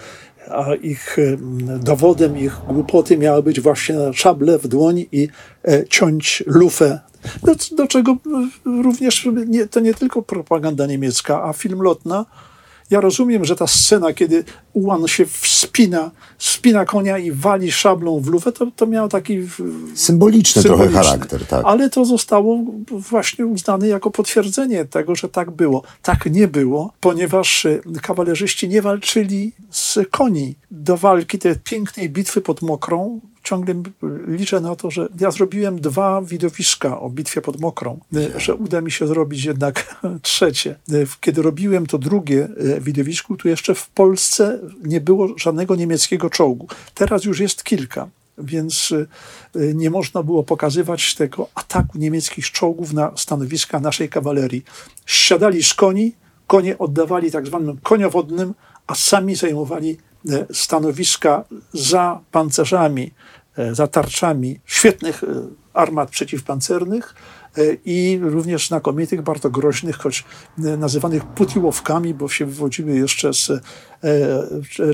a 0.51 0.74
ich 0.74 1.16
dowodem 1.81 2.39
ich 2.39 2.60
głupoty 2.68 3.18
miała 3.18 3.43
być 3.43 3.60
właśnie 3.60 3.97
szable 4.12 4.59
w 4.59 4.68
dłoń 4.68 5.05
i 5.12 5.28
e, 5.68 5.85
ciąć 5.89 6.44
lufę 6.47 7.01
do, 7.43 7.55
do, 7.77 7.86
czego 7.86 8.16
również 8.64 9.28
nie, 9.47 9.66
to 9.66 9.81
nie 9.81 9.94
tylko 9.94 10.22
propaganda 10.22 10.86
niemiecka, 10.86 11.44
a 11.44 11.52
film 11.52 11.82
Lotna 11.82 12.27
ja 12.91 13.01
rozumiem, 13.01 13.45
że 13.45 13.57
ta 13.57 13.67
scena, 13.67 14.12
kiedy 14.12 14.45
Ułan 14.73 15.09
się 15.09 15.27
wspina, 15.27 16.11
spina 16.39 16.85
konia 16.85 17.19
i 17.19 17.33
wali 17.33 17.73
szablą 17.73 18.21
w 18.21 18.27
lufę, 18.27 18.53
to, 18.53 18.67
to 18.77 18.87
miał 18.87 19.09
taki... 19.09 19.39
Symboliczny, 19.39 19.95
symboliczny 19.95 20.62
trochę 20.62 20.89
charakter, 20.89 21.47
tak. 21.47 21.65
Ale 21.65 21.91
to 21.91 22.05
zostało 22.05 22.59
właśnie 22.91 23.47
uznane 23.47 23.89
jako 23.89 24.11
potwierdzenie 24.11 24.85
tego, 24.85 25.17
że 25.17 25.29
tak 25.29 25.51
było. 25.51 25.83
Tak 26.03 26.27
nie 26.27 26.49
było, 26.49 26.93
ponieważ 27.01 27.65
y, 27.65 27.83
kawalerzyści 28.03 28.69
nie 28.69 28.83
walczyli 28.83 29.53
z 29.71 29.99
koni. 30.11 30.55
Do 30.71 30.97
walki 30.97 31.39
tej 31.39 31.55
pięknej 31.65 32.11
bitwy 32.11 32.41
pod 32.41 32.62
Mokrą 32.62 33.21
ciągle 33.43 33.75
liczę 34.27 34.61
na 34.61 34.77
to, 34.77 34.91
że 34.91 35.09
ja 35.21 35.31
zrobiłem 35.31 35.81
dwa 35.81 36.23
widowiska 36.23 37.01
o 37.01 37.11
bitwie 37.11 37.41
pod 37.43 37.61
Mokrą, 37.61 38.01
e, 38.17 38.41
że 38.41 38.55
uda 38.55 38.81
mi 38.81 38.91
się 38.91 39.07
zrobić 39.07 39.45
jednak 39.45 39.97
trzecie. 40.23 40.71
E, 40.71 40.95
kiedy 41.21 41.43
robiłem 41.43 41.87
to 41.87 41.99
drugie 41.99 42.49
e, 42.77 42.81
widowisko, 42.81 43.37
to 43.37 43.49
jeszcze 43.49 43.75
w 43.75 43.89
Polsce 43.89 44.59
nie 44.85 45.01
było 45.01 45.39
żadnego 45.39 45.77
niemieckiego 45.77 46.31
czołgu. 46.31 46.69
Teraz 46.95 47.25
już 47.25 47.41
jest 47.41 47.65
kilka 47.65 48.09
więc 48.43 48.95
nie 49.75 49.91
można 49.91 50.23
było 50.23 50.43
pokazywać 50.43 51.15
tego 51.15 51.49
ataku 51.55 51.99
niemieckich 51.99 52.51
czołgów 52.51 52.93
na 52.93 53.12
stanowiska 53.17 53.81
naszej 53.81 54.09
kawalerii. 54.09 54.65
Siadali 55.07 55.62
z 55.62 55.75
koni, 55.75 56.12
konie 56.47 56.79
oddawali 56.79 57.31
tak 57.31 57.47
zwanym 57.47 57.79
koniowodnym, 57.83 58.55
a 58.87 58.95
sami 58.95 59.35
zajmowali 59.37 59.97
stanowiska 60.53 61.45
za 61.73 62.21
pancerzami, 62.31 63.11
e, 63.59 63.75
za 63.75 63.87
tarczami 63.87 64.61
świetnych 64.67 65.25
e, 65.25 65.27
armat 65.75 66.11
przeciwpancernych 66.11 67.15
e, 67.57 67.63
i 67.85 68.19
również 68.23 68.69
znakomitych, 68.69 69.23
bardzo 69.23 69.51
groźnych, 69.51 69.97
choć 69.97 70.25
nazywanych 70.59 71.25
putiłowkami, 71.25 72.15
bo 72.15 72.29
się 72.29 72.47
wywodziły 72.47 72.93
jeszcze 72.93 73.33
z 73.35 73.51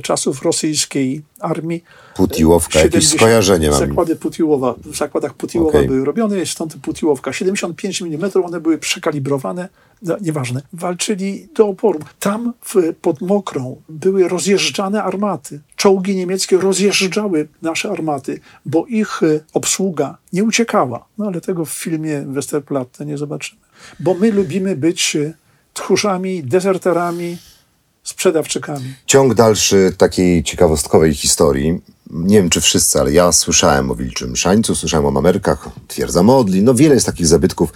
czasów 0.02 0.42
rosyjskiej 0.42 1.22
armii. 1.40 1.84
Putiłowka, 2.16 2.80
jakieś 2.80 3.08
skojarzenie 3.08 3.70
mam. 3.70 3.78
Zakłady 3.78 4.16
Putiłowa, 4.16 4.74
w 4.84 4.96
zakładach 4.96 5.34
Putiłowa 5.34 5.68
okay. 5.68 5.86
były 5.86 6.04
robione, 6.04 6.46
stąd 6.46 6.76
Putiłowka. 6.76 7.32
75 7.32 8.02
mm, 8.02 8.30
one 8.44 8.60
były 8.60 8.78
przekalibrowane 8.78 9.68
no, 10.02 10.16
nieważne, 10.20 10.62
walczyli 10.72 11.48
do 11.54 11.68
oporu. 11.68 12.00
Tam 12.20 12.52
w, 12.64 12.74
pod 13.00 13.20
Mokrą 13.20 13.82
były 13.88 14.28
rozjeżdżane 14.28 15.02
armaty. 15.02 15.60
Czołgi 15.76 16.16
niemieckie 16.16 16.58
rozjeżdżały 16.58 17.48
nasze 17.62 17.90
armaty, 17.90 18.40
bo 18.66 18.86
ich 18.86 19.22
e, 19.22 19.40
obsługa 19.54 20.18
nie 20.32 20.44
uciekała. 20.44 21.06
No 21.18 21.26
ale 21.26 21.40
tego 21.40 21.64
w 21.64 21.70
filmie 21.70 22.24
Westerplatte 22.26 23.06
nie 23.06 23.18
zobaczymy. 23.18 23.60
Bo 24.00 24.14
my 24.14 24.32
lubimy 24.32 24.76
być 24.76 25.16
e, 25.16 25.34
tchórzami, 25.74 26.44
dezerterami, 26.44 27.38
sprzedawczykami. 28.02 28.94
Ciąg 29.06 29.34
dalszy 29.34 29.92
takiej 29.98 30.42
ciekawostkowej 30.44 31.14
historii. 31.14 31.80
Nie 32.10 32.36
wiem, 32.36 32.50
czy 32.50 32.60
wszyscy, 32.60 33.00
ale 33.00 33.12
ja 33.12 33.32
słyszałem 33.32 33.90
o 33.90 33.94
Wilczym 33.94 34.36
Szańcu, 34.36 34.74
słyszałem 34.74 35.06
o 35.06 35.10
Mamerkach, 35.10 35.68
Twierdza 35.88 36.22
Modli. 36.22 36.62
No 36.62 36.74
wiele 36.74 36.94
jest 36.94 37.06
takich 37.06 37.26
zabytków 37.26 37.72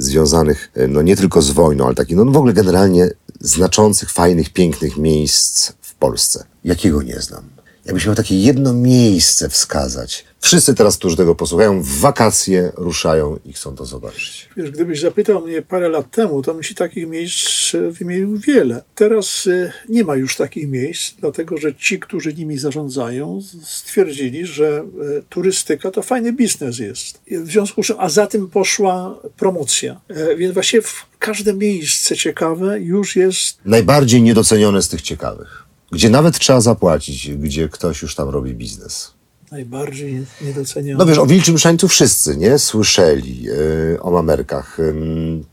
związanych 0.00 0.70
e, 0.74 0.88
no 0.88 1.02
nie 1.02 1.16
tylko 1.16 1.42
z 1.42 1.50
wojną, 1.50 1.86
ale 1.86 1.94
takich, 1.94 2.16
no 2.16 2.24
w 2.24 2.36
ogóle 2.36 2.52
generalnie 2.52 3.10
znaczących, 3.40 4.10
fajnych, 4.10 4.50
pięknych 4.52 4.96
miejsc 4.96 5.72
w 5.80 5.94
Polsce. 5.94 6.44
Jakiego 6.64 7.02
nie 7.02 7.20
znam? 7.20 7.59
Jakbyś 7.84 8.06
miał 8.06 8.14
takie 8.14 8.40
jedno 8.40 8.72
miejsce 8.72 9.48
wskazać. 9.48 10.24
Wszyscy 10.40 10.74
teraz, 10.74 10.96
którzy 10.96 11.16
tego 11.16 11.34
posłuchają, 11.34 11.82
w 11.82 11.88
wakacje 11.88 12.72
ruszają 12.76 13.38
i 13.44 13.52
chcą 13.52 13.76
to 13.76 13.84
zobaczyć. 13.84 14.48
Wiesz, 14.56 14.70
gdybyś 14.70 15.00
zapytał 15.00 15.46
mnie 15.46 15.62
parę 15.62 15.88
lat 15.88 16.10
temu, 16.10 16.42
to 16.42 16.54
bym 16.54 16.62
ci 16.62 16.74
takich 16.74 17.08
miejsc 17.08 17.74
e, 17.74 17.90
wymienił 17.90 18.38
wiele. 18.38 18.82
Teraz 18.94 19.46
e, 19.46 19.72
nie 19.88 20.04
ma 20.04 20.16
już 20.16 20.36
takich 20.36 20.68
miejsc, 20.68 21.14
dlatego 21.20 21.56
że 21.56 21.74
ci, 21.74 22.00
którzy 22.00 22.34
nimi 22.34 22.58
zarządzają, 22.58 23.40
stwierdzili, 23.64 24.46
że 24.46 24.84
e, 25.18 25.22
turystyka 25.28 25.90
to 25.90 26.02
fajny 26.02 26.32
biznes 26.32 26.78
jest. 26.78 27.20
W 27.30 27.50
związku 27.50 27.82
z 27.82 27.86
czym, 27.86 27.96
a 27.98 28.08
za 28.08 28.26
tym 28.26 28.48
poszła 28.48 29.18
promocja. 29.36 30.00
Więc 30.36 30.54
właściwie 30.54 30.82
każde 31.18 31.54
miejsce 31.54 32.16
ciekawe 32.16 32.80
już 32.80 33.16
jest. 33.16 33.58
Najbardziej 33.64 34.22
niedocenione 34.22 34.82
z 34.82 34.88
tych 34.88 35.02
ciekawych 35.02 35.59
gdzie 35.90 36.10
nawet 36.10 36.38
trzeba 36.38 36.60
zapłacić, 36.60 37.36
gdzie 37.36 37.68
ktoś 37.68 38.02
już 38.02 38.14
tam 38.14 38.28
robi 38.28 38.54
biznes. 38.54 39.12
Najbardziej 39.50 40.26
niedoceniony. 40.40 40.98
No 40.98 41.06
wiesz, 41.06 41.18
o 41.18 41.26
Wilczym 41.26 41.58
Szańcu 41.58 41.88
wszyscy, 41.88 42.36
nie? 42.36 42.58
Słyszeli 42.58 43.42
yy, 43.42 43.98
o 44.00 44.10
mamerkach. 44.10 44.78
Yy, 44.78 45.44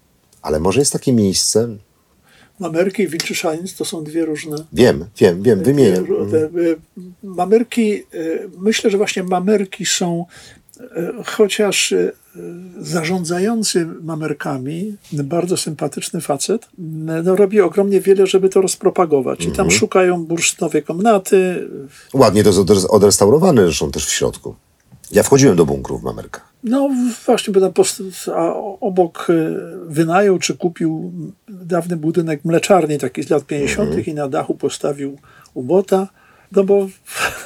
ale 0.42 0.60
może 0.60 0.80
jest 0.80 0.94
takie 0.94 1.14
miejsce... 1.14 1.78
Mamerki 2.60 3.04
i 3.04 3.08
Wilczy 3.08 3.36
Szaniec 3.36 3.76
to 3.76 3.86
są 3.86 4.04
dwie 4.04 4.26
różne... 4.26 4.58
Wiem, 4.74 5.06
wiem, 5.18 5.44
wiem, 5.44 5.64
wymienię. 5.64 5.98
Y, 5.98 6.78
mamerki, 7.24 8.04
y, 8.14 8.50
myślę, 8.58 8.90
że 8.90 8.98
właśnie 8.98 9.24
mamerki 9.24 9.86
są 9.86 10.26
E, 10.67 10.67
chociaż 11.26 11.92
e, 11.92 12.12
zarządzający 12.80 13.86
mamerkami, 13.86 14.96
bardzo 15.14 15.58
sympatyczny 15.58 16.22
facet, 16.22 16.68
no, 17.24 17.36
robi 17.36 17.62
ogromnie 17.62 18.02
wiele, 18.02 18.28
żeby 18.28 18.50
to 18.50 18.62
rozpropagować. 18.62 19.42
I 19.42 19.44
tam 19.44 19.66
mhm. 19.66 19.72
szukają 19.72 20.26
bursztynowej 20.26 20.84
komnaty. 20.84 21.68
Ładnie 22.14 22.44
to 22.44 22.50
jest 22.50 22.86
odrestaurowane 22.90 23.64
zresztą 23.64 23.92
też 23.92 24.06
w 24.06 24.12
środku. 24.12 24.56
Ja 25.12 25.24
wchodziłem 25.24 25.56
do 25.56 25.66
bunkru 25.66 25.98
w 25.98 26.04
mamerkach. 26.04 26.54
No 26.64 26.90
właśnie, 27.26 27.54
bo 27.54 27.72
tam 27.72 27.72
obok 28.82 29.28
e, 29.30 29.34
wynajął 29.88 30.40
czy 30.40 30.58
kupił 30.58 31.12
dawny 31.50 31.98
budynek 31.98 32.46
mleczarni 32.46 32.98
taki 32.98 33.24
z 33.24 33.30
lat 33.30 33.46
50. 33.46 33.88
Mhm. 33.88 34.06
i 34.06 34.14
na 34.14 34.30
dachu 34.30 34.56
postawił 34.56 35.18
ubota. 35.54 36.08
No 36.52 36.64
bo... 36.64 36.88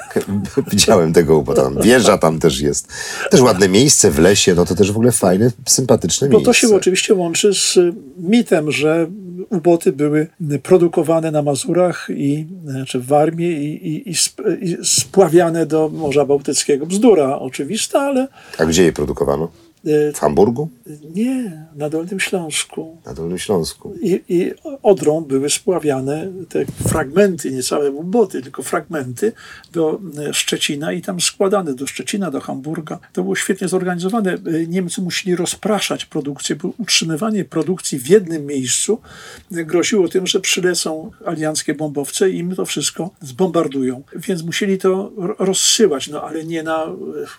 Widziałem 0.72 1.14
tego 1.14 1.38
ubota, 1.38 1.64
tam 1.64 1.82
wieża 1.82 2.18
tam 2.18 2.40
też 2.40 2.60
jest. 2.60 2.88
Też 3.32 3.42
ładne 3.42 3.70
miejsce 3.70 4.12
w 4.12 4.20
lesie, 4.20 4.56
no 4.56 4.66
to 4.66 4.76
też 4.76 4.92
w 4.92 4.96
ogóle 4.96 5.12
fajne, 5.12 5.52
sympatyczne 5.68 6.30
miejsce. 6.30 6.46
Bo 6.46 6.46
to 6.46 6.54
się 6.54 6.76
oczywiście 6.76 7.14
łączy 7.14 7.54
z 7.54 7.80
mitem, 8.18 8.72
że 8.72 9.08
uboty 9.50 9.92
były 9.92 10.28
produkowane 10.64 11.32
na 11.32 11.42
Mazurach 11.42 12.08
i 12.10 12.48
znaczy 12.66 13.00
w 13.00 13.06
Warmii 13.06 13.52
i, 13.52 13.88
i, 13.88 14.10
i, 14.10 14.16
i 14.62 14.78
spławiane 14.84 15.66
do 15.66 15.90
Morza 15.90 16.26
Bałtyckiego. 16.26 16.86
Bzdura 16.86 17.40
oczywista, 17.40 18.00
ale... 18.00 18.28
A 18.58 18.66
gdzie 18.66 18.84
je 18.84 18.94
produkowano? 18.94 19.52
W 19.84 20.20
Hamburgu? 20.20 20.70
Nie, 21.16 21.68
na 21.76 21.90
Dolnym 21.90 22.20
Śląsku. 22.20 22.98
Na 23.06 23.14
Dolnym 23.14 23.38
Śląsku. 23.38 23.96
I, 24.02 24.24
I 24.30 24.52
Odrą 24.84 25.22
były 25.22 25.50
spławiane 25.50 26.32
te 26.50 26.66
fragmenty, 26.66 27.52
nie 27.52 27.64
całe 27.64 27.92
łuboty, 27.92 28.42
tylko 28.42 28.64
fragmenty 28.64 29.32
do 29.74 30.00
e, 30.18 30.34
Szczecina 30.34 30.92
i 30.94 31.02
tam 31.02 31.22
składane 31.22 31.74
do 31.74 31.88
Szczecina, 31.88 32.32
do 32.32 32.42
Hamburga. 32.42 33.00
To 33.14 33.24
było 33.24 33.36
świetnie 33.36 33.68
zorganizowane. 33.68 34.34
E, 34.34 34.68
Niemcy 34.68 35.02
musieli 35.02 35.36
rozpraszać 35.36 36.06
produkcję, 36.06 36.56
bo 36.56 36.74
utrzymywanie 36.78 37.46
produkcji 37.46 38.00
w 38.00 38.08
jednym 38.08 38.46
miejscu 38.46 39.02
e, 39.56 39.66
groziło 39.66 40.08
tym, 40.08 40.28
że 40.28 40.40
przylecą 40.40 41.12
alianckie 41.26 41.74
bombowce 41.74 42.30
i 42.30 42.38
im 42.38 42.56
to 42.56 42.66
wszystko 42.66 43.10
zbombardują. 43.22 44.04
Więc 44.16 44.44
musieli 44.44 44.78
to 44.78 45.12
rozsyłać, 45.40 46.08
no 46.08 46.24
ale 46.24 46.44
nie 46.46 46.64
na, 46.64 46.88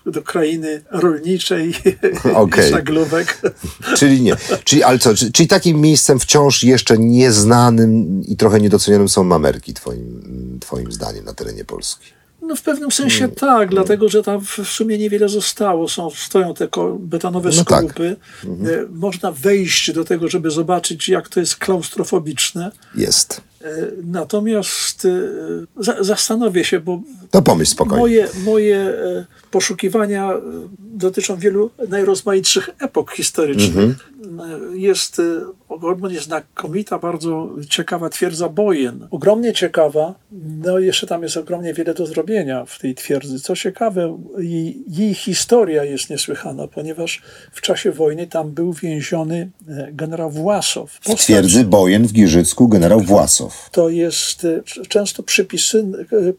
do 0.07 0.23
krainy 0.23 0.83
rolniczej 0.91 1.73
okay. 2.37 2.71
żaglówek. 2.71 3.41
Czyli 3.99 4.23
nie. 4.23 4.37
Czyli, 4.65 4.83
ale 4.83 4.99
co, 4.99 5.15
czyli, 5.15 5.33
czyli 5.33 5.49
takim 5.49 5.81
miejscem 5.81 6.21
wciąż 6.21 6.65
jeszcze 6.65 6.99
nieznanym 6.99 8.23
i 8.29 8.37
trochę 8.37 8.61
niedocenionym 8.61 9.09
są 9.09 9.25
mamerki, 9.25 9.75
twoim, 9.75 10.59
twoim 10.61 10.93
zdaniem, 10.93 11.25
na 11.25 11.35
terenie 11.35 11.65
Polski? 11.65 12.07
No 12.43 12.57
w 12.57 12.63
pewnym 12.63 12.91
sensie 12.91 13.19
hmm. 13.19 13.37
tak, 13.37 13.49
hmm. 13.49 13.69
dlatego 13.69 14.09
że 14.09 14.23
tam 14.23 14.41
w 14.41 14.69
sumie 14.69 14.99
niewiele 14.99 15.29
zostało. 15.29 15.89
Są, 15.89 16.11
stoją 16.11 16.55
te 16.55 16.69
betonowe 16.99 17.51
no 17.57 17.63
skorupy. 17.63 18.17
Tak. 18.41 18.51
Mhm. 18.51 18.89
Można 18.99 19.33
wejść 19.33 19.93
do 19.93 20.05
tego, 20.05 20.29
żeby 20.29 20.51
zobaczyć, 20.51 21.09
jak 21.09 21.29
to 21.29 21.41
jest 21.41 21.57
klaustrofobiczne. 21.57 22.71
Jest. 22.95 23.41
E, 23.65 23.91
natomiast 24.05 25.05
e, 25.05 26.05
zastanowię 26.05 26.65
się, 26.65 26.81
bo 26.81 27.01
to 27.31 27.43
pomyśl 27.43 27.71
spokojnie. 27.71 28.01
Moje, 28.01 28.29
moje 28.45 28.77
e, 28.77 29.27
poszukiwania 29.51 30.33
dotyczą 30.79 31.37
wielu 31.37 31.71
najrozmaitszych 31.89 32.71
epok 32.81 33.13
historycznych. 33.13 33.77
Mm 33.77 33.93
-hmm. 33.93 34.75
Jest 34.75 35.23
ogromnie 35.69 36.21
znakomita, 36.21 36.99
bardzo 36.99 37.51
ciekawa 37.69 38.09
twierdza 38.09 38.49
Bojen. 38.49 39.09
Ogromnie 39.11 39.53
ciekawa, 39.53 40.15
no 40.63 40.79
jeszcze 40.79 41.07
tam 41.07 41.23
jest 41.23 41.37
ogromnie 41.37 41.75
wiele 41.75 41.95
do 41.95 42.07
zrobienia 42.07 42.65
w 42.65 42.79
tej 42.79 42.95
twierdzy. 42.95 43.41
Co 43.41 43.57
ciekawe, 43.57 44.19
jej, 44.39 44.85
jej 44.89 45.15
historia 45.15 45.85
jest 45.85 46.11
niesłychana, 46.11 46.69
ponieważ 46.69 47.23
w 47.53 47.61
czasie 47.61 47.93
wojny 47.93 48.27
tam 48.27 48.51
był 48.51 48.73
więziony 48.73 49.51
generał 49.93 50.31
Własow. 50.31 50.91
W 50.91 51.15
twierdzy 51.15 51.65
Bojen 51.65 52.07
w 52.07 52.13
Giżycku 52.13 52.69
generał 52.69 53.01
Własow. 53.01 53.52
To 53.71 53.89
jest 53.89 54.47
często 54.89 55.23
przypisy, 55.23 55.85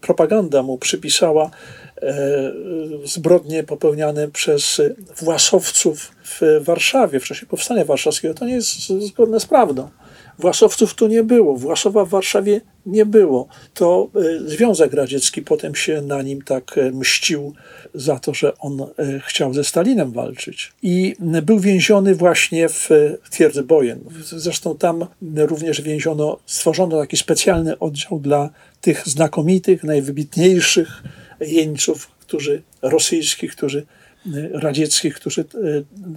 propaganda 0.00 0.62
mu 0.62 0.78
przypisała 0.78 1.50
e, 2.02 2.52
zbrodnie 3.04 3.62
popełniane 3.62 4.28
przez 4.28 4.80
Własowców 5.20 6.12
w 6.24 6.60
Warszawie 6.64 7.20
w 7.20 7.24
czasie 7.24 7.46
powstania 7.46 7.84
warszawskiego. 7.84 8.34
To 8.34 8.44
nie 8.44 8.54
jest 8.54 8.88
zgodne 8.88 9.40
z 9.40 9.46
prawdą. 9.46 9.90
Własowców 10.38 10.94
tu 10.94 11.06
nie 11.06 11.22
było, 11.22 11.56
Własowa 11.56 12.04
w 12.04 12.08
Warszawie 12.08 12.60
nie 12.86 13.06
było. 13.06 13.48
To 13.74 14.10
e, 14.14 14.48
Związek 14.48 14.92
Radziecki 14.92 15.42
potem 15.42 15.74
się 15.74 16.02
na 16.02 16.22
nim 16.22 16.42
tak 16.42 16.78
e, 16.78 16.90
mścił 16.90 17.54
za 17.94 18.18
to, 18.18 18.34
że 18.34 18.58
on 18.58 18.86
chciał 19.26 19.54
ze 19.54 19.64
Stalinem 19.64 20.12
walczyć. 20.12 20.72
I 20.82 21.16
był 21.42 21.58
więziony 21.58 22.14
właśnie 22.14 22.68
w 22.68 22.88
twierdzy 23.30 23.62
Bojen. 23.62 24.00
Zresztą 24.24 24.76
tam 24.76 25.06
również 25.36 25.80
więziono, 25.80 26.38
stworzono 26.46 27.00
taki 27.00 27.16
specjalny 27.16 27.78
oddział 27.78 28.18
dla 28.18 28.50
tych 28.80 29.08
znakomitych, 29.08 29.84
najwybitniejszych 29.84 31.02
jeńców, 31.40 32.10
którzy 32.20 32.62
rosyjskich, 32.82 33.52
którzy 33.56 33.78
e, 33.78 34.03
radzieckich, 34.52 35.14
którzy 35.14 35.40
e, 35.40 35.44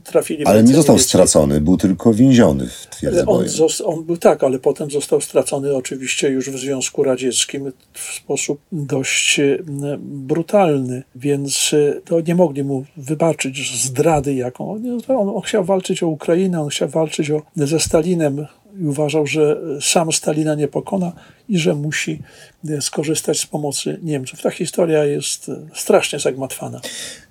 trafili 0.04 0.46
Ale 0.46 0.64
nie 0.64 0.74
został 0.74 1.00
stracony, 1.00 1.62
był 1.62 1.78
tylko 1.78 2.14
więziony 2.14 2.68
w 2.68 2.88
twierdzy 2.88 3.26
on, 3.26 3.46
on 3.84 4.04
był 4.04 4.18
tak, 4.18 4.44
ale 4.44 4.60
potem 4.60 4.92
został 4.92 5.22
stracony 5.22 5.76
oczywiście 5.76 6.30
już 6.30 6.50
w 6.50 6.58
Związku 6.58 7.04
Radzieckim 7.04 7.72
w 7.94 8.00
sposób 8.00 8.60
dość 8.72 9.40
e, 9.40 9.58
brutalny, 10.00 11.04
więc 11.16 11.76
to 12.06 12.22
nie 12.22 12.36
mogli 12.36 12.64
mu 12.64 12.86
wybaczyć 12.98 13.82
zdrady 13.84 14.34
jaką. 14.34 14.72
On, 14.72 15.02
on 15.36 15.42
chciał 15.42 15.64
walczyć 15.64 16.04
o 16.04 16.08
Ukrainę, 16.08 16.62
on 16.62 16.70
chciał 16.70 16.90
walczyć 16.90 17.32
o, 17.32 17.42
ze 17.56 17.80
Stalinem, 17.80 18.46
i 18.82 18.86
uważał, 18.86 19.28
że 19.28 19.62
sam 19.82 20.12
Stalina 20.12 20.56
nie 20.56 20.68
pokona 20.68 21.12
i 21.50 21.60
że 21.60 21.76
musi 21.76 22.22
e, 22.70 22.82
skorzystać 22.82 23.40
z 23.40 23.46
pomocy 23.46 24.00
Niemców. 24.04 24.42
Ta 24.42 24.50
historia 24.50 25.06
jest 25.06 25.50
e, 25.50 25.56
strasznie 25.76 26.20
zagmatwana. 26.20 26.82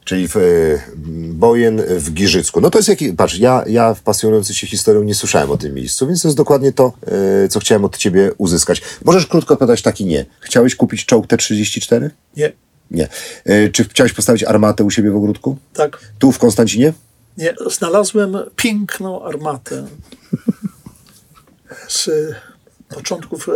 Czyli 0.04 0.28
w, 0.28 0.36
e, 0.36 0.40
Bojen 1.32 1.82
w 1.88 2.12
Giżycku. 2.12 2.60
No 2.60 2.70
to 2.70 2.78
jest 2.78 2.88
jaki, 2.88 3.12
patrz, 3.12 3.38
ja, 3.38 3.64
ja 3.66 3.94
w 3.94 4.00
pasjonujący 4.00 4.54
się 4.54 4.66
historią 4.66 5.02
nie 5.02 5.14
słyszałem 5.14 5.50
o 5.50 5.56
tym 5.56 5.74
miejscu, 5.74 6.06
więc 6.06 6.22
to 6.22 6.28
jest 6.28 6.36
dokładnie 6.36 6.72
to, 6.72 6.92
co 7.50 7.60
chciałem 7.60 7.84
od 7.84 7.96
ciebie 7.96 8.30
uzyskać. 8.38 8.82
Możesz 9.04 9.26
krótko 9.26 9.54
odpowiadać 9.54 9.82
taki 9.82 10.04
nie. 10.04 10.26
Chciałeś 10.40 10.76
kupić 10.76 11.06
czołg 11.06 11.26
T-34? 11.26 12.10
Nie. 12.36 12.52
Nie. 12.90 13.08
Czy 13.72 13.84
chciałeś 13.84 14.12
postawić 14.12 14.44
armatę 14.44 14.84
u 14.84 14.90
siebie 14.90 15.10
w 15.10 15.16
ogródku? 15.16 15.56
Tak. 15.74 15.98
Tu 16.18 16.32
w 16.32 16.38
Konstancinie? 16.38 16.92
Nie. 17.38 17.54
Znalazłem 17.70 18.36
piękną 18.56 19.24
armatę 19.24 19.86
z 21.88 22.10
początków 22.88 23.48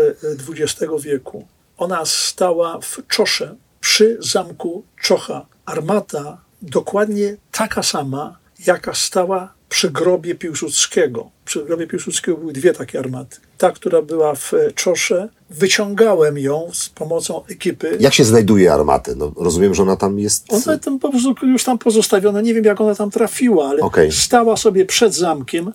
XX 0.49 0.83
e, 0.83 1.01
wieku. 1.01 1.47
Ona 1.79 2.05
stała 2.05 2.81
w 2.81 2.99
Czosze, 3.09 3.57
przy 3.81 4.19
zamku 4.21 4.85
Czocha. 5.01 5.47
Armata 5.65 6.39
dokładnie 6.63 7.37
taka 7.53 7.83
sama, 7.83 8.39
jaka 8.67 8.95
stała 8.95 9.53
przy 9.69 9.91
grobie 9.91 10.35
Piłsudskiego. 10.35 11.31
Przy 11.45 11.65
grobie 11.65 11.87
Piłsudskiego 11.87 12.39
były 12.39 12.53
dwie 12.53 12.73
takie 12.73 12.99
armaty. 12.99 13.37
Ta, 13.59 13.73
która 13.73 14.03
była 14.03 14.35
w 14.35 14.53
Czosze, 14.75 15.29
wyciągałem 15.51 16.39
ją 16.39 16.71
z 16.73 16.89
pomocą 16.89 17.45
ekipy. 17.47 17.97
Jak 18.01 18.15
się 18.15 18.25
znajduje 18.25 18.73
armatę? 18.73 19.15
No, 19.17 19.33
rozumiem, 19.37 19.75
że 19.75 19.83
ona 19.83 19.97
tam 19.97 20.19
jest... 20.19 20.53
Ona 20.53 20.79
tam 20.79 20.99
po 20.99 21.11
prostu 21.11 21.35
już 21.47 21.65
tam 21.65 21.79
pozostawiona. 21.79 22.41
Nie 22.41 22.55
wiem, 22.55 22.65
jak 22.65 22.81
ona 22.81 22.95
tam 22.95 23.11
trafiła, 23.11 23.69
ale 23.69 23.83
Okej. 23.83 24.13
stała 24.13 24.57
sobie 24.57 24.85
przed 24.85 25.15
zamkiem. 25.15 25.73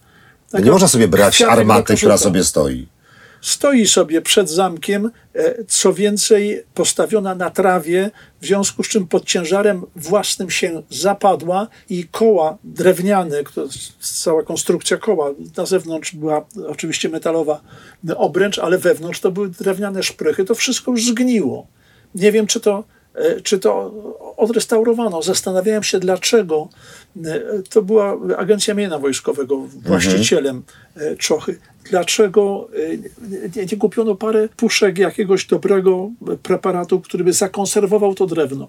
No 0.53 0.59
nie 0.59 0.71
można 0.71 0.87
sobie 0.87 1.07
brać 1.07 1.41
armaty, 1.41 1.95
która 1.95 2.17
sobie 2.17 2.43
stoi. 2.43 2.87
stoi 3.41 3.87
sobie 3.87 4.21
przed 4.21 4.49
zamkiem, 4.49 5.11
e, 5.35 5.55
co 5.67 5.93
więcej, 5.93 6.63
postawiona 6.73 7.35
na 7.35 7.49
trawie, 7.49 8.11
w 8.41 8.45
związku 8.45 8.83
z 8.83 8.87
czym 8.87 9.07
pod 9.07 9.25
ciężarem 9.25 9.83
własnym 9.95 10.49
się 10.49 10.81
zapadła 10.89 11.67
i 11.89 12.07
koła 12.11 12.57
drewniane, 12.63 13.37
cała 13.99 14.43
konstrukcja 14.43 14.97
koła, 14.97 15.29
na 15.57 15.65
zewnątrz 15.65 16.15
była 16.15 16.45
oczywiście 16.67 17.09
metalowa 17.09 17.61
obręcz, 18.15 18.59
ale 18.59 18.77
wewnątrz 18.77 19.19
to 19.19 19.31
były 19.31 19.49
drewniane 19.49 20.03
szprychy, 20.03 20.45
to 20.45 20.55
wszystko 20.55 20.91
już 20.91 21.05
zgniło. 21.05 21.67
Nie 22.15 22.31
wiem, 22.31 22.47
czy 22.47 22.59
to, 22.59 22.77
e, 22.79 22.83
czy 23.43 23.59
to 23.59 23.93
odrestaurowano. 24.37 25.21
Zastanawiałem 25.21 25.83
się, 25.83 25.99
dlaczego. 25.99 26.69
E, 27.25 27.41
To 27.69 27.81
była 27.81 28.17
Agencja 28.37 28.73
Mienia 28.73 28.99
Wojskowego, 28.99 29.57
właścicielem 29.85 30.63
e, 30.95 31.15
Czochy. 31.15 31.59
Dlaczego 31.89 32.69
e, 32.75 32.97
nie, 33.55 33.65
nie 33.71 33.77
kupiono 33.77 34.15
parę 34.15 34.49
puszek 34.57 34.97
jakiegoś 34.97 35.45
dobrego 35.45 36.11
preparatu, 36.43 37.01
który 37.01 37.23
by 37.23 37.33
zakonserwował 37.33 38.15
to 38.15 38.25
drewno? 38.25 38.67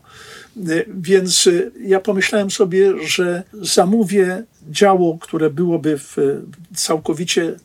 E, 0.57 0.61
Więc 0.89 1.47
e, 1.47 1.51
ja 1.81 2.01
pomyślałem 2.01 2.51
sobie, 2.51 2.93
że 3.07 3.43
zamówię 3.63 4.45
działo, 4.71 5.19
które 5.21 5.51
byłoby 5.51 5.99
w, 5.99 6.17
całkowicie 6.75 7.57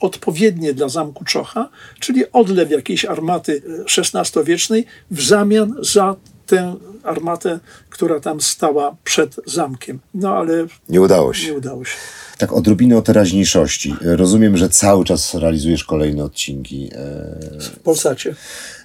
odpowiednie 0.00 0.74
dla 0.74 0.88
zamku 0.88 1.24
Czocha, 1.24 1.68
czyli 2.00 2.32
odlew 2.32 2.70
jakiejś 2.70 3.04
armaty 3.04 3.62
XVI-wiecznej 3.98 4.84
w 5.10 5.22
zamian 5.22 5.74
za 5.82 6.16
tę 6.50 6.74
armatę, 7.02 7.58
która 7.90 8.20
tam 8.20 8.40
stała 8.40 8.96
przed 9.04 9.36
zamkiem. 9.46 9.98
No 10.14 10.34
ale 10.36 10.66
Nie 10.88 11.00
udało 11.00 11.34
się. 11.34 11.46
nie 11.46 11.54
udało 11.58 11.84
się. 11.84 11.96
Tak, 12.38 12.52
odrobinę 12.52 12.96
o 12.96 13.02
teraźniejszości. 13.02 13.94
Rozumiem, 14.00 14.56
że 14.56 14.68
cały 14.68 15.04
czas 15.04 15.34
realizujesz 15.34 15.84
kolejne 15.84 16.24
odcinki 16.24 16.90
e, 16.94 17.60
W 17.60 17.78
Polsacie. 17.84 18.34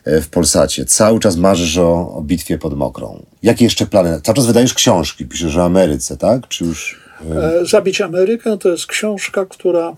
e, 0.05 0.21
w 0.21 0.29
Polsacie. 0.29 0.85
Cały 0.85 1.19
czas 1.19 1.35
marzysz 1.37 1.77
o, 1.77 2.15
o 2.15 2.21
bitwie 2.21 2.57
pod 2.57 2.77
Mokrą. 2.77 3.25
Jakie 3.43 3.65
jeszcze 3.65 3.85
plany? 3.85 4.21
Cały 4.23 4.35
czas 4.35 4.45
wydajesz 4.45 4.73
książki, 4.73 5.25
piszesz 5.25 5.57
o 5.57 5.63
Ameryce, 5.65 6.17
tak? 6.17 6.47
Czy 6.47 6.65
już... 6.65 7.01
E, 7.31 7.65
Zabić 7.65 8.01
Amerykę 8.01 8.57
to 8.57 8.69
jest 8.69 8.85
książka, 8.85 9.45
która 9.45 9.95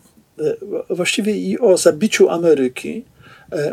właściwie 0.89 1.37
i 1.37 1.59
o 1.59 1.77
zabiciu 1.77 2.29
Ameryki 2.29 3.05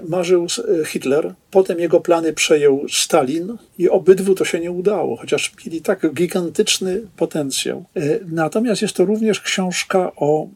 marzył 0.08 0.44
s- 0.44 0.62
e, 0.80 0.84
Hitler. 0.84 1.34
Potem 1.50 1.78
jego 1.80 2.00
plany 2.00 2.32
przejął 2.32 2.86
Stalin 2.92 3.56
i 3.78 3.88
obydwu 3.90 4.34
to 4.34 4.44
się 4.44 4.60
nie 4.60 4.70
udało, 4.70 5.16
chociaż 5.16 5.52
mieli 5.66 5.82
tak 5.82 6.14
gigantyczny 6.14 7.00
potencjał. 7.16 7.84
E, 7.96 8.00
Natomiast 8.26 8.82
jest 8.82 8.94
to 8.94 9.04
również 9.04 9.40
książka 9.40 10.12
o 10.16 10.44
e, 10.44 10.48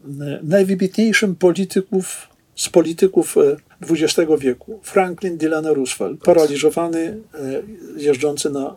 najwybitniejszym 0.43 1.37
polityków 1.37 2.29
z 2.55 2.69
polityków 2.69 3.37
e, 3.39 3.57
XX 3.91 4.31
wieku. 4.39 4.81
Franklin 4.83 5.37
Delano 5.39 5.75
Roosevelt, 5.75 6.21
paraliżowany, 6.21 7.19
e, 7.35 7.63
jeżdżący 8.03 8.51
na 8.51 8.67
e, 8.69 8.75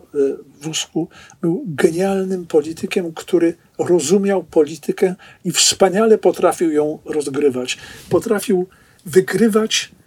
wózku, 0.62 1.08
był 1.40 1.64
genialnym 1.66 2.46
politykiem, 2.46 3.12
który 3.14 3.54
rozumiał 3.78 4.42
politykę 4.44 5.14
i 5.44 5.50
wspaniale 5.50 6.18
potrafił 6.18 6.70
ją 6.72 6.98
rozgrywać. 7.04 7.78
Potrafił 8.10 8.66
wygrywać 9.06 9.90
e, 9.92 10.01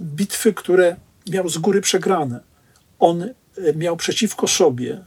bitwy, 0.00 0.54
które 0.54 0.96
miał 1.30 1.48
z 1.48 1.58
góry 1.58 1.80
przegrane. 1.80 2.40
On 2.98 3.22
e, 3.22 3.30
miał 3.76 3.96
przeciwko 3.96 4.48
sobie 4.48 5.04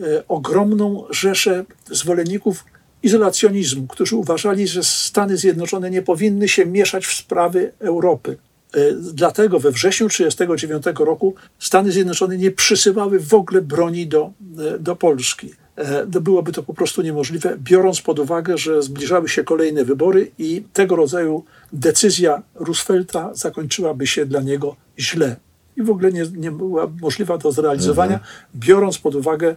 e, 0.00 0.28
ogromną 0.28 1.04
rzeszę 1.10 1.64
zwolenników 1.90 2.64
izolacjonizmu, 3.02 3.86
którzy 3.86 4.16
uważali, 4.16 4.68
że 4.68 4.84
Stany 4.84 5.36
Zjednoczone 5.36 5.90
nie 5.90 6.02
powinny 6.02 6.48
się 6.48 6.66
mieszać 6.66 7.06
w 7.06 7.14
sprawy 7.14 7.72
Europy. 7.78 8.36
E, 8.74 8.78
Dlatego 8.94 9.60
we 9.60 9.70
wrześniu 9.70 10.08
1939 10.08 11.06
roku 11.06 11.34
Stany 11.58 11.92
Zjednoczone 11.92 12.36
nie 12.36 12.50
przysyłały 12.50 13.20
w 13.20 13.34
ogóle 13.34 13.62
broni 13.62 14.06
do, 14.06 14.32
e, 14.74 14.78
do 14.78 14.96
Polski. 14.96 15.50
E, 15.80 16.20
Byłoby 16.20 16.52
to 16.52 16.62
po 16.62 16.74
prostu 16.74 17.02
niemożliwe, 17.02 17.56
biorąc 17.58 18.00
pod 18.00 18.18
uwagę, 18.18 18.58
że 18.58 18.82
zbliżały 18.82 19.28
się 19.28 19.44
kolejne 19.44 19.84
wybory 19.84 20.30
i 20.38 20.64
tego 20.72 20.96
rodzaju 20.96 21.44
decyzja 21.72 22.42
Roosevelta 22.54 23.34
zakończyłaby 23.34 24.06
się 24.06 24.26
dla 24.26 24.40
niego 24.40 24.76
źle 24.98 25.36
i 25.76 25.82
w 25.82 25.90
ogóle 25.90 26.12
nie, 26.12 26.26
nie 26.36 26.50
była 26.50 26.90
możliwa 27.00 27.38
do 27.38 27.52
zrealizowania, 27.52 28.20
biorąc 28.54 28.98
pod 28.98 29.14
uwagę 29.14 29.56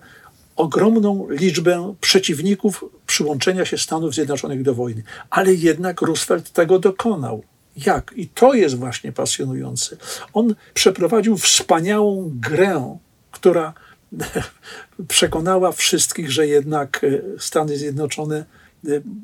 ogromną 0.56 1.28
liczbę 1.30 1.96
przeciwników 2.02 2.86
przyłączenia 3.08 3.66
się 3.66 3.78
Stanów 3.78 4.14
Zjednoczonych 4.14 4.64
do 4.64 4.74
wojny. 4.74 5.04
Ale 5.30 5.54
jednak 5.54 6.02
Roosevelt 6.02 6.50
tego 6.50 6.80
dokonał. 6.80 7.44
Jak? 7.86 8.14
I 8.16 8.28
to 8.28 8.54
jest 8.54 8.76
właśnie 8.76 9.12
pasjonujące. 9.12 9.98
On 10.34 10.56
przeprowadził 10.74 11.38
wspaniałą 11.38 12.32
grę, 12.36 12.98
która 13.32 13.74
przekonała 15.08 15.72
wszystkich, 15.72 16.32
że 16.32 16.48
jednak 16.48 17.04
e, 17.04 17.40
Stany 17.40 17.78
Zjednoczone 17.78 18.46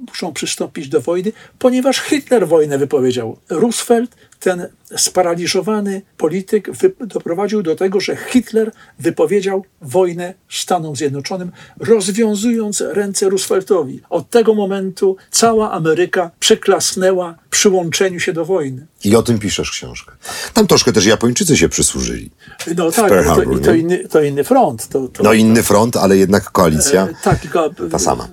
muszą 0.07 0.33
przystąpić 0.33 0.89
do 0.89 1.01
wojny, 1.01 1.31
ponieważ 1.59 1.99
Hitler 1.99 2.47
wojnę 2.47 2.77
wypowiedział. 2.77 3.37
Roosevelt, 3.49 4.15
ten 4.39 4.67
sparaliżowany 4.97 6.01
polityk, 6.17 6.69
doprowadził 6.99 7.63
do 7.63 7.75
tego, 7.75 7.99
że 7.99 8.15
Hitler 8.15 8.71
wypowiedział 8.99 9.65
wojnę 9.81 10.33
Stanom 10.49 10.95
Zjednoczonym, 10.95 11.51
rozwiązując 11.79 12.81
ręce 12.81 13.29
Rooseveltowi. 13.29 14.01
Od 14.09 14.29
tego 14.29 14.55
momentu 14.55 15.17
cała 15.31 15.71
Ameryka 15.71 16.31
przyklasnęła 16.39 17.35
przyłączeniu 17.49 18.19
się 18.19 18.33
do 18.33 18.45
wojny. 18.45 18.87
I 19.03 19.15
o 19.15 19.23
tym 19.23 19.39
piszesz 19.39 19.71
książkę. 19.71 20.11
Tam 20.53 20.67
troszkę 20.67 20.93
też 20.93 21.05
Japończycy 21.05 21.57
się 21.57 21.69
przysłużyli. 21.69 22.29
No 22.77 22.91
tak, 22.91 23.09
Pearl 23.09 23.27
to, 23.27 23.35
Harbor, 23.35 23.61
to, 23.61 23.71
nie? 23.71 23.77
inny, 23.77 24.07
to 24.07 24.21
inny 24.21 24.43
front. 24.43 24.87
To, 24.87 25.07
to, 25.07 25.23
No 25.23 25.33
inny 25.33 25.63
front, 25.63 25.97
ale 25.97 26.17
jednak 26.17 26.51
koalicja. 26.51 27.03
E, 27.07 27.13
Tak, 27.23 27.39
tylko 27.39 27.69
ta 27.91 27.99
sama. 27.99 28.27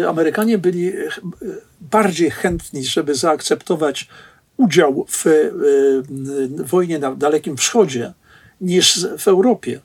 E, 0.00 0.08
Amerykanie 0.08 0.58
byli 0.58 0.88
e, 0.88 1.08
bardziej 1.80 2.30
chętni, 2.30 2.84
żeby 2.84 3.14
zaakceptować 3.14 4.08
udział 4.56 5.06
w 5.08 5.26
e, 5.26 5.30
e, 5.30 6.64
wojnie 6.64 6.98
na 6.98 7.14
Dalekim 7.14 7.56
Wschodzie 7.56 8.12
niż 8.60 9.06
w 9.18 9.28
Europie, 9.28 9.80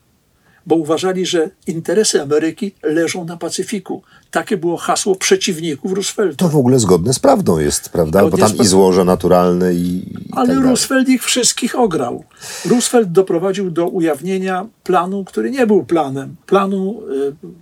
bo 0.65 0.75
uważali, 0.75 1.25
że 1.25 1.49
interesy 1.67 2.21
Ameryki 2.21 2.71
leżą 2.83 3.25
na 3.25 3.37
Pacyfiku. 3.37 4.03
Takie 4.31 4.57
było 4.57 4.77
hasło 4.77 5.15
przeciwników 5.15 5.93
Roosevelta. 5.93 6.35
To 6.35 6.49
w 6.49 6.55
ogóle 6.55 6.79
zgodne 6.79 7.13
z 7.13 7.19
prawdą 7.19 7.59
jest, 7.59 7.89
prawda? 7.89 8.21
Bo 8.21 8.27
Zgodnie 8.27 8.47
tam 8.47 8.57
z 8.57 8.61
i 8.61 8.67
złoże 8.67 9.05
naturalne 9.05 9.73
i, 9.73 9.77
i 9.77 10.15
Ale 10.31 10.55
tak. 10.55 10.63
Roosevelt 10.63 11.09
ich 11.09 11.23
wszystkich 11.23 11.79
ograł. 11.79 12.23
Roosevelt 12.65 13.11
doprowadził 13.11 13.71
do 13.71 13.87
ujawnienia 13.87 14.65
planu, 14.83 15.25
który 15.25 15.51
nie 15.51 15.67
był 15.67 15.83
planem. 15.83 16.35
Planu 16.45 17.01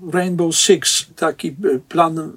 e, 0.10 0.12
Rainbow 0.12 0.56
Six, 0.56 1.06
taki 1.16 1.48
e, 1.48 1.80
plan 1.90 2.20
e, 2.20 2.32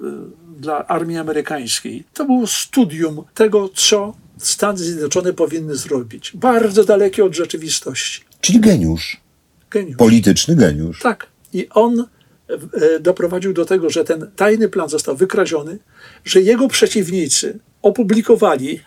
dla 0.59 0.87
armii 0.87 1.17
amerykańskiej. 1.17 2.03
To 2.13 2.25
było 2.25 2.47
studium 2.47 3.23
tego, 3.33 3.69
co 3.75 4.13
Stany 4.37 4.77
Zjednoczone 4.77 5.33
powinny 5.33 5.75
zrobić. 5.75 6.31
Bardzo 6.35 6.83
dalekie 6.83 7.25
od 7.25 7.35
rzeczywistości. 7.35 8.21
Czyli 8.41 8.59
geniusz. 8.59 9.21
Geniusz. 9.71 9.97
Polityczny 9.97 10.55
geniusz. 10.55 10.99
Tak. 10.99 11.27
I 11.53 11.69
on 11.69 12.05
doprowadził 12.99 13.53
do 13.53 13.65
tego, 13.65 13.89
że 13.89 14.03
ten 14.03 14.31
tajny 14.35 14.69
plan 14.69 14.89
został 14.89 15.15
wykradziony, 15.15 15.79
że 16.25 16.41
jego 16.41 16.67
przeciwnicy 16.67 17.59
opublikowali 17.81 18.79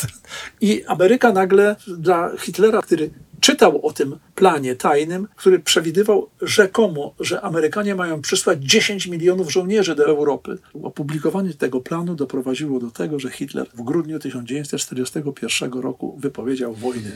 i 0.60 0.84
Ameryka 0.84 1.32
nagle 1.32 1.76
dla 1.86 2.30
Hitlera, 2.38 2.82
który 2.82 3.10
czytał 3.40 3.86
o 3.86 3.92
tym 3.92 4.18
planie 4.34 4.76
tajnym, 4.76 5.28
który 5.36 5.58
przewidywał 5.58 6.28
rzekomo, 6.42 7.14
że 7.20 7.40
Amerykanie 7.40 7.94
mają 7.94 8.22
przysłać 8.22 8.58
10 8.62 9.06
milionów 9.06 9.52
żołnierzy 9.52 9.94
do 9.94 10.06
Europy. 10.06 10.58
Opublikowanie 10.82 11.54
tego 11.54 11.80
planu 11.80 12.14
doprowadziło 12.14 12.80
do 12.80 12.90
tego, 12.90 13.18
że 13.18 13.30
Hitler 13.30 13.66
w 13.74 13.82
grudniu 13.82 14.18
1941 14.18 15.72
roku 15.72 16.16
wypowiedział 16.20 16.74
wojnę 16.74 17.10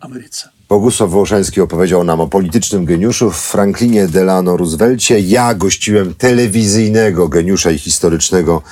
Ameryce. 0.00 0.48
Bogusław 0.68 1.10
Wołoszański 1.10 1.60
opowiedział 1.60 2.04
nam 2.04 2.20
o 2.20 2.28
politycznym 2.28 2.84
geniuszu 2.84 3.30
Franklinie 3.30 4.06
Delano 4.06 4.56
Roosevelcie. 4.56 5.20
Ja 5.20 5.54
gościłem 5.54 6.14
telewizyjnego 6.14 7.28
geniusza 7.28 7.70
i 7.70 7.78
historycznego 7.78 8.62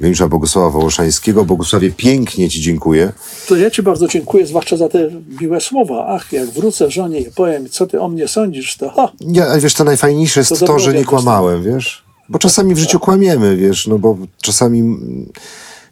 geniusza 0.00 0.28
Bogusława 0.28 0.70
Wołoszańskiego. 0.70 1.44
Bogusławie, 1.44 1.90
pięknie 1.90 2.48
Ci 2.48 2.60
dziękuję. 2.60 3.12
To 3.48 3.56
ja 3.56 3.70
Ci 3.70 3.82
bardzo 3.82 4.08
dziękuję, 4.08 4.46
zwłaszcza 4.46 4.76
za 4.76 4.88
te 4.88 5.10
miłe 5.40 5.60
słowa. 5.60 6.06
Ach, 6.08 6.32
jak 6.32 6.50
wrócę 6.50 6.90
żonie 6.90 7.20
i 7.20 7.30
powiem, 7.30 7.68
co 7.68 7.86
Ty 7.86 8.00
o 8.00 8.08
mnie 8.08 8.28
sądzisz, 8.28 8.76
to 8.76 8.90
ha, 8.90 9.12
Nie, 9.20 9.46
ale 9.46 9.60
wiesz, 9.60 9.74
to 9.74 9.84
najfajniejsze 9.84 10.40
jest 10.40 10.50
To 10.50 10.66
to, 10.66 10.78
że 10.78 10.94
nie 10.94 11.04
kłamałem, 11.04 11.62
wiesz? 11.62 12.04
Bo 12.28 12.38
czasami 12.38 12.74
w 12.74 12.78
życiu 12.78 13.00
kłamiemy, 13.00 13.56
wiesz, 13.56 13.86
no 13.86 13.98
bo 13.98 14.18
czasami 14.42 14.80
mm, 14.80 15.32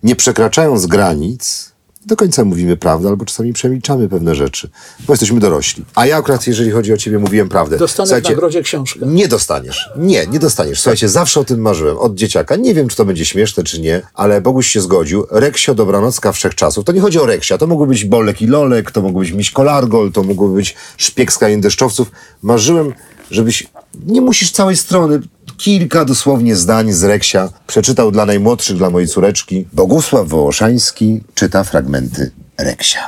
nie 0.03 0.17
przekraczając 0.17 0.87
granic, 0.87 1.70
do 2.07 2.17
końca 2.17 2.45
mówimy 2.45 2.77
prawdę, 2.77 3.09
albo 3.09 3.25
czasami 3.25 3.53
przemilczamy 3.53 4.09
pewne 4.09 4.35
rzeczy, 4.35 4.71
bo 5.07 5.13
jesteśmy 5.13 5.41
dorośli. 5.41 5.85
A 5.95 6.07
ja 6.07 6.17
akurat, 6.17 6.47
jeżeli 6.47 6.71
chodzi 6.71 6.93
o 6.93 6.97
ciebie, 6.97 7.19
mówiłem 7.19 7.49
prawdę. 7.49 7.79
Dostanę 7.79 8.21
w 8.21 8.25
nagrodzie 8.25 8.63
książkę. 8.63 9.01
nie 9.07 9.29
dostaniesz. 9.29 9.91
Nie, 9.97 10.27
nie 10.27 10.39
dostaniesz. 10.39 10.81
Słuchajcie, 10.81 11.09
zawsze 11.09 11.41
o 11.41 11.45
tym 11.45 11.61
marzyłem. 11.61 11.99
Od 11.99 12.15
dzieciaka. 12.15 12.57
Nie 12.57 12.75
wiem, 12.75 12.89
czy 12.89 12.97
to 12.97 13.05
będzie 13.05 13.25
śmieszne, 13.25 13.65
czy 13.65 13.81
nie, 13.81 14.03
ale 14.15 14.41
Boguś 14.41 14.67
się 14.67 14.81
zgodził. 14.81 15.27
Reksio 15.31 15.75
Dobranocka 15.75 16.33
Wszechczasów. 16.33 16.85
To 16.85 16.93
nie 16.93 17.01
chodzi 17.01 17.19
o 17.19 17.27
Reksia. 17.27 17.59
To 17.59 17.67
mogły 17.67 17.87
być 17.87 18.05
Bolek 18.05 18.43
i 18.43 18.47
Lolek, 18.47 18.91
to 18.91 19.03
mogły 19.03 19.25
być 19.25 19.33
Miśko 19.33 19.63
Largol, 19.63 20.13
to 20.13 20.23
mogły 20.23 20.55
być 20.55 20.77
Szpieg 20.97 21.33
z 21.33 21.39
deszczowców. 21.61 22.11
Marzyłem, 22.43 22.93
żebyś... 23.31 23.67
Nie 24.07 24.21
musisz 24.21 24.51
całej 24.51 24.77
strony. 24.77 25.21
Kilka 25.61 26.05
dosłownie 26.05 26.57
zdań 26.57 26.93
z 26.93 27.05
Reksia 27.05 27.49
przeczytał 27.67 28.11
dla 28.11 28.27
najmłodszych, 28.27 28.77
dla 28.77 28.91
mojej 28.91 29.09
córeczki. 29.09 29.67
Bogusław 29.73 30.29
Wołoszański 30.29 31.21
czyta 31.35 31.65
fragmenty 31.65 32.31
Reksia. 32.59 33.01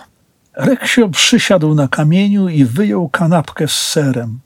Reksio 0.56 1.08
przysiadł 1.08 1.74
na 1.74 1.88
kamieniu 1.88 2.48
i 2.48 2.64
wyjął 2.64 3.08
kanapkę 3.08 3.68
z 3.68 3.70
serem. 3.70 4.40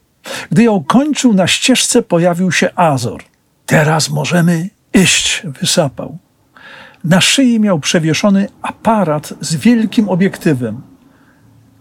Gdy 0.50 0.62
ją 0.62 0.84
kończył, 0.84 1.34
na 1.34 1.46
ścieżce 1.46 2.02
pojawił 2.02 2.52
się 2.52 2.74
Azor. 2.74 3.22
Teraz 3.66 4.10
możemy 4.10 4.68
iść, 4.94 5.42
wysapał. 5.60 6.18
Na 7.04 7.20
szyi 7.20 7.60
miał 7.60 7.78
przewieszony 7.78 8.48
aparat 8.62 9.34
z 9.40 9.56
wielkim 9.56 10.08
obiektywem. 10.08 10.82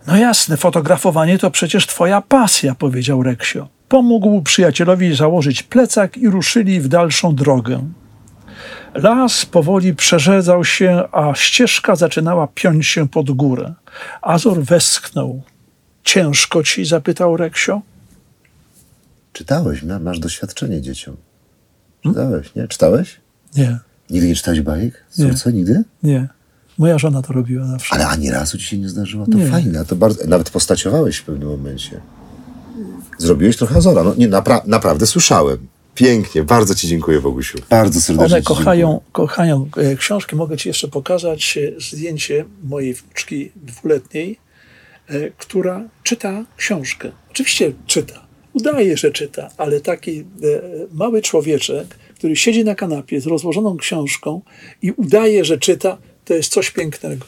No 0.08 0.18
jasne, 0.18 0.58
fotografowanie 0.58 1.38
to 1.38 1.52
przecież 1.52 1.88
twoja 1.88 2.22
pasja, 2.22 2.76
powiedział 2.76 3.24
Reksio. 3.24 3.75
Pomógł 3.90 4.41
przyjacielowi 4.41 5.16
założyć 5.16 5.64
plecak 5.64 6.18
i 6.18 6.30
ruszyli 6.30 6.82
w 6.82 6.88
dalszą 6.88 7.36
drogę. 7.36 7.90
Las 8.94 9.45
powoli 9.45 9.95
przerzedzał 9.95 10.66
się, 10.66 11.03
a 11.12 11.34
ścieżka 11.36 11.95
zaczynała 11.95 12.48
piąć 12.48 12.88
się 12.88 13.07
pod 13.10 13.32
górę. 13.32 13.74
Azor 14.22 14.64
westchnął. 14.64 15.41
Ciężko 16.03 16.64
ci? 16.64 16.86
zapytał 16.86 17.38
Reksio. 17.38 17.82
Czytałeś, 19.34 19.84
ma- 19.84 19.99
masz 19.99 20.20
doświadczenie 20.20 20.82
dzieciom. 20.82 21.16
Czytałeś, 22.03 22.56
nie? 22.56 22.68
Czytałeś? 22.68 23.20
Nie, 23.57 23.80
Nigdy 24.10 24.28
nie 24.28 24.36
czytałeś 24.36 24.62
bajek? 24.62 25.03
Nie. 25.18 25.26
Córce 25.30 25.53
nigdy? 25.53 25.84
nie. 26.03 26.28
Moja 26.78 26.98
żona 26.98 27.22
to 27.22 27.34
robiła 27.34 27.66
zawsze. 27.66 27.94
Ale 27.95 28.07
ani 28.07 28.32
razu 28.32 28.57
ci 28.57 28.64
się 28.66 28.78
nie 28.78 28.90
zdarzyło? 28.90 29.26
To 29.26 29.38
Nie. 29.38 29.48
fajne, 29.48 29.86
to 29.86 29.95
bardzo... 29.95 30.28
Nawet 30.28 30.49
postaciowałeś 30.49 31.18
w 31.18 31.24
pewnym 31.24 31.49
momencie. 31.49 32.02
Zrobiłeś 33.18 33.58
trochę 33.58 33.76
Azora. 33.76 34.04
No, 34.04 34.14
nie, 34.18 34.28
napra 34.28 34.62
naprawdę 34.66 35.08
słyszałem. 35.08 35.58
Pięknie, 35.96 36.44
bardzo 36.44 36.76
ci 36.76 36.88
dziękuję, 36.88 37.22
Bogusiu. 37.22 37.58
Bardzo 37.70 38.02
serdecznie 38.02 38.36
One 38.36 38.44
kochają, 38.44 39.02
kochają 39.12 39.70
e, 39.78 39.96
książki. 39.96 40.36
Mogę 40.36 40.58
ci 40.58 40.70
jeszcze 40.70 40.88
pokazać 40.88 41.58
e, 41.58 41.82
zdjęcie 41.82 42.46
mojej 42.64 42.94
wnuczki 42.94 43.52
dwuletniej, 43.56 44.40
e, 45.08 45.30
która 45.38 45.84
czyta 46.04 46.46
książkę. 46.58 47.12
Oczywiście 47.32 47.72
czyta. 47.86 48.26
Udaje, 48.54 48.98
że 48.98 49.12
czyta, 49.12 49.50
ale 49.58 49.82
taki 49.82 50.26
mały 50.92 51.22
człowieczek, 51.22 51.96
który 52.16 52.36
siedzi 52.36 52.64
na 52.64 52.76
kanapie 52.76 53.22
z 53.22 53.28
rozłożoną 53.28 53.78
książką 53.78 54.42
i 54.82 54.92
udaje, 54.92 55.46
że 55.46 55.58
czyta, 55.58 55.98
to 56.26 56.34
jest 56.34 56.52
coś 56.52 56.72
pięknego. 56.72 57.26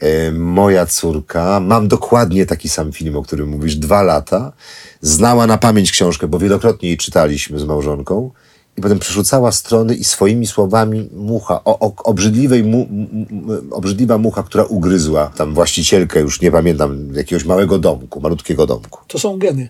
E, 0.00 0.32
moja 0.32 0.86
córka, 0.86 1.60
mam 1.60 1.88
dokładnie 1.88 2.46
taki 2.46 2.68
sam 2.68 2.92
film, 2.92 3.16
o 3.16 3.22
którym 3.22 3.48
mówisz, 3.48 3.76
dwa 3.76 4.02
lata, 4.02 4.52
znała 5.00 5.46
na 5.46 5.58
pamięć 5.58 5.92
książkę, 5.92 6.28
bo 6.28 6.38
wielokrotnie 6.38 6.88
jej 6.88 6.98
czytaliśmy 6.98 7.58
z 7.58 7.64
małżonką 7.64 8.30
i 8.76 8.80
potem 8.80 8.98
przerzucała 8.98 9.52
strony 9.52 9.94
i 9.94 10.04
swoimi 10.04 10.46
słowami 10.46 11.08
mucha, 11.12 11.64
o, 11.64 11.78
o, 11.78 11.92
obrzydliwej 12.04 12.64
mu, 12.64 12.88
m, 12.90 13.26
m, 13.30 13.68
obrzydliwa 13.70 14.18
mucha, 14.18 14.42
która 14.42 14.64
ugryzła 14.64 15.32
tam 15.36 15.54
właścicielkę, 15.54 16.20
już 16.20 16.40
nie 16.40 16.50
pamiętam, 16.50 17.14
jakiegoś 17.14 17.44
małego 17.44 17.78
domku, 17.78 18.20
malutkiego 18.20 18.66
domku. 18.66 19.00
To 19.06 19.18
są 19.18 19.38
geny. 19.38 19.68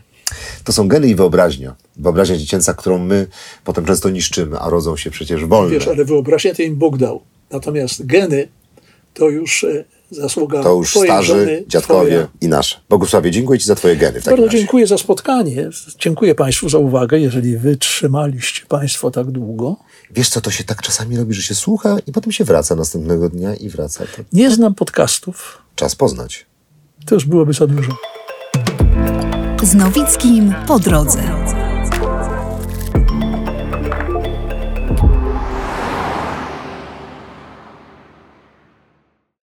To 0.65 0.73
są 0.73 0.89
geny 0.89 1.09
i 1.09 1.15
wyobraźnia. 1.15 1.75
Wyobraźnia 1.97 2.37
dziecięca, 2.37 2.75
którą 2.75 2.99
my 2.99 3.27
potem 3.65 3.85
często 3.85 4.11
niszczymy, 4.11 4.59
a 4.59 4.71
rodzą 4.71 4.97
się 4.97 5.11
przecież 5.11 5.45
wolne. 5.45 5.71
Wiesz, 5.71 5.89
ale 5.89 6.05
wyobraźnia 6.05 6.55
to 6.55 6.63
im 6.63 6.77
Bóg 6.77 6.99
dał. 6.99 7.23
Natomiast 7.51 8.07
geny 8.07 8.49
to 9.15 9.29
już 9.29 9.65
e, 9.65 9.85
zasługa 10.11 10.63
To 10.63 10.75
już 10.75 10.91
twojej 10.91 11.09
starzy, 11.13 11.27
żony, 11.33 11.65
dziadkowie 11.69 12.11
twoja. 12.11 12.29
i 12.41 12.49
nasze. 12.49 12.77
Bogusławie, 12.89 13.31
dziękuję 13.31 13.59
Ci 13.59 13.67
za 13.67 13.75
Twoje 13.75 13.97
geny 13.97 14.21
w 14.21 14.25
Bardzo 14.25 14.45
razie. 14.47 14.59
dziękuję 14.59 14.87
za 14.87 14.99
spotkanie. 14.99 15.69
Dziękuję 15.99 16.35
Państwu 16.35 16.69
za 16.69 16.79
uwagę, 16.79 17.19
jeżeli 17.19 17.57
wytrzymaliście 17.57 18.67
Państwo 18.69 19.11
tak 19.11 19.31
długo. 19.31 19.77
Wiesz 20.11 20.29
co, 20.29 20.41
to 20.41 20.51
się 20.51 20.65
tak 20.65 20.83
czasami 20.83 21.17
robi, 21.17 21.35
że 21.35 21.43
się 21.43 21.55
słucha 21.55 21.97
i 22.07 22.13
potem 22.13 22.33
się 22.33 22.45
wraca 22.45 22.75
następnego 22.75 23.29
dnia 23.29 23.55
i 23.55 23.69
wraca. 23.69 24.05
To 24.17 24.23
Nie 24.33 24.51
znam 24.51 24.75
podcastów. 24.75 25.59
czas 25.75 25.95
poznać. 25.97 26.47
To 27.07 27.15
już 27.15 27.25
byłoby 27.25 27.53
za 27.53 27.67
dużo. 27.67 27.93
Z 29.63 29.75
Nowickim 29.75 30.55
po 30.67 30.79
drodze. 30.79 31.23